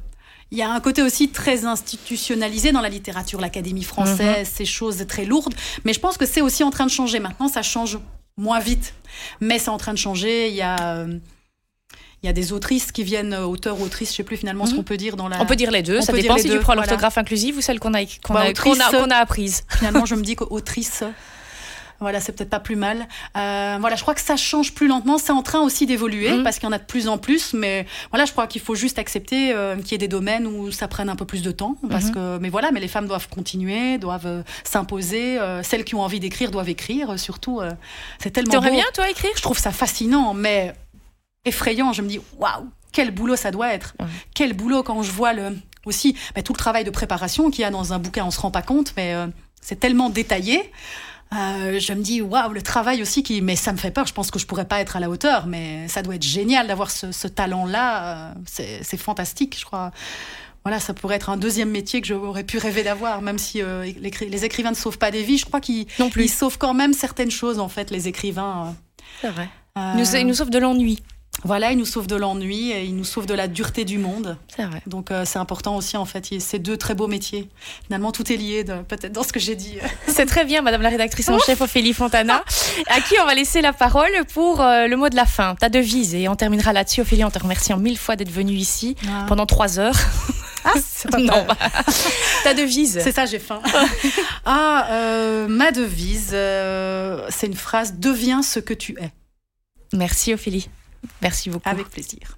il 0.52 0.58
y 0.58 0.64
a 0.64 0.72
un 0.72 0.80
côté 0.80 1.04
aussi 1.04 1.30
très 1.30 1.66
institutionnalisé 1.66 2.72
dans 2.72 2.82
la 2.82 2.90
littérature, 2.90 3.40
l'Académie 3.40 3.84
française, 3.84 4.48
mhm. 4.48 4.56
ces 4.56 4.66
choses 4.66 5.06
très 5.08 5.26
lourdes. 5.26 5.54
Mais 5.86 5.94
je 5.94 6.00
pense 6.00 6.18
que 6.18 6.26
c'est 6.26 6.42
aussi 6.42 6.64
en 6.64 6.72
train 6.72 6.86
de 6.86 6.92
changer. 6.92 7.20
Maintenant, 7.20 7.50
ça 7.50 7.62
change 7.62 8.00
moins 8.38 8.60
vite. 8.60 8.94
Mais 9.42 9.60
c'est 9.60 9.70
en 9.70 9.78
train 9.78 9.94
de 9.94 9.98
changer. 10.00 10.50
Il 10.50 10.56
y 10.56 10.62
a. 10.62 11.06
Il 12.22 12.26
y 12.26 12.30
a 12.30 12.34
des 12.34 12.52
autrices 12.52 12.92
qui 12.92 13.04
viennent, 13.04 13.34
euh, 13.34 13.46
auteurs, 13.46 13.82
autrices, 13.82 14.12
je 14.12 14.18
sais 14.18 14.24
plus 14.24 14.36
finalement 14.36 14.66
ce 14.66 14.72
mhm. 14.72 14.78
qu'on 14.78 14.84
peut 14.84 14.98
dire 14.98 15.16
dans 15.16 15.30
la. 15.30 15.42
On 15.42 15.46
peut 15.46 15.56
dire 15.56 15.72
les 15.72 15.84
deux, 15.84 16.02
ça 16.02 16.12
dépend 16.12 16.38
si 16.38 16.50
tu 16.50 16.60
prends 16.60 16.76
l'orthographe 16.76 17.18
inclusive 17.18 17.58
ou 17.58 17.62
celle 17.62 17.80
qu'on 17.80 17.94
a, 17.94 18.04
qu'on 18.24 18.34
bah, 18.34 18.42
a, 18.42 19.16
apprise. 19.16 19.64
Finalement, 19.78 20.06
je 20.06 20.16
me 20.16 20.22
dis 20.22 20.36
qu'autrice. 20.36 21.04
Voilà, 22.02 22.22
c'est 22.22 22.32
peut-être 22.32 22.50
pas 22.50 22.62
plus 22.62 22.78
mal. 22.78 23.08
Euh, 23.38 23.78
voilà, 23.80 23.98
je 23.98 24.02
crois 24.02 24.16
que 24.16 24.22
ça 24.22 24.38
change 24.38 24.74
plus 24.74 24.88
lentement. 24.88 25.18
C'est 25.18 25.34
en 25.34 25.44
train 25.44 25.60
aussi 25.60 25.86
d'évoluer 25.86 26.32
mhm. 26.32 26.44
parce 26.44 26.58
qu'il 26.58 26.66
y 26.66 26.70
en 26.70 26.72
a 26.72 26.78
de 26.78 26.86
plus 26.86 27.10
en 27.10 27.18
plus. 27.18 27.54
Mais 27.54 27.86
voilà, 28.10 28.24
je 28.24 28.32
crois 28.32 28.48
qu'il 28.48 28.62
faut 28.62 28.76
juste 28.76 29.00
accepter 29.00 29.52
euh, 29.54 29.76
qu'il 29.76 29.92
y 29.92 29.96
ait 29.96 29.98
des 29.98 30.08
domaines 30.08 30.48
où 30.48 30.72
ça 30.72 30.88
prenne 30.88 31.10
un 31.10 31.18
peu 31.18 31.26
plus 31.26 31.42
de 31.42 31.52
temps. 31.52 31.76
Parce 31.90 32.06
mhm. 32.06 32.12
que, 32.12 32.38
mais 32.40 32.50
voilà, 32.50 32.72
mais 32.72 32.80
les 32.80 32.88
femmes 32.88 33.08
doivent 33.08 33.28
continuer, 33.28 33.98
doivent 33.98 34.44
s'imposer. 34.64 35.40
celles 35.64 35.84
qui 35.84 35.96
ont 35.96 36.02
envie 36.02 36.22
d'écrire 36.22 36.52
doivent 36.52 36.70
écrire. 36.70 37.20
surtout, 37.20 37.62
c'est 38.18 38.32
tellement. 38.32 38.54
T'aurais 38.54 38.72
bien 38.72 38.86
toi 38.94 39.10
écrire? 39.10 39.32
Je 39.36 39.42
trouve 39.42 39.60
ça 39.60 39.72
fascinant, 39.72 40.34
mais 40.34 40.74
effrayant. 41.50 41.94
Je 41.94 42.02
me 42.02 42.08
dis, 42.08 42.20
waouh, 42.38 42.70
quel 42.92 43.12
boulot 43.12 43.36
ça 43.36 43.52
doit 43.52 43.74
être. 43.74 43.94
Quel 44.34 44.54
boulot 44.54 44.84
quand 44.84 45.04
je 45.04 45.12
vois 45.12 45.34
le, 45.34 45.56
aussi 45.86 46.16
bah, 46.36 46.42
tout 46.42 46.54
le 46.54 46.58
travail 46.58 46.84
de 46.84 46.90
préparation 46.90 47.50
qu'il 47.52 47.62
y 47.62 47.66
a 47.66 47.72
dans 47.72 47.94
un 47.94 48.00
bouquin, 48.00 48.26
on 48.26 48.32
se 48.32 48.40
rend 48.40 48.52
pas 48.52 48.62
compte, 48.62 48.94
mais 48.98 49.14
euh, 49.14 49.28
c'est 49.62 49.80
tellement 49.80 50.10
détaillé. 50.10 50.72
Euh, 51.34 51.80
je 51.80 51.94
me 51.94 52.02
dis, 52.02 52.22
waouh, 52.22 52.52
le 52.52 52.62
travail 52.62 53.02
aussi 53.02 53.22
qui. 53.22 53.42
Mais 53.42 53.56
ça 53.56 53.72
me 53.72 53.78
fait 53.78 53.92
peur, 53.92 54.08
je 54.08 54.14
pense 54.14 54.32
que 54.32 54.40
je 54.40 54.48
pourrais 54.48 54.66
pas 54.66 54.82
être 54.82 54.96
à 54.96 55.00
la 55.00 55.10
hauteur, 55.10 55.46
mais 55.46 55.88
ça 55.88 56.02
doit 56.02 56.16
être 56.16 56.24
génial 56.24 56.68
d'avoir 56.68 56.90
ce, 56.90 57.28
talent-là. 57.28 58.30
Euh, 58.30 58.34
c'est 58.82 58.98
fantastique, 58.98 59.58
je 59.60 59.66
crois. 59.66 59.92
Voilà, 60.66 60.80
ça 60.80 60.94
pourrait 60.94 61.16
être 61.16 61.30
un 61.30 61.38
deuxième 61.38 61.70
métier 61.70 62.02
que 62.02 62.08
j'aurais 62.08 62.44
pu 62.44 62.58
rêver 62.58 62.84
d'avoir, 62.84 63.22
même 63.22 63.38
si 63.38 63.62
les, 63.62 64.46
écrivains 64.46 64.72
ne 64.72 64.76
sauvent 64.76 64.98
pas 64.98 65.10
des 65.10 65.24
vies. 65.24 65.38
Je 65.38 65.46
crois 65.46 65.62
qu'ils 65.62 65.88
sauvent 66.30 66.58
quand 66.58 66.74
même 66.74 66.94
certaines 66.94 67.32
choses, 67.32 67.60
en 67.60 67.70
fait, 67.70 67.92
les 67.92 68.10
écrivains. 68.10 68.76
C'est 69.22 69.30
vrai. 69.30 69.50
ils 69.78 70.26
nous 70.28 70.34
sauvent 70.34 70.50
de 70.50 70.60
l'ennui. 70.60 71.02
Voilà, 71.44 71.72
il 71.72 71.78
nous 71.78 71.86
sauve 71.86 72.08
de 72.08 72.16
l'ennui 72.16 72.72
et 72.72 72.84
il 72.84 72.96
nous 72.96 73.04
sauve 73.04 73.26
de 73.26 73.34
la 73.34 73.48
dureté 73.48 73.86
du 73.86 73.98
monde. 73.98 74.38
C'est 74.56 74.66
vrai. 74.66 74.82
Donc 74.88 75.12
euh, 75.12 75.24
c'est 75.26 75.40
important 75.40 75.76
aussi 75.78 75.96
en 75.98 76.06
fait. 76.06 76.28
Ces 76.40 76.60
deux 76.60 76.78
très 76.78 76.96
beaux 76.96 77.08
métiers. 77.08 77.50
Finalement, 77.86 78.12
tout 78.12 78.32
est 78.32 78.36
lié 78.36 78.64
peut-être 78.64 79.14
dans 79.14 79.24
ce 79.24 79.32
que 79.32 79.40
j'ai 79.40 79.56
dit. 79.56 79.78
C'est 80.08 80.26
très 80.26 80.44
bien, 80.46 80.62
Madame 80.62 80.82
la 80.82 80.90
rédactrice 80.90 81.30
en 81.30 81.40
chef 81.40 81.62
Ophélie 81.62 81.94
Fontana, 81.94 82.44
à 82.88 83.02
qui 83.02 83.16
on 83.22 83.26
va 83.26 83.36
laisser 83.36 83.62
la 83.62 83.74
parole 83.74 84.12
pour 84.34 84.62
euh, 84.62 84.88
le 84.88 84.98
mot 84.98 85.10
de 85.10 85.16
la 85.16 85.26
fin, 85.26 85.56
ta 85.56 85.70
devise. 85.70 86.14
Et 86.14 86.28
on 86.28 86.36
terminera 86.36 86.74
là-dessus. 86.74 87.02
Ophélie, 87.02 87.24
en 87.24 87.32
te 87.32 87.40
remerciant 87.40 87.78
mille 87.78 87.98
fois 87.98 88.16
d'être 88.16 88.32
venue 88.32 88.54
ici 88.54 88.96
ah. 89.08 89.26
pendant 89.28 89.46
trois 89.46 89.80
heures. 89.80 89.96
Ah, 90.66 90.74
c'est 90.86 91.10
pas 91.10 91.20
non. 91.20 91.48
Ta 92.44 92.54
devise. 92.54 93.00
C'est 93.02 93.14
ça, 93.14 93.26
j'ai 93.26 93.40
faim. 93.40 93.62
ah, 94.46 94.88
euh, 94.92 95.48
ma 95.48 95.72
devise, 95.72 96.36
c'est 97.30 97.48
une 97.48 97.56
phrase 97.56 97.94
Deviens 97.98 98.42
ce 98.42 98.60
que 98.60 98.74
tu 98.74 98.98
es. 99.00 99.10
Merci 99.94 100.34
Ophélie. 100.34 100.68
Merci 101.22 101.50
beaucoup. 101.50 101.70
Avec 101.70 101.90
plaisir. 101.90 102.38